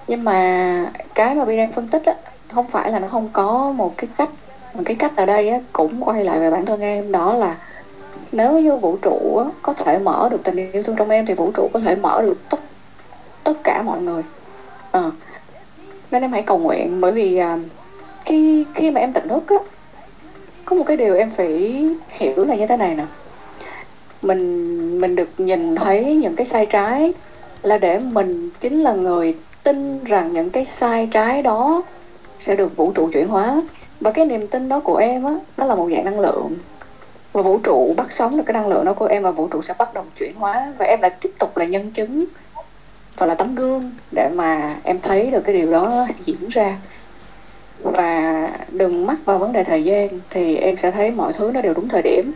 nhưng 0.09 0.25
mà 0.25 0.93
cái 1.15 1.35
mà 1.35 1.45
Bi 1.45 1.57
đang 1.57 1.73
phân 1.73 1.89
tích 1.89 2.03
á, 2.07 2.15
không 2.49 2.67
phải 2.67 2.93
là 2.93 2.99
nó 2.99 3.09
không 3.09 3.29
có 3.33 3.73
một 3.77 3.95
cái 3.97 4.09
cách 4.19 4.29
một 4.75 4.83
cái 4.85 4.97
cách 4.97 5.17
ở 5.17 5.27
đây 5.27 5.49
á, 5.49 5.59
cũng 5.73 6.05
quay 6.05 6.25
lại 6.25 6.41
về 6.41 6.51
bản 6.51 6.67
thân 6.67 6.81
em 6.81 7.13
đó 7.13 7.35
là 7.35 7.57
nếu 8.33 8.61
như 8.61 8.77
vũ 8.77 8.97
trụ 9.03 9.37
á, 9.37 9.45
có 9.63 9.73
thể 9.73 9.99
mở 9.99 10.29
được 10.31 10.45
tình 10.45 10.73
yêu 10.73 10.83
thương 10.83 10.97
trong 10.97 11.11
em 11.11 11.27
thì 11.27 11.35
vũ 11.35 11.51
trụ 11.57 11.69
có 11.73 11.81
thể 11.81 11.97
mở 11.97 12.23
được 12.23 12.39
tất 12.51 12.59
tất 13.45 13.55
cả 13.65 13.83
mọi 13.83 14.01
người 14.01 14.23
à. 14.93 15.11
nên 16.11 16.23
em 16.23 16.33
hãy 16.33 16.43
cầu 16.43 16.59
nguyện 16.59 17.01
bởi 17.01 17.13
vì 17.13 17.37
à, 17.37 17.59
khi 18.25 18.65
khi 18.75 18.91
mà 18.91 19.01
em 19.01 19.13
tỉnh 19.13 19.29
thức 19.29 19.49
á 19.49 19.57
có 20.65 20.77
một 20.77 20.85
cái 20.87 20.97
điều 20.97 21.17
em 21.17 21.31
phải 21.37 21.85
hiểu 22.09 22.45
là 22.45 22.55
như 22.55 22.67
thế 22.67 22.77
này 22.77 22.95
nè 22.95 23.05
mình 24.23 25.01
mình 25.01 25.17
được 25.17 25.29
nhìn 25.39 25.77
thấy 25.77 26.17
những 26.17 26.37
cái 26.37 26.47
sai 26.47 26.67
trái 26.67 27.13
là 27.63 27.79
để 27.79 27.99
mình 27.99 28.51
chính 28.61 28.81
là 28.81 28.93
người 28.93 29.35
tin 29.65 30.05
rằng 30.05 30.33
những 30.33 30.51
cái 30.51 30.65
sai 30.65 31.09
trái 31.13 31.43
đó 31.43 31.83
sẽ 32.39 32.57
được 32.57 32.77
vũ 32.77 32.93
trụ 32.93 33.09
chuyển 33.13 33.29
hóa. 33.29 33.63
Và 34.01 34.11
cái 34.11 34.27
niềm 34.27 34.47
tin 34.47 34.69
đó 34.69 34.81
của 34.81 34.97
em 34.97 35.25
á, 35.25 35.35
nó 35.57 35.67
là 35.67 35.75
một 35.75 35.89
dạng 35.91 36.05
năng 36.05 36.21
lượng. 36.21 36.57
Và 37.33 37.43
vũ 37.43 37.59
trụ 37.59 37.95
bắt 37.97 38.13
sống 38.13 38.37
được 38.37 38.43
cái 38.47 38.55
năng 38.55 38.67
lượng 38.67 38.85
đó 38.85 38.93
của 38.93 39.07
em 39.07 39.23
và 39.23 39.31
vũ 39.31 39.49
trụ 39.49 39.63
sẽ 39.63 39.75
bắt 39.79 39.95
đầu 39.95 40.05
chuyển 40.19 40.35
hóa. 40.35 40.73
Và 40.79 40.87
em 40.87 41.01
lại 41.01 41.11
tiếp 41.21 41.31
tục 41.39 41.57
là 41.57 41.65
nhân 41.65 41.91
chứng 41.91 42.25
và 43.17 43.27
là 43.27 43.35
tấm 43.35 43.55
gương 43.55 43.93
để 44.13 44.29
mà 44.35 44.77
em 44.83 45.01
thấy 45.01 45.31
được 45.31 45.41
cái 45.45 45.55
điều 45.55 45.73
đó 45.73 46.07
diễn 46.25 46.49
ra. 46.49 46.77
Và 47.83 48.51
đừng 48.69 49.07
mắc 49.07 49.17
vào 49.25 49.39
vấn 49.39 49.53
đề 49.53 49.65
thời 49.65 49.85
gian 49.85 50.09
thì 50.31 50.57
em 50.57 50.77
sẽ 50.77 50.91
thấy 50.91 51.11
mọi 51.11 51.33
thứ 51.33 51.51
nó 51.55 51.61
đều 51.61 51.75
đúng 51.75 51.89
thời 51.89 52.03
điểm. 52.03 52.33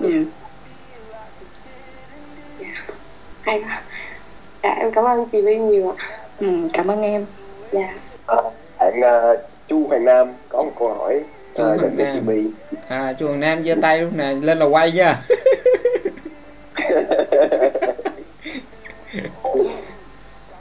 Ừ. 0.00 0.24
hay 3.40 3.62
quá 3.62 3.82
dạ 4.62 4.70
em 4.70 4.92
cảm 4.92 5.04
ơn 5.04 5.28
chị 5.28 5.42
Vy 5.42 5.58
nhiều 5.58 5.94
ạ. 5.98 6.19
Ừ, 6.40 6.46
cảm 6.72 6.86
ơn 6.86 7.02
em. 7.02 7.26
Dạ. 7.72 7.94
À, 8.26 8.36
bạn 8.78 9.00
uh, 9.00 9.38
Chu 9.68 9.86
Hoàng 9.88 10.04
Nam 10.04 10.32
có 10.48 10.62
một 10.62 10.72
câu 10.78 10.88
hỏi 10.88 11.20
Chu 11.54 11.62
uh, 11.62 11.80
Hoàng 11.80 11.96
Nam. 11.96 12.52
à 12.88 13.12
chu 13.18 13.26
Hoàng 13.26 13.40
nam 13.40 13.64
giơ 13.64 13.74
tay 13.82 14.00
lúc 14.00 14.12
nè 14.14 14.32
lên 14.32 14.58
là 14.58 14.66
quay 14.66 14.92
nha. 14.92 15.22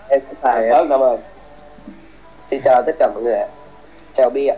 Em 0.10 0.22
xin 0.28 0.38
chào, 0.44 0.62
Vâng, 0.70 0.90
cảm 0.90 1.00
ơn. 1.00 1.20
Xin 2.52 2.62
chào 2.64 2.84
tất 2.86 2.96
cả 3.00 3.08
mọi 3.14 3.24
người 3.24 3.34
ạ. 3.34 3.48
Chào 4.14 4.30
Bi 4.30 4.48
ạ. 4.48 4.56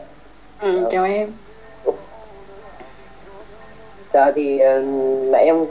ừ, 0.61 0.87
chào 0.91 1.05
em. 1.05 1.31
Dạ 4.13 4.31
thì 4.35 4.59
ờ, 4.59 4.79
nãy 5.31 5.45
em 5.45 5.65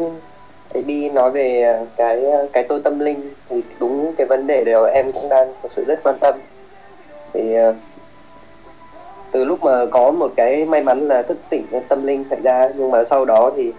thấy 0.72 0.82
đi 0.82 1.10
nói 1.10 1.30
về 1.30 1.78
cái 1.96 2.24
cái 2.52 2.64
tôi 2.68 2.80
tâm 2.84 2.98
linh 2.98 3.30
thì 3.48 3.62
đúng 3.78 4.14
cái 4.16 4.26
vấn 4.26 4.46
đề 4.46 4.64
đều 4.64 4.84
em 4.84 5.12
cũng 5.12 5.28
đang 5.28 5.52
thật 5.62 5.70
sự 5.70 5.84
rất 5.84 6.00
quan 6.02 6.18
tâm. 6.20 6.34
Thì 7.32 7.54
ờ, 7.54 7.74
từ 9.30 9.44
lúc 9.44 9.62
mà 9.62 9.86
có 9.90 10.10
một 10.10 10.32
cái 10.36 10.64
may 10.64 10.82
mắn 10.82 11.08
là 11.08 11.22
thức 11.22 11.38
tỉnh 11.50 11.66
tâm 11.88 12.06
linh 12.06 12.24
xảy 12.24 12.40
ra, 12.42 12.68
nhưng 12.76 12.90
mà 12.90 13.04
sau 13.04 13.24
đó 13.24 13.50
thì 13.56 13.72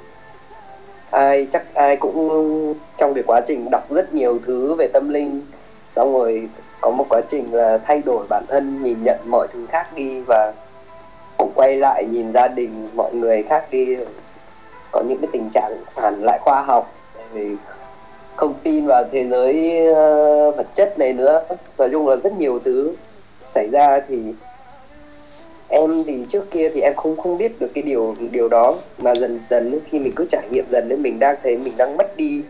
ai 1.10 1.48
chắc 1.52 1.74
ai 1.74 1.98
cũng 1.98 2.74
trong 2.98 3.14
cái 3.14 3.24
quá 3.28 3.42
trình 3.48 3.70
đọc 3.72 3.92
rất 3.92 4.14
nhiều 4.14 4.40
thứ 4.46 4.76
về 4.76 4.88
tâm 4.94 5.10
linh, 5.10 5.42
xong 5.92 6.14
rồi 6.14 6.50
có 6.82 6.90
một 6.90 7.06
quá 7.10 7.22
trình 7.28 7.54
là 7.54 7.78
thay 7.78 8.02
đổi 8.06 8.26
bản 8.30 8.44
thân, 8.48 8.84
nhìn 8.84 8.98
nhận 9.04 9.20
mọi 9.32 9.48
thứ 9.54 9.66
khác 9.70 9.88
đi 9.96 10.22
và 10.28 10.54
cũng 11.38 11.52
quay 11.56 11.78
lại 11.78 12.06
nhìn 12.12 12.34
gia 12.34 12.48
đình, 12.48 12.90
mọi 12.96 13.14
người 13.14 13.44
khác 13.44 13.66
đi 13.72 13.98
có 14.92 15.02
những 15.02 15.18
cái 15.18 15.30
tình 15.32 15.50
trạng 15.54 15.78
phản 15.92 16.22
lại 16.24 16.40
khoa 16.42 16.62
học 16.62 16.94
vì 17.34 17.56
không 18.36 18.54
tin 18.64 18.86
vào 18.88 19.04
thế 19.12 19.28
giới 19.28 19.82
uh, 19.92 20.58
vật 20.58 20.68
chất 20.76 21.00
này 21.00 21.14
nữa. 21.14 21.44
Nói 21.78 21.90
chung 21.92 22.08
là 22.08 22.16
rất 22.16 22.34
nhiều 22.38 22.60
thứ 22.66 22.94
xảy 23.56 23.70
ra 23.72 24.02
thì 24.08 24.18
em 25.68 26.04
thì 26.04 26.26
trước 26.30 26.52
kia 26.52 26.70
thì 26.74 26.82
em 26.82 26.94
không 26.96 27.18
không 27.18 27.38
biết 27.38 27.60
được 27.60 27.72
cái 27.74 27.82
điều 27.82 28.16
điều 28.32 28.48
đó. 28.50 28.76
Mà 28.98 29.16
dần 29.16 29.40
dần 29.50 29.80
khi 29.90 30.00
mình 30.00 30.14
cứ 30.16 30.26
trải 30.30 30.44
nghiệm 30.52 30.66
dần 30.72 30.86
nên 30.90 31.02
mình 31.02 31.20
đang 31.20 31.36
thấy 31.44 31.58
mình 31.58 31.74
đang 31.78 31.98
mất 31.98 32.18
đi 32.18 32.42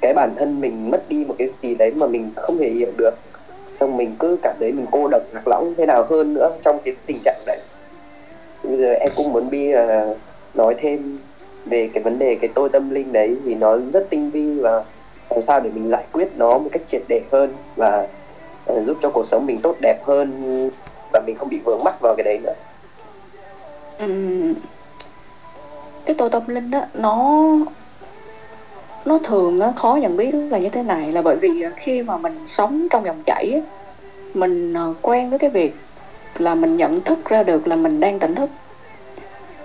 cái 0.00 0.12
bản 0.14 0.34
thân 0.36 0.60
mình 0.60 0.90
mất 0.90 1.08
đi 1.08 1.24
một 1.28 1.34
cái 1.38 1.50
gì 1.62 1.74
đấy 1.74 1.90
mà 1.90 2.06
mình 2.06 2.30
không 2.36 2.58
thể 2.58 2.68
hiểu 2.68 2.90
được. 2.96 3.14
Xong 3.72 3.96
mình 3.96 4.16
cứ 4.18 4.36
cảm 4.42 4.56
thấy 4.60 4.72
mình 4.72 4.86
cô 4.90 5.08
độc 5.08 5.22
lạc 5.32 5.48
lõng 5.48 5.74
thế 5.76 5.86
nào 5.86 6.06
hơn 6.10 6.34
nữa 6.34 6.52
trong 6.62 6.78
cái 6.84 6.94
tình 7.06 7.18
trạng 7.24 7.42
đấy. 7.46 7.58
Bây 8.62 8.76
giờ 8.76 8.92
em 8.92 9.10
cũng 9.16 9.32
muốn 9.32 9.50
bi 9.50 9.66
là 9.66 10.14
nói 10.54 10.74
thêm 10.78 11.18
về 11.66 11.90
cái 11.94 12.02
vấn 12.02 12.18
đề 12.18 12.34
cái 12.40 12.50
tôi 12.54 12.68
tâm 12.68 12.90
linh 12.90 13.12
đấy 13.12 13.36
thì 13.44 13.54
nó 13.54 13.78
rất 13.92 14.06
tinh 14.10 14.30
vi 14.30 14.60
và 14.60 14.84
làm 15.30 15.42
sao 15.42 15.60
để 15.60 15.70
mình 15.74 15.88
giải 15.88 16.04
quyết 16.12 16.28
nó 16.36 16.58
một 16.58 16.68
cách 16.72 16.82
triệt 16.86 17.02
để 17.08 17.20
hơn 17.32 17.52
và 17.76 18.08
ờ, 18.66 18.84
giúp 18.84 18.96
cho 19.02 19.10
cuộc 19.10 19.26
sống 19.26 19.46
mình 19.46 19.58
tốt 19.62 19.76
đẹp 19.80 20.04
hơn 20.04 20.30
và 21.12 21.22
mình 21.26 21.36
không 21.38 21.48
bị 21.48 21.60
vướng 21.64 21.84
mắc 21.84 21.94
vào 22.00 22.14
cái 22.16 22.24
đấy 22.24 22.38
nữa. 22.42 22.54
Ừm, 23.98 24.54
cái 26.04 26.16
tôi 26.18 26.30
tâm 26.30 26.42
linh 26.46 26.70
đó 26.70 26.80
nó 26.94 27.48
nó 29.04 29.18
thường 29.18 29.60
khó 29.76 29.98
nhận 30.02 30.16
biết 30.16 30.34
là 30.34 30.58
như 30.58 30.68
thế 30.68 30.82
này 30.82 31.12
là 31.12 31.22
bởi 31.22 31.36
vì 31.36 31.64
khi 31.76 32.02
mà 32.02 32.16
mình 32.16 32.38
sống 32.46 32.86
trong 32.90 33.04
dòng 33.04 33.22
chảy 33.26 33.62
mình 34.34 34.74
ờ, 34.74 34.94
quen 35.02 35.30
với 35.30 35.38
cái 35.38 35.50
việc 35.50 35.74
là 36.38 36.54
mình 36.54 36.76
nhận 36.76 37.00
thức 37.00 37.18
ra 37.24 37.42
được 37.42 37.68
là 37.68 37.76
mình 37.76 38.00
đang 38.00 38.18
tỉnh 38.18 38.34
thức 38.34 38.50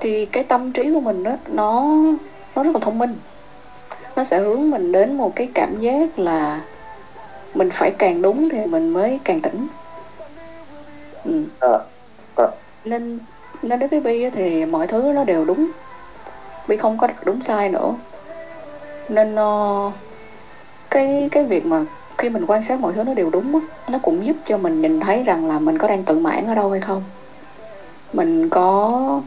thì 0.01 0.25
cái 0.25 0.43
tâm 0.43 0.71
trí 0.71 0.93
của 0.93 0.99
mình 0.99 1.23
đó 1.23 1.31
nó 1.47 1.95
nó 2.55 2.63
rất 2.63 2.71
là 2.73 2.79
thông 2.81 2.99
minh. 2.99 3.15
Nó 4.15 4.23
sẽ 4.23 4.39
hướng 4.39 4.71
mình 4.71 4.91
đến 4.91 5.17
một 5.17 5.35
cái 5.35 5.49
cảm 5.53 5.81
giác 5.81 6.19
là 6.19 6.61
mình 7.53 7.69
phải 7.73 7.91
càng 7.91 8.21
đúng 8.21 8.49
thì 8.49 8.65
mình 8.65 8.89
mới 8.89 9.19
càng 9.23 9.41
tỉnh. 9.41 9.67
Ừ. 11.25 11.43
Ờ, 11.59 11.85
ờ. 12.35 12.51
nên 12.85 13.19
nên 13.61 13.79
đối 13.79 13.89
với 13.89 14.01
Bi 14.01 14.29
thì 14.29 14.65
mọi 14.65 14.87
thứ 14.87 15.11
nó 15.15 15.23
đều 15.23 15.45
đúng. 15.45 15.67
Bi 16.67 16.77
không 16.77 16.97
có 16.97 17.07
đúng 17.25 17.41
sai 17.41 17.69
nữa. 17.69 17.93
Nên 19.09 19.35
ờ, 19.35 19.91
cái 20.89 21.29
cái 21.31 21.45
việc 21.45 21.65
mà 21.65 21.85
khi 22.17 22.29
mình 22.29 22.45
quan 22.47 22.63
sát 22.63 22.79
mọi 22.79 22.93
thứ 22.93 23.03
nó 23.03 23.13
đều 23.13 23.29
đúng 23.29 23.59
nó 23.89 23.99
cũng 24.01 24.25
giúp 24.25 24.35
cho 24.47 24.57
mình 24.57 24.81
nhìn 24.81 24.99
thấy 24.99 25.23
rằng 25.23 25.47
là 25.47 25.59
mình 25.59 25.77
có 25.77 25.87
đang 25.87 26.03
tự 26.03 26.19
mãn 26.19 26.45
ở 26.45 26.55
đâu 26.55 26.71
hay 26.71 26.81
không. 26.81 27.03
Mình 28.13 28.49
có 28.49 29.21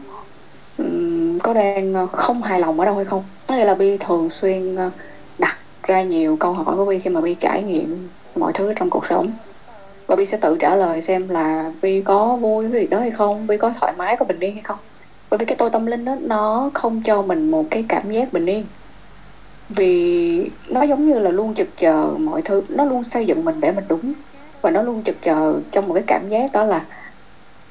có 1.43 1.53
đang 1.53 1.93
ờ, 1.93 2.07
không 2.07 2.41
hài 2.43 2.59
lòng 2.59 2.79
ở 2.79 2.85
đâu 2.85 2.95
hay 2.95 3.05
không? 3.05 3.23
Có 3.47 3.55
nghĩa 3.55 3.65
là 3.65 3.75
Bi 3.75 3.97
thường 3.97 4.29
xuyên 4.29 4.75
ờ, 4.75 4.89
đặt 5.37 5.57
ra 5.83 6.01
nhiều 6.03 6.37
câu 6.39 6.53
hỏi 6.53 6.75
của 6.75 6.85
Bi 6.85 6.99
khi 6.99 7.09
mà 7.09 7.21
Bi 7.21 7.35
trải 7.35 7.63
nghiệm 7.63 8.09
mọi 8.35 8.53
thứ 8.53 8.73
trong 8.75 8.89
cuộc 8.89 9.05
sống. 9.09 9.31
Và 10.07 10.15
Bi 10.15 10.25
sẽ 10.25 10.37
tự 10.37 10.57
trả 10.59 10.75
lời 10.75 11.01
xem 11.01 11.29
là 11.29 11.71
Bi 11.81 12.01
có 12.01 12.35
vui 12.35 12.67
với 12.67 12.81
việc 12.81 12.89
đó 12.89 12.99
hay 12.99 13.11
không? 13.11 13.47
Bi 13.47 13.57
có 13.57 13.73
thoải 13.79 13.93
mái, 13.97 14.17
có 14.17 14.25
bình 14.25 14.39
yên 14.39 14.53
hay 14.53 14.61
không? 14.61 14.79
Bởi 15.29 15.37
vì 15.37 15.45
cái 15.45 15.55
tôi 15.55 15.69
tâm 15.69 15.85
linh 15.85 16.05
đó, 16.05 16.15
nó 16.21 16.69
không 16.73 17.01
cho 17.05 17.21
mình 17.21 17.51
một 17.51 17.65
cái 17.71 17.85
cảm 17.87 18.11
giác 18.11 18.33
bình 18.33 18.45
yên. 18.45 18.65
Vì 19.69 20.49
nó 20.69 20.83
giống 20.83 21.07
như 21.07 21.19
là 21.19 21.31
luôn 21.31 21.53
chực 21.53 21.67
chờ 21.77 22.09
mọi 22.19 22.41
thứ, 22.41 22.61
nó 22.69 22.85
luôn 22.85 23.03
xây 23.03 23.25
dựng 23.25 23.45
mình 23.45 23.59
để 23.59 23.71
mình 23.71 23.85
đúng. 23.87 24.13
Và 24.61 24.71
nó 24.71 24.81
luôn 24.81 25.03
chực 25.03 25.15
chờ 25.21 25.59
trong 25.71 25.87
một 25.87 25.93
cái 25.93 26.03
cảm 26.07 26.29
giác 26.29 26.51
đó 26.51 26.63
là 26.63 26.85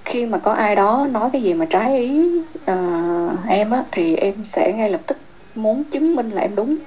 khi 0.05 0.27
mà 0.27 0.39
có 0.39 0.53
ai 0.53 0.77
đó 0.77 1.07
nói 1.11 1.31
cái 1.33 1.43
gì 1.43 1.55
mà 1.55 1.67
trái 1.71 1.99
ý 1.99 2.21
uh, 2.73 3.39
em 3.49 3.71
á 3.71 3.85
thì 3.93 4.17
em 4.17 4.45
sẽ 4.45 4.73
ngay 4.73 4.91
lập 4.91 5.01
tức 5.07 5.17
muốn 5.55 5.91
chứng 5.91 6.17
minh 6.17 6.31
là 6.31 6.43
em 6.43 6.55
đúng. 6.55 6.79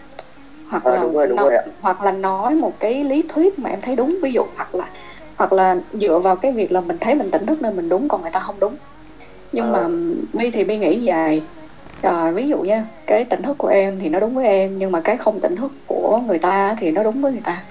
Hoặc 0.71 0.85
À, 0.85 0.91
là 0.91 1.01
đúng 1.01 1.13
rồi, 1.13 1.27
đúng 1.27 1.37
nó- 1.37 1.43
rồi 1.43 1.59
hoặc 1.81 2.01
là 2.01 2.11
nói 2.11 2.55
một 2.55 2.77
cái 2.79 3.03
lý 3.03 3.23
thuyết 3.29 3.59
mà 3.59 3.69
em 3.69 3.81
thấy 3.81 3.95
đúng 3.95 4.19
ví 4.23 4.31
dụ 4.33 4.41
hoặc 4.55 4.75
là 4.75 4.91
hoặc 5.37 5.53
là 5.53 5.75
dựa 5.93 6.19
vào 6.19 6.35
cái 6.35 6.51
việc 6.53 6.71
là 6.71 6.81
mình 6.81 6.97
thấy 7.01 7.15
mình 7.15 7.31
tỉnh 7.31 7.45
thức 7.45 7.61
nên 7.61 7.75
mình 7.75 7.89
đúng 7.89 8.07
còn 8.07 8.21
người 8.21 8.31
ta 8.31 8.39
không 8.39 8.59
đúng. 8.59 8.75
Nhưng 9.51 9.65
À. 9.65 9.71
mà 9.71 9.87
bi 10.33 10.51
thì 10.51 10.63
bi 10.63 10.77
nghĩ 10.77 11.03
dài. 11.03 11.41
À, 12.01 12.31
ví 12.31 12.47
dụ 12.47 12.57
nha 12.61 12.85
cái 13.07 13.25
tỉnh 13.25 13.41
thức 13.43 13.57
của 13.57 13.67
em 13.67 13.99
thì 13.99 14.09
nó 14.09 14.19
đúng 14.19 14.35
với 14.35 14.45
em 14.45 14.77
nhưng 14.77 14.91
mà 14.91 15.01
cái 15.01 15.17
không 15.17 15.39
tỉnh 15.41 15.55
thức 15.55 15.71
của 15.87 16.19
người 16.27 16.39
ta 16.39 16.75
thì 16.79 16.91
nó 16.91 17.03
đúng 17.03 17.21
với 17.21 17.31
người 17.31 17.41
ta. 17.45 17.63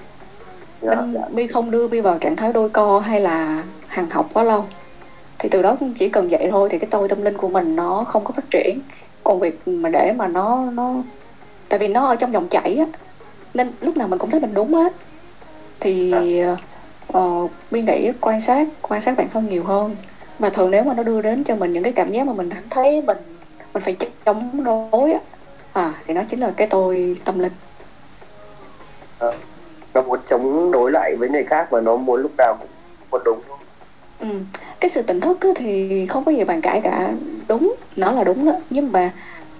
Dạ, 0.81 0.95
nên 0.95 1.13
dạ. 1.13 1.21
bi 1.33 1.47
không 1.47 1.71
đưa 1.71 1.87
bi 1.87 2.01
vào 2.01 2.17
trạng 2.17 2.35
thái 2.35 2.53
đôi 2.53 2.69
co 2.69 2.99
hay 2.99 3.21
là 3.21 3.63
hàng 3.87 4.09
học 4.09 4.29
quá 4.33 4.43
lâu 4.43 4.65
thì 5.39 5.49
từ 5.49 5.61
đó 5.61 5.77
chỉ 5.99 6.09
cần 6.09 6.29
vậy 6.29 6.47
thôi 6.51 6.69
thì 6.71 6.79
cái 6.79 6.87
tôi 6.91 7.09
tâm 7.09 7.21
linh 7.21 7.37
của 7.37 7.49
mình 7.49 7.75
nó 7.75 8.05
không 8.07 8.23
có 8.23 8.31
phát 8.31 8.49
triển. 8.51 8.79
Còn 9.23 9.39
việc 9.39 9.67
mà 9.67 9.89
để 9.89 10.13
mà 10.17 10.27
nó 10.27 10.71
nó 10.71 10.93
tại 11.69 11.79
vì 11.79 11.87
nó 11.87 12.07
ở 12.07 12.15
trong 12.15 12.33
dòng 12.33 12.47
chảy 12.47 12.77
á 12.77 12.85
nên 13.53 13.71
lúc 13.81 13.97
nào 13.97 14.07
mình 14.07 14.19
cũng 14.19 14.31
thấy 14.31 14.39
mình 14.39 14.53
đúng 14.53 14.73
hết. 14.73 14.93
Thì 15.79 16.13
uh, 17.17 17.51
bi 17.71 17.81
nghĩ 17.81 18.11
quan 18.21 18.41
sát 18.41 18.67
quan 18.81 19.01
sát 19.01 19.17
bản 19.17 19.29
thân 19.29 19.49
nhiều 19.49 19.63
hơn. 19.63 19.95
Và 20.39 20.49
thường 20.49 20.71
nếu 20.71 20.83
mà 20.83 20.93
nó 20.93 21.03
đưa 21.03 21.21
đến 21.21 21.43
cho 21.43 21.55
mình 21.55 21.73
những 21.73 21.83
cái 21.83 21.93
cảm 21.93 22.11
giác 22.11 22.27
mà 22.27 22.33
mình 22.33 22.49
cảm 22.49 22.63
thấy 22.69 23.01
mình 23.01 23.17
mình 23.73 23.83
phải 23.83 23.95
chống 24.25 24.63
đối 24.63 25.11
á 25.11 25.19
à 25.73 25.93
thì 26.07 26.13
nó 26.13 26.21
chính 26.29 26.39
là 26.39 26.53
cái 26.57 26.67
tôi 26.67 27.17
tâm 27.25 27.39
linh. 27.39 27.53
Nó 29.93 30.01
muốn 30.01 30.19
chống 30.29 30.71
đối 30.71 30.91
lại 30.91 31.15
với 31.15 31.29
người 31.29 31.43
khác 31.43 31.67
và 31.71 31.81
nó 31.81 31.95
muốn 31.95 32.21
lúc 32.21 32.31
nào 32.37 32.57
cũng 32.59 32.69
muốn 33.11 33.21
đúng 33.25 33.39
Ừ. 34.19 34.27
Cái 34.79 34.89
sự 34.89 35.01
tỉnh 35.01 35.21
thức 35.21 35.37
thì 35.55 36.05
không 36.07 36.25
có 36.25 36.31
gì 36.31 36.43
bàn 36.43 36.61
cãi 36.61 36.81
cả. 36.83 37.13
Đúng, 37.47 37.75
nó 37.95 38.11
là 38.11 38.23
đúng 38.23 38.45
đó 38.45 38.53
nhưng 38.69 38.91
mà 38.91 39.11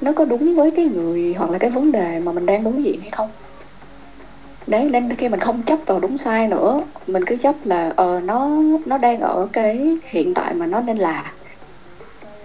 nó 0.02 0.12
có 0.14 0.26
đúng 0.26 0.56
với 0.56 0.72
cái 0.72 0.86
người 0.86 1.36
hoặc 1.38 1.50
là 1.52 1.58
cái 1.58 1.70
vấn 1.70 1.92
đề 1.92 2.20
mà 2.20 2.32
mình 2.32 2.46
đang 2.46 2.64
đối 2.64 2.84
diện 2.84 3.02
hay 3.02 3.10
không? 3.10 3.30
Đấy, 4.68 4.90
nên 4.90 5.16
khi 5.16 5.30
mình 5.30 5.40
không 5.40 5.64
chấp 5.64 5.80
vào 5.86 6.00
đúng 6.00 6.18
sai 6.18 6.48
nữa, 6.48 6.82
mình 7.08 7.26
cứ 7.26 7.36
chấp 7.36 7.56
là 7.64 7.94
ờ 7.96 8.20
nó 8.24 8.50
nó 8.86 8.98
đang 8.98 9.20
ở 9.20 9.48
cái 9.54 9.98
hiện 10.10 10.34
tại 10.34 10.54
mà 10.54 10.66
nó 10.66 10.82
nên 10.82 10.98
là 10.98 11.34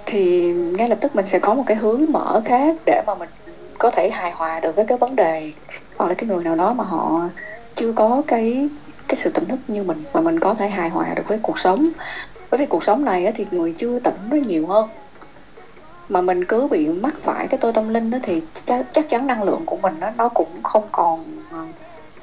thì 0.06 0.52
ngay 0.52 0.88
lập 0.88 0.98
tức 1.00 1.16
mình 1.16 1.26
sẽ 1.26 1.38
có 1.38 1.54
một 1.54 1.62
cái 1.66 1.76
hướng 1.76 2.04
mở 2.08 2.42
khác 2.44 2.76
để 2.86 3.02
mà 3.06 3.14
mình 3.14 3.28
có 3.78 3.90
thể 3.90 4.10
hài 4.10 4.30
hòa 4.30 4.60
được 4.60 4.76
với 4.76 4.84
cái 4.84 4.98
vấn 4.98 5.16
đề 5.16 5.52
hoặc 5.98 6.08
là 6.08 6.14
cái 6.14 6.28
người 6.28 6.44
nào 6.44 6.56
đó 6.56 6.72
mà 6.72 6.84
họ 6.84 7.28
chưa 7.76 7.92
có 7.92 8.22
cái 8.26 8.68
cái 9.08 9.16
sự 9.16 9.30
tỉnh 9.30 9.48
thức 9.48 9.58
như 9.68 9.82
mình, 9.84 10.04
mà 10.12 10.20
mình 10.20 10.40
có 10.40 10.54
thể 10.54 10.68
hài 10.68 10.90
hòa 10.90 11.14
được 11.16 11.28
với 11.28 11.38
cuộc 11.42 11.58
sống 11.58 11.90
bởi 12.52 12.58
vì 12.58 12.66
cuộc 12.66 12.84
sống 12.84 13.04
này 13.04 13.32
thì 13.36 13.46
người 13.50 13.74
chưa 13.78 13.98
tỉnh 13.98 14.14
nó 14.30 14.36
nhiều 14.36 14.66
hơn. 14.66 14.88
Mà 16.08 16.22
mình 16.22 16.44
cứ 16.44 16.66
bị 16.66 16.86
mắc 16.86 17.14
phải 17.22 17.46
cái 17.48 17.58
tôi 17.58 17.72
tâm 17.72 17.88
linh 17.88 18.10
đó 18.10 18.18
thì 18.22 18.40
chắc, 18.66 18.86
chắc 18.92 19.08
chắn 19.08 19.26
năng 19.26 19.42
lượng 19.42 19.62
của 19.66 19.76
mình 19.76 19.94
nó 20.00 20.10
nó 20.18 20.28
cũng 20.28 20.62
không 20.62 20.84
còn 20.92 21.24
à, 21.50 21.58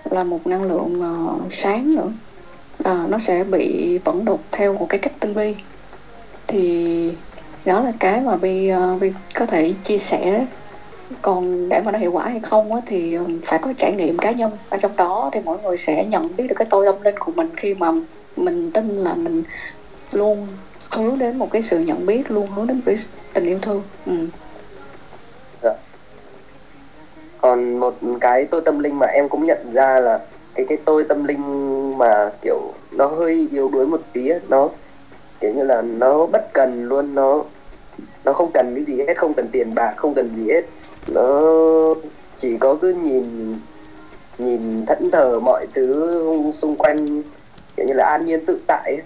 là 0.03 0.23
một 0.23 0.47
năng 0.47 0.63
lượng 0.63 1.01
à, 1.01 1.13
sáng 1.51 1.95
nữa. 1.95 2.11
À, 2.84 3.05
nó 3.09 3.19
sẽ 3.19 3.43
bị 3.43 3.97
vẫn 3.97 4.25
đục 4.25 4.39
theo 4.51 4.73
một 4.73 4.86
cái 4.89 4.99
cách 4.99 5.13
tinh 5.19 5.34
vi. 5.34 5.55
Thì 6.47 7.13
đó 7.65 7.82
là 7.82 7.91
cái 7.99 8.21
mà 8.21 8.38
bi 8.38 8.67
ờ, 8.67 8.97
bi 9.01 9.11
có 9.36 9.45
thể 9.45 9.73
chia 9.84 9.97
sẻ 9.97 10.45
còn 11.21 11.69
để 11.69 11.82
mà 11.86 11.91
nó 11.91 11.99
hiệu 11.99 12.11
quả 12.11 12.25
hay 12.25 12.39
không 12.39 12.73
á, 12.73 12.82
thì 12.86 13.17
phải 13.45 13.59
có 13.59 13.73
trải 13.77 13.93
nghiệm 13.93 14.17
cá 14.17 14.32
nhân. 14.32 14.51
Ở 14.69 14.77
trong 14.77 14.95
đó 14.95 15.30
thì 15.34 15.39
mỗi 15.45 15.57
người 15.63 15.77
sẽ 15.77 16.05
nhận 16.05 16.36
biết 16.38 16.47
được 16.47 16.55
cái 16.57 16.67
tôi 16.69 16.86
tâm 16.86 17.01
linh 17.01 17.19
của 17.19 17.32
mình 17.32 17.49
khi 17.55 17.73
mà 17.73 17.91
mình 18.36 18.71
tin 18.71 18.88
là 18.88 19.13
mình 19.15 19.43
luôn 20.12 20.47
hướng 20.89 21.20
đến 21.20 21.38
một 21.38 21.51
cái 21.51 21.62
sự 21.62 21.80
nhận 21.80 22.05
biết 22.05 22.32
luôn 22.32 22.47
hướng 22.47 22.68
đến 22.68 22.78
một 22.78 22.84
cái 22.86 22.95
tình 23.34 23.45
yêu 23.45 23.60
thương 23.62 23.84
ừ. 24.05 24.14
Dạ. 25.64 25.74
còn 27.41 27.80
một 27.80 27.95
cái 28.22 28.45
tôi 28.45 28.62
tâm 28.66 28.80
linh 28.80 28.99
mà 28.99 29.07
em 29.07 29.30
cũng 29.30 29.45
nhận 29.45 29.74
ra 29.74 29.99
là 29.99 30.20
cái 30.55 30.66
cái 30.70 30.78
tôi 30.86 31.03
tâm 31.03 31.24
linh 31.24 31.97
mà 31.97 32.32
kiểu 32.41 32.74
nó 32.91 33.05
hơi 33.05 33.47
yếu 33.51 33.70
đuối 33.70 33.86
một 33.86 34.01
tí 34.14 34.28
ấy, 34.28 34.39
nó 34.49 34.70
kiểu 35.39 35.53
như 35.53 35.64
là 35.64 35.82
nó 35.82 36.26
bất 36.26 36.53
cần 36.53 36.88
luôn 36.88 37.16
nó 37.16 37.43
nó 38.26 38.34
không 38.34 38.51
cần 38.53 38.76
cái 38.76 38.86
gì 38.86 39.03
hết 39.07 39.18
không 39.18 39.34
cần 39.34 39.47
tiền 39.51 39.76
bạc 39.76 39.93
không 39.97 40.14
cần 40.14 40.30
gì 40.38 40.51
hết 40.51 40.62
nó 41.07 41.41
chỉ 42.38 42.57
có 42.57 42.78
cứ 42.82 42.93
nhìn 42.93 43.55
nhìn 44.38 44.86
thẫn 44.86 45.12
thờ 45.12 45.39
mọi 45.39 45.68
thứ 45.74 46.12
xung 46.53 46.76
quanh 46.76 47.22
kiểu 47.78 47.86
như 47.88 47.93
là 47.93 48.05
an 48.05 48.26
nhiên 48.26 48.45
tự 48.45 48.60
tại 48.68 48.84
ấy 48.95 49.01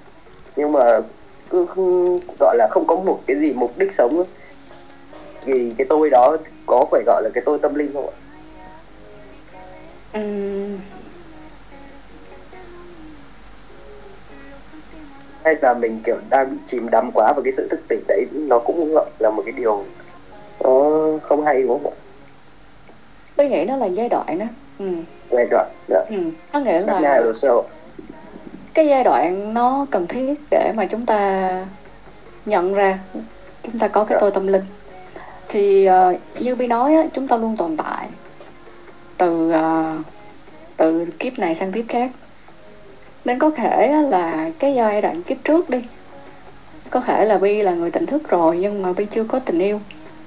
nhưng 0.56 0.72
mà 0.72 1.00
cứ 1.50 1.66
không- 1.66 2.20
gọi 2.40 2.58
là 2.58 2.68
không 2.72 2.88
có 2.88 2.96
một 2.96 3.20
cái 3.28 3.38
gì 3.40 3.54
mục 3.54 3.78
đích 3.78 3.92
sống 3.94 4.24
thì 5.46 5.74
cái 5.78 5.88
tôi 5.90 6.10
đó 6.10 6.38
có 6.66 6.86
phải 6.92 7.04
gọi 7.06 7.24
là 7.24 7.30
cái 7.34 7.44
tôi 7.46 7.60
tâm 7.62 7.76
linh 7.76 7.94
không 7.94 8.08
ạ 8.10 8.16
Ừm, 10.14 10.78
hay 15.44 15.56
là 15.62 15.74
mình 15.74 16.00
kiểu 16.06 16.16
đang 16.30 16.52
bị 16.52 16.58
chìm 16.68 16.90
đắm 16.90 17.12
quá 17.14 17.34
vào 17.34 17.42
cái 17.44 17.54
sự 17.58 17.68
thức 17.72 17.80
tỉnh 17.88 18.04
đấy 18.08 18.26
nó 18.34 18.60
cũng 18.60 18.94
gọi 18.94 19.06
là 19.20 19.30
một 19.30 19.44
cái 19.46 19.54
điều 19.58 19.84
nó 20.64 20.92
không 21.24 21.46
hay 21.46 21.62
đúng 21.62 21.84
không 21.84 21.94
ạ 21.94 21.96
tôi 23.36 23.50
nghĩ 23.50 23.66
nó 23.66 23.78
là 23.78 23.86
giai 23.86 24.10
đoạn 24.10 24.40
đó 24.40 24.46
ừ. 24.80 24.86
giai 25.32 25.46
đoạn 25.52 25.72
dạ. 25.88 26.06
Ừ. 26.10 26.16
có 26.54 26.60
nghĩa 26.60 26.84
Các 26.88 27.02
là 27.02 27.22
cái 28.74 28.88
giai 28.88 29.04
đoạn 29.04 29.54
nó 29.54 29.86
cần 29.92 30.08
thiết 30.08 30.34
để 30.52 30.72
mà 30.76 30.86
chúng 30.86 31.06
ta 31.06 31.50
nhận 32.46 32.74
ra 32.74 33.00
chúng 33.64 33.80
ta 33.80 33.88
có 33.88 34.04
cái 34.04 34.18
tôi 34.22 34.32
tâm 34.32 34.48
linh. 34.48 34.64
Thì 35.50 35.90
uh, 35.90 36.42
như 36.42 36.56
bi 36.56 36.68
nói 36.68 36.96
á, 36.96 37.04
chúng 37.14 37.28
ta 37.28 37.38
luôn 37.38 37.58
tồn 37.58 37.78
tại 37.78 38.08
từ 39.18 39.52
uh, 39.52 40.06
từ 40.78 41.06
kiếp 41.20 41.40
này 41.40 41.56
sang 41.56 41.72
kiếp 41.72 41.86
khác. 41.88 42.12
Nên 43.26 43.40
có 43.40 43.50
thể 43.50 43.88
á, 43.88 44.02
là 44.02 44.50
cái 44.60 44.74
giai 44.76 45.02
đoạn 45.02 45.24
kiếp 45.24 45.38
trước 45.44 45.70
đi 45.70 45.82
có 46.94 47.00
thể 47.00 47.26
là 47.26 47.38
bi 47.38 47.62
là 47.62 47.74
người 47.74 47.92
tỉnh 47.92 48.06
thức 48.06 48.30
rồi 48.30 48.58
nhưng 48.58 48.82
mà 48.82 48.94
bi 48.94 49.06
chưa 49.06 49.24
có 49.24 49.40
tình 49.40 49.60
yêu 49.60 49.80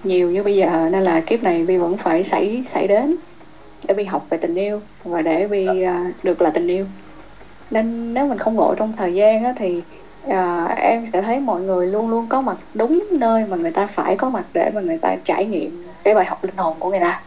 nhiều 0.05 0.31
như 0.31 0.43
bây 0.43 0.57
giờ 0.57 0.89
nên 0.93 1.03
là 1.03 1.21
kiếp 1.21 1.43
này 1.43 1.65
bi 1.65 1.77
vẫn 1.77 1.97
phải 1.97 2.25
xảy 2.25 2.65
xảy 2.73 2.87
đến 2.87 3.17
để 3.85 3.95
bi 3.95 4.05
học 4.05 4.27
về 4.31 4.39
tình 4.39 4.55
yêu 4.55 4.81
và 5.05 5.23
để 5.23 5.49
bi 5.49 5.69
uh, 5.69 6.25
được 6.25 6.43
là 6.43 6.51
tình 6.51 6.69
yêu 6.69 6.87
nên 7.71 8.15
nếu 8.15 8.27
mình 8.27 8.39
không 8.39 8.55
ngộ 8.55 8.75
trong 8.75 8.93
thời 8.97 9.15
gian 9.15 9.45
á, 9.45 9.53
thì 9.57 9.83
à, 10.29 10.65
em 10.65 11.07
sẽ 11.13 11.23
thấy 11.23 11.41
mọi 11.41 11.61
người 11.61 11.87
luôn 11.87 12.11
luôn 12.11 12.27
có 12.29 12.41
mặt 12.41 12.57
đúng 12.75 13.05
nơi 13.11 13.45
mà 13.45 13.57
người 13.57 13.71
ta 13.71 13.87
phải 13.87 14.17
có 14.17 14.31
mặt 14.31 14.45
để 14.53 14.71
mà 14.75 14.81
người 14.81 14.99
ta 14.99 15.17
trải 15.25 15.45
nghiệm 15.45 15.85
cái 16.05 16.15
bài 16.15 16.25
học 16.25 16.45
linh 16.45 16.57
hồn 16.57 16.77
của 16.79 16.91
người 16.91 17.01
ta. 17.01 17.23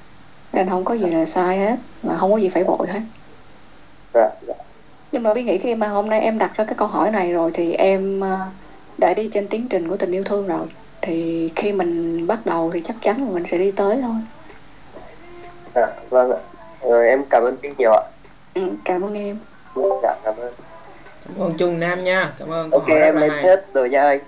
Nên 0.53 0.69
không 0.69 0.85
có 0.85 0.93
gì 0.93 1.05
là 1.05 1.25
sai 1.25 1.57
hết 1.57 1.75
mà 2.03 2.17
không 2.17 2.31
có 2.31 2.37
gì 2.37 2.49
phải 2.49 2.63
vội 2.63 2.87
hết. 2.87 3.01
Dạ, 4.13 4.29
dạ. 4.47 4.53
nhưng 5.11 5.23
mà 5.23 5.33
biết 5.33 5.43
nghĩ 5.43 5.57
khi 5.57 5.75
mà 5.75 5.87
hôm 5.87 6.09
nay 6.09 6.21
em 6.21 6.37
đặt 6.37 6.51
ra 6.55 6.65
cái 6.65 6.75
câu 6.77 6.87
hỏi 6.87 7.11
này 7.11 7.33
rồi 7.33 7.51
thì 7.53 7.73
em 7.73 8.23
à, 8.23 8.39
đã 8.97 9.13
đi 9.13 9.29
trên 9.33 9.47
tiến 9.47 9.67
trình 9.67 9.89
của 9.89 9.97
tình 9.97 10.11
yêu 10.11 10.23
thương 10.23 10.47
rồi. 10.47 10.67
Thì 11.01 11.49
khi 11.55 11.71
mình 11.71 12.27
bắt 12.27 12.45
đầu 12.45 12.71
thì 12.73 12.81
chắc 12.87 12.95
chắn 13.01 13.25
là 13.25 13.31
mình 13.33 13.45
sẽ 13.51 13.57
đi 13.57 13.71
tới 13.71 13.99
thôi. 14.01 14.15
Dạ 15.75 15.87
vâng 16.09 16.31
ạ. 16.31 16.37
Rồi, 16.81 17.07
em 17.07 17.23
cảm 17.29 17.43
ơn 17.43 17.57
Pi 17.61 17.69
nhiều 17.77 17.91
ạ. 17.91 18.01
Ừ, 18.53 18.61
cảm 18.85 19.01
ơn 19.01 19.13
em 19.13 19.37
dạ 20.03 20.15
cảm 20.23 20.35
ơn. 20.37 20.53
Cảm 21.25 21.37
ơn 21.39 21.57
Trung 21.57 21.79
Nam 21.79 22.03
nha. 22.03 22.33
Cảm 22.39 22.49
ơn 22.49 22.71
ok 22.71 22.89
em 22.89 23.15
lên 23.15 23.31
hết 23.43 23.65
rồi 23.73 23.89
nha 23.89 24.01
anh 24.01 24.19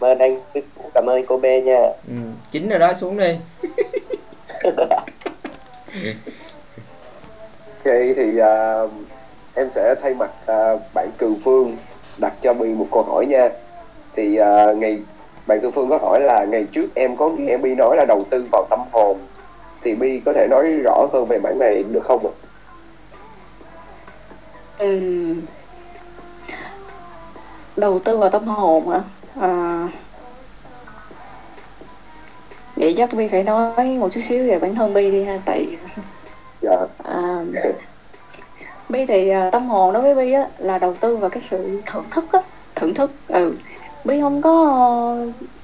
cảm 0.00 0.10
ơn 0.10 0.18
anh 0.18 0.40
cũng 0.74 0.90
cảm 0.94 1.06
ơn 1.06 1.26
cô 1.26 1.36
B 1.36 1.44
nha. 1.64 1.82
Ừ, 2.08 2.14
chính 2.50 2.68
rồi 2.68 2.78
đó 2.78 2.94
xuống 2.94 3.16
đi. 3.16 3.36
Ok 7.84 7.92
thì 8.16 8.38
à, 8.38 8.82
em 9.54 9.70
sẽ 9.74 9.94
thay 10.02 10.14
mặt 10.14 10.30
à, 10.46 10.76
bạn 10.94 11.10
Cừu 11.18 11.36
Phương 11.44 11.76
đặt 12.16 12.32
cho 12.42 12.54
Bi 12.54 12.68
một 12.68 12.86
câu 12.92 13.02
hỏi 13.02 13.26
nha. 13.26 13.50
Thì 14.16 14.36
à, 14.36 14.72
ngày 14.72 15.02
bạn 15.46 15.60
Cừu 15.60 15.70
Phương 15.70 15.90
có 15.90 15.98
hỏi 15.98 16.20
là 16.20 16.44
ngày 16.44 16.66
trước 16.72 16.86
em 16.94 17.16
có 17.16 17.30
nghe 17.38 17.56
Bi 17.56 17.74
nói 17.74 17.96
là 17.96 18.04
đầu 18.08 18.24
tư 18.30 18.44
vào 18.52 18.66
tâm 18.70 18.80
hồn. 18.92 19.18
Thì 19.84 19.94
Bi 19.94 20.22
có 20.26 20.32
thể 20.32 20.46
nói 20.50 20.72
rõ 20.84 21.06
hơn 21.12 21.26
về 21.28 21.38
mảng 21.38 21.58
này 21.58 21.82
được 21.82 22.04
không 22.04 22.26
ạ? 22.26 22.43
Ừm. 24.78 25.40
đầu 27.76 27.98
tư 27.98 28.18
vào 28.18 28.30
tâm 28.30 28.46
hồn 28.46 28.88
hả? 28.88 29.00
À, 29.40 29.88
vậy 32.76 32.94
chắc 32.96 33.12
Vi 33.12 33.28
phải 33.28 33.42
nói 33.42 33.86
một 33.98 34.08
chút 34.12 34.20
xíu 34.20 34.46
về 34.46 34.58
bản 34.58 34.74
thân 34.74 34.94
Vi 34.94 35.10
đi 35.10 35.24
ha 35.24 35.38
tại 35.44 35.66
Dạ. 36.62 36.76
à, 37.04 37.44
Bi 38.88 39.06
thì 39.06 39.28
à, 39.28 39.50
tâm 39.50 39.66
hồn 39.68 39.92
đối 39.92 40.02
với 40.02 40.14
Bi 40.14 40.32
á 40.32 40.48
là 40.58 40.78
đầu 40.78 40.94
tư 41.00 41.16
vào 41.16 41.30
cái 41.30 41.42
sự 41.50 41.80
thưởng 41.86 42.04
thức 42.10 42.24
á 42.32 42.40
thưởng 42.74 42.94
thức. 42.94 43.10
Ừ. 43.28 43.54
Bi 44.04 44.20
không 44.20 44.42
có 44.42 45.16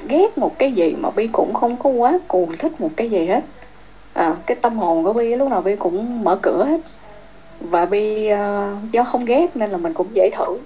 ghét 0.08 0.38
một 0.38 0.58
cái 0.58 0.72
gì 0.72 0.94
mà 1.00 1.10
Bi 1.10 1.26
cũng 1.32 1.54
không 1.54 1.76
có 1.76 1.90
quá 1.90 2.18
cuồng 2.28 2.56
thích 2.58 2.80
một 2.80 2.90
cái 2.96 3.10
gì 3.10 3.26
hết. 3.26 3.44
À, 4.12 4.34
cái 4.46 4.56
tâm 4.62 4.78
hồn 4.78 5.04
của 5.04 5.12
Bi 5.12 5.36
lúc 5.36 5.48
nào 5.50 5.60
Bi 5.60 5.76
cũng 5.76 6.24
mở 6.24 6.38
cửa 6.42 6.64
hết 6.64 6.80
và 7.60 7.86
Bi 7.86 8.30
uh, 8.32 8.92
do 8.92 9.04
không 9.04 9.24
ghét 9.24 9.56
nên 9.56 9.70
là 9.70 9.76
mình 9.76 9.94
cũng 9.94 10.06
dễ 10.14 10.30
thử. 10.36 10.58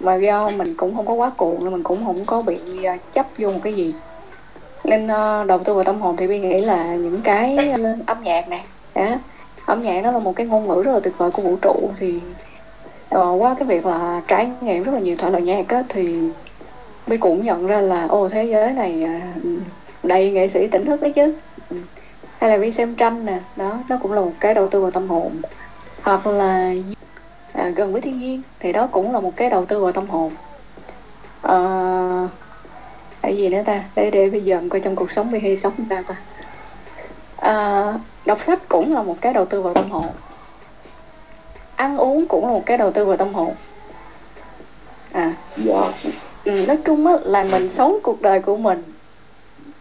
Mà 0.00 0.14
do 0.14 0.50
mình 0.50 0.74
cũng 0.76 0.96
không 0.96 1.06
có 1.06 1.12
quá 1.12 1.30
cuồng 1.36 1.64
nên 1.64 1.72
mình 1.72 1.82
cũng 1.82 2.04
không 2.04 2.24
có 2.24 2.42
bị 2.42 2.58
uh, 2.78 3.12
chấp 3.12 3.26
vô 3.38 3.48
một 3.48 3.58
cái 3.62 3.72
gì. 3.72 3.94
Nên 4.84 5.04
uh, 5.04 5.46
đầu 5.46 5.58
tư 5.58 5.74
vào 5.74 5.84
tâm 5.84 6.00
hồn 6.00 6.16
thì 6.16 6.26
Bi 6.26 6.38
nghĩ 6.38 6.60
là 6.60 6.94
những 6.94 7.20
cái 7.24 7.58
uh, 7.72 8.06
âm 8.06 8.22
nhạc 8.22 8.48
nè 8.48 8.64
đó. 8.94 9.06
âm 9.66 9.82
nhạc 9.82 10.04
nó 10.04 10.12
là 10.12 10.18
một 10.18 10.36
cái 10.36 10.46
ngôn 10.46 10.68
ngữ 10.68 10.82
rất 10.82 10.92
là 10.92 11.00
tuyệt 11.00 11.18
vời 11.18 11.30
của 11.30 11.42
vũ 11.42 11.56
trụ 11.62 11.90
thì 11.98 12.20
uh, 13.16 13.42
qua 13.42 13.54
cái 13.58 13.68
việc 13.68 13.86
là 13.86 14.22
trải 14.28 14.48
nghiệm 14.60 14.82
rất 14.82 14.92
là 14.92 15.00
nhiều 15.00 15.16
thể 15.18 15.30
loại 15.30 15.42
nhạc 15.42 15.68
á 15.68 15.82
thì 15.88 16.18
Bi 17.06 17.16
cũng 17.16 17.44
nhận 17.44 17.66
ra 17.66 17.80
là 17.80 18.06
ô 18.06 18.28
thế 18.28 18.44
giới 18.44 18.72
này 18.72 19.06
đầy 20.02 20.30
nghệ 20.30 20.48
sĩ 20.48 20.66
tỉnh 20.66 20.84
thức 20.84 21.02
đấy 21.02 21.12
chứ. 21.12 21.34
Hay 22.38 22.50
là 22.50 22.58
Bi 22.58 22.70
xem 22.70 22.94
tranh 22.94 23.26
nè 23.26 23.38
đó 23.56 23.78
nó 23.88 23.98
cũng 24.02 24.12
là 24.12 24.20
một 24.20 24.32
cái 24.40 24.54
đầu 24.54 24.68
tư 24.68 24.80
vào 24.80 24.90
tâm 24.90 25.08
hồn 25.08 25.32
hoặc 26.06 26.26
là 26.26 26.72
à, 27.52 27.68
gần 27.68 27.92
với 27.92 28.00
thiên 28.00 28.20
nhiên 28.20 28.42
thì 28.60 28.72
đó 28.72 28.86
cũng 28.86 29.12
là 29.12 29.20
một 29.20 29.32
cái 29.36 29.50
đầu 29.50 29.64
tư 29.64 29.80
vào 29.82 29.92
tâm 29.92 30.08
hồn. 30.08 30.32
À, 31.42 31.58
cái 33.22 33.36
gì 33.36 33.48
nữa 33.48 33.62
ta? 33.66 33.84
Để 33.94 34.10
để 34.10 34.30
bây 34.30 34.40
giờ 34.44 34.60
coi 34.70 34.80
trong 34.80 34.96
cuộc 34.96 35.12
sống 35.12 35.30
Bi 35.30 35.38
hay 35.38 35.56
sống 35.56 35.72
sao 35.88 36.02
ta? 36.02 36.16
À, 37.36 37.84
đọc 38.26 38.42
sách 38.42 38.68
cũng 38.68 38.94
là 38.94 39.02
một 39.02 39.16
cái 39.20 39.32
đầu 39.32 39.44
tư 39.44 39.62
vào 39.62 39.74
tâm 39.74 39.90
hồn. 39.90 40.06
Ăn 41.76 41.96
uống 41.96 42.26
cũng 42.26 42.46
là 42.46 42.52
một 42.52 42.62
cái 42.66 42.78
đầu 42.78 42.92
tư 42.92 43.04
vào 43.04 43.16
tâm 43.16 43.34
hồn. 43.34 43.54
À 45.12 45.32
dạ. 45.56 45.92
ừ, 46.44 46.64
nói 46.66 46.78
chung 46.84 47.06
á 47.06 47.14
là 47.22 47.44
mình 47.44 47.70
sống 47.70 47.98
cuộc 48.02 48.22
đời 48.22 48.40
của 48.40 48.56
mình 48.56 48.82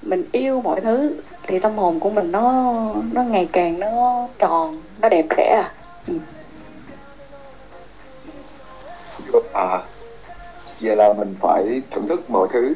mình 0.02 0.23
yêu 0.31 0.61
mọi 0.61 0.81
thứ 0.81 1.22
thì 1.47 1.60
tâm 1.60 1.77
hồn 1.77 1.99
của 1.99 2.10
mình 2.10 2.31
nó 2.31 2.64
nó 3.11 3.23
ngày 3.23 3.47
càng 3.52 3.80
nó 3.80 4.27
tròn 4.39 4.81
nó 5.02 5.10
đẹp 5.10 5.26
đẽ 5.38 5.64
à. 5.64 5.85
À 9.53 9.82
vậy 10.82 10.95
là 10.95 11.14
mình 11.14 11.36
phải 11.41 11.82
thưởng 11.91 12.07
thức 12.07 12.30
mọi 12.30 12.48
thứ. 12.53 12.73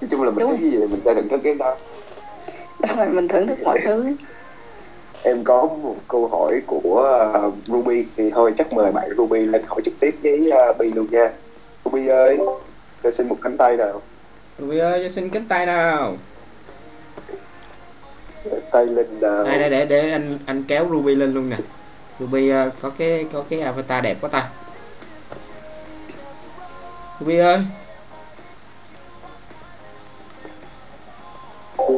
Nói 0.00 0.08
chung 0.10 0.22
là 0.22 0.30
mình 0.30 0.38
Đúng. 0.38 0.50
cái 0.50 0.70
gì 0.70 0.70
thì 0.70 0.86
mình 0.86 1.00
sẽ 1.04 1.14
thưởng 1.14 1.28
thức 1.28 1.40
cái 1.44 1.54
đó. 1.54 1.76
Đúng 2.80 2.96
rồi, 2.96 3.08
mình 3.08 3.28
thưởng 3.28 3.46
thức 3.46 3.58
mọi 3.64 3.78
thứ. 3.84 4.14
Em 5.22 5.44
có 5.44 5.62
một 5.62 5.96
câu 6.08 6.28
hỏi 6.28 6.60
của 6.66 7.22
uh, 7.46 7.54
Ruby. 7.66 8.04
Thì 8.16 8.30
thôi 8.30 8.54
chắc 8.58 8.72
mời 8.72 8.92
bạn 8.92 9.10
Ruby 9.16 9.38
lên 9.38 9.62
hỏi 9.66 9.80
trực 9.84 9.94
tiếp 10.00 10.16
với 10.22 10.50
uh, 10.70 10.78
Bi 10.78 10.90
luôn 10.90 11.06
nha. 11.10 11.32
Ruby 11.84 12.06
ơi 12.06 12.38
cho 13.02 13.10
xin 13.10 13.28
một 13.28 13.36
cánh 13.42 13.56
tay 13.56 13.76
nào. 13.76 14.02
Ruby 14.58 14.78
ơi 14.78 15.00
cho 15.02 15.08
xin 15.08 15.30
cánh 15.30 15.44
tay 15.48 15.66
nào. 15.66 16.16
Tay 18.70 18.86
lên 18.86 19.20
nào. 19.20 19.44
Đây 19.44 19.58
đây 19.58 19.70
để 19.70 19.86
để 19.86 20.10
anh 20.10 20.38
anh 20.46 20.64
kéo 20.68 20.86
Ruby 20.90 21.14
lên 21.14 21.34
luôn 21.34 21.50
nè 21.50 21.56
Ruby 22.20 22.48
ờ, 22.48 22.70
có 22.80 22.90
cái 22.90 23.26
có 23.32 23.44
cái 23.50 23.60
avatar 23.60 24.04
đẹp 24.04 24.16
quá 24.20 24.30
ta. 24.30 24.48
Ruby 27.20 27.38
ơi. 27.38 27.58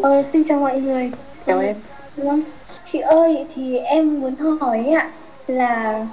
Ờ, 0.03 0.23
xin 0.23 0.45
chào 0.49 0.59
mọi 0.59 0.81
người. 0.81 1.13
chào 1.47 1.61
em 1.61 1.77
Vâng. 2.17 2.43
Chị 2.85 2.99
ơi, 2.99 3.47
thì 3.55 3.79
em 3.79 4.21
muốn 4.21 4.35
hỏi 4.61 4.87
ạ 4.87 5.11
là 5.47 6.07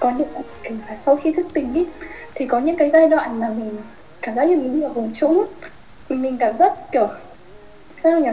có 0.00 0.10
những 0.10 0.28
kiểu 0.62 0.76
là 0.88 0.96
sau 0.96 1.16
khi 1.16 1.32
thức 1.32 1.46
tỉnh 1.52 1.74
ý, 1.74 1.86
thì 2.34 2.46
có 2.46 2.58
những 2.58 2.76
cái 2.76 2.90
giai 2.90 3.08
đoạn 3.08 3.40
mà 3.40 3.48
mình 3.48 3.76
cảm 4.22 4.34
giác 4.34 4.48
như 4.48 4.56
mình 4.56 4.74
đi 4.74 4.80
vào 4.80 4.90
vùng 4.90 5.14
trũng. 5.14 5.44
Mình 6.08 6.36
cảm 6.38 6.56
giác 6.56 6.72
kiểu 6.92 7.08
sao 7.96 8.20
nhỉ? 8.20 8.30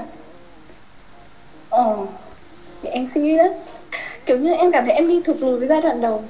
Ờ 1.70 1.98
để 2.84 2.90
em 2.90 3.08
suy 3.14 3.22
nghĩ 3.22 3.38
đấy 3.38 3.54
kiểu 4.28 4.38
như 4.38 4.54
em 4.54 4.72
cảm 4.72 4.86
thấy 4.86 4.94
em 4.94 5.08
đi 5.08 5.22
thụt 5.22 5.38
lùi 5.40 5.60
với 5.60 5.68
giai 5.68 5.82
đoạn 5.82 6.02
đầu. 6.02 6.24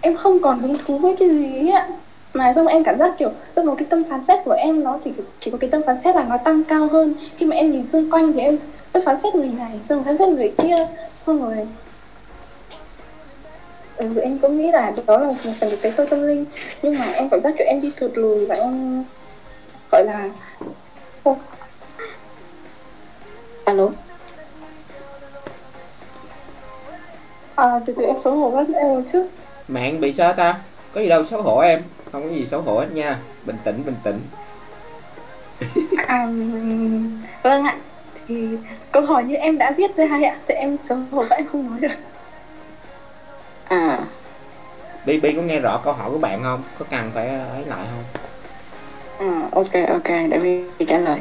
Em 0.00 0.16
không 0.16 0.42
còn 0.42 0.58
hứng 0.58 0.74
thú 0.86 0.98
với 0.98 1.16
cái 1.18 1.28
gì 1.28 1.58
ấy 1.58 1.70
ạ. 1.70 1.88
Mà 2.34 2.52
xong 2.52 2.66
em 2.66 2.84
cảm 2.84 2.98
giác 2.98 3.14
kiểu 3.18 3.30
lúc 3.56 3.66
đó 3.66 3.74
cái 3.78 3.86
tâm 3.90 4.04
phán 4.04 4.22
xét 4.22 4.38
của 4.44 4.52
em 4.52 4.84
nó 4.84 4.98
chỉ 5.04 5.12
chỉ 5.40 5.50
có 5.50 5.58
cái 5.58 5.70
tâm 5.70 5.82
phán 5.86 5.96
xét 6.04 6.16
là 6.16 6.22
nó 6.22 6.36
tăng 6.36 6.64
cao 6.64 6.88
hơn. 6.88 7.14
Khi 7.36 7.46
mà 7.46 7.56
em 7.56 7.70
nhìn 7.70 7.86
xung 7.86 8.10
quanh 8.10 8.32
thì 8.32 8.40
em 8.40 8.58
cứ 8.94 9.00
phán 9.04 9.16
xét 9.16 9.34
người 9.34 9.50
này 9.58 9.80
xong 9.88 9.98
rồi 9.98 10.04
phán 10.04 10.16
xét 10.16 10.28
người 10.28 10.52
kia 10.58 10.86
xong 11.18 11.42
rồi 11.42 11.68
ừ, 13.96 14.20
em 14.22 14.38
cũng 14.38 14.58
nghĩ 14.58 14.70
là 14.70 14.92
đó 15.06 15.18
là 15.18 15.26
một 15.26 15.52
phần 15.60 15.76
cái 15.82 15.92
tôi 15.96 16.06
tâm 16.06 16.22
linh. 16.22 16.44
Nhưng 16.82 16.98
mà 16.98 17.04
em 17.04 17.28
cảm 17.28 17.40
giác 17.42 17.54
kiểu 17.58 17.66
em 17.66 17.80
đi 17.80 17.92
thụt 17.96 18.10
lùi 18.14 18.46
và 18.46 18.54
em 18.54 19.04
gọi 19.92 20.04
là 20.04 20.28
alo? 23.64 23.90
À 27.60 27.80
từ 27.86 27.94
từ 27.96 28.02
em 28.02 28.16
xấu 28.24 28.34
hổ 28.34 28.48
quá 28.48 28.64
em 28.74 28.88
một 28.88 29.02
chút 29.12 29.26
mạng 29.68 30.00
bị 30.00 30.12
sao 30.12 30.32
ta? 30.32 30.56
Có 30.94 31.00
gì 31.00 31.08
đâu 31.08 31.24
xấu 31.24 31.42
hổ 31.42 31.58
em. 31.58 31.82
Không 32.12 32.22
có 32.22 32.34
gì 32.34 32.46
xấu 32.46 32.60
hổ 32.60 32.78
hết 32.78 32.86
nha. 32.92 33.18
Bình 33.44 33.56
tĩnh 33.64 33.82
bình 33.86 33.96
tĩnh. 34.04 34.20
À, 36.06 36.28
vâng 37.42 37.64
ạ. 37.64 37.76
Thì 38.28 38.48
câu 38.92 39.02
hỏi 39.02 39.24
như 39.24 39.34
em 39.34 39.58
đã 39.58 39.70
viết 39.76 39.96
ra 39.96 40.04
ạ 40.22 40.36
thì 40.46 40.54
em 40.54 40.78
xấu 40.78 40.98
hổ 41.10 41.24
em 41.30 41.46
không 41.52 41.70
nói 41.70 41.80
được. 41.80 41.96
À. 43.64 43.98
Bi 45.06 45.20
Bi 45.20 45.32
có 45.32 45.42
nghe 45.42 45.60
rõ 45.60 45.80
câu 45.84 45.92
hỏi 45.92 46.10
của 46.10 46.18
bạn 46.18 46.42
không? 46.42 46.62
Có 46.78 46.84
cần 46.90 47.10
phải 47.14 47.28
ấy 47.28 47.64
lại 47.66 47.84
không? 47.90 48.04
À, 49.18 49.48
ok 49.52 49.88
ok 49.88 50.08
để 50.30 50.38
Vi 50.78 50.86
trả 50.86 50.98
lời. 50.98 51.20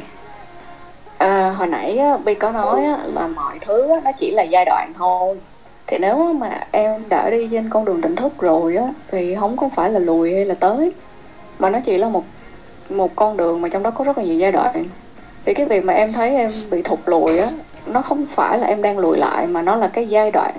À, 1.18 1.50
hồi 1.50 1.68
nãy 1.68 1.98
á, 1.98 2.18
Vi 2.18 2.34
có 2.36 2.52
nói 2.52 2.84
á, 2.84 2.98
là 3.06 3.28
mọi 3.28 3.60
thứ 3.62 3.88
nó 4.04 4.12
chỉ 4.20 4.32
là 4.32 4.44
giai 4.44 4.66
đoạn 4.66 4.94
thôi 4.98 5.38
thì 5.90 5.98
nếu 5.98 6.34
mà 6.34 6.68
em 6.72 7.04
đã 7.10 7.30
đi 7.30 7.48
trên 7.52 7.70
con 7.70 7.86
đường 7.86 8.02
tỉnh 8.02 8.16
thức 8.16 8.34
rồi 8.40 8.76
á 8.76 8.94
thì 9.08 9.36
không 9.36 9.58
có 9.58 9.70
phải 9.76 9.90
là 9.90 10.00
lùi 10.00 10.34
hay 10.34 10.46
là 10.46 10.56
tới. 10.56 10.92
Mà 11.60 11.70
nó 11.70 11.80
chỉ 11.86 11.98
là 11.98 12.10
một 12.10 12.24
một 12.90 13.16
con 13.16 13.38
đường 13.38 13.62
mà 13.62 13.70
trong 13.70 13.84
đó 13.84 13.92
có 13.92 14.04
rất 14.04 14.18
là 14.18 14.24
nhiều 14.24 14.38
giai 14.38 14.52
đoạn. 14.52 14.86
Thì 15.46 15.54
cái 15.54 15.66
việc 15.66 15.86
mà 15.86 15.94
em 15.94 16.14
thấy 16.14 16.36
em 16.36 16.52
bị 16.72 16.82
thụt 16.82 17.00
lùi 17.06 17.38
á 17.38 17.50
nó 17.86 18.02
không 18.02 18.26
phải 18.36 18.60
là 18.60 18.68
em 18.68 18.82
đang 18.82 19.00
lùi 19.00 19.18
lại 19.18 19.48
mà 19.48 19.62
nó 19.62 19.76
là 19.76 19.88
cái 19.88 20.08
giai 20.08 20.32
đoạn 20.32 20.54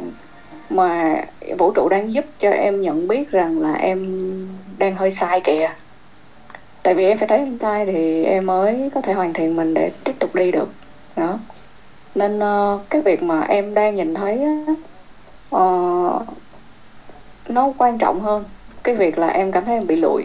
mà 0.71 1.17
vũ 1.59 1.71
trụ 1.71 1.89
đang 1.89 2.13
giúp 2.13 2.25
cho 2.41 2.51
em 2.51 2.81
nhận 2.81 3.09
biết 3.09 3.31
rằng 3.31 3.61
là 3.61 3.75
em 3.75 4.29
đang 4.79 4.95
hơi 4.95 5.11
sai 5.11 5.41
kìa. 5.41 5.71
Tại 6.83 6.95
vì 6.95 7.05
em 7.05 7.19
phải 7.19 7.29
thấy 7.29 7.39
em 7.39 7.59
sai 7.61 7.87
thì 7.87 8.25
em 8.25 8.47
mới 8.47 8.91
có 8.95 9.01
thể 9.01 9.13
hoàn 9.13 9.33
thiện 9.33 9.57
mình 9.57 9.75
để 9.75 9.91
tiếp 10.05 10.13
tục 10.19 10.35
đi 10.35 10.53
được. 10.53 10.69
Đó. 11.17 11.39
Nên 12.15 12.41
ờ, 12.41 12.79
cái 12.91 13.01
việc 13.01 13.23
mà 13.23 13.41
em 13.41 13.75
đang 13.75 13.97
nhìn 13.97 14.15
thấy 14.15 14.43
á, 14.43 14.75
uh, 15.57 16.23
nó 17.49 17.73
quan 17.79 17.99
trọng 17.99 18.21
hơn 18.21 18.45
cái 18.83 18.95
việc 18.95 19.19
là 19.19 19.29
em 19.29 19.53
cảm 19.53 19.65
thấy 19.65 19.75
em 19.75 19.87
bị 19.87 19.97
lụi. 19.97 20.25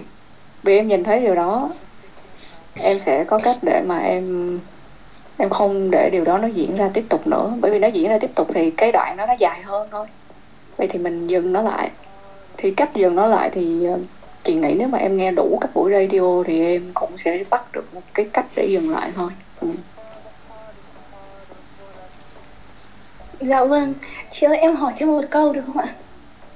Vì 0.63 0.77
em 0.77 0.87
nhìn 0.87 1.03
thấy 1.03 1.19
điều 1.19 1.35
đó 1.35 1.69
em 2.75 2.99
sẽ 2.99 3.23
có 3.23 3.39
cách 3.39 3.57
để 3.61 3.81
mà 3.85 3.97
em 3.99 4.59
em 5.37 5.49
không 5.49 5.91
để 5.91 6.09
điều 6.09 6.23
đó 6.23 6.37
nó 6.37 6.47
diễn 6.47 6.77
ra 6.77 6.89
tiếp 6.93 7.05
tục 7.09 7.27
nữa. 7.27 7.53
Bởi 7.59 7.71
vì 7.71 7.79
nó 7.79 7.87
diễn 7.87 8.09
ra 8.09 8.17
tiếp 8.17 8.31
tục 8.35 8.47
thì 8.53 8.71
cái 8.71 8.91
đoạn 8.91 9.17
đó 9.17 9.25
nó 9.25 9.33
dài 9.39 9.61
hơn 9.61 9.87
thôi. 9.91 10.07
Vậy 10.77 10.87
thì 10.87 10.99
mình 10.99 11.27
dừng 11.27 11.53
nó 11.53 11.61
lại. 11.61 11.89
Thì 12.57 12.71
cách 12.71 12.89
dừng 12.95 13.15
nó 13.15 13.27
lại 13.27 13.49
thì 13.49 13.85
ờ, 13.85 13.99
chị 14.43 14.55
nghĩ 14.55 14.75
nếu 14.77 14.87
mà 14.87 14.97
em 14.97 15.17
nghe 15.17 15.31
đủ 15.31 15.57
các 15.61 15.69
buổi 15.73 15.91
radio 15.91 16.43
thì 16.47 16.65
em 16.65 16.91
cũng 16.93 17.17
sẽ 17.17 17.43
bắt 17.49 17.63
được 17.73 17.85
một 17.93 18.01
cái 18.13 18.25
cách 18.33 18.45
để 18.55 18.65
dừng 18.65 18.89
lại 18.89 19.11
thôi. 19.15 19.31
Ừ. 19.61 19.67
dạ 23.49 23.65
vâng. 23.65 23.93
Chị 24.29 24.47
ơi 24.47 24.57
em 24.57 24.75
hỏi 24.75 24.93
thêm 24.97 25.09
một 25.09 25.21
câu 25.31 25.53
được 25.53 25.61
không 25.67 25.77
ạ? 25.77 25.95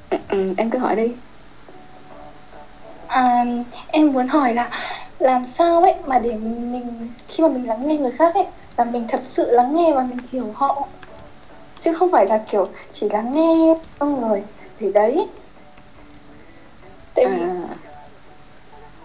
Ừ, 0.09 0.17
ừ, 0.29 0.53
em 0.57 0.69
cứ 0.71 0.77
hỏi 0.77 0.95
đi. 0.95 1.15
À, 3.07 3.45
em 3.87 4.13
muốn 4.13 4.27
hỏi 4.27 4.53
là 4.53 4.69
làm 5.19 5.45
sao 5.45 5.81
ấy 5.81 5.95
mà 6.07 6.19
để 6.19 6.37
mình 6.37 7.13
khi 7.27 7.43
mà 7.43 7.49
mình 7.49 7.67
lắng 7.67 7.87
nghe 7.87 7.97
người 7.97 8.11
khác 8.11 8.33
ấy 8.35 8.45
là 8.77 8.85
mình 8.85 9.05
thật 9.09 9.19
sự 9.21 9.51
lắng 9.51 9.75
nghe 9.75 9.93
và 9.95 10.03
mình 10.03 10.19
hiểu 10.31 10.51
họ? 10.55 10.89
Chứ 11.79 11.93
không 11.95 12.09
phải 12.11 12.27
là 12.27 12.45
kiểu 12.49 12.73
chỉ 12.91 13.09
lắng 13.09 13.33
nghe 13.33 13.75
xong 13.99 14.21
rồi 14.21 14.43
thì 14.77 14.91
đấy. 14.93 15.17
Tại 17.13 17.25
vì 17.29 17.43
à, 17.43 17.79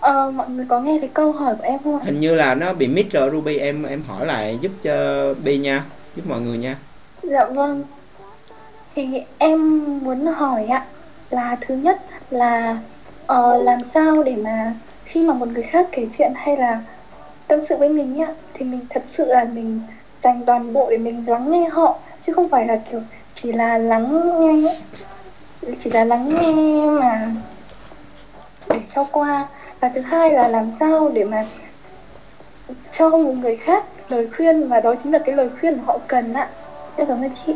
ờ, 0.01 0.31
mọi 0.31 0.48
người 0.51 0.66
có 0.69 0.81
nghe 0.81 0.98
cái 1.01 1.11
câu 1.15 1.32
hỏi 1.32 1.55
của 1.59 1.62
em 1.65 1.82
không 1.85 1.98
ạ? 2.01 2.06
Hình 2.06 2.20
như 2.20 2.35
là 2.35 2.55
nó 2.55 2.74
bị 2.74 2.89
miss 2.89 3.11
rồi 3.11 3.31
Ruby. 3.32 3.56
Em 3.56 3.82
em 3.82 4.02
hỏi 4.02 4.27
lại 4.27 4.59
giúp 4.62 4.73
cho 4.82 5.35
Bi 5.35 5.59
nha 5.59 5.90
giúp 6.15 6.27
mọi 6.27 6.40
người 6.40 6.59
nha 6.59 6.78
Dạ 7.26 7.44
vâng. 7.44 7.82
Thì 8.94 9.22
em 9.38 9.84
muốn 10.05 10.26
hỏi 10.26 10.66
ạ 10.66 10.84
là 11.30 11.56
thứ 11.60 11.74
nhất 11.74 12.01
là 12.30 12.78
uh, 13.32 13.62
làm 13.62 13.84
sao 13.84 14.22
để 14.22 14.36
mà 14.36 14.74
khi 15.05 15.22
mà 15.22 15.34
một 15.34 15.48
người 15.48 15.62
khác 15.62 15.86
kể 15.92 16.06
chuyện 16.18 16.32
hay 16.36 16.56
là 16.56 16.80
tâm 17.46 17.60
sự 17.68 17.76
với 17.76 17.88
mình 17.88 18.22
ạ 18.22 18.34
thì 18.55 18.64
mình 18.64 18.80
thật 18.90 19.02
sự 19.05 19.24
là 19.24 19.44
mình 19.44 19.80
dành 20.22 20.42
toàn 20.46 20.72
bộ 20.72 20.90
để 20.90 20.98
mình 20.98 21.24
lắng 21.26 21.51
nghe 21.51 21.68
họ 21.68 21.98
chứ 22.26 22.32
không 22.32 22.48
phải 22.48 22.66
là 22.66 22.80
kiểu 22.90 23.01
chỉ 23.34 23.52
là 23.52 23.78
lắng 23.78 24.40
nghe 24.40 24.80
chỉ 25.80 25.90
là 25.90 26.05
lắng 26.05 26.34
nghe 26.40 26.86
mà 26.86 27.30
để 28.68 28.78
cho 28.94 29.05
qua. 29.05 29.46
Và 29.80 29.88
thứ 29.88 30.01
hai 30.01 30.32
là 30.32 30.48
làm 30.48 30.70
sao 30.80 31.10
để 31.14 31.24
mà 31.24 31.44
cho 32.92 33.10
một 33.10 33.34
người 33.40 33.56
khác 33.56 33.84
lời 34.09 34.28
khuyên 34.36 34.68
và 34.68 34.80
đó 34.80 34.94
chính 35.02 35.12
là 35.12 35.18
cái 35.18 35.34
lời 35.34 35.48
khuyên 35.60 35.78
họ 35.86 35.98
cần 36.09 36.34
ạ. 36.34 36.48
Rất 36.96 37.08
là 37.08 37.14
ơn 37.14 37.30
chị 37.46 37.52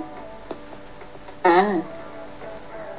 À, 1.42 1.80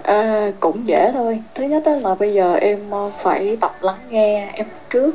à 0.03 0.51
cũng 0.59 0.87
dễ 0.87 1.11
thôi. 1.13 1.43
Thứ 1.55 1.63
nhất 1.63 1.83
đó 1.85 1.91
là 1.91 2.15
bây 2.15 2.33
giờ 2.33 2.55
em 2.55 2.91
ờ, 2.91 3.11
phải 3.21 3.57
tập 3.61 3.75
lắng 3.81 3.99
nghe 4.09 4.49
em 4.53 4.65
trước. 4.89 5.11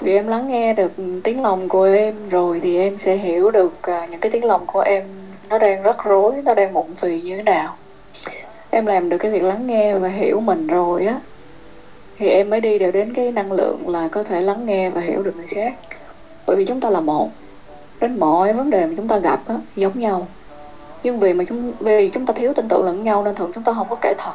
Vì 0.00 0.12
em 0.12 0.28
lắng 0.28 0.48
nghe 0.48 0.74
được 0.74 0.92
tiếng 1.24 1.42
lòng 1.42 1.68
của 1.68 1.82
em 1.82 2.28
rồi 2.28 2.60
thì 2.60 2.78
em 2.78 2.98
sẽ 2.98 3.16
hiểu 3.16 3.50
được 3.50 3.82
à, 3.82 4.06
những 4.10 4.20
cái 4.20 4.30
tiếng 4.32 4.44
lòng 4.44 4.66
của 4.66 4.80
em 4.80 5.04
nó 5.48 5.58
đang 5.58 5.82
rất 5.82 6.04
rối, 6.04 6.34
nó 6.44 6.54
đang 6.54 6.72
mụn 6.72 6.94
phì 6.94 7.20
như 7.20 7.36
thế 7.36 7.42
nào. 7.42 7.76
Em 8.70 8.86
làm 8.86 9.08
được 9.08 9.18
cái 9.18 9.30
việc 9.30 9.42
lắng 9.42 9.66
nghe 9.66 9.94
và 9.94 10.08
hiểu 10.08 10.40
mình 10.40 10.66
rồi 10.66 11.06
á 11.06 11.20
thì 12.18 12.28
em 12.28 12.50
mới 12.50 12.60
đi 12.60 12.78
được 12.78 12.90
đến 12.90 13.14
cái 13.14 13.32
năng 13.32 13.52
lượng 13.52 13.88
là 13.88 14.08
có 14.08 14.22
thể 14.22 14.40
lắng 14.40 14.66
nghe 14.66 14.90
và 14.90 15.00
hiểu 15.00 15.22
được 15.22 15.36
người 15.36 15.46
khác. 15.46 15.74
Bởi 16.46 16.56
vì 16.56 16.64
chúng 16.64 16.80
ta 16.80 16.90
là 16.90 17.00
một. 17.00 17.30
Đến 18.00 18.20
mọi 18.20 18.52
vấn 18.52 18.70
đề 18.70 18.86
mà 18.86 18.92
chúng 18.96 19.08
ta 19.08 19.18
gặp 19.18 19.40
á 19.48 19.54
giống 19.76 20.00
nhau. 20.00 20.26
Nhưng 21.02 21.20
vì 21.20 21.32
mà 21.32 21.44
chúng 21.48 21.72
vì 21.80 22.08
chúng 22.08 22.26
ta 22.26 22.34
thiếu 22.36 22.52
tin 22.54 22.68
tưởng 22.68 22.84
lẫn 22.84 23.04
nhau 23.04 23.24
nên 23.24 23.34
thường 23.34 23.52
chúng 23.54 23.64
ta 23.64 23.72
không 23.72 23.86
có 23.90 23.96
kể 24.02 24.14
thật. 24.18 24.32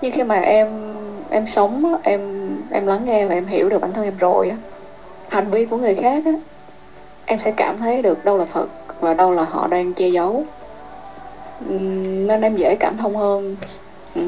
Nhưng 0.00 0.12
khi 0.12 0.22
mà 0.22 0.40
em 0.40 0.94
em 1.30 1.46
sống 1.46 1.84
á, 1.84 1.98
em 2.02 2.50
em 2.70 2.86
lắng 2.86 3.04
nghe 3.04 3.26
và 3.26 3.34
em 3.34 3.46
hiểu 3.46 3.68
được 3.68 3.80
bản 3.80 3.92
thân 3.92 4.04
em 4.04 4.14
rồi 4.18 4.48
á 4.48 4.56
hành 5.28 5.50
vi 5.50 5.66
của 5.66 5.76
người 5.76 5.94
khác 5.94 6.22
á 6.24 6.32
em 7.26 7.38
sẽ 7.38 7.50
cảm 7.50 7.78
thấy 7.78 8.02
được 8.02 8.24
đâu 8.24 8.36
là 8.36 8.46
thật 8.52 8.66
và 9.00 9.14
đâu 9.14 9.32
là 9.32 9.44
họ 9.44 9.66
đang 9.66 9.94
che 9.94 10.08
giấu. 10.08 10.44
Nên 12.26 12.40
em 12.40 12.56
dễ 12.56 12.76
cảm 12.80 12.96
thông 12.96 13.16
hơn. 13.16 13.56
Ừ, 14.14 14.22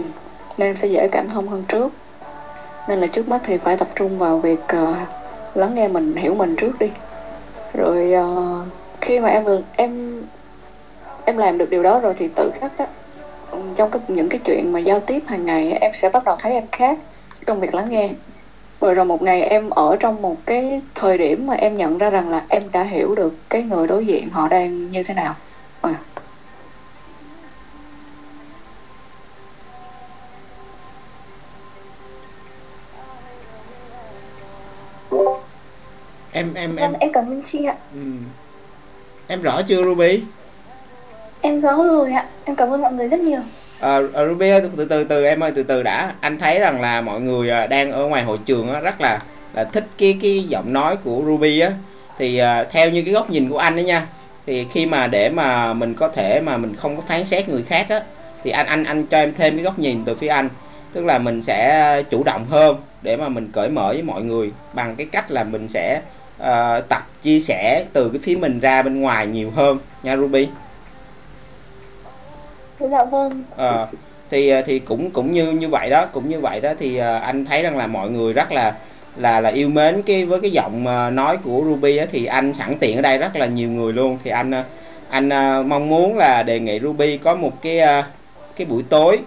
nên 0.59 0.69
em 0.69 0.77
sẽ 0.77 0.89
dễ 0.89 1.09
cảm 1.12 1.28
thông 1.28 1.48
hơn 1.48 1.65
trước. 1.69 1.93
Nên 2.89 2.98
là 2.98 3.06
trước 3.06 3.28
mắt 3.28 3.40
thì 3.44 3.56
phải 3.56 3.77
tập 3.77 3.89
trung 3.94 4.19
vào 4.19 4.39
việc 4.39 4.60
ờ, 4.69 4.94
lắng 5.55 5.74
nghe 5.74 5.89
mình 5.89 6.16
hiểu 6.16 6.35
mình 6.35 6.56
trước 6.56 6.78
đi 6.78 6.90
rồi 7.74 8.12
uh, 8.16 8.66
khi 9.00 9.20
mà 9.20 9.28
em 9.28 9.44
em 9.76 10.22
em 11.24 11.36
làm 11.36 11.58
được 11.58 11.70
điều 11.70 11.82
đó 11.82 12.00
rồi 12.00 12.14
thì 12.18 12.28
tự 12.28 12.50
khắc 12.60 12.78
á 12.78 12.86
trong 13.76 13.90
cái, 13.90 14.02
những 14.08 14.28
cái 14.28 14.40
chuyện 14.44 14.72
mà 14.72 14.78
giao 14.78 15.00
tiếp 15.00 15.22
hàng 15.26 15.46
ngày 15.46 15.72
em 15.80 15.92
sẽ 15.94 16.08
bắt 16.08 16.24
đầu 16.24 16.36
thấy 16.38 16.52
em 16.52 16.64
khác 16.72 16.98
trong 17.46 17.60
việc 17.60 17.74
lắng 17.74 17.90
nghe 17.90 18.10
rồi 18.80 18.94
rồi 18.94 19.04
một 19.04 19.22
ngày 19.22 19.42
em 19.42 19.70
ở 19.70 19.96
trong 20.00 20.22
một 20.22 20.36
cái 20.46 20.80
thời 20.94 21.18
điểm 21.18 21.46
mà 21.46 21.54
em 21.54 21.76
nhận 21.76 21.98
ra 21.98 22.10
rằng 22.10 22.28
là 22.28 22.42
em 22.48 22.62
đã 22.72 22.82
hiểu 22.82 23.14
được 23.14 23.34
cái 23.48 23.62
người 23.62 23.86
đối 23.86 24.06
diện 24.06 24.30
họ 24.30 24.48
đang 24.48 24.90
như 24.90 25.02
thế 25.02 25.14
nào 25.14 25.34
à. 25.80 25.94
Em 36.54 36.70
em 36.70 36.76
em 36.76 36.92
em 36.92 37.00
em 37.00 37.12
cảm 37.12 37.30
ơn 37.30 37.42
chị 37.42 37.64
ạ. 37.64 37.74
Ừ. 37.94 38.00
em 39.26 39.42
rõ 39.42 39.62
chưa 39.62 39.82
Ruby? 39.82 40.22
Em 41.40 41.60
rõ 41.60 41.76
rồi 41.76 42.12
ạ. 42.12 42.26
Em 42.44 42.56
cảm 42.56 42.70
ơn 42.70 42.80
mọi 42.82 42.92
người 42.92 43.08
rất 43.08 43.20
nhiều. 43.20 43.40
Ờ, 43.80 44.08
ờ, 44.12 44.28
Ruby 44.28 44.50
ơi, 44.50 44.62
từ 44.76 44.84
từ 44.84 45.04
từ 45.04 45.24
em 45.24 45.40
ơi 45.40 45.52
từ 45.56 45.62
từ 45.62 45.82
đã. 45.82 46.12
Anh 46.20 46.38
thấy 46.38 46.58
rằng 46.58 46.80
là 46.80 47.00
mọi 47.00 47.20
người 47.20 47.50
à, 47.50 47.66
đang 47.66 47.92
ở 47.92 48.06
ngoài 48.06 48.22
hội 48.24 48.38
trường 48.46 48.72
á, 48.72 48.80
rất 48.80 49.00
là 49.00 49.22
là 49.54 49.64
thích 49.64 49.86
cái 49.98 50.18
cái 50.22 50.44
giọng 50.48 50.72
nói 50.72 50.96
của 50.96 51.22
Ruby 51.26 51.60
á. 51.60 51.70
Thì 52.18 52.38
à, 52.38 52.64
theo 52.70 52.90
như 52.90 53.02
cái 53.02 53.14
góc 53.14 53.30
nhìn 53.30 53.50
của 53.50 53.58
anh 53.58 53.76
đó 53.76 53.80
nha 53.80 54.06
thì 54.46 54.66
khi 54.72 54.86
mà 54.86 55.06
để 55.06 55.30
mà 55.30 55.74
mình 55.74 55.94
có 55.94 56.08
thể 56.08 56.40
mà 56.40 56.56
mình 56.56 56.76
không 56.76 56.96
có 56.96 57.02
phán 57.02 57.24
xét 57.24 57.48
người 57.48 57.62
khác 57.62 57.86
á 57.88 58.02
thì 58.44 58.50
anh 58.50 58.66
anh 58.66 58.84
anh 58.84 59.06
cho 59.06 59.18
em 59.18 59.34
thêm 59.34 59.54
cái 59.54 59.64
góc 59.64 59.78
nhìn 59.78 60.04
từ 60.04 60.14
phía 60.14 60.28
anh. 60.28 60.48
Tức 60.92 61.04
là 61.04 61.18
mình 61.18 61.42
sẽ 61.42 62.02
chủ 62.10 62.22
động 62.22 62.46
hơn 62.50 62.76
để 63.02 63.16
mà 63.16 63.28
mình 63.28 63.48
cởi 63.52 63.68
mở 63.68 63.88
với 63.88 64.02
mọi 64.02 64.22
người 64.22 64.52
bằng 64.72 64.96
cái 64.96 65.06
cách 65.12 65.30
là 65.30 65.44
mình 65.44 65.68
sẽ 65.68 66.00
ờ, 66.39 66.81
tập 66.81 67.06
chia 67.23 67.40
sẻ 67.40 67.85
từ 67.93 68.09
cái 68.09 68.20
phía 68.23 68.36
mình 68.36 68.60
ra 68.60 68.82
bên 68.82 69.01
ngoài 69.01 69.27
nhiều 69.27 69.51
hơn 69.51 69.78
nha 70.02 70.16
Ruby. 70.16 70.48
Dạ 72.81 73.05
vâng. 73.05 73.44
Ờ, 73.56 73.86
thì 74.31 74.52
thì 74.66 74.78
cũng 74.78 75.10
cũng 75.10 75.32
như 75.32 75.51
như 75.51 75.69
vậy 75.69 75.90
đó 75.90 76.06
cũng 76.12 76.28
như 76.28 76.40
vậy 76.40 76.60
đó 76.60 76.73
thì 76.78 76.97
ờ, 76.97 77.19
anh 77.19 77.44
thấy 77.44 77.62
rằng 77.62 77.77
là 77.77 77.86
mọi 77.86 78.10
người 78.10 78.32
rất 78.32 78.52
là 78.52 78.74
là 79.16 79.40
là 79.40 79.51
yêu 79.51 79.69
mến 79.69 80.02
cái 80.02 80.24
với 80.24 80.40
cái 80.40 80.51
giọng 80.51 80.86
ờ, 80.86 81.10
nói 81.10 81.36
của 81.36 81.62
Ruby 81.65 81.97
á, 81.97 82.06
thì 82.12 82.24
anh 82.24 82.55
sẵn 82.55 82.78
tiện 82.81 82.97
ở 82.97 83.02
đây 83.02 83.19
rất 83.19 83.36
là 83.36 83.47
nhiều 83.47 83.70
người 83.70 83.93
luôn. 83.93 84.19
Thì 84.24 84.31
anh 84.31 84.51
ờ, 84.51 84.65
anh 85.09 85.28
ờ, 85.28 85.62
mong 85.66 85.89
muốn 85.89 86.19
là 86.19 86.43
đề 86.43 86.60
nghị 86.60 86.81
Ruby 86.81 87.16
có 87.16 87.35
một 87.35 87.62
cái 87.62 87.78
ờ, 87.78 88.02
cái 88.56 88.66
buổi 88.66 88.82
tối 88.89 89.19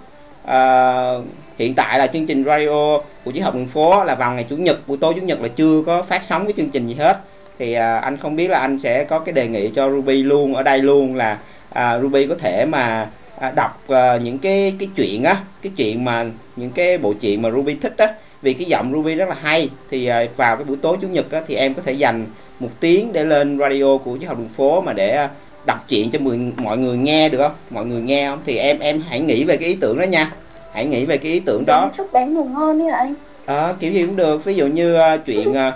Ờ, 0.44 1.22
hiện 1.62 1.74
tại 1.74 2.00
là 2.00 2.08
chương 2.08 2.26
trình 2.26 2.44
radio 2.44 2.98
của 3.26 3.32
triết 3.34 3.44
học 3.44 3.56
đường 3.56 3.68
phố 3.68 4.04
là 4.04 4.16
vào 4.16 4.34
ngày 4.34 4.46
chủ 4.50 4.56
nhật 4.56 4.88
buổi 4.88 4.98
tối 5.02 5.14
chủ 5.16 5.22
nhật 5.22 5.42
là 5.42 5.48
chưa 5.48 5.84
có 5.86 6.02
phát 6.02 6.24
sóng 6.24 6.46
cái 6.46 6.54
chương 6.58 6.70
trình 6.70 6.88
gì 6.88 6.94
hết. 6.94 7.20
Thì 7.60 7.74
à, 7.74 7.98
anh 7.98 8.18
không 8.18 8.36
biết 8.36 8.48
là 8.48 8.60
anh 8.60 8.80
sẽ 8.80 9.04
có 9.04 9.20
cái 9.20 9.34
đề 9.34 9.48
nghị 9.48 9.70
cho 9.76 9.90
Ruby 9.90 10.24
luôn 10.24 10.56
ở 10.56 10.64
đây 10.64 10.78
luôn 10.78 11.16
là 11.16 11.38
à, 11.70 12.00
Ruby 12.00 12.28
có 12.28 12.36
thể 12.40 12.66
mà 12.66 13.10
à, 13.40 13.52
đọc 13.56 13.84
à, 13.88 14.18
những 14.18 14.40
cái 14.40 14.74
cái 14.80 14.90
chuyện 14.96 15.24
á 15.24 15.38
cái 15.62 15.72
chuyện 15.76 16.06
mà 16.06 16.26
những 16.56 16.72
cái 16.72 16.98
bộ 16.98 17.14
chuyện 17.22 17.42
mà 17.42 17.52
Ruby 17.52 17.76
thích 17.76 17.94
á. 17.98 18.08
Vì 18.42 18.54
cái 18.54 18.66
giọng 18.66 18.92
Ruby 18.94 19.16
rất 19.16 19.30
là 19.30 19.36
hay 19.42 19.70
thì 19.92 20.06
à, 20.06 20.26
vào 20.38 20.56
cái 20.56 20.66
buổi 20.66 20.78
tối 20.82 20.98
chủ 21.02 21.08
nhật 21.08 21.32
á 21.32 21.42
thì 21.48 21.56
em 21.56 21.74
có 21.74 21.82
thể 21.82 21.94
dành 21.94 22.26
một 22.60 22.70
tiếng 22.80 23.14
để 23.14 23.24
lên 23.24 23.58
radio 23.60 23.98
của 23.98 24.18
chiếc 24.18 24.28
học 24.28 24.38
đường 24.38 24.50
phố 24.50 24.82
mà 24.82 24.94
để 24.94 25.16
à, 25.16 25.30
đọc 25.66 25.86
chuyện 25.88 26.12
cho 26.12 26.20
mọi 26.58 26.78
người 26.78 26.98
nghe 26.98 27.30
được 27.30 27.38
không? 27.38 27.56
Mọi 27.70 27.86
người 27.86 28.02
nghe 28.02 28.30
không? 28.30 28.40
Thì 28.46 28.58
em 28.58 28.80
em 28.80 29.02
hãy 29.10 29.20
nghĩ 29.20 29.44
về 29.44 29.58
cái 29.58 29.70
ý 29.70 29.78
tưởng 29.82 30.00
đó 30.00 30.04
nha 30.04 30.32
hãy 30.74 30.86
nghĩ 30.86 31.06
về 31.06 31.18
cái 31.18 31.32
ý 31.32 31.40
tưởng 31.40 31.64
đó. 31.68 31.82
Dạ, 31.82 31.98
chúc 31.98 32.14
bé 32.14 32.26
ngủ 32.26 32.44
ngon 32.44 32.80
đi 32.80 32.86
anh. 32.92 33.14
Ờ, 33.46 33.76
kiểu 33.80 33.92
gì 33.92 34.06
cũng 34.06 34.16
được. 34.16 34.46
Ví 34.46 34.56
dụ 34.56 34.68
như 34.68 34.96
ờ, 34.96 35.18
chuyện 35.18 35.54
ờ, 35.54 35.72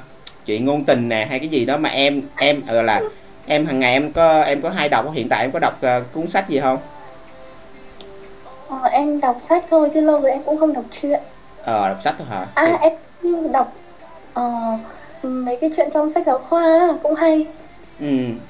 chuyện 0.45 0.65
ngôn 0.65 0.83
tình 0.83 1.09
nè 1.09 1.27
hay 1.29 1.39
cái 1.39 1.47
gì 1.47 1.65
đó 1.65 1.77
mà 1.77 1.89
em 1.89 2.21
em 2.37 2.61
gọi 2.67 2.83
là 2.83 3.01
em 3.45 3.65
hàng 3.65 3.79
ngày 3.79 3.93
em 3.93 4.11
có 4.11 4.41
em 4.41 4.61
có 4.61 4.69
hay 4.69 4.89
đọc 4.89 5.11
hiện 5.13 5.29
tại 5.29 5.41
em 5.43 5.51
có 5.51 5.59
đọc 5.59 5.77
ờ, 5.81 6.03
cuốn 6.13 6.27
sách 6.27 6.49
gì 6.49 6.59
không? 6.59 6.77
Ờ, 8.69 8.77
em 8.91 9.19
đọc 9.19 9.41
sách 9.49 9.65
thôi 9.69 9.89
chứ 9.93 10.01
lâu 10.01 10.21
rồi 10.21 10.31
em 10.31 10.43
cũng 10.43 10.59
không 10.59 10.73
đọc 10.73 10.85
truyện. 11.01 11.19
Ờ 11.63 11.89
đọc 11.89 11.97
sách 12.03 12.15
thôi 12.17 12.27
hả? 12.29 12.47
À 12.53 12.79
em 12.81 13.51
đọc 13.51 13.73
ờ, 14.33 14.51
mấy 15.23 15.57
cái 15.61 15.69
chuyện 15.77 15.89
trong 15.93 16.09
sách 16.13 16.23
giáo 16.25 16.39
khoa 16.49 16.97
cũng 17.03 17.15
hay. 17.15 17.45
Ừ 17.99 18.07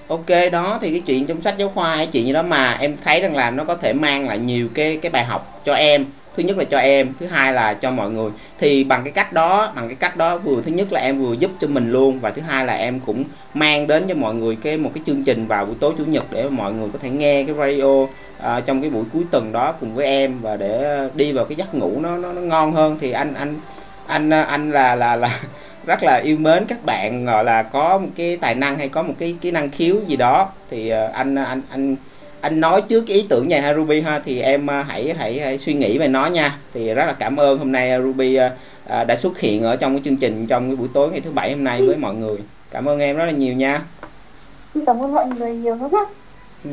ok 0.08 0.52
đó 0.52 0.78
thì 0.82 0.92
cái 0.92 1.02
chuyện 1.06 1.26
trong 1.26 1.42
sách 1.42 1.56
giáo 1.58 1.72
khoa 1.76 1.96
hay 1.96 2.08
chuyện 2.08 2.26
gì 2.26 2.34
đó 2.34 2.42
mà 2.42 2.78
em 2.80 2.98
thấy 3.04 3.22
rằng 3.22 3.36
là 3.36 3.52
nó 3.52 3.64
có 3.64 3.76
thể 3.76 3.94
mang 3.94 4.28
lại 4.28 4.38
nhiều 4.38 4.68
cái 4.74 5.00
cái 5.02 5.12
bài 5.12 5.24
học 5.24 5.62
cho 5.66 5.74
em 5.74 6.06
thứ 6.36 6.44
nhất 6.44 6.58
là 6.58 6.64
cho 6.64 6.78
em 6.78 7.14
thứ 7.20 7.26
hai 7.26 7.54
là 7.54 7.74
cho 7.74 7.92
mọi 7.92 8.12
người. 8.12 8.32
Thì 8.60 8.84
bằng 8.84 9.04
cái 9.04 9.12
cách 9.12 9.34
đó 9.34 9.72
bằng 9.76 9.88
cái 9.88 9.96
cách 9.96 10.18
đó 10.18 10.38
vừa 10.38 10.62
thứ 10.62 10.72
nhất 10.72 10.92
là 10.92 11.00
em 11.00 11.20
vừa 11.20 11.34
giúp 11.34 11.52
cho 11.62 11.68
mình 11.68 11.92
luôn 11.92 12.20
và 12.20 12.32
thứ 12.32 12.42
hai 12.42 12.66
là 12.66 12.74
em 12.74 13.00
cũng 13.06 13.24
mang 13.54 13.88
đến 13.88 14.06
cho 14.08 14.16
mọi 14.16 14.36
người 14.36 14.58
cái 14.62 14.78
một 14.78 14.92
cái 14.96 15.04
chương 15.06 15.24
trình 15.24 15.48
vào 15.48 15.66
buổi 15.66 15.76
tối 15.80 15.94
chủ 15.98 16.06
nhật 16.06 16.26
để 16.32 16.50
mọi 16.50 16.74
người 16.74 16.90
có 16.94 17.00
thể 17.02 17.10
nghe 17.10 17.44
cái 17.44 17.56
radio 17.56 18.08
à, 18.40 18.62
trong 18.66 18.82
cái 18.82 18.90
buổi 18.90 19.04
cuối 19.14 19.24
tuần 19.32 19.52
đó 19.52 19.74
cùng 19.80 19.96
với 19.96 20.06
em 20.06 20.40
và 20.42 20.58
để 20.58 21.00
đi 21.16 21.32
vào 21.32 21.46
cái 21.46 21.56
giấc 21.56 21.76
ngủ 21.76 22.00
nó 22.02 22.18
nó, 22.18 22.34
nó 22.34 22.42
ngon 22.42 22.74
hơn. 22.74 22.98
Thì 23.02 23.12
anh 23.12 23.34
anh 23.34 23.60
anh 24.08 24.30
ờ, 24.30 24.42
anh 24.42 24.72
là 24.72 24.96
là 24.96 25.16
là 25.16 25.40
rất 25.86 26.04
là 26.04 26.16
yêu 26.16 26.38
mến 26.38 26.66
các 26.66 26.86
bạn 26.86 27.26
gọi 27.26 27.44
là 27.44 27.64
có 27.64 27.98
một 27.98 28.08
cái 28.16 28.38
tài 28.38 28.56
năng 28.56 28.78
hay 28.78 28.90
có 28.90 29.04
một 29.04 29.14
cái 29.20 29.36
cái 29.42 29.52
năng 29.52 29.70
khiếu 29.70 29.96
gì 30.08 30.16
đó. 30.16 30.50
Thì 30.70 30.90
ờ, 30.90 31.10
anh 31.14 31.36
anh 31.36 31.62
anh 31.70 31.96
anh 32.46 32.60
nói 32.60 32.82
trước 32.82 33.04
cái 33.08 33.18
ý 33.18 33.26
tưởng 33.30 33.50
này 33.50 33.62
ha 33.62 33.74
Ruby 33.74 34.02
ha 34.02 34.22
thì 34.26 34.42
em 34.42 34.68
ờ, 34.68 34.82
hãy 34.82 35.14
hãy, 35.14 35.40
hãy 35.40 35.58
suy 35.58 35.74
nghĩ 35.74 35.98
về 35.98 36.08
nó 36.08 36.26
nha. 36.26 36.58
Thì 36.74 36.94
rất 36.94 37.06
là 37.06 37.16
cảm 37.20 37.38
ơn 37.38 37.60
hôm 37.60 37.72
nay 37.72 38.02
Ruby 38.04 38.36
ờ, 38.36 38.50
ờ, 38.88 39.04
đã 39.04 39.16
xuất 39.16 39.40
hiện 39.40 39.64
ở 39.64 39.76
trong 39.76 39.94
cái 39.94 40.02
chương 40.04 40.18
trình 40.18 40.48
trong 40.48 40.68
cái 40.68 40.76
buổi 40.76 40.88
tối 40.94 41.10
ngày 41.12 41.22
thứ 41.22 41.32
bảy 41.32 41.52
hôm 41.54 41.64
nay 41.64 41.82
với 41.88 41.98
mọi 41.98 42.16
người. 42.16 42.38
Cảm 42.72 42.86
ơn 42.86 43.00
em 43.00 43.18
rất 43.18 43.26
là 43.26 43.32
nhiều 43.32 43.54
nha. 43.54 43.82
Cảm 44.86 45.00
ơn 45.00 45.14
mọi 45.14 45.26
người 45.38 45.54
nhiều 45.54 45.76
lắm 45.76 46.06
ừ. 46.64 46.70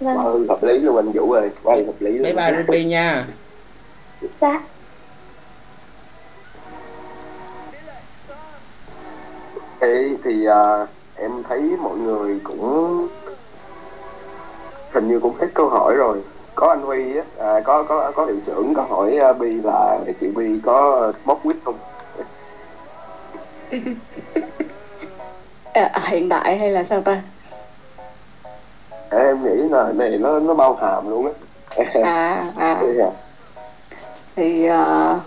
vâng 0.00 0.46
hợp 0.48 0.62
lý 0.62 0.78
luôn 0.78 0.96
anh 0.96 1.12
Vũ 1.12 1.32
ơi. 1.32 1.48
Quá 1.62 1.76
hợp 1.86 2.00
lý 2.00 2.12
luôn. 2.12 2.22
Bye 2.22 2.32
bye 2.32 2.62
Ruby 2.62 2.84
nha. 2.84 3.26
Dạ. 4.40 4.60
Thế 9.80 10.16
thì 10.24 10.46
à, 10.46 10.86
em 11.14 11.30
thấy 11.48 11.60
mọi 11.82 11.98
người 11.98 12.38
cũng 12.44 13.08
hình 14.94 15.08
như 15.08 15.20
cũng 15.20 15.34
hết 15.40 15.46
câu 15.54 15.68
hỏi 15.68 15.94
rồi. 15.94 16.18
Có 16.54 16.68
anh 16.68 16.82
Huy 16.82 17.16
á 17.16 17.22
à, 17.38 17.60
có 17.64 17.82
có 17.82 18.12
có 18.14 18.26
hiệu 18.26 18.36
trưởng 18.46 18.74
có 18.74 18.82
hỏi 18.82 19.18
uh, 19.30 19.38
Bi 19.38 19.52
là 19.52 19.98
chị 20.20 20.26
Bi 20.26 20.60
có 20.64 21.12
smoke 21.24 21.40
weed 21.44 21.54
không? 21.64 21.78
À, 25.72 25.90
hiện 26.08 26.28
tại 26.28 26.58
hay 26.58 26.70
là 26.70 26.84
sao 26.84 27.00
ta? 27.00 27.22
À, 29.10 29.18
em 29.18 29.44
nghĩ 29.44 29.68
là 29.70 29.92
này 29.92 30.18
nó 30.18 30.38
nó 30.38 30.54
bao 30.54 30.74
hàm 30.74 31.10
luôn 31.10 31.26
á. 31.26 31.32
À 32.04 32.44
à. 32.56 32.74
À? 32.98 33.10
thì 34.36 34.66
ờ, 34.66 35.20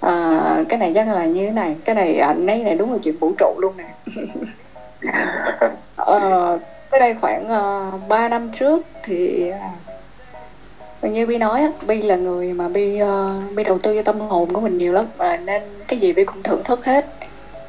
ờ, 0.00 0.64
cái 0.68 0.78
này 0.78 0.92
chắc 0.94 1.08
là 1.08 1.26
như 1.26 1.46
thế 1.46 1.52
này. 1.52 1.76
Cái 1.84 1.94
này 1.94 2.18
anh 2.18 2.46
ấy 2.46 2.64
này 2.64 2.74
đúng 2.74 2.92
là 2.92 2.98
chuyện 3.04 3.16
vũ 3.18 3.32
trụ 3.38 3.54
luôn 3.58 3.76
nè. 3.76 3.94
Ờ, 5.96 6.58
cái 6.90 7.00
đây 7.00 7.14
khoảng 7.20 7.48
ờ, 7.48 7.92
uh, 7.94 8.08
3 8.08 8.28
năm 8.28 8.50
trước 8.52 8.82
thì 9.02 9.50
uh, 11.02 11.10
như 11.10 11.26
Bi 11.26 11.38
nói 11.38 11.60
á, 11.60 11.68
Bi 11.86 12.02
là 12.02 12.16
người 12.16 12.52
mà 12.52 12.68
Bi 12.68 13.02
uh, 13.02 13.54
Bi 13.54 13.64
đầu 13.64 13.78
tư 13.78 13.94
cho 13.96 14.02
tâm 14.02 14.20
hồn 14.20 14.52
của 14.52 14.60
mình 14.60 14.78
nhiều 14.78 14.92
lắm 14.92 15.06
và 15.16 15.36
nên 15.36 15.62
cái 15.88 15.98
gì 15.98 16.12
Bi 16.12 16.24
cũng 16.24 16.42
thưởng 16.42 16.64
thức 16.64 16.84
hết. 16.84 17.06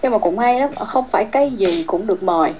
Nhưng 0.02 0.11
mà 0.11 0.18
cũng 0.18 0.39
hay 0.39 0.60
lắm 0.60 0.69
ờ, 0.76 0.85
không 0.85 1.06
phải 1.11 1.26
cái 1.26 1.52
gì 1.52 1.84
cũng 1.88 2.07
được 2.07 2.23
mời. 2.23 2.53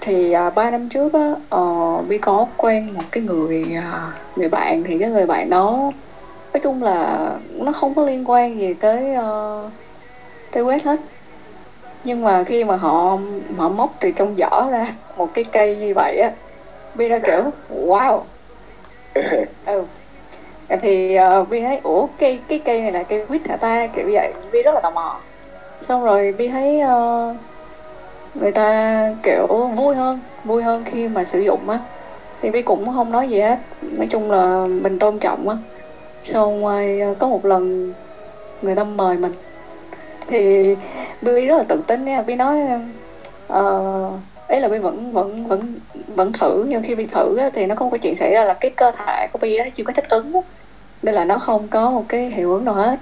Thì 0.00 0.34
uh, 0.46 0.54
ba 0.54 0.70
năm 0.70 0.88
trước 0.88 1.12
á 1.12 1.34
uh, 1.56 2.08
Bi 2.08 2.18
có 2.18 2.46
quen 2.56 2.94
một 2.94 3.04
cái 3.10 3.22
người 3.22 3.64
uh, 3.78 4.38
người 4.38 4.48
bạn 4.48 4.84
thì 4.84 4.98
cái 4.98 5.10
người 5.10 5.26
bạn 5.26 5.50
đó 5.50 5.92
nói 6.52 6.60
chung 6.62 6.82
là 6.82 7.30
nó 7.52 7.72
không 7.72 7.94
có 7.94 8.06
liên 8.06 8.30
quan 8.30 8.60
gì 8.60 8.74
tới 8.74 9.04
uh, 9.18 9.70
tới 10.52 10.62
quét 10.62 10.84
hết 10.84 11.00
nhưng 12.06 12.24
mà 12.24 12.44
khi 12.44 12.64
mà 12.64 12.76
họ 12.76 13.18
họ 13.56 13.68
móc 13.68 13.94
từ 14.00 14.10
trong 14.10 14.36
giỏ 14.38 14.68
ra 14.70 14.86
một 15.16 15.28
cái 15.34 15.44
cây 15.44 15.76
như 15.76 15.92
vậy 15.94 16.18
á 16.18 16.30
Bi 16.94 17.08
ra 17.08 17.18
kiểu 17.18 17.50
wow. 17.86 18.20
Ừ. 19.66 19.84
Thì 20.82 21.18
uh, 21.40 21.48
Bi 21.48 21.60
thấy 21.60 21.80
ủa 21.82 22.06
cây 22.18 22.40
cái 22.48 22.58
cây 22.58 22.80
này 22.80 22.92
là 22.92 23.02
cây 23.02 23.26
quýt 23.26 23.48
hả 23.48 23.56
ta? 23.56 23.86
Kiểu 23.86 24.08
vậy. 24.12 24.32
Bi 24.52 24.62
rất 24.62 24.74
là 24.74 24.80
tò 24.80 24.90
mò. 24.90 25.20
Xong 25.80 26.04
rồi 26.04 26.34
Bi 26.38 26.48
thấy 26.48 26.80
uh, 26.84 27.36
người 28.34 28.52
ta 28.52 29.10
kiểu 29.22 29.46
vui 29.76 29.94
hơn 29.94 30.20
vui 30.44 30.62
hơn 30.62 30.84
khi 30.84 31.08
mà 31.08 31.24
sử 31.24 31.40
dụng 31.40 31.70
á. 31.70 31.78
Thì 32.42 32.50
Bi 32.50 32.62
cũng 32.62 32.92
không 32.94 33.12
nói 33.12 33.28
gì 33.28 33.40
hết. 33.40 33.58
Nói 33.82 34.06
chung 34.10 34.30
là 34.30 34.66
mình 34.66 34.98
tôn 34.98 35.18
trọng 35.18 35.48
á. 35.48 35.56
Xong 36.22 36.62
rồi 36.62 37.00
uh, 37.10 37.18
có 37.18 37.28
một 37.28 37.44
lần 37.44 37.92
người 38.62 38.74
ta 38.74 38.84
mời 38.84 39.16
mình 39.16 39.32
thì 40.28 40.74
Bi 41.22 41.46
rất 41.46 41.56
là 41.56 41.64
tự 41.68 41.82
tin 41.86 42.04
nha. 42.04 42.22
Bi 42.22 42.34
nói 42.34 42.58
ờ, 43.48 44.10
uh, 44.14 44.20
ấy 44.48 44.60
là 44.60 44.68
Bi 44.68 44.78
vẫn 44.78 45.12
vẫn 45.12 45.46
vẫn 45.46 45.74
vẫn 46.14 46.32
thử. 46.32 46.64
Nhưng 46.68 46.82
khi 46.82 46.94
Bi 46.94 47.06
thử 47.06 47.36
á, 47.36 47.50
thì 47.54 47.66
nó 47.66 47.74
không 47.74 47.90
có 47.90 47.98
chuyện 47.98 48.16
xảy 48.16 48.32
ra 48.32 48.44
là 48.44 48.54
cái 48.54 48.70
cơ 48.70 48.90
thể 48.90 49.26
của 49.32 49.38
Bi 49.38 49.56
á, 49.56 49.66
chưa 49.74 49.84
có 49.84 49.92
thích 49.92 50.08
ứng 50.08 50.32
á. 50.34 50.40
nên 51.02 51.14
là 51.14 51.24
nó 51.24 51.38
không 51.38 51.68
có 51.68 51.90
một 51.90 52.04
cái 52.08 52.30
hiệu 52.30 52.52
ứng 52.52 52.64
nào 52.64 52.74
hết. 52.74 52.98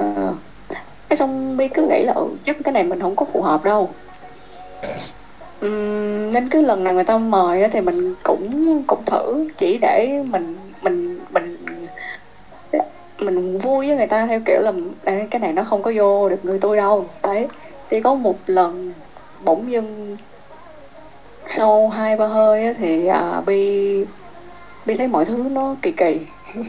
Uh, 0.00 0.34
cái 1.08 1.16
xong 1.16 1.56
Bi 1.56 1.68
cứ 1.68 1.86
nghĩ 1.86 2.02
là 2.02 2.12
ừ, 2.12 2.28
chắc 2.44 2.56
cái 2.64 2.72
này 2.72 2.84
mình 2.84 3.00
không 3.00 3.16
có 3.16 3.26
phù 3.32 3.42
hợp 3.42 3.64
đâu. 3.64 3.90
Uhm, 5.66 6.32
nên 6.32 6.48
cứ 6.50 6.60
lần 6.60 6.84
nào 6.84 6.94
người 6.94 7.04
ta 7.04 7.18
mời 7.18 7.62
á, 7.62 7.68
thì 7.72 7.80
mình 7.80 8.14
cũng 8.22 8.82
cũng 8.86 9.04
thử 9.06 9.48
chỉ 9.58 9.78
để 9.78 10.22
mình 10.26 10.56
mình 10.82 11.18
mình 11.30 11.56
mình 13.18 13.58
vui 13.58 13.86
với 13.86 13.96
người 13.96 14.06
ta 14.06 14.26
theo 14.26 14.40
kiểu 14.46 14.60
là 14.60 14.72
cái 15.30 15.40
này 15.40 15.52
nó 15.52 15.64
không 15.64 15.82
có 15.82 15.92
vô 15.96 16.28
được 16.28 16.44
người 16.44 16.58
tôi 16.58 16.76
đâu. 16.76 17.06
Đấy 17.22 17.48
thì 17.90 18.00
có 18.00 18.14
một 18.14 18.36
lần 18.46 18.92
bỗng 19.44 19.70
dưng 19.70 20.16
sau 21.48 21.88
hai 21.88 22.16
ba 22.16 22.26
hơi 22.26 22.64
á, 22.64 22.72
thì 22.78 23.06
à, 23.06 23.40
bi 23.46 24.04
bi 24.86 24.94
thấy 24.94 25.08
mọi 25.08 25.24
thứ 25.24 25.36
nó 25.50 25.74
kỳ 25.82 25.92
kỳ. 25.92 26.20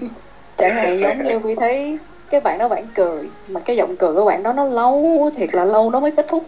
Chẳng 0.58 0.76
hạn 0.76 1.00
giống 1.02 1.24
như 1.24 1.40
bi 1.40 1.56
thấy 1.56 1.98
cái 2.30 2.42
bạn 2.42 2.58
đó 2.58 2.68
bạn 2.68 2.88
cười 2.96 3.30
mà 3.48 3.60
cái 3.60 3.76
giọng 3.76 3.96
cười 3.96 4.14
của 4.14 4.26
bạn 4.26 4.44
đó 4.44 4.54
nó 4.54 4.66
lâu 4.66 5.30
thiệt 5.36 5.56
là 5.56 5.66
lâu 5.66 5.92
nó 5.92 6.00
mới 6.00 6.12
kết 6.12 6.26
thúc. 6.28 6.44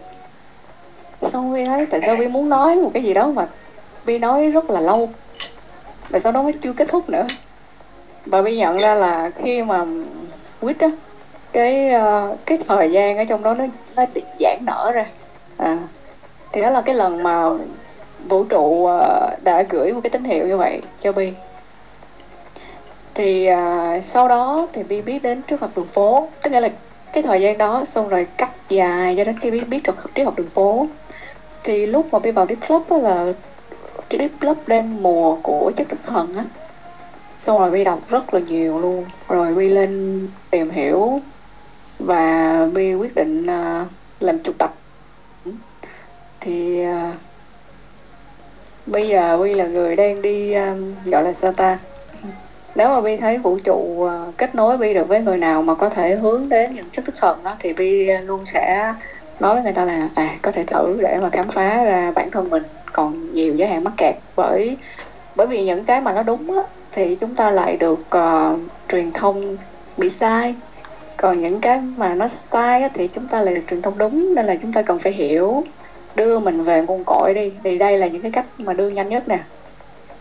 Xong 1.22 1.54
bi 1.54 1.64
thấy 1.64 1.86
tại 1.86 2.00
sao 2.06 2.16
bi 2.16 2.28
muốn 2.28 2.48
nói 2.48 2.76
một 2.76 2.90
cái 2.94 3.02
gì 3.02 3.14
đó 3.14 3.26
mà 3.26 3.48
bi 4.04 4.18
nói 4.18 4.50
rất 4.50 4.70
là 4.70 4.80
lâu 4.80 5.08
mà 6.10 6.20
sau 6.20 6.32
đó 6.32 6.42
mới 6.42 6.52
chưa 6.52 6.72
kết 6.72 6.88
thúc 6.88 7.10
nữa? 7.10 7.24
Bà 8.26 8.42
mới 8.42 8.56
nhận 8.56 8.78
ra 8.78 8.94
là 8.94 9.30
khi 9.36 9.62
mà 9.62 9.84
quýt 10.60 10.78
á 10.78 10.90
cái 11.52 11.90
uh, 11.94 12.38
cái 12.46 12.58
thời 12.68 12.92
gian 12.92 13.18
ở 13.18 13.24
trong 13.24 13.42
đó 13.42 13.54
nó 13.54 13.64
nó 13.96 14.04
giãn 14.40 14.58
nở 14.66 14.92
ra. 14.94 15.06
À, 15.56 15.78
thì 16.52 16.62
đó 16.62 16.70
là 16.70 16.80
cái 16.80 16.94
lần 16.94 17.22
mà 17.22 17.50
vũ 18.28 18.44
trụ 18.44 18.60
uh, 18.60 19.42
đã 19.42 19.62
gửi 19.62 19.92
một 19.92 20.00
cái 20.02 20.10
tín 20.10 20.24
hiệu 20.24 20.46
như 20.46 20.56
vậy 20.56 20.82
cho 21.02 21.12
bi. 21.12 21.32
Thì 23.14 23.48
uh, 23.52 24.04
sau 24.04 24.28
đó 24.28 24.66
thì 24.72 24.82
bi 24.82 25.02
biết 25.02 25.22
đến 25.22 25.42
trước 25.42 25.60
học 25.60 25.70
đường 25.76 25.86
phố. 25.86 26.28
Tức 26.42 26.50
nghĩa 26.50 26.60
là 26.60 26.68
cái 27.12 27.22
thời 27.22 27.40
gian 27.40 27.58
đó 27.58 27.84
xong 27.86 28.08
rồi 28.08 28.26
cắt 28.36 28.50
dài 28.68 29.14
cho 29.16 29.24
đến 29.24 29.38
khi 29.38 29.50
biết 29.50 29.68
biết 29.68 29.80
được 29.84 29.96
triết 30.14 30.24
học 30.24 30.34
đường 30.36 30.50
phố. 30.50 30.86
Thì 31.64 31.86
lúc 31.86 32.06
mà 32.12 32.18
bi 32.18 32.30
vào 32.30 32.46
deep 32.46 32.68
club 32.68 32.82
đó 32.90 32.96
là 32.96 33.26
deep 34.10 34.30
club 34.40 34.58
đen 34.66 35.02
mùa 35.02 35.36
của 35.42 35.72
chất 35.76 35.88
thực 35.88 36.04
thần 36.06 36.36
á 36.36 36.44
xong 37.40 37.58
rồi 37.58 37.70
bi 37.70 37.84
đọc 37.84 37.98
rất 38.08 38.34
là 38.34 38.40
nhiều 38.40 38.78
luôn. 38.78 39.04
Rồi 39.28 39.54
bi 39.54 39.68
lên 39.68 40.28
tìm 40.50 40.70
hiểu 40.70 41.20
và 41.98 42.66
bi 42.74 42.94
quyết 42.94 43.14
định 43.14 43.46
uh, 43.46 43.86
làm 44.20 44.38
chụp 44.38 44.54
tập 44.58 44.74
thì 46.40 46.84
uh, 46.86 47.14
bây 48.86 49.08
giờ 49.08 49.38
Bi 49.42 49.54
là 49.54 49.66
người 49.66 49.96
đang 49.96 50.22
đi 50.22 50.54
um, 50.54 50.94
gọi 51.04 51.24
là 51.24 51.32
sao 51.32 51.52
ta? 51.52 51.78
Nếu 52.74 52.88
mà 52.88 53.00
Bi 53.00 53.16
thấy 53.16 53.38
vũ 53.38 53.58
trụ 53.64 53.74
uh, 53.74 54.36
kết 54.36 54.54
nối 54.54 54.76
Bi 54.76 54.94
được 54.94 55.08
với 55.08 55.20
người 55.20 55.38
nào 55.38 55.62
mà 55.62 55.74
có 55.74 55.88
thể 55.88 56.14
hướng 56.14 56.48
đến 56.48 56.74
những 56.74 56.90
chất 56.92 57.04
thức 57.04 57.14
thần 57.20 57.38
đó 57.44 57.56
thì 57.58 57.72
Bi 57.72 58.06
luôn 58.06 58.46
sẽ 58.46 58.94
nói 59.40 59.54
với 59.54 59.62
người 59.62 59.72
ta 59.72 59.84
là 59.84 60.08
à 60.14 60.36
có 60.42 60.52
thể 60.52 60.64
thử 60.64 60.98
để 61.02 61.18
mà 61.22 61.30
khám 61.30 61.48
phá 61.48 61.84
ra 61.84 62.12
bản 62.14 62.30
thân 62.30 62.50
mình. 62.50 62.62
Còn 62.92 63.34
nhiều 63.34 63.54
giới 63.54 63.68
hạn 63.68 63.84
mắc 63.84 63.92
kẹt 63.96 64.14
bởi 64.36 64.76
bởi 65.36 65.46
vì 65.46 65.64
những 65.64 65.84
cái 65.84 66.00
mà 66.00 66.12
nó 66.12 66.22
đúng 66.22 66.56
á, 66.56 66.62
thì 66.92 67.14
chúng 67.14 67.34
ta 67.34 67.50
lại 67.50 67.76
được 67.76 68.00
uh, 68.16 68.60
truyền 68.88 69.12
thông 69.12 69.56
bị 69.96 70.10
sai. 70.10 70.54
Còn 71.16 71.42
những 71.42 71.60
cái 71.60 71.80
mà 71.96 72.14
nó 72.14 72.28
sai 72.28 72.82
á, 72.82 72.88
thì 72.94 73.08
chúng 73.08 73.26
ta 73.26 73.40
lại 73.40 73.54
được 73.54 73.62
truyền 73.70 73.82
thông 73.82 73.98
đúng 73.98 74.34
nên 74.34 74.46
là 74.46 74.56
chúng 74.62 74.72
ta 74.72 74.82
cần 74.82 74.98
phải 74.98 75.12
hiểu 75.12 75.64
đưa 76.14 76.38
mình 76.38 76.64
về 76.64 76.82
nguồn 76.82 77.04
cội 77.06 77.34
đi. 77.34 77.52
Thì 77.64 77.78
đây 77.78 77.98
là 77.98 78.06
những 78.06 78.22
cái 78.22 78.30
cách 78.30 78.46
mà 78.58 78.72
đưa 78.72 78.88
nhanh 78.88 79.08
nhất 79.08 79.28
nè. 79.28 79.38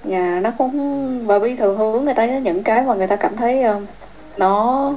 Nhà 0.03 0.39
nó 0.43 0.51
cũng 0.57 1.27
và 1.27 1.39
bi 1.39 1.55
thường 1.55 1.77
hướng 1.77 2.05
người 2.05 2.13
ta 2.13 2.27
đến 2.27 2.43
những 2.43 2.63
cái 2.63 2.81
mà 2.81 2.93
người 2.93 3.07
ta 3.07 3.15
cảm 3.15 3.37
thấy 3.37 3.63
uh, 3.75 3.83
nó 4.37 4.93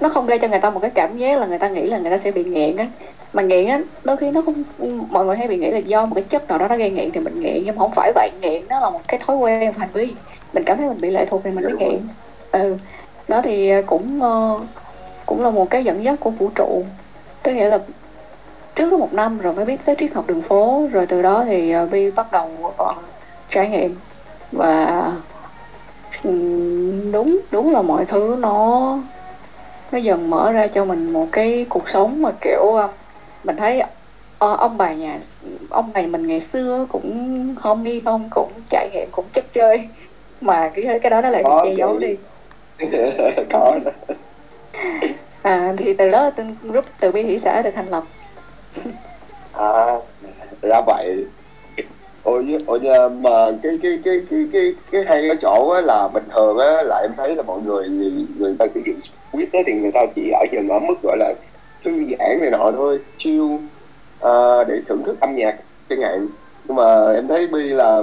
nó 0.00 0.08
không 0.08 0.26
gây 0.26 0.38
cho 0.38 0.48
người 0.48 0.60
ta 0.60 0.70
một 0.70 0.80
cái 0.80 0.90
cảm 0.90 1.18
giác 1.18 1.38
là 1.38 1.46
người 1.46 1.58
ta 1.58 1.68
nghĩ 1.68 1.86
là 1.86 1.98
người 1.98 2.10
ta 2.10 2.18
sẽ 2.18 2.30
bị 2.30 2.44
nghiện 2.44 2.76
á 2.76 2.86
mà 3.32 3.42
nghiện 3.42 3.66
á 3.66 3.80
đôi 4.04 4.16
khi 4.16 4.30
nó 4.30 4.42
không 4.42 4.62
mọi 5.10 5.24
người 5.24 5.36
hay 5.36 5.48
bị 5.48 5.58
nghĩ 5.58 5.70
là 5.70 5.78
do 5.78 6.06
một 6.06 6.14
cái 6.14 6.24
chất 6.24 6.48
nào 6.48 6.58
đó 6.58 6.68
nó 6.68 6.76
gây 6.76 6.90
nghiện 6.90 7.10
thì 7.10 7.20
mình 7.20 7.40
nghiện 7.40 7.62
nhưng 7.64 7.76
mà 7.76 7.80
không 7.80 7.92
phải 7.94 8.12
vậy 8.14 8.30
nghiện 8.40 8.68
nó 8.68 8.80
là 8.80 8.90
một 8.90 9.00
cái 9.08 9.20
thói 9.26 9.36
quen 9.36 9.66
một 9.66 9.78
hành 9.78 9.88
vi. 9.92 10.14
Mình 10.52 10.64
cảm 10.64 10.78
thấy 10.78 10.88
mình 10.88 11.00
bị 11.00 11.10
lệ 11.10 11.26
thuộc 11.26 11.40
thì 11.44 11.50
mình 11.50 11.64
mới 11.64 11.72
nghiện. 11.72 12.00
Ừ 12.52 12.76
đó 13.28 13.40
thì 13.42 13.72
cũng 13.86 14.20
uh, 14.22 14.60
cũng 15.26 15.42
là 15.42 15.50
một 15.50 15.70
cái 15.70 15.84
dẫn 15.84 16.04
dắt 16.04 16.20
của 16.20 16.30
vũ 16.30 16.50
trụ. 16.54 16.84
Tức 17.42 17.52
nghĩa 17.52 17.68
là 17.68 17.78
trước 18.74 18.90
đó 18.90 18.96
một 18.96 19.12
năm 19.12 19.38
rồi 19.38 19.52
mới 19.52 19.64
biết 19.64 19.76
tới 19.84 19.96
triết 19.98 20.12
học 20.14 20.24
đường 20.26 20.42
phố 20.42 20.88
rồi 20.92 21.06
từ 21.06 21.22
đó 21.22 21.44
thì 21.46 21.76
uh, 21.76 21.90
Vi 21.90 22.10
bắt 22.10 22.32
đầu 22.32 22.50
trải 23.50 23.68
nghiệm. 23.68 23.96
Và 24.52 25.12
đúng 27.12 27.38
đúng 27.50 27.72
là 27.72 27.82
mọi 27.82 28.04
thứ 28.04 28.36
nó 28.38 28.98
nó 29.92 29.98
dần 29.98 30.30
mở 30.30 30.52
ra 30.52 30.66
cho 30.66 30.84
mình 30.84 31.12
một 31.12 31.26
cái 31.32 31.66
cuộc 31.68 31.88
sống 31.88 32.22
mà 32.22 32.30
kiểu 32.40 32.78
mình 33.46 33.56
thấy 33.56 33.82
uh, 34.44 34.58
ông 34.58 34.78
bà 34.78 34.92
nhà 34.92 35.18
ông 35.70 35.90
bà 35.94 36.02
mình 36.02 36.26
ngày 36.26 36.40
xưa 36.40 36.86
cũng 36.92 37.84
đi 37.84 38.02
không 38.04 38.28
cũng 38.30 38.52
trải 38.70 38.90
nghiệm 38.92 39.08
cũng 39.12 39.24
chất 39.32 39.44
chơi. 39.52 39.88
Mà 40.40 40.70
cái 40.74 40.98
cái 41.02 41.10
đó 41.10 41.20
nó 41.20 41.30
lại 41.30 41.42
bị 41.44 41.50
che 41.64 41.74
giấu 41.74 41.98
đi. 41.98 42.16
Có. 43.52 43.78
À, 45.42 45.74
thì 45.76 45.94
từ 45.94 46.10
đó 46.10 46.30
tên 46.30 46.56
group 46.62 46.84
từ 47.00 47.12
bi 47.12 47.22
hỷ 47.22 47.38
xã 47.38 47.62
được 47.62 47.70
thành 47.74 47.88
lập. 47.88 48.04
À 49.52 49.98
ra 50.62 50.80
vậy. 50.86 51.24
Ôi 52.22 52.58
ôi 52.66 52.80
mà 53.20 53.50
cái 53.62 53.78
cái 53.82 53.98
cái 54.04 54.20
cái 54.30 54.46
cái 54.52 54.74
cái 54.90 55.04
hay 55.06 55.28
ở 55.28 55.34
chỗ 55.42 55.70
á 55.70 55.80
là 55.80 56.08
bình 56.08 56.24
thường 56.34 56.58
á 56.58 56.82
là 56.82 56.98
em 56.98 57.10
thấy 57.16 57.34
là 57.34 57.42
mọi 57.42 57.60
người 57.66 57.88
người, 57.88 58.12
người 58.38 58.56
ta 58.58 58.66
sử 58.74 58.80
dụng 58.86 58.96
quýt 59.32 59.48
thì 59.66 59.72
người 59.72 59.92
ta 59.92 60.00
chỉ 60.16 60.30
ở 60.30 60.44
dừng 60.52 60.68
ở 60.68 60.78
mức 60.78 60.94
gọi 61.02 61.16
là 61.16 61.34
thư 61.86 62.04
giãn 62.18 62.40
này 62.40 62.50
nọ 62.50 62.70
thôi 62.76 62.98
chill 63.18 63.42
uh, 63.44 64.68
để 64.68 64.80
thưởng 64.88 65.02
thức 65.06 65.20
âm 65.20 65.36
nhạc 65.36 65.56
chẳng 65.88 66.00
hạn. 66.00 66.28
Nhưng 66.64 66.76
mà 66.76 67.12
em 67.12 67.28
thấy 67.28 67.46
bi 67.46 67.62
là 67.62 68.02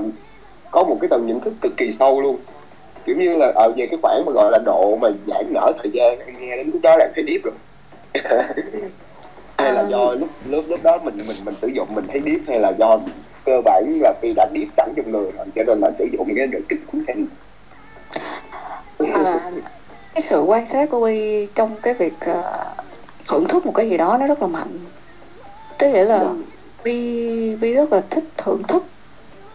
có 0.72 0.84
một 0.84 0.98
cái 1.02 1.08
tầng 1.10 1.28
nhận 1.28 1.40
thức 1.40 1.54
cực 1.62 1.78
kỳ 1.78 1.92
sâu 1.92 2.22
luôn. 2.22 2.38
Kiểu 3.06 3.16
như 3.16 3.38
là 3.38 3.52
ở 3.56 3.74
về 3.78 3.88
cái 3.88 4.00
khoảng 4.02 4.26
mà 4.26 4.32
gọi 4.32 4.52
là 4.52 4.60
độ 4.66 4.98
mà 5.02 5.10
giãn 5.28 5.46
nở 5.54 5.72
thời 5.78 5.92
gian 5.92 6.20
em 6.20 6.36
nghe 6.40 6.58
đến 6.58 6.70
lúc 6.74 6.82
đó 6.82 6.96
là 6.98 7.06
em 7.06 7.12
thấy 7.16 7.24
điếp 7.24 7.42
rồi. 7.44 7.54
Hay 9.58 9.74
là 9.74 9.88
do 9.90 10.14
lúc 10.14 10.30
lúc 10.50 10.66
lúc 10.68 10.84
đó 10.84 10.98
mình 11.04 11.18
mình 11.28 11.38
mình 11.46 11.56
sử 11.62 11.68
dụng 11.68 11.88
mình 11.96 12.06
thấy 12.08 12.20
điếp 12.20 12.40
hay 12.48 12.60
là 12.60 12.70
do 12.70 13.00
cơ 13.46 13.62
bản 13.66 14.00
là 14.02 14.14
khi 14.22 14.34
đã 14.36 14.48
điếp 14.54 14.68
sẵn 14.78 14.94
trong 14.96 15.12
người 15.12 15.32
rồi 15.38 15.46
cho 15.56 15.64
nên 15.64 15.80
là 15.80 15.92
sử 15.92 16.06
dụng 16.12 16.28
cái 16.36 16.48
để 16.48 16.60
kích 16.70 16.80
thích 16.92 17.02
thêm 17.08 17.28
à, 19.14 19.52
cái 20.14 20.22
sự 20.22 20.42
quan 20.42 20.66
sát 20.66 20.90
của 20.90 21.00
Uy 21.00 21.48
trong 21.56 21.76
cái 21.82 21.94
việc 21.94 22.14
uh, 22.32 22.36
thưởng 23.28 23.48
thức 23.48 23.66
một 23.66 23.72
cái 23.76 23.90
gì 23.90 23.98
đó 23.98 24.18
nó 24.20 24.28
rất 24.28 24.42
là 24.42 24.48
mạnh. 24.48 24.80
Tức 25.78 25.88
nghĩa 25.92 26.04
là 26.04 26.26
Bi 26.84 27.56
Bi 27.56 27.74
rất 27.74 27.94
là 27.94 28.02
thích 28.10 28.24
thưởng 28.38 28.64
thức. 28.64 28.84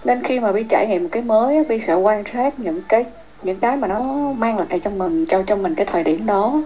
Nên 0.04 0.22
khi 0.22 0.40
mà 0.40 0.52
Bi 0.52 0.62
trải 0.62 0.86
nghiệm 0.86 1.02
một 1.02 1.08
cái 1.12 1.22
mới 1.22 1.64
Bi 1.64 1.80
sẽ 1.86 1.94
quan 1.94 2.24
sát 2.32 2.60
những 2.60 2.82
cái 2.88 3.04
những 3.42 3.58
cái 3.60 3.76
mà 3.76 3.88
nó 3.88 4.00
mang 4.38 4.58
lại 4.58 4.80
cho 4.80 4.90
mình 4.90 5.26
cho 5.26 5.42
cho 5.42 5.56
mình 5.56 5.74
cái 5.74 5.86
thời 5.86 6.04
điểm 6.04 6.26
đó. 6.26 6.62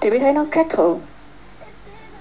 Thì 0.00 0.10
Bi 0.10 0.18
thấy 0.18 0.32
nó 0.32 0.46
khác 0.50 0.66
thường. 0.70 1.00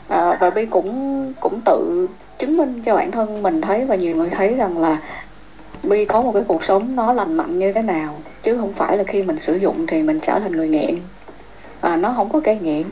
À, 0.07 0.37
và 0.39 0.49
Bi 0.49 0.65
cũng 0.65 1.33
cũng 1.39 1.61
tự 1.65 2.07
chứng 2.37 2.57
minh 2.57 2.81
cho 2.85 2.95
bản 2.95 3.11
thân 3.11 3.43
mình 3.43 3.61
thấy 3.61 3.85
và 3.85 3.95
nhiều 3.95 4.15
người 4.15 4.29
thấy 4.29 4.55
rằng 4.55 4.77
là 4.77 5.01
Bi 5.83 6.05
có 6.05 6.21
một 6.21 6.31
cái 6.31 6.43
cuộc 6.47 6.63
sống 6.63 6.95
nó 6.95 7.13
lành 7.13 7.33
mạnh 7.33 7.59
như 7.59 7.73
thế 7.73 7.81
nào. 7.81 8.17
Chứ 8.43 8.57
không 8.57 8.73
phải 8.73 8.97
là 8.97 9.03
khi 9.03 9.23
mình 9.23 9.39
sử 9.39 9.55
dụng 9.55 9.87
thì 9.87 10.03
mình 10.03 10.19
trở 10.19 10.39
thành 10.39 10.51
người 10.51 10.67
nghiện. 10.67 10.95
À, 11.81 11.95
nó 11.95 12.13
không 12.15 12.29
có 12.29 12.39
cái 12.39 12.59
nghiện 12.61 12.83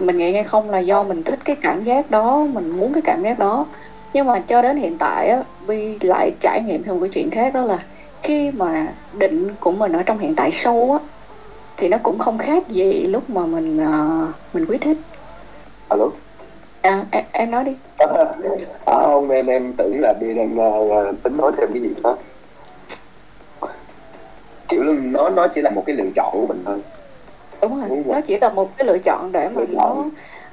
mình 0.00 0.18
nghiện 0.18 0.34
hay 0.34 0.44
không 0.44 0.70
là 0.70 0.78
do 0.78 1.02
mình 1.02 1.22
thích 1.22 1.38
cái 1.44 1.56
cảm 1.62 1.84
giác 1.84 2.10
đó 2.10 2.46
mình 2.52 2.70
muốn 2.70 2.92
cái 2.92 3.02
cảm 3.02 3.22
giác 3.22 3.38
đó. 3.38 3.66
Nhưng 4.14 4.26
mà 4.26 4.40
cho 4.40 4.62
đến 4.62 4.76
hiện 4.76 4.98
tại 4.98 5.28
á 5.28 5.42
Bi 5.66 5.98
lại 6.00 6.30
trải 6.40 6.62
nghiệm 6.62 6.82
thêm 6.82 6.94
một 6.94 7.00
cái 7.00 7.10
chuyện 7.14 7.30
khác 7.30 7.54
đó 7.54 7.62
là 7.62 7.78
khi 8.22 8.50
mà 8.50 8.86
định 9.12 9.48
của 9.60 9.72
mình 9.72 9.92
ở 9.92 10.02
trong 10.02 10.18
hiện 10.18 10.34
tại 10.34 10.50
sâu 10.50 10.92
á 10.92 10.98
thì 11.76 11.88
nó 11.88 11.98
cũng 12.02 12.18
không 12.18 12.38
khác 12.38 12.68
gì 12.68 13.06
lúc 13.06 13.30
mà 13.30 13.46
mình 13.46 13.82
uh, 13.82 14.28
mình 14.52 14.66
quyết 14.68 14.80
thích. 14.80 14.98
Alo? 15.88 16.08
À 16.82 17.04
em, 17.10 17.24
em 17.32 17.50
nói 17.50 17.64
đi. 17.64 17.72
À, 18.86 19.00
không 19.04 19.30
em 19.30 19.46
em 19.46 19.72
tưởng 19.76 20.00
là 20.00 20.14
đi 20.20 20.34
đang 20.34 20.60
uh, 20.60 21.22
tính 21.22 21.36
nói 21.36 21.52
thêm 21.58 21.68
cái 21.72 21.82
gì 21.82 21.90
đó. 22.02 22.16
Kiểu 24.68 24.82
nó 25.02 25.28
nó 25.28 25.48
chỉ 25.48 25.60
là 25.60 25.70
một 25.70 25.82
cái 25.86 25.96
lựa 25.96 26.10
chọn 26.16 26.32
của 26.32 26.46
mình 26.46 26.62
thôi 26.66 26.78
đúng 27.62 27.80
rồi. 27.80 28.02
Nó 28.06 28.20
chỉ 28.20 28.38
là 28.38 28.48
một 28.48 28.76
cái 28.76 28.86
lựa 28.86 28.98
chọn 28.98 29.32
để 29.32 29.48
mà 29.54 29.62
nó 29.68 30.04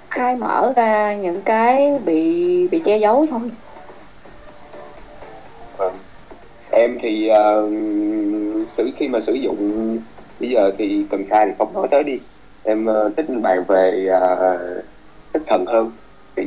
khai 0.09 0.35
mở 0.35 0.73
ra 0.75 1.15
những 1.15 1.41
cái 1.41 1.99
bị 2.05 2.67
bị 2.67 2.79
che 2.79 2.97
giấu 2.97 3.25
thôi. 3.31 3.41
À. 5.77 5.89
em 6.71 6.97
thì 7.01 7.29
uh, 7.31 8.69
sử 8.69 8.91
khi 8.97 9.07
mà 9.07 9.19
sử 9.19 9.33
dụng 9.33 9.97
bây 10.39 10.49
giờ 10.49 10.71
thì 10.77 11.05
cần 11.09 11.25
sai 11.25 11.45
thì 11.45 11.51
không 11.57 11.73
nói 11.73 11.87
tới 11.91 12.03
đi. 12.03 12.19
Em 12.63 12.85
uh, 12.85 13.15
thích 13.17 13.25
bàn 13.41 13.63
về 13.67 14.09
uh, 14.09 14.83
tích 15.31 15.43
thần 15.47 15.65
hơn. 15.65 15.91
Thì 16.35 16.43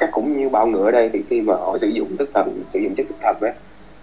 chắc 0.00 0.08
cũng 0.12 0.38
như 0.38 0.48
bao 0.48 0.66
người 0.66 0.84
ở 0.84 0.90
đây 0.90 1.10
thì 1.12 1.22
khi 1.30 1.40
mà 1.40 1.54
họ 1.54 1.78
sử 1.78 1.86
dụng 1.86 2.16
thức 2.16 2.30
thần 2.34 2.62
sử 2.70 2.80
dụng 2.80 2.94
chất 2.94 3.06
thức 3.08 3.16
thần 3.22 3.36
ấy 3.40 3.52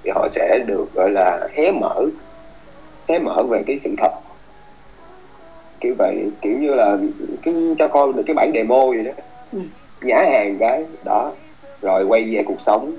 thì 0.04 0.12
họ 0.16 0.28
sẽ 0.30 0.60
được 0.68 0.86
gọi 0.94 1.10
là 1.10 1.48
hé 1.54 1.72
mở 1.72 2.06
hé 3.08 3.20
mở 3.20 3.44
về 3.50 3.64
cái 3.68 3.80
sự 3.80 3.96
thật 3.98 4.12
kiểu 5.82 5.96
vậy 5.98 6.32
kiểu 6.42 6.58
như 6.60 6.74
là 6.74 6.98
cái 7.42 7.54
cho 7.80 7.88
coi 7.88 8.14
được 8.14 8.24
cái 8.26 8.34
bản 8.34 8.52
demo 8.54 8.92
gì 8.92 9.04
đó. 9.04 9.12
Ừ. 9.52 9.60
nhả 10.02 10.18
hàng 10.18 10.58
cái 10.60 10.86
đó. 11.04 11.32
Rồi 11.82 12.06
quay 12.06 12.36
về 12.36 12.44
cuộc 12.46 12.62
sống. 12.62 12.92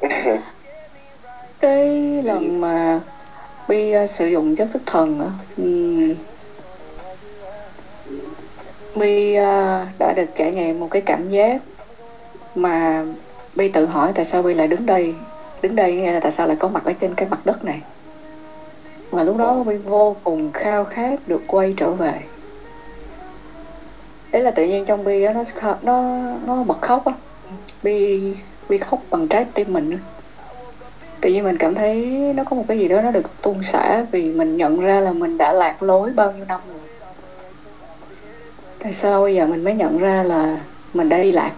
Cái 1.60 1.88
lần 2.22 2.60
mà 2.60 3.00
Bi 3.68 3.94
uh, 4.04 4.10
sử 4.10 4.26
dụng 4.26 4.56
chất 4.56 4.68
thức 4.72 4.82
thần 4.86 5.30
um, 5.56 6.14
Bi 8.94 9.38
uh, 9.38 9.98
đã 9.98 10.12
được 10.16 10.26
trải 10.36 10.52
nghiệm 10.52 10.80
một 10.80 10.88
cái 10.90 11.02
cảm 11.02 11.30
giác 11.30 11.60
mà 12.54 13.04
Bi 13.54 13.68
tự 13.68 13.86
hỏi 13.86 14.12
tại 14.14 14.24
sao 14.24 14.42
Bi 14.42 14.54
lại 14.54 14.68
đứng 14.68 14.86
đây? 14.86 15.14
Đứng 15.62 15.76
đây 15.76 15.92
nghĩa 15.92 16.12
là 16.12 16.20
tại 16.20 16.32
sao 16.32 16.46
lại 16.46 16.56
có 16.60 16.68
mặt 16.68 16.84
ở 16.84 16.92
trên 16.92 17.14
cái 17.14 17.28
mặt 17.28 17.40
đất 17.44 17.64
này 17.64 17.80
và 19.10 19.22
lúc 19.22 19.36
đó 19.36 19.62
Bi 19.66 19.76
vô 19.76 20.16
cùng 20.24 20.52
khao 20.52 20.84
khát 20.84 21.20
được 21.26 21.42
quay 21.46 21.74
trở 21.76 21.90
về. 21.90 22.12
Đấy 24.32 24.42
là 24.42 24.50
tự 24.50 24.64
nhiên 24.64 24.84
trong 24.84 25.04
Bi 25.04 25.26
nó 25.28 25.42
nó 25.82 26.18
nó 26.46 26.62
bật 26.62 26.80
khóc 26.80 27.04
á. 27.04 27.12
Bi 27.82 28.22
Bi 28.68 28.78
khóc 28.78 29.02
bằng 29.10 29.28
trái 29.28 29.44
tim 29.54 29.72
mình 29.72 29.98
tự 31.20 31.30
nhiên 31.30 31.44
mình 31.44 31.58
cảm 31.58 31.74
thấy 31.74 31.96
nó 32.36 32.44
có 32.44 32.56
một 32.56 32.64
cái 32.68 32.78
gì 32.78 32.88
đó 32.88 33.02
nó 33.02 33.10
được 33.10 33.42
tuôn 33.42 33.62
xả 33.62 34.04
vì 34.10 34.32
mình 34.32 34.56
nhận 34.56 34.80
ra 34.80 35.00
là 35.00 35.12
mình 35.12 35.38
đã 35.38 35.52
lạc 35.52 35.82
lối 35.82 36.10
bao 36.10 36.32
nhiêu 36.32 36.44
năm 36.48 36.60
rồi. 36.68 36.78
Tại 38.78 38.92
sao 38.92 39.20
bây 39.20 39.34
giờ 39.34 39.46
mình 39.46 39.64
mới 39.64 39.74
nhận 39.74 39.98
ra 39.98 40.22
là 40.22 40.60
mình 40.94 41.08
đã 41.08 41.18
đi 41.18 41.32
lạc? 41.32 41.52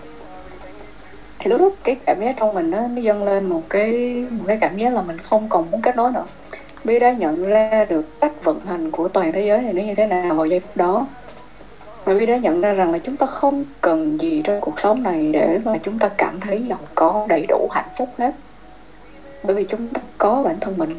Thì 1.39 1.51
lúc 1.51 1.61
đó 1.61 1.71
cái 1.85 1.97
cảm 2.07 2.21
giác 2.21 2.35
trong 2.39 2.55
mình 2.55 2.71
nó, 2.71 2.81
nó 2.81 3.01
dâng 3.01 3.25
lên 3.25 3.49
một 3.49 3.63
cái 3.69 3.93
một 4.31 4.45
cái 4.47 4.59
cảm 4.61 4.77
giác 4.77 4.93
là 4.93 5.03
mình 5.03 5.19
không 5.19 5.49
còn 5.49 5.71
muốn 5.71 5.83
kết 5.83 5.97
nối 5.97 6.13
nữa. 6.13 6.25
Bi 6.89 6.99
đã 6.99 7.13
nhận 7.13 7.47
ra 7.47 7.87
được 7.89 8.21
cách 8.21 8.45
vận 8.45 8.61
hành 8.61 8.91
của 8.91 9.09
toàn 9.09 9.33
thế 9.33 9.47
giới 9.47 9.63
này 9.63 9.73
nó 9.73 9.83
như 9.83 9.95
thế 9.95 10.07
nào 10.07 10.35
vào 10.35 10.47
giây 10.47 10.61
phút 10.61 10.77
đó. 10.77 11.07
Và 12.05 12.15
Bi 12.15 12.27
đã 12.27 12.37
nhận 12.37 12.61
ra 12.61 12.73
rằng 12.73 12.93
là 12.93 12.99
chúng 12.99 13.17
ta 13.17 13.27
không 13.27 13.65
cần 13.81 14.21
gì 14.21 14.43
trong 14.45 14.61
cuộc 14.61 14.81
sống 14.81 15.03
này 15.03 15.31
để 15.33 15.61
mà 15.65 15.79
chúng 15.83 15.99
ta 15.99 16.09
cảm 16.09 16.41
thấy 16.41 16.65
giàu 16.69 16.79
có 16.95 17.27
đầy 17.29 17.47
đủ 17.49 17.69
hạnh 17.73 17.89
phúc 17.99 18.09
hết. 18.19 18.35
Bởi 19.43 19.57
vì 19.57 19.65
chúng 19.65 19.89
ta 19.89 20.01
có 20.19 20.43
bản 20.43 20.61
thân 20.61 20.79
mình 20.79 20.97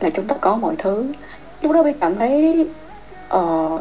là 0.00 0.10
chúng 0.10 0.26
ta 0.26 0.36
có 0.40 0.56
mọi 0.56 0.74
thứ. 0.78 1.12
Lúc 1.62 1.72
đó 1.72 1.82
Bi 1.82 1.92
cảm 2.00 2.14
thấy 2.18 2.66
uh, 3.36 3.80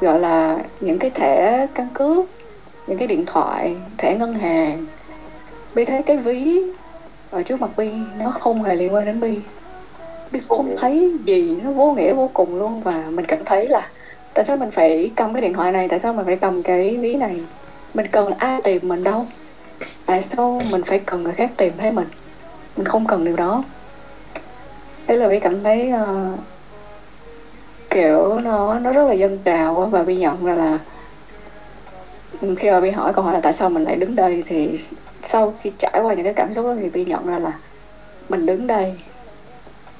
gọi 0.00 0.18
là 0.18 0.58
những 0.80 0.98
cái 0.98 1.10
thẻ 1.10 1.66
căn 1.74 1.88
cước 1.94 2.26
những 2.86 2.98
cái 2.98 3.08
điện 3.08 3.26
thoại 3.26 3.76
thẻ 3.98 4.16
ngân 4.18 4.34
hàng. 4.34 4.86
Bi 5.74 5.84
thấy 5.84 6.02
cái 6.02 6.16
ví 6.16 6.62
ở 7.30 7.42
trước 7.42 7.60
mặt 7.60 7.70
Bi 7.76 7.90
nó 8.18 8.30
không 8.30 8.62
hề 8.62 8.74
liên 8.74 8.94
quan 8.94 9.04
đến 9.04 9.20
Bi 9.20 9.38
biết 10.30 10.40
không 10.48 10.76
thấy 10.78 11.12
gì 11.24 11.58
nó 11.64 11.70
vô 11.70 11.92
nghĩa 11.92 12.12
vô 12.12 12.30
cùng 12.34 12.58
luôn. 12.58 12.80
Và 12.80 13.04
mình 13.10 13.24
cảm 13.24 13.44
thấy 13.44 13.68
là 13.68 13.88
tại 14.34 14.44
sao 14.44 14.56
mình 14.56 14.70
phải 14.70 15.10
cầm 15.16 15.32
cái 15.32 15.42
điện 15.42 15.52
thoại 15.52 15.72
này 15.72 15.88
tại 15.88 15.98
sao 15.98 16.12
mình 16.14 16.26
phải 16.26 16.36
cầm 16.36 16.62
cái 16.62 16.96
ví 16.96 17.14
này? 17.14 17.40
Mình 17.94 18.06
cần 18.06 18.32
ai 18.38 18.62
tìm 18.62 18.88
mình 18.88 19.04
đâu. 19.04 19.26
Tại 20.06 20.22
sao 20.22 20.62
mình 20.70 20.82
phải 20.82 20.98
cần 20.98 21.22
người 21.22 21.32
khác 21.32 21.50
tìm 21.56 21.72
thấy 21.78 21.92
mình? 21.92 22.08
Mình 22.76 22.86
không 22.86 23.06
cần 23.06 23.24
điều 23.24 23.36
đó. 23.36 23.64
Thế 25.06 25.16
là 25.16 25.28
Bi 25.28 25.40
cảm 25.40 25.62
thấy 25.62 25.92
uh, 26.02 26.38
kiểu 27.90 28.40
nó 28.40 28.78
nó 28.78 28.92
rất 28.92 29.08
là 29.08 29.12
dân 29.12 29.38
trào 29.44 29.74
và 29.74 30.02
bị 30.02 30.16
nhận 30.16 30.44
ra 30.44 30.54
là 30.54 30.78
khi 32.58 32.70
mà 32.70 32.80
bị 32.80 32.90
hỏi 32.90 33.12
câu 33.12 33.24
hỏi 33.24 33.34
là 33.34 33.40
tại 33.40 33.52
sao 33.52 33.70
mình 33.70 33.84
lại 33.84 33.96
đứng 33.96 34.16
đây 34.16 34.44
thì 34.46 34.78
sau 35.22 35.54
khi 35.60 35.72
trải 35.78 36.00
qua 36.02 36.14
những 36.14 36.24
cái 36.24 36.34
cảm 36.34 36.54
xúc 36.54 36.64
đó 36.64 36.74
thì 36.80 36.90
bị 36.90 37.04
nhận 37.04 37.26
ra 37.26 37.38
là 37.38 37.52
mình 38.28 38.46
đứng 38.46 38.66
đây 38.66 38.94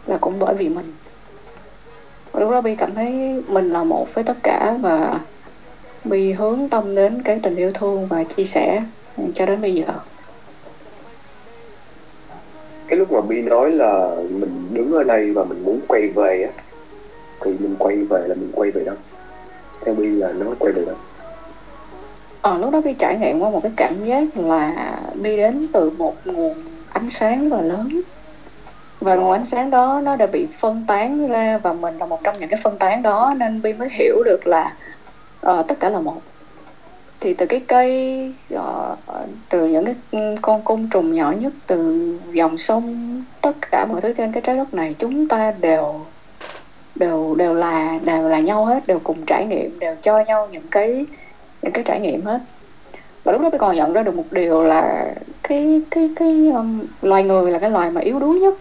là 0.07 0.19
cũng 0.21 0.39
bởi 0.39 0.55
vì 0.55 0.69
mình. 0.69 0.93
Và 2.33 2.41
lúc 2.41 2.51
đó 2.51 2.61
Bi 2.61 2.75
cảm 2.77 2.95
thấy 2.95 3.43
mình 3.49 3.71
là 3.71 3.85
một 3.85 4.15
với 4.15 4.25
tất 4.25 4.37
cả 4.43 4.77
và 4.81 5.21
Bi 6.05 6.33
hướng 6.33 6.69
tâm 6.69 6.95
đến 6.95 7.23
cái 7.23 7.41
tình 7.43 7.57
yêu 7.57 7.73
thương 7.75 8.07
và 8.07 8.25
chia 8.25 8.45
sẻ 8.45 8.83
cho 9.35 9.47
đến 9.47 9.61
bây 9.61 9.75
giờ. 9.75 9.87
Cái 12.87 12.99
lúc 12.99 13.13
mà 13.13 13.21
Bi 13.21 13.43
nói 13.43 13.73
là 13.73 14.17
mình 14.31 14.69
đứng 14.73 14.93
ở 14.93 15.05
đây 15.05 15.33
và 15.33 15.45
mình 15.45 15.65
muốn 15.65 15.81
quay 15.89 16.09
về 16.09 16.51
á 16.55 16.63
thì 17.41 17.51
mình 17.59 17.77
quay 17.79 17.97
về 17.97 18.29
là 18.29 18.35
mình 18.35 18.51
quay 18.55 18.71
về 18.71 18.85
đâu? 18.85 18.95
Theo 19.85 19.95
Bi 19.95 20.07
là 20.07 20.33
nó 20.33 20.47
quay 20.59 20.73
về 20.73 20.85
đâu? 20.85 20.97
Ờ, 22.43 22.59
lúc 22.59 22.71
đó 22.71 22.81
Bi 22.81 22.95
trải 22.99 23.19
nghiệm 23.19 23.41
qua 23.41 23.51
một 23.51 23.61
cái 23.63 23.73
cảm 23.77 24.05
giác 24.05 24.37
là 24.37 24.99
Bi 25.15 25.37
đến 25.37 25.67
từ 25.73 25.91
một 25.91 26.17
nguồn 26.25 26.55
ánh 26.93 27.11
sáng 27.11 27.49
rất 27.49 27.57
là 27.57 27.63
lớn 27.63 28.01
và 29.05 29.15
nguồn 29.15 29.33
ánh 29.33 29.45
sáng 29.45 29.71
đó 29.71 30.01
nó 30.05 30.17
đã 30.17 30.27
bị 30.27 30.47
phân 30.59 30.85
tán 30.87 31.29
ra 31.29 31.59
và 31.59 31.73
mình 31.73 31.99
là 31.99 32.07
một 32.07 32.25
trong 32.25 32.41
những 32.41 32.49
cái 32.49 32.61
phân 32.63 32.79
tán 32.79 33.03
đó 33.03 33.35
nên 33.37 33.63
Bi 33.63 33.73
mới 33.73 33.89
hiểu 33.93 34.23
được 34.25 34.47
là 34.47 34.73
uh, 35.47 35.69
tất 35.69 35.81
cả 35.81 35.89
là 35.91 36.01
một. 36.01 36.23
Thì 37.21 37.35
từ 37.35 37.47
cái 37.47 37.61
cây 37.61 38.33
uh, 38.55 38.99
từ 39.49 39.67
những 39.67 39.85
cái 39.85 39.95
con 40.43 40.63
côn 40.63 40.89
trùng 40.93 41.15
nhỏ 41.15 41.33
nhất 41.41 41.53
từ 41.67 42.19
dòng 42.33 42.59
sông 42.59 43.23
tất 43.41 43.57
cả 43.71 43.87
mọi 43.89 44.01
thứ 44.01 44.13
trên 44.13 44.33
cái 44.33 44.43
trái 44.43 44.57
đất 44.57 44.75
này 44.75 44.95
chúng 44.99 45.29
ta 45.29 45.53
đều 45.61 46.01
đều 46.95 47.35
đều 47.35 47.55
là 47.55 47.99
đều 48.03 48.29
là 48.29 48.41
nhau 48.41 48.65
hết 48.65 48.87
đều 48.87 48.99
cùng 49.05 49.27
trải 49.27 49.47
nghiệm 49.47 49.79
đều 49.79 49.97
cho 50.03 50.25
nhau 50.25 50.49
những 50.53 50.69
cái 50.71 51.07
những 51.63 51.73
cái 51.73 51.85
trải 51.85 52.01
nghiệm 52.01 52.23
hết. 52.25 52.41
Và 53.25 53.33
lúc 53.33 53.43
đó 53.43 53.51
tôi 53.51 53.59
còn 53.59 53.77
nhận 53.77 53.93
ra 53.93 54.03
được 54.03 54.15
một 54.15 54.27
điều 54.31 54.63
là 54.63 55.15
cái 55.43 55.83
cái 55.91 56.11
cái 56.17 56.51
um, 56.55 56.83
loài 57.03 57.25
người 57.25 57.51
là 57.51 57.59
cái 57.59 57.71
loài 57.71 57.91
mà 57.91 58.01
yếu 58.01 58.19
đuối 58.19 58.41
nhất 58.41 58.55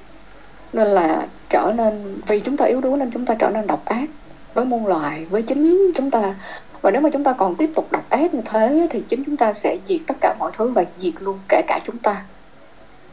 nên 0.73 0.87
là 0.87 1.27
trở 1.49 1.73
nên 1.75 2.21
vì 2.27 2.39
chúng 2.39 2.57
ta 2.57 2.65
yếu 2.65 2.81
đuối 2.81 2.97
nên 2.97 3.11
chúng 3.11 3.25
ta 3.25 3.35
trở 3.39 3.49
nên 3.49 3.67
độc 3.67 3.85
ác 3.85 4.05
với 4.53 4.65
muôn 4.65 4.87
loài 4.87 5.25
với 5.29 5.41
chính 5.41 5.91
chúng 5.95 6.11
ta. 6.11 6.35
Và 6.81 6.91
nếu 6.91 7.01
mà 7.01 7.09
chúng 7.13 7.23
ta 7.23 7.33
còn 7.33 7.55
tiếp 7.55 7.69
tục 7.75 7.87
độc 7.91 8.09
ác 8.09 8.33
như 8.33 8.41
thế 8.45 8.87
thì 8.89 9.03
chính 9.09 9.23
chúng 9.23 9.37
ta 9.37 9.53
sẽ 9.53 9.77
diệt 9.87 10.01
tất 10.07 10.17
cả 10.21 10.35
mọi 10.39 10.51
thứ 10.57 10.69
và 10.69 10.85
diệt 10.97 11.13
luôn 11.19 11.39
kể 11.49 11.61
cả 11.67 11.79
chúng 11.85 11.97
ta. 11.97 12.23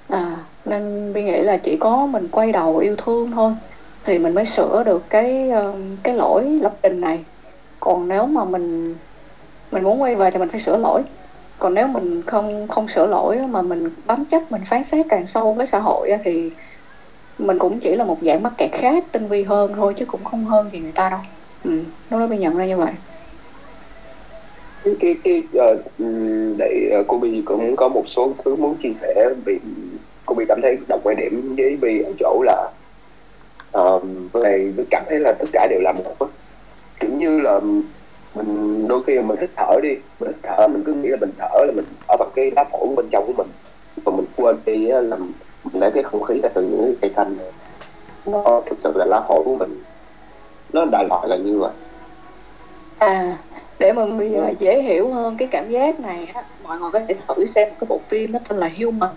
À, 0.09 0.37
nên 0.65 1.13
mình 1.13 1.27
nghĩ 1.27 1.43
là 1.43 1.57
chỉ 1.57 1.77
có 1.77 2.07
mình 2.07 2.29
quay 2.31 2.53
đầu 2.53 2.79
yêu 2.79 2.97
thương 2.97 3.31
thôi 3.31 3.53
thì 4.05 4.19
mình 4.19 4.35
mới 4.35 4.45
sửa 4.45 4.85
được 4.85 5.11
cái 5.11 5.51
ờ, 5.51 5.75
cái 6.03 6.15
lỗi 6.15 6.59
lập 6.63 6.75
trình 6.83 7.01
này. 7.01 7.19
Còn 7.81 8.09
nếu 8.09 8.27
mà 8.27 8.45
mình 8.45 8.95
mình 9.73 9.85
muốn 9.85 10.03
quay 10.03 10.15
về 10.15 10.31
thì 10.31 10.39
mình 10.39 10.49
phải 10.49 10.61
sửa 10.61 10.77
lỗi. 10.77 11.03
Còn 11.59 11.75
nếu 11.75 11.87
mình 11.87 12.23
không 12.23 12.69
không 12.69 12.89
sửa 12.89 13.07
lỗi 13.07 13.39
mà 13.51 13.63
mình 13.63 13.91
bám 14.07 14.25
chấp 14.25 14.53
mình 14.53 14.63
phán 14.67 14.85
xét 14.85 15.07
càng 15.09 15.27
sâu 15.27 15.53
với 15.53 15.67
xã 15.67 15.79
hội 15.79 16.11
thì 16.25 16.51
mình 17.41 17.59
cũng 17.59 17.81
chỉ 17.81 17.95
là 17.95 18.05
một 18.05 18.19
dạng 18.23 18.43
mắc 18.43 18.53
kẹt 18.59 18.71
khác 18.73 19.05
tinh 19.13 19.29
vi 19.29 19.43
hơn 19.43 19.73
thôi 19.77 19.95
chứ 19.97 20.05
cũng 20.05 20.25
không 20.25 20.45
hơn 20.45 20.71
gì 20.73 20.79
người 20.79 20.93
ta 20.93 21.09
đâu. 21.11 21.21
Ừ, 21.65 21.71
lúc 22.11 22.21
đó 22.21 22.27
mình 22.27 22.41
nhận 22.41 22.57
ra 22.57 22.67
như 22.67 22.77
vậy. 22.77 22.93
Cái 24.85 24.95
cái, 25.01 25.17
cái 25.25 25.43
uh, 25.59 25.81
để 26.57 26.99
uh, 27.01 27.07
cô 27.09 27.19
Bi 27.19 27.43
cũng 27.45 27.77
có 27.77 27.89
một 27.89 28.05
số 28.07 28.33
thứ 28.45 28.57
muốn 28.57 28.77
chia 28.83 28.93
sẻ 28.93 29.29
vì 29.45 29.59
cô 30.27 30.35
Bi 30.35 30.45
cảm 30.49 30.61
thấy 30.63 30.79
đồng 30.89 31.01
quan 31.05 31.17
điểm 31.17 31.55
với 31.57 31.77
Bi 31.81 32.03
ở 32.03 32.13
chỗ 32.21 32.43
là 32.45 32.71
ờ, 33.73 33.95
uh, 33.95 34.03
về 34.33 34.73
cảm 34.91 35.03
thấy 35.09 35.19
là 35.19 35.33
tất 35.39 35.47
cả 35.53 35.67
đều 35.71 35.81
là 35.81 35.93
một 35.93 36.29
kiểu 37.01 37.11
như 37.19 37.41
là 37.41 37.61
mình 38.35 38.89
đôi 38.89 39.03
khi 39.07 39.19
mình 39.19 39.37
hít 39.41 39.51
thở 39.57 39.81
đi 39.83 39.95
mình 40.21 40.31
hít 40.31 40.37
thở 40.43 40.69
mình 40.69 40.83
cứ 40.87 40.93
nghĩ 40.93 41.09
là 41.09 41.17
mình 41.21 41.31
thở 41.39 41.65
là 41.67 41.73
mình 41.77 41.85
ở 42.09 42.17
bằng 42.17 42.29
cái 42.35 42.51
lá 42.57 42.65
phổi 42.73 42.89
bên 42.97 43.07
trong 43.11 43.25
của 43.27 43.33
mình 43.37 43.49
và 44.05 44.13
mình 44.17 44.27
quên 44.37 44.57
đi 44.65 44.87
là 44.87 45.17
mình 45.65 45.81
lấy 45.81 45.91
cái 45.91 46.03
không 46.03 46.23
khí 46.23 46.41
ra 46.43 46.49
từ 46.55 46.63
những 46.63 46.95
cây 47.01 47.11
xanh 47.11 47.37
này. 47.37 47.47
nó 48.27 48.61
thực 48.67 48.81
sự 48.81 48.93
là 48.97 49.05
lá 49.05 49.21
phổi 49.29 49.43
của 49.45 49.57
mình 49.57 49.83
nó 50.73 50.85
đại 50.93 51.05
loại 51.09 51.29
là 51.29 51.37
như 51.37 51.59
vậy 51.59 51.71
À, 52.99 53.37
để 53.79 53.93
mọi 53.93 54.07
người 54.09 54.35
ờ, 54.35 54.53
dễ 54.59 54.83
hiểu 54.83 55.09
hơn 55.13 55.37
cái 55.37 55.49
cảm 55.51 55.71
giác 55.71 56.01
này 56.01 56.29
á, 56.35 56.43
mọi 56.65 56.79
người 56.79 56.91
có 56.91 57.01
thể 57.09 57.15
thử 57.29 57.47
xem 57.47 57.69
cái 57.81 57.87
bộ 57.89 57.99
phim 58.09 58.33
nó 58.33 58.39
tên 58.49 58.59
là 58.59 58.71
Human 58.81 59.11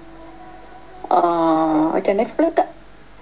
ờ, 1.08 1.22
ở 1.94 2.00
trên 2.04 2.18
Netflix 2.18 2.52
á. 2.56 2.64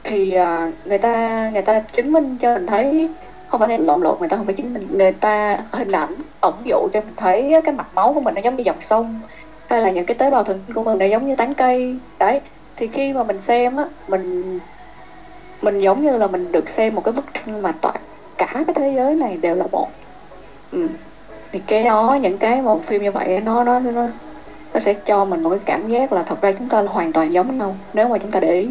Thì 0.04 0.32
ờ, 0.34 0.72
người 0.86 0.98
ta 0.98 1.50
người 1.54 1.62
ta 1.62 1.80
chứng 1.80 2.12
minh 2.12 2.38
cho 2.42 2.54
mình 2.54 2.68
thấy 2.68 3.10
không 3.48 3.60
phải 3.60 3.70
là 3.70 3.78
lộn 3.78 4.02
lộn 4.02 4.20
người 4.20 4.30
ta 4.30 4.38
không 4.38 4.46
phải 4.46 4.56
chứng 4.56 4.74
minh 4.74 4.88
người 4.92 5.12
ta 5.12 5.58
hình 5.72 5.92
ảnh 5.92 6.16
ẩn 6.42 6.54
dụ 6.66 6.88
cho 6.94 7.02
mình 7.02 7.14
thấy 7.18 7.54
cái 7.66 7.76
mạch 7.76 7.94
máu 7.96 8.14
của 8.14 8.22
mình 8.22 8.36
nó 8.36 8.42
giống 8.42 8.56
như 8.56 8.64
dòng 8.64 8.82
sông 8.82 9.20
hay 9.68 9.82
là 9.82 9.92
những 9.92 10.06
cái 10.06 10.16
tế 10.18 10.30
bào 10.32 10.44
thần 10.44 10.60
kinh 10.68 10.76
của 10.76 10.84
mình 10.84 10.98
nó 10.98 11.06
giống 11.06 11.28
như 11.28 11.36
tán 11.36 11.54
cây 11.54 11.96
đấy 12.20 12.42
thì 12.82 12.88
khi 12.88 13.14
mà 13.14 13.24
mình 13.24 13.42
xem 13.42 13.76
á 13.76 13.86
mình 14.08 14.60
mình 15.62 15.80
giống 15.80 16.04
như 16.04 16.18
là 16.18 16.28
mình 16.28 16.52
được 16.52 16.70
xem 16.70 16.96
một 16.96 17.04
cái 17.04 17.12
bức 17.12 17.26
tranh 17.34 17.62
mà 17.62 17.74
toàn 17.82 17.96
cả 18.38 18.48
cái 18.54 18.76
thế 18.76 18.94
giới 18.96 19.16
này 19.16 19.38
đều 19.38 19.56
là 19.56 19.66
một. 19.72 19.88
Ừ. 20.72 20.88
thì 21.52 21.60
cái 21.68 21.84
đó 21.84 22.18
những 22.22 22.38
cái 22.38 22.62
một 22.62 22.84
phim 22.84 23.04
như 23.04 23.12
vậy 23.12 23.42
nó 23.46 23.64
nó 23.64 23.80
nó 23.80 24.08
nó 24.74 24.80
sẽ 24.80 24.94
cho 24.94 25.26
mình 25.26 25.44
một 25.44 25.50
cái 25.50 25.60
cảm 25.66 25.88
giác 25.88 26.12
là 26.12 26.24
thật 26.24 26.42
ra 26.42 26.52
chúng 26.52 26.70
ta 26.70 26.82
là 26.82 26.92
hoàn 26.92 27.14
toàn 27.14 27.34
giống 27.34 27.58
nhau 27.58 27.76
nếu 27.94 28.08
mà 28.08 28.18
chúng 28.18 28.32
ta 28.32 28.40
để 28.40 28.62
ý. 28.62 28.70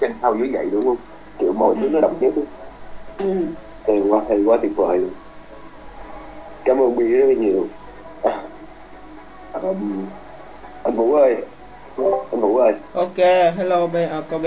Trên 0.00 0.14
sau 0.14 0.36
dưới 0.38 0.50
vậy 0.52 0.68
đúng 0.72 0.84
không? 0.84 0.96
Kiểu 1.38 1.52
mọi 1.52 1.74
thứ 1.80 1.88
nó 1.88 2.00
đồng 2.00 2.14
nhất 2.20 2.32
luôn 2.36 2.46
ừ. 3.18 3.46
hay 3.86 4.02
quá 4.08 4.20
hay 4.28 4.42
quá 4.44 4.58
tuyệt 4.62 4.72
vời 4.76 4.98
luôn. 4.98 5.10
Cảm 6.64 6.78
ơn 6.78 6.96
Bi 6.96 7.04
rất 7.04 7.26
là 7.26 7.34
nhiều. 7.34 7.66
à, 8.22 8.42
anh 10.82 10.96
Vũ 10.96 11.14
ơi. 11.14 11.36
Anh 12.30 12.40
Vũ 12.40 12.56
ơi. 12.56 12.72
Ok 12.94 13.16
hello 13.56 13.86
B 13.86 13.94
à, 13.96 14.22
cô 14.30 14.38
B. 14.38 14.46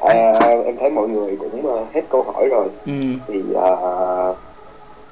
À, 0.00 0.38
em 0.64 0.76
thấy 0.80 0.90
mọi 0.90 1.08
người 1.08 1.36
cũng 1.36 1.66
uh, 1.66 1.94
hết 1.94 2.02
câu 2.08 2.22
hỏi 2.22 2.48
rồi. 2.48 2.68
Ừ. 2.86 2.92
thì 3.26 3.42
uh, 3.52 4.36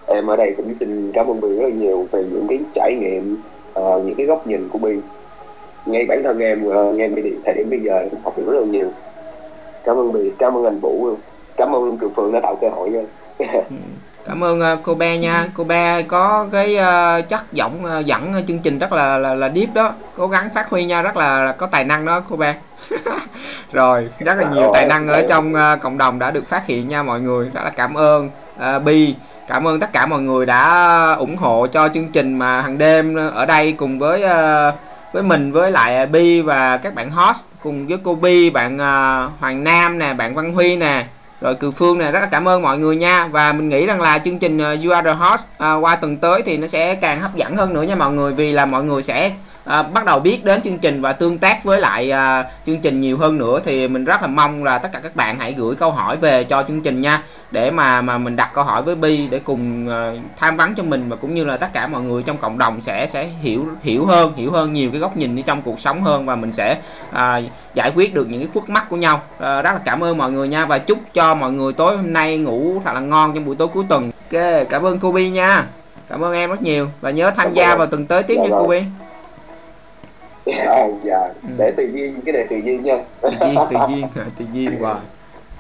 em 0.07 0.27
ở 0.27 0.37
đây 0.37 0.55
cũng 0.57 0.75
xin 0.75 1.13
cảm 1.13 1.27
ơn 1.27 1.41
Bi 1.41 1.49
rất 1.49 1.63
là 1.63 1.75
nhiều 1.75 2.07
về 2.13 2.25
những 2.33 2.47
cái 2.49 2.59
trải 2.75 2.95
nghiệm 3.01 3.37
uh, 3.81 4.05
những 4.05 4.15
cái 4.15 4.27
góc 4.27 4.47
nhìn 4.47 4.69
của 4.73 4.79
Bi 4.79 4.97
ngay 5.87 6.05
bản 6.09 6.23
thân 6.23 6.39
em 6.39 6.67
uh, 6.67 6.95
ngay 6.95 7.09
bây 7.09 7.33
thời 7.45 7.55
điểm 7.55 7.71
bây 7.71 7.81
giờ 7.81 7.99
em 7.99 8.09
học 8.25 8.39
được 8.39 8.45
rất 8.47 8.61
là 8.61 8.67
nhiều. 8.67 8.89
Cảm 9.85 9.97
ơn 9.97 10.13
Bi 10.13 10.31
cảm 10.39 10.57
ơn 10.57 10.65
anh 10.65 10.79
Vũ. 10.83 11.07
Luôn 11.07 11.17
cảm 11.57 11.75
ơn 11.75 11.99
Trường 12.01 12.13
Phương 12.17 12.33
đã 12.33 12.41
tạo 12.41 12.57
cơ 12.61 12.69
hội 12.69 12.93
Ừ. 13.39 13.47
cảm 14.29 14.45
ơn 14.45 14.61
ờ, 14.61 14.79
cô 14.83 14.95
Be 14.95 15.19
nha. 15.19 15.47
Cô 15.55 15.65
Be 15.65 16.03
có 16.03 16.47
cái 16.53 16.77
ờ, 16.77 17.23
chất 17.23 17.53
giọng 17.53 17.85
ờ, 17.85 18.01
dẫn 18.01 18.45
chương 18.49 18.59
trình 18.59 18.79
rất 18.79 18.93
là 18.93 19.19
là, 19.19 19.35
là 19.35 19.51
deep 19.55 19.75
đó. 19.75 19.93
Cố 20.17 20.29
gắng 20.29 20.49
phát 20.55 20.71
huy 20.71 20.85
nha 20.85 21.03
rất 21.03 21.17
là, 21.17 21.43
là 21.43 21.53
có 21.53 21.67
tài 21.67 21.85
năng 21.85 22.05
đó 22.05 22.23
cô 22.31 22.37
Be. 22.37 22.55
Rồi 23.73 24.09
rất 24.19 24.39
là 24.39 24.51
nhiều 24.55 24.71
tài 24.75 24.87
năng 24.87 25.09
ở 25.09 25.27
trong 25.29 25.55
ờ, 25.55 25.77
cộng 25.83 25.99
đồng 25.99 26.19
đã 26.19 26.31
được 26.31 26.49
phát 26.49 26.67
hiện 26.67 26.89
nha 26.89 27.03
mọi 27.03 27.21
người. 27.21 27.51
Rất 27.55 27.65
là 27.65 27.71
cảm 27.71 27.95
ơn 27.95 28.31
uh, 28.57 28.83
Bi. 28.85 29.15
Cảm 29.49 29.69
ơn 29.69 29.81
tất 29.81 29.93
cả 29.93 30.07
mọi 30.07 30.21
người 30.21 30.47
đã 30.47 31.17
ủng 31.19 31.37
hộ 31.37 31.67
cho 31.67 31.89
chương 31.89 32.09
trình 32.13 32.39
mà 32.39 32.63
hàng 32.63 32.79
đêm 32.79 33.17
ở 33.35 33.47
đây 33.47 33.73
cùng 33.73 33.99
với 33.99 34.23
ờ, 34.23 34.73
với 35.13 35.23
mình 35.23 35.53
với 35.53 35.71
lại 35.71 36.07
Bi 36.07 36.41
và 36.41 36.77
các 36.77 36.95
bạn 36.95 37.11
host 37.11 37.39
cùng 37.63 37.87
với 37.87 37.99
cô 38.05 38.15
Bi 38.15 38.51
bạn 38.51 38.79
ờ, 38.79 39.29
Hoàng 39.41 39.65
Nam 39.65 39.99
nè 39.99 40.15
bạn 40.15 40.35
Văn 40.35 40.53
Huy 40.53 40.77
nè 40.77 41.05
rồi 41.41 41.55
Cường 41.55 41.73
Phương 41.73 41.99
này 41.99 42.13
rất 42.13 42.21
là 42.21 42.27
cảm 42.27 42.49
ơn 42.49 42.63
mọi 42.63 42.79
người 42.79 42.97
nha. 42.97 43.27
Và 43.27 43.53
mình 43.53 43.69
nghĩ 43.69 43.87
rằng 43.87 44.01
là 44.01 44.19
chương 44.19 44.39
trình 44.39 44.59
ờ, 44.59 44.77
You 44.85 44.93
Are 44.93 45.11
The 45.11 45.15
Host 45.15 45.43
ờ, 45.59 45.79
qua 45.81 45.97
tuần 45.97 46.17
tới 46.17 46.43
thì 46.43 46.57
nó 46.57 46.67
sẽ 46.67 46.95
càng 46.95 47.21
hấp 47.21 47.37
dẫn 47.37 47.57
hơn 47.57 47.75
nữa 47.75 47.83
nha 47.83 47.95
mọi 47.95 48.13
người 48.13 48.33
vì 48.33 48.53
là 48.53 48.67
mọi 48.67 48.85
người 48.85 49.03
sẽ 49.03 49.33
ờ, 49.69 49.83
bắt 49.83 50.05
đầu 50.05 50.21
biết 50.21 50.45
đến 50.45 50.63
chương 50.63 50.79
trình 50.79 51.03
và 51.03 51.13
tương 51.13 51.39
tác 51.39 51.65
với 51.65 51.81
lại 51.81 52.11
ờ, 52.11 52.45
chương 52.67 52.81
trình 52.81 53.01
nhiều 53.01 53.19
hơn 53.19 53.39
nữa 53.39 53.61
thì 53.65 53.89
mình 53.89 54.05
rất 54.05 54.23
là 54.23 54.29
mong 54.29 54.65
là 54.65 54.79
tất 54.79 54.89
cả 54.93 55.01
các 55.03 55.17
bạn 55.17 55.39
hãy 55.39 55.53
gửi 55.53 55.77
câu 55.77 55.91
hỏi 55.91 56.17
về 56.17 56.45
cho 56.45 56.65
chương 56.69 56.83
trình 56.83 57.01
nha. 57.01 57.23
Để 57.51 57.71
mà 57.71 58.01
mà 58.01 58.19
mình 58.19 58.37
đặt 58.37 58.51
câu 58.55 58.65
hỏi 58.65 58.83
với 58.83 58.95
Bi 58.95 59.29
để 59.31 59.39
cùng 59.39 59.89
ờ, 59.89 60.17
tham 60.37 60.57
vấn 60.57 60.75
cho 60.75 60.83
mình 60.83 61.09
và 61.09 61.17
cũng 61.17 61.35
như 61.35 61.45
là 61.45 61.57
tất 61.57 61.73
cả 61.73 61.87
mọi 61.87 62.03
người 62.03 62.23
trong 62.23 62.37
cộng 62.37 62.59
đồng 62.59 62.81
sẽ 62.81 63.09
sẽ 63.13 63.29
hiểu 63.43 63.67
hiểu 63.83 64.07
hơn 64.07 64.33
hiểu 64.37 64.53
hơn 64.53 64.73
nhiều 64.73 64.91
cái 64.91 65.01
góc 65.01 65.17
nhìn 65.17 65.37
đi 65.37 65.43
trong 65.47 65.63
cuộc 65.63 65.81
sống 65.81 66.03
hơn 66.03 66.27
và 66.27 66.37
mình 66.37 66.53
sẽ 66.53 66.77
à, 67.13 67.41
giải 67.75 67.93
quyết 67.95 68.15
được 68.15 68.29
những 68.29 68.41
cái 68.41 68.49
khuất 68.55 68.69
mắc 68.69 68.89
của 68.91 68.97
nhau. 68.97 69.21
À, 69.39 69.63
rất 69.63 69.73
là 69.73 69.81
cảm 69.85 70.05
ơn 70.05 70.19
mọi 70.19 70.33
người 70.33 70.49
nha 70.49 70.67
và 70.67 70.79
chúc 70.79 70.99
cho 71.15 71.35
mọi 71.35 71.53
người 71.53 71.73
tối 71.73 71.97
hôm 71.97 72.13
nay 72.13 72.39
ngủ 72.39 72.83
thật 72.85 72.93
là 72.95 73.01
ngon 73.01 73.35
trong 73.35 73.45
buổi 73.45 73.57
tối 73.57 73.69
cuối 73.69 73.85
tuần. 73.89 74.11
Ok 74.33 74.43
cảm 74.71 74.83
ơn 74.83 74.99
cô 74.99 75.13
Bi 75.13 75.31
nha. 75.31 75.67
Cảm 76.09 76.25
ơn 76.25 76.35
em 76.35 76.51
rất 76.51 76.63
nhiều 76.63 76.89
và 77.01 77.11
nhớ 77.11 77.31
tham 77.37 77.55
gia 77.55 77.77
vào 77.77 77.87
tuần 77.87 78.07
tới 78.07 78.23
tiếp 78.23 78.37
nha 78.37 78.49
cô 78.51 78.67
Bi 78.67 78.83
dạ, 80.57 80.89
dạ. 81.05 81.29
để 81.57 81.73
tự 81.77 81.87
nhiên 81.87 82.21
cái 82.25 82.33
này 82.33 82.47
tự 82.51 82.57
nhiên 82.57 82.85
nha. 82.85 82.97
Tự 83.23 83.31
nhiên 83.31 83.57
tự 83.71 83.77
nhiên 83.89 84.07
tự 84.39 84.45
nhiên 84.53 84.77
hoài. 84.81 85.01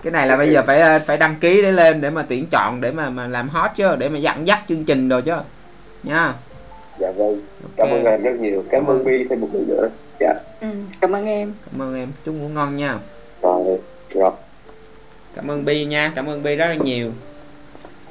Cái 0.03 0.11
này 0.11 0.27
là 0.27 0.37
bây 0.37 0.53
giờ 0.53 0.63
phải 0.67 1.01
phải 1.01 1.17
đăng 1.17 1.37
ký 1.41 1.63
để 1.63 1.73
lên 1.73 2.01
để 2.01 2.11
mà 2.11 2.25
tuyển 2.29 2.47
chọn 2.51 2.81
để 2.81 2.91
mà 2.91 3.11
mà 3.11 3.27
làm 3.27 3.49
hot 3.49 3.71
chứ 3.75 3.97
để 3.99 4.09
mà 4.09 4.19
dẫn 4.19 4.47
dắt 4.47 4.59
chương 4.69 4.85
trình 4.85 5.09
rồi 5.09 5.23
chứ. 5.23 5.35
Nha. 6.03 6.35
Dạ 6.99 7.11
vâng. 7.17 7.41
Cảm 7.77 7.89
ơn 7.89 8.05
em 8.05 8.23
rất 8.23 8.41
nhiều. 8.41 8.65
Cảm 8.71 8.87
ơn 8.87 9.05
Bi 9.05 9.27
thêm 9.31 9.41
một 9.41 9.49
lần 9.53 9.69
nữa. 9.69 9.89
Dạ. 10.21 10.35
Ừ, 10.61 10.69
cảm 11.01 11.13
ơn 11.13 11.27
em. 11.27 11.53
Cảm 11.71 11.83
ơn 11.83 11.95
em. 11.95 12.09
Chúc 12.25 12.35
ngủ 12.35 12.49
ngon 12.49 12.77
nha. 12.77 12.99
Rồi 13.43 13.79
rồi. 14.11 14.31
Cảm 15.35 15.51
ơn 15.51 15.65
Bi 15.65 15.85
nha. 15.85 16.13
Cảm 16.15 16.27
ơn 16.27 16.43
Bi 16.43 16.57
rất 16.57 16.67
là 16.67 16.75
nhiều. 16.75 17.11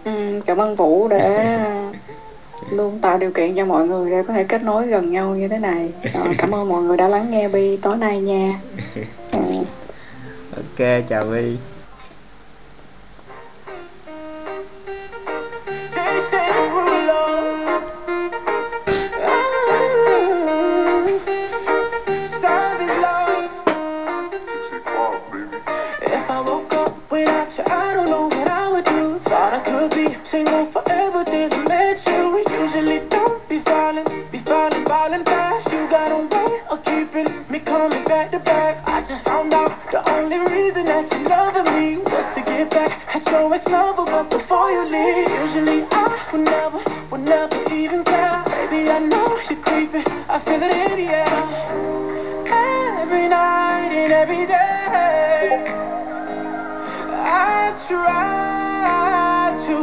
Ừ, 0.03 0.41
cảm 0.45 0.57
ơn 0.57 0.75
Vũ 0.75 1.07
để 1.07 1.57
luôn 2.71 2.99
tạo 2.99 3.17
điều 3.17 3.31
kiện 3.31 3.55
cho 3.55 3.65
mọi 3.65 3.88
người 3.88 4.11
để 4.11 4.23
có 4.27 4.34
thể 4.34 4.43
kết 4.43 4.63
nối 4.63 4.88
gần 4.88 5.11
nhau 5.11 5.35
như 5.35 5.47
thế 5.47 5.57
này. 5.57 5.89
Rồi, 6.13 6.35
cảm 6.38 6.55
ơn 6.55 6.69
mọi 6.69 6.84
người 6.84 6.97
đã 6.97 7.07
lắng 7.07 7.31
nghe 7.31 7.47
Bi 7.49 7.77
tối 7.77 7.97
nay 7.97 8.21
nha. 8.21 8.59
Ừ. 9.31 9.39
ok 10.55 10.88
chào 11.09 11.25
Bi. 11.25 11.57
If 30.59 30.75
I 30.75 30.86
just 39.07 39.23
found 39.23 39.53
out 39.53 39.71
the 39.89 40.01
only 40.11 40.38
reason 40.38 40.85
that 40.85 41.09
you 41.11 41.23
loving 41.29 41.63
me 41.75 41.97
was 41.97 42.35
to 42.35 42.41
get 42.41 42.69
back 42.69 43.15
at 43.15 43.25
your 43.31 43.53
ex-lover. 43.53 44.03
But 44.03 44.29
before 44.29 44.69
you 44.69 44.84
leave, 44.84 45.29
usually 45.43 45.88
I 45.91 46.29
would 46.34 46.41
never, 46.41 46.79
would 47.11 47.21
never 47.21 47.73
even 47.73 48.03
care. 48.03 48.43
Baby, 48.45 48.89
I 48.89 48.99
know 48.99 49.39
you're 49.49 49.59
creeping. 49.59 50.03
I 50.27 50.39
feel 50.39 50.61
it 50.61 50.75
in 50.75 50.91
the 50.97 51.07
air. 51.23 51.43
Every 53.01 53.29
night 53.29 53.91
and 53.93 54.11
every 54.11 54.45
day. 54.45 55.63
I 57.13 57.73
try 57.88 59.55
to 59.67 59.77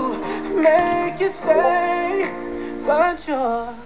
make 0.61 1.21
you 1.21 1.31
stay, 1.31 2.31
but 2.85 3.27
you're 3.27 3.84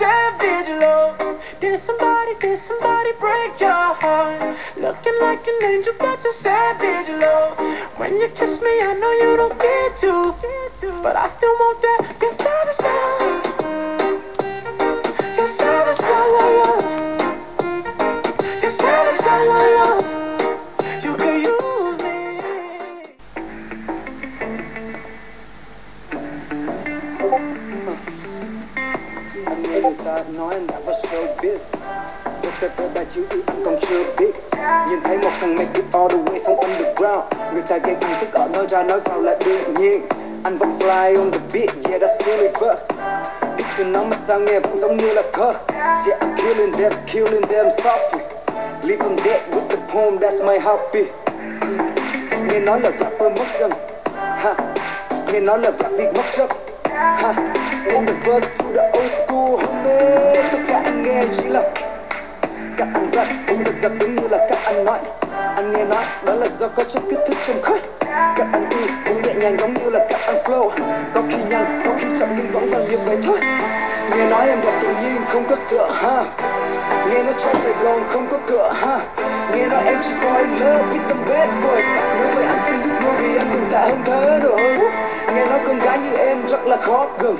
savage, 0.00 0.68
love. 0.80 1.18
Did 1.60 1.78
somebody, 1.78 2.34
did 2.40 2.58
somebody 2.58 3.12
break 3.20 3.60
your 3.60 3.92
heart? 4.00 4.56
Looking 4.78 5.16
like 5.20 5.46
an 5.46 5.58
angel, 5.62 5.92
but 5.98 6.24
you're 6.24 6.32
savage, 6.32 7.10
love. 7.20 7.58
When 7.98 8.16
you 8.18 8.28
kiss 8.28 8.62
me, 8.62 8.74
I 8.88 8.94
know 9.00 9.12
you 9.22 9.36
don't 9.36 9.58
get 9.60 9.96
to, 10.02 10.34
but 11.02 11.16
I 11.16 11.26
still 11.28 11.54
want 11.62 11.78
that. 11.86 12.00
You're 12.22 12.36
savage, 12.44 12.80
love. 12.88 13.44
You're 15.36 15.52
savage, 15.60 16.00
love. 16.00 16.84
You're 18.62 18.76
savage, 18.80 19.20
love, 19.26 19.99
nói 30.38 30.54
em 30.54 30.66
đã 30.66 30.78
vào 30.86 30.94
showbiz. 31.02 31.58
Một 32.24 32.50
cái 32.60 32.70
phố 32.76 32.84
bài 32.94 33.06
chiếu 33.14 33.24
gì 33.30 33.40
anh 33.46 33.62
còn 33.64 33.78
chưa 33.88 34.04
biết. 34.18 34.30
Nhìn 34.88 35.00
thấy 35.04 35.18
một 35.18 35.30
thằng 35.40 35.54
make 35.54 35.70
it 35.74 35.84
all 35.92 36.08
the 36.08 36.16
way 36.16 36.44
from 36.44 36.56
underground. 36.56 37.22
Người 37.52 37.62
ta 37.68 37.78
gây 37.78 37.96
bằng 38.00 38.20
thức 38.20 38.32
ở 38.32 38.48
nói 38.52 38.66
ra 38.70 38.82
nói 38.82 39.00
vào 39.00 39.20
là 39.20 39.36
đương 39.44 39.74
nhiên. 39.74 40.00
Anh 40.44 40.58
vẫn 40.58 40.78
fly 40.78 41.18
on 41.18 41.30
the 41.30 41.38
beat, 41.52 41.68
yeah 41.88 42.02
that's 42.02 42.26
deliver 42.26 42.76
If 43.58 43.64
chuyện 43.76 43.92
nói 43.92 44.04
mà 44.10 44.16
sao 44.26 44.40
nghe 44.40 44.60
vẫn 44.60 44.78
giống 44.78 44.96
như 44.96 45.12
là 45.12 45.22
cơ. 45.32 45.52
Yeah 46.06 46.22
I'm 46.22 46.36
killing 46.36 46.72
them, 46.72 46.92
killing 47.06 47.42
them 47.42 47.66
softly. 47.82 48.20
Leave 48.82 48.98
them 48.98 49.16
dead 49.24 49.40
with 49.50 49.68
the 49.68 49.76
poem, 49.92 50.18
that's 50.18 50.44
my 50.44 50.58
hobby. 50.58 51.04
Nghe 52.48 52.60
nói 52.60 52.80
là 52.80 52.90
rapper 53.00 53.38
mất 53.38 53.46
dần. 53.60 53.70
Ha. 54.14 54.54
Nghe 55.32 55.40
nói 55.40 55.58
là 55.58 55.70
rap 55.78 55.92
việc 55.92 56.14
mất 56.16 56.24
chất 56.36 56.69
ha 57.00 57.34
the 58.06 58.12
verse 58.24 58.48
to 58.58 58.64
the 58.74 58.90
old 58.98 59.10
school 59.10 59.66
homie 59.66 60.34
tất 60.52 60.58
cả 60.68 60.80
anh 60.84 61.02
nghe 61.02 61.24
chỉ 61.36 61.48
là 61.48 61.62
các 62.76 62.88
anh 62.94 63.10
rap. 63.12 63.26
Cũng 63.48 63.64
giật 63.64 63.74
giật 63.82 63.92
giống 64.00 64.16
như 64.16 64.28
là 64.28 64.46
các 64.50 64.58
anh 64.64 64.84
nói. 64.84 64.98
Anh 65.56 65.72
nghe 65.72 65.84
nói, 65.84 66.04
đó 66.24 66.34
là 66.34 66.46
do 66.58 66.68
có 66.68 66.84
chất 66.84 67.02
kích 67.10 67.18
thích 67.28 67.38
trong 67.46 67.62
khói 67.62 67.80
các 68.36 68.46
anh 68.52 68.68
đi 68.70 68.76
cũng 69.06 69.22
nhẹ 69.22 69.34
nhàng 69.34 69.56
giống 69.58 69.74
như 69.74 69.90
là 69.90 70.06
các 70.10 70.20
anh 70.26 70.36
flow. 70.44 70.70
Có 71.14 71.22
khi 71.28 71.36
nhanh, 71.50 71.64
có 71.84 71.90
khi 71.98 72.06
chậm, 72.20 72.28
nhưng 72.36 72.46
vẫn 72.52 72.64
là 72.70 72.78
như 72.78 72.98
vậy 73.06 73.16
thôi. 73.26 73.38
Nghe 74.16 74.30
nói 74.30 74.48
em 74.48 74.58
đẹp 74.62 74.72
tự 74.82 74.88
nhiên, 74.88 75.16
không 75.32 75.44
có 75.50 75.56
sửa 75.70 75.90
ha. 75.94 76.24
Nghe 77.06 77.22
nói 77.22 77.34
trong 77.44 77.54
sài 77.62 77.72
gòn 77.82 78.02
không 78.12 78.26
có 78.30 78.38
cửa, 78.46 78.72
ha. 78.80 79.00
Nghe 79.54 79.66
nói 79.66 79.82
em 79.86 79.98
chỉ 80.04 80.10
fall 80.22 80.38
in 80.38 80.50
love 80.50 80.84
with 80.92 81.08
them 81.08 81.18
bad 81.28 81.48
boys. 81.64 81.84
Nếu 82.18 82.28
với 82.34 82.44
anh 82.44 82.58
xin 82.66 82.80
good 82.80 83.02
movie 83.04 83.38
anh 83.38 83.48
từng 83.52 83.66
tạ 83.72 83.80
hơn 83.80 83.98
thế 84.04 84.38
rồi 84.42 84.78
nghe 85.34 85.46
nói 85.46 85.60
con 85.66 85.78
gái 85.78 85.98
như 85.98 86.16
em 86.16 86.46
rất 86.46 86.66
là 86.66 86.76
khó 86.76 87.06
gần. 87.18 87.36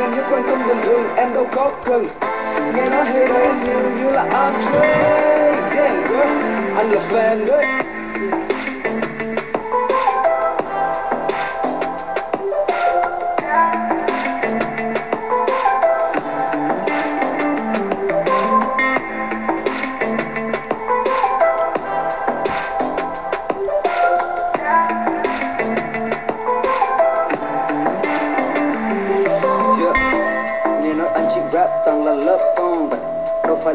Nên 0.00 0.10
nếu 0.14 0.24
quan 0.30 0.42
tâm 0.48 0.58
bình 0.68 0.78
thường 0.82 1.04
em 1.16 1.34
đâu 1.34 1.46
có 1.52 1.70
cần. 1.84 2.06
Nghe 2.76 2.88
nói 2.90 3.04
hay 3.04 3.22
em 3.22 3.64
nhiều 3.64 3.80
như 3.96 4.10
là 4.12 4.24
Andre. 4.32 4.88
Yeah, 5.76 5.92
anh 6.76 6.90
là 6.90 7.00
fan 7.10 7.46
đấy. 7.46 7.87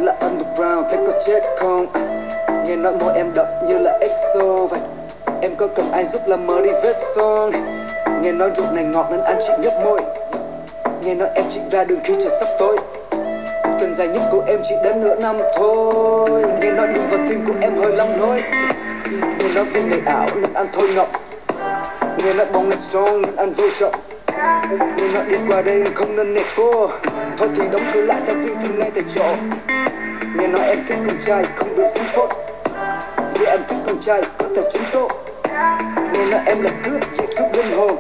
Là 0.04 0.16
underground 0.22 0.86
thế 0.92 0.98
có 1.08 1.14
chết 1.26 1.44
không? 1.58 1.88
Nghe 2.66 2.76
nói 2.76 2.94
môi 3.00 3.14
em 3.16 3.32
đậm 3.36 3.46
như 3.68 3.78
là 3.78 3.98
EXO 4.02 4.66
vậy. 4.66 4.80
Em 5.42 5.56
có 5.56 5.68
cần 5.68 5.92
ai 5.92 6.06
giúp 6.14 6.22
làm 6.28 6.48
mở 6.48 6.62
đi 6.62 6.70
vết 6.84 6.96
son? 7.16 7.52
Nghe 8.22 8.32
nói 8.32 8.52
rượu 8.58 8.66
này 8.74 8.84
ngọt 8.84 9.08
nên 9.12 9.20
anh 9.24 9.38
chị 9.40 9.54
nhấp 9.60 9.74
môi. 9.84 10.00
Nghe 11.04 11.16
nói 11.16 11.30
em 11.36 11.46
chị 11.50 11.60
ra 11.72 11.84
đường 11.84 12.00
khi 12.04 12.14
trời 12.20 12.38
sắp 12.40 12.48
tối. 12.60 12.78
Tuần 13.64 13.96
dài 13.98 14.08
nhất 14.08 14.22
của 14.32 14.44
em 14.48 14.60
chỉ 14.70 14.76
đến 14.84 15.02
nửa 15.02 15.16
năm 15.16 15.36
thôi. 15.58 16.44
Nghe 16.62 16.72
nói 16.72 16.88
đường 16.88 17.04
vào 17.10 17.20
tim 17.30 17.46
của 17.48 17.54
em 17.62 17.76
hơi 17.76 17.96
lắm 17.96 18.08
lối. 18.20 18.42
Nghe 19.40 19.54
nói 19.56 19.66
phim 19.74 19.90
này 19.90 20.00
ảo 20.06 20.28
nên 20.36 20.54
anh 20.54 20.68
thôi 20.74 20.90
ngọc 20.96 21.10
Nghe 22.18 22.34
nói 22.34 22.46
bóng 22.54 22.70
này 22.70 22.78
strong 22.90 23.22
nên 23.22 23.36
anh 23.36 23.54
thôi 23.58 23.72
trọng 23.80 23.94
Nghe 24.98 25.08
nói 25.14 25.24
đi 25.30 25.38
qua 25.48 25.62
đây 25.62 25.84
không 25.96 26.16
nên 26.16 26.34
nẹt 26.34 26.46
cô. 26.58 26.90
Thôi 27.38 27.50
thì 27.56 27.64
đóng 27.72 27.82
cửa 27.94 28.02
lại 28.02 28.22
ta 28.28 28.34
viên 28.34 28.56
tin 28.62 28.80
ngay 28.80 28.92
tại 28.96 29.04
chỗ. 29.16 29.36
Nghe 30.38 30.48
nói 30.48 30.68
em 30.68 30.86
thích 30.88 30.98
con 31.08 31.18
trai 31.26 31.44
không 31.56 31.76
biết 31.78 31.84
xin 31.96 32.04
phốt 32.04 32.30
Vì 33.34 33.46
em 33.46 33.60
thích 33.68 33.78
con 33.86 34.02
trai 34.02 34.22
có 34.38 34.46
tài 34.56 34.64
chính 34.74 34.84
tốt 34.92 35.08
Nghe 36.14 36.26
nói 36.32 36.42
em 36.46 36.62
là 36.62 36.72
cướp, 36.84 37.02
chỉ 37.18 37.24
cướp 37.38 37.48
linh 37.54 37.78
hồn. 37.78 37.96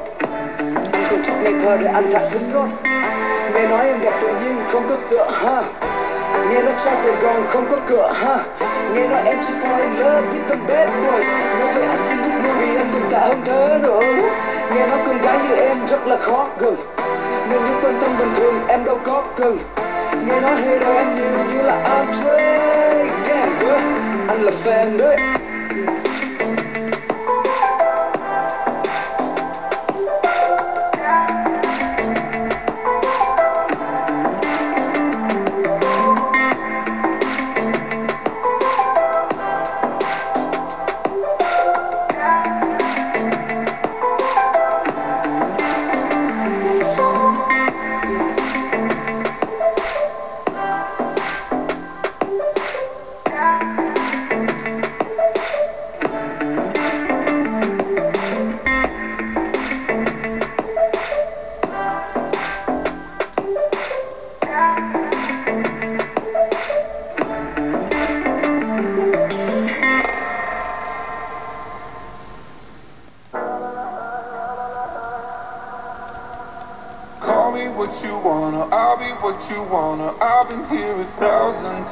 Anh 0.93 1.03
còn 1.09 1.19
chút 1.25 1.33
ngày 1.43 1.53
thơ 1.63 1.77
để 1.81 1.87
anh 1.87 2.13
thả 2.13 2.29
thính 2.29 2.53
nốt 2.53 2.67
Nghe 3.53 3.67
nói 3.67 3.87
em 3.87 3.99
đẹp 4.01 4.13
tự 4.21 4.27
nhiên, 4.27 4.55
không 4.71 4.83
có 4.89 4.95
sữa, 5.09 5.31
ha. 5.33 5.63
Nghe 6.49 6.63
nói 6.63 6.73
trai 6.85 6.95
Sài 6.95 7.11
Gòn 7.21 7.45
không 7.49 7.65
có 7.71 7.77
cửa, 7.87 8.13
ha. 8.15 8.37
Nghe 8.93 9.07
nói 9.07 9.21
em 9.25 9.37
chỉ 9.47 9.53
fall 9.63 9.81
in 9.81 9.91
love 9.99 10.21
with 10.21 10.49
the 10.49 10.55
bad 10.55 10.89
boys 10.89 11.25
Nói 11.59 11.73
với 11.73 11.83
anh 11.83 11.99
xin 12.09 12.17
good 12.17 12.43
movie 12.45 12.77
em 12.77 12.87
tồn 12.93 13.01
tại 13.11 13.27
hơn 13.27 13.41
thế 13.45 13.79
rồi. 13.83 14.05
Nghe 14.75 14.87
nói 14.87 14.99
con 15.05 15.21
gái 15.21 15.37
như 15.49 15.55
em 15.55 15.77
rất 15.87 16.07
là 16.07 16.17
khó 16.17 16.47
gần. 16.59 16.75
Nên 17.49 17.59
những 17.65 17.79
quan 17.83 17.99
tâm 18.01 18.11
bình 18.19 18.33
thường, 18.37 18.55
em 18.67 18.85
đâu 18.85 18.99
có 19.03 19.23
cần. 19.35 19.57
Nghe 20.27 20.41
nói 20.41 20.55
hay 20.55 20.77
em 20.95 21.15
nhiều 21.15 21.45
như 21.53 21.61
là 21.61 21.83
Andre 21.83 22.37
Yeah 23.27 23.49
girl, 23.59 24.29
anh 24.29 24.41
là 24.41 24.51
fan 24.65 24.97
đấy 24.97 25.42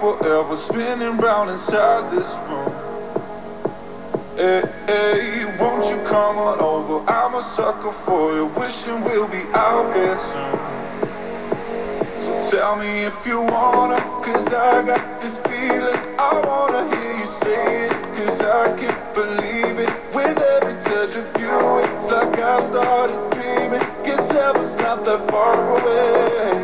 forever, 0.00 0.56
spinning 0.56 1.16
round 1.18 1.50
inside 1.50 2.10
this 2.10 2.34
room. 2.48 2.72
Hey, 4.36 4.62
hey, 4.86 5.56
won't 5.58 5.84
you 5.86 6.02
come 6.04 6.38
on 6.38 6.58
over? 6.60 7.08
I'm 7.10 7.34
a 7.34 7.42
sucker 7.42 7.92
for 7.92 8.32
you, 8.34 8.46
wishing 8.46 9.00
we'll 9.04 9.28
be 9.28 9.42
out 9.52 9.92
there 9.94 10.18
soon. 10.30 10.58
So 12.22 12.56
tell 12.56 12.76
me 12.76 13.04
if 13.04 13.26
you 13.26 13.40
wanna, 13.40 14.00
cause 14.24 14.46
I 14.48 14.82
got 14.84 15.20
this 15.20 15.38
feeling. 15.40 16.00
I 16.18 16.40
wanna 16.46 16.82
hear 16.94 17.16
you 17.18 17.26
say 17.26 17.86
it, 17.86 17.92
cause 18.16 18.40
I 18.40 18.76
can't 18.78 19.14
believe 19.14 19.78
it. 19.78 19.90
With 20.14 20.38
every 20.38 20.74
touch 20.82 21.14
of 21.16 21.40
you, 21.40 21.78
it's 21.84 22.10
like 22.10 22.38
I 22.38 22.62
started 22.66 23.30
dreaming. 23.30 23.86
Guess 24.04 24.30
heaven's 24.32 24.76
not 24.76 25.04
that 25.04 25.30
far 25.30 25.54
away. 25.78 26.63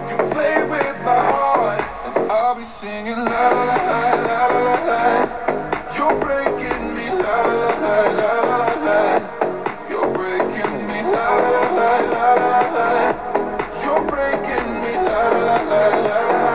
play 0.29 0.63
with 0.63 0.97
my 1.03 1.21
heart. 1.31 1.81
I'll 2.29 2.55
be 2.55 2.63
singing 2.63 3.17
la 3.17 3.45
la 3.67 3.77
la 3.89 4.01
la 4.27 4.41
la 4.65 4.75
la. 4.89 5.01
You're 5.95 6.17
breaking 6.19 6.93
me 6.95 7.07
la 7.09 7.37
la 7.61 7.71
la 7.85 7.97
la 8.19 8.31
la 8.49 8.55
la 8.61 8.71
la. 8.87 8.99
You're 9.89 10.11
breaking 10.13 10.87
me 10.87 10.99
la 11.13 11.27
la 11.53 11.65
la 11.79 11.91
la 12.13 12.27
la 12.43 12.61
la. 12.77 12.89
You're 13.83 14.03
breaking 14.13 14.69
me 14.83 14.93
la 15.07 15.21
la 15.29 15.41
la 15.49 15.57
la 15.71 15.83
la 16.07 16.19
la 16.45 16.50